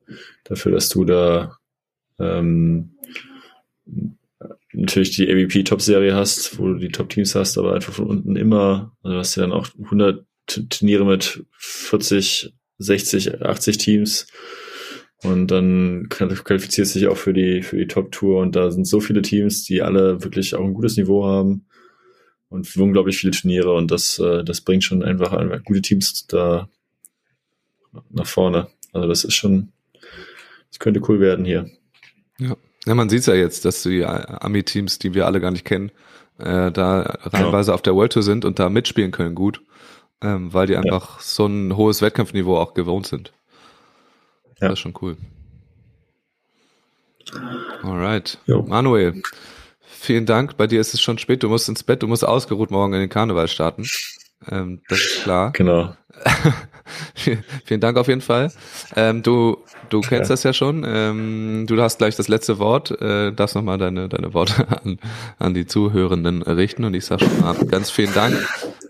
dafür, 0.45 0.73
dass 0.73 0.89
du 0.89 1.05
da 1.05 1.57
ähm, 2.19 2.91
natürlich 4.73 5.15
die 5.17 5.31
AVP 5.31 5.63
Top-Serie 5.65 6.15
hast, 6.15 6.59
wo 6.59 6.67
du 6.69 6.75
die 6.79 6.89
Top-Teams 6.89 7.35
hast, 7.35 7.59
aber 7.59 7.75
einfach 7.75 7.93
von 7.93 8.07
unten 8.07 8.37
immer, 8.37 8.93
also 9.03 9.15
du 9.15 9.19
hast 9.21 9.37
ja 9.37 9.43
dann 9.43 9.53
auch 9.53 9.69
100 9.83 10.25
T- 10.47 10.67
Turniere 10.69 11.05
mit 11.05 11.45
40, 11.59 12.53
60, 12.85 13.43
80 13.43 13.79
Teams. 13.79 14.27
Und 15.23 15.51
dann 15.51 16.09
qualifizierst 16.11 16.95
du 16.95 16.99
dich 16.99 17.09
auch 17.09 17.17
für 17.17 17.33
die, 17.33 17.63
für 17.63 17.77
die 17.77 17.87
Top-Tour. 17.87 18.41
Und 18.41 18.57
da 18.57 18.71
sind 18.71 18.87
so 18.87 19.01
viele 19.01 19.23
Teams, 19.23 19.65
die 19.65 19.81
alle 19.83 20.23
wirklich 20.23 20.55
auch 20.55 20.65
ein 20.65 20.75
gutes 20.75 20.97
Niveau 20.97 21.25
haben. 21.25 21.67
Und 22.51 22.77
unglaublich 22.77 23.17
viele 23.19 23.33
Turniere. 23.33 23.73
Und 23.73 23.91
das, 23.91 24.19
äh, 24.19 24.45
das 24.45 24.61
bringt 24.61 24.85
schon 24.85 25.03
einfach 25.03 25.33
einfach 25.33 25.65
gute 25.65 25.83
Teams 25.83 26.27
da 26.27 26.69
nach 28.11 28.27
vorne. 28.27 28.69
Also 28.93 29.09
das 29.09 29.25
ist 29.25 29.35
schon, 29.35 29.73
das 30.71 30.79
könnte 30.79 31.01
cool 31.09 31.21
werden 31.21 31.45
hier. 31.45 31.71
Ja, 32.39 32.57
ja 32.87 32.95
man 32.95 33.09
sieht's 33.09 33.27
ja 33.27 33.35
jetzt, 33.35 33.65
dass 33.65 33.83
die 33.83 34.05
Ami-Teams, 34.05 34.99
die 34.99 35.15
wir 35.15 35.27
alle 35.27 35.41
gar 35.41 35.51
nicht 35.51 35.65
kennen, 35.65 35.91
äh, 36.39 36.71
da 36.71 37.19
reihenweise 37.23 37.75
auf 37.75 37.83
der 37.83 37.95
World 37.95 38.13
Tour 38.13 38.23
sind 38.23 38.45
und 38.45 38.59
da 38.59 38.69
mitspielen 38.69 39.11
können 39.11 39.35
gut, 39.35 39.63
ähm, 40.23 40.53
weil 40.53 40.67
die 40.67 40.77
einfach 40.77 41.21
so 41.21 41.47
ein 41.47 41.77
hohes 41.77 42.03
Wettkampfniveau 42.03 42.57
auch 42.57 42.75
gewohnt 42.75 43.07
sind. 43.07 43.33
Ja. 44.61 44.69
Das 44.69 44.75
ist 44.75 44.81
schon 44.81 44.95
cool. 45.03 45.17
Alright. 47.83 48.39
Jo. 48.47 48.63
Manuel, 48.63 49.23
vielen 49.83 50.27
Dank. 50.27 50.57
Bei 50.57 50.67
dir 50.67 50.81
ist 50.81 50.95
es 50.95 51.01
schon 51.01 51.19
spät. 51.19 51.43
Du 51.43 51.49
musst 51.49 51.69
ins 51.69 51.83
Bett. 51.83 52.03
Du 52.03 52.07
musst 52.07 52.25
ausgeruht 52.25 52.71
morgen 52.71 52.93
in 52.95 53.01
den 53.01 53.09
Karneval 53.09 53.49
starten. 53.49 53.85
Ähm, 54.51 54.83
das 54.89 55.01
ist 55.01 55.23
klar. 55.23 55.53
Genau. 55.53 55.95
Vielen 57.65 57.81
Dank 57.81 57.97
auf 57.97 58.09
jeden 58.09 58.21
Fall. 58.21 58.53
Ähm, 58.95 59.23
du, 59.23 59.59
du 59.89 60.01
kennst 60.01 60.29
ja. 60.29 60.35
das 60.35 60.43
ja 60.43 60.53
schon. 60.53 60.85
Ähm, 60.87 61.65
du 61.67 61.81
hast 61.81 61.99
gleich 61.99 62.17
das 62.17 62.29
letzte 62.29 62.59
Wort. 62.59 62.91
Äh, 63.01 63.33
darfst 63.33 63.57
nochmal 63.57 63.79
deine, 63.79 64.09
deine 64.09 64.35
Worte 64.35 64.67
an, 64.85 64.99
an 65.39 65.55
die 65.55 65.67
Zuhörenden 65.67 66.43
richten. 66.43 66.85
Und 66.85 66.95
ich 66.95 67.05
sage 67.07 67.25
schon 67.25 67.41
mal 67.41 67.55
ganz 67.67 67.91
vielen 67.91 68.13
Dank. 68.13 68.37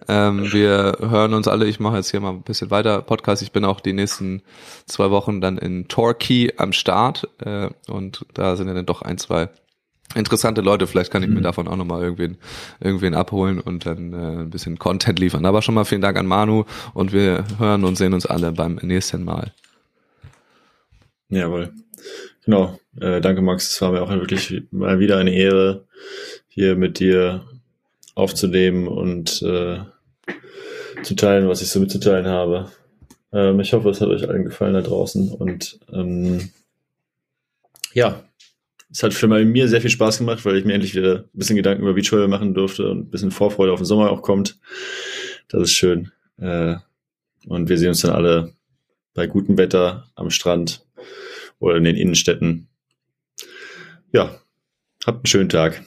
Ähm, 0.08 0.52
wir 0.52 0.98
hören 1.00 1.34
uns 1.34 1.48
alle. 1.48 1.66
Ich 1.66 1.80
mache 1.80 1.96
jetzt 1.96 2.10
hier 2.10 2.20
mal 2.20 2.30
ein 2.30 2.42
bisschen 2.42 2.70
weiter 2.70 3.02
Podcast. 3.02 3.42
Ich 3.42 3.52
bin 3.52 3.64
auch 3.64 3.80
die 3.80 3.92
nächsten 3.92 4.42
zwei 4.86 5.10
Wochen 5.10 5.40
dann 5.40 5.58
in 5.58 5.88
Torquay 5.88 6.52
am 6.56 6.72
Start. 6.72 7.28
Äh, 7.44 7.70
und 7.88 8.26
da 8.34 8.56
sind 8.56 8.68
ja 8.68 8.74
dann 8.74 8.86
doch 8.86 9.02
ein, 9.02 9.18
zwei 9.18 9.48
interessante 10.14 10.60
Leute. 10.60 10.86
Vielleicht 10.86 11.10
kann 11.10 11.22
ich 11.22 11.28
mir 11.28 11.40
mhm. 11.40 11.44
davon 11.44 11.68
auch 11.68 11.76
nochmal 11.76 12.02
irgendwen, 12.02 12.38
irgendwen 12.80 13.14
abholen 13.14 13.60
und 13.60 13.86
dann 13.86 14.12
äh, 14.12 14.42
ein 14.42 14.50
bisschen 14.50 14.78
Content 14.78 15.18
liefern. 15.18 15.46
Aber 15.46 15.62
schon 15.62 15.74
mal 15.74 15.84
vielen 15.84 16.02
Dank 16.02 16.18
an 16.18 16.26
Manu 16.26 16.64
und 16.92 17.12
wir 17.12 17.44
hören 17.58 17.84
und 17.84 17.96
sehen 17.96 18.14
uns 18.14 18.26
alle 18.26 18.52
beim 18.52 18.76
nächsten 18.82 19.24
Mal. 19.24 19.52
Jawohl. 21.28 21.72
Genau. 22.44 22.78
Äh, 23.00 23.20
danke, 23.20 23.42
Max. 23.42 23.70
Es 23.70 23.80
war 23.80 23.92
mir 23.92 24.02
auch 24.02 24.10
wirklich 24.10 24.62
mal 24.70 24.98
wieder 24.98 25.18
eine 25.18 25.32
Ehre, 25.32 25.84
hier 26.48 26.76
mit 26.76 27.00
dir 27.00 27.44
aufzunehmen 28.14 28.86
und 28.86 29.42
äh, 29.42 29.80
zu 31.04 31.14
teilen, 31.14 31.48
was 31.48 31.62
ich 31.62 31.68
so 31.68 31.80
mitzuteilen 31.80 32.26
habe. 32.26 32.70
Ähm, 33.32 33.60
ich 33.60 33.72
hoffe, 33.72 33.90
es 33.90 34.00
hat 34.00 34.08
euch 34.08 34.28
allen 34.28 34.44
gefallen 34.44 34.74
da 34.74 34.80
draußen 34.80 35.32
und 35.32 35.78
ähm, 35.92 36.50
ja, 37.92 38.24
es 38.90 39.02
hat 39.02 39.14
für 39.14 39.26
mir 39.26 39.68
sehr 39.68 39.80
viel 39.80 39.90
Spaß 39.90 40.18
gemacht, 40.18 40.44
weil 40.44 40.56
ich 40.56 40.64
mir 40.64 40.74
endlich 40.74 40.94
wieder 40.94 41.20
ein 41.20 41.38
bisschen 41.38 41.56
Gedanken 41.56 41.82
über 41.82 41.94
Beachvolleyball 41.94 42.28
machen 42.28 42.54
durfte 42.54 42.88
und 42.88 42.98
ein 42.98 43.10
bisschen 43.10 43.30
Vorfreude 43.30 43.72
auf 43.72 43.80
den 43.80 43.86
Sommer 43.86 44.10
auch 44.10 44.22
kommt. 44.22 44.58
Das 45.48 45.62
ist 45.62 45.72
schön. 45.72 46.12
Äh, 46.38 46.76
und 47.46 47.68
wir 47.68 47.78
sehen 47.78 47.88
uns 47.88 48.02
dann 48.02 48.12
alle 48.12 48.52
bei 49.14 49.26
gutem 49.26 49.58
Wetter 49.58 50.10
am 50.14 50.30
Strand 50.30 50.84
oder 51.58 51.76
in 51.76 51.84
den 51.84 51.96
Innenstädten. 51.96 52.68
Ja, 54.12 54.38
habt 55.04 55.18
einen 55.18 55.26
schönen 55.26 55.48
Tag. 55.48 55.82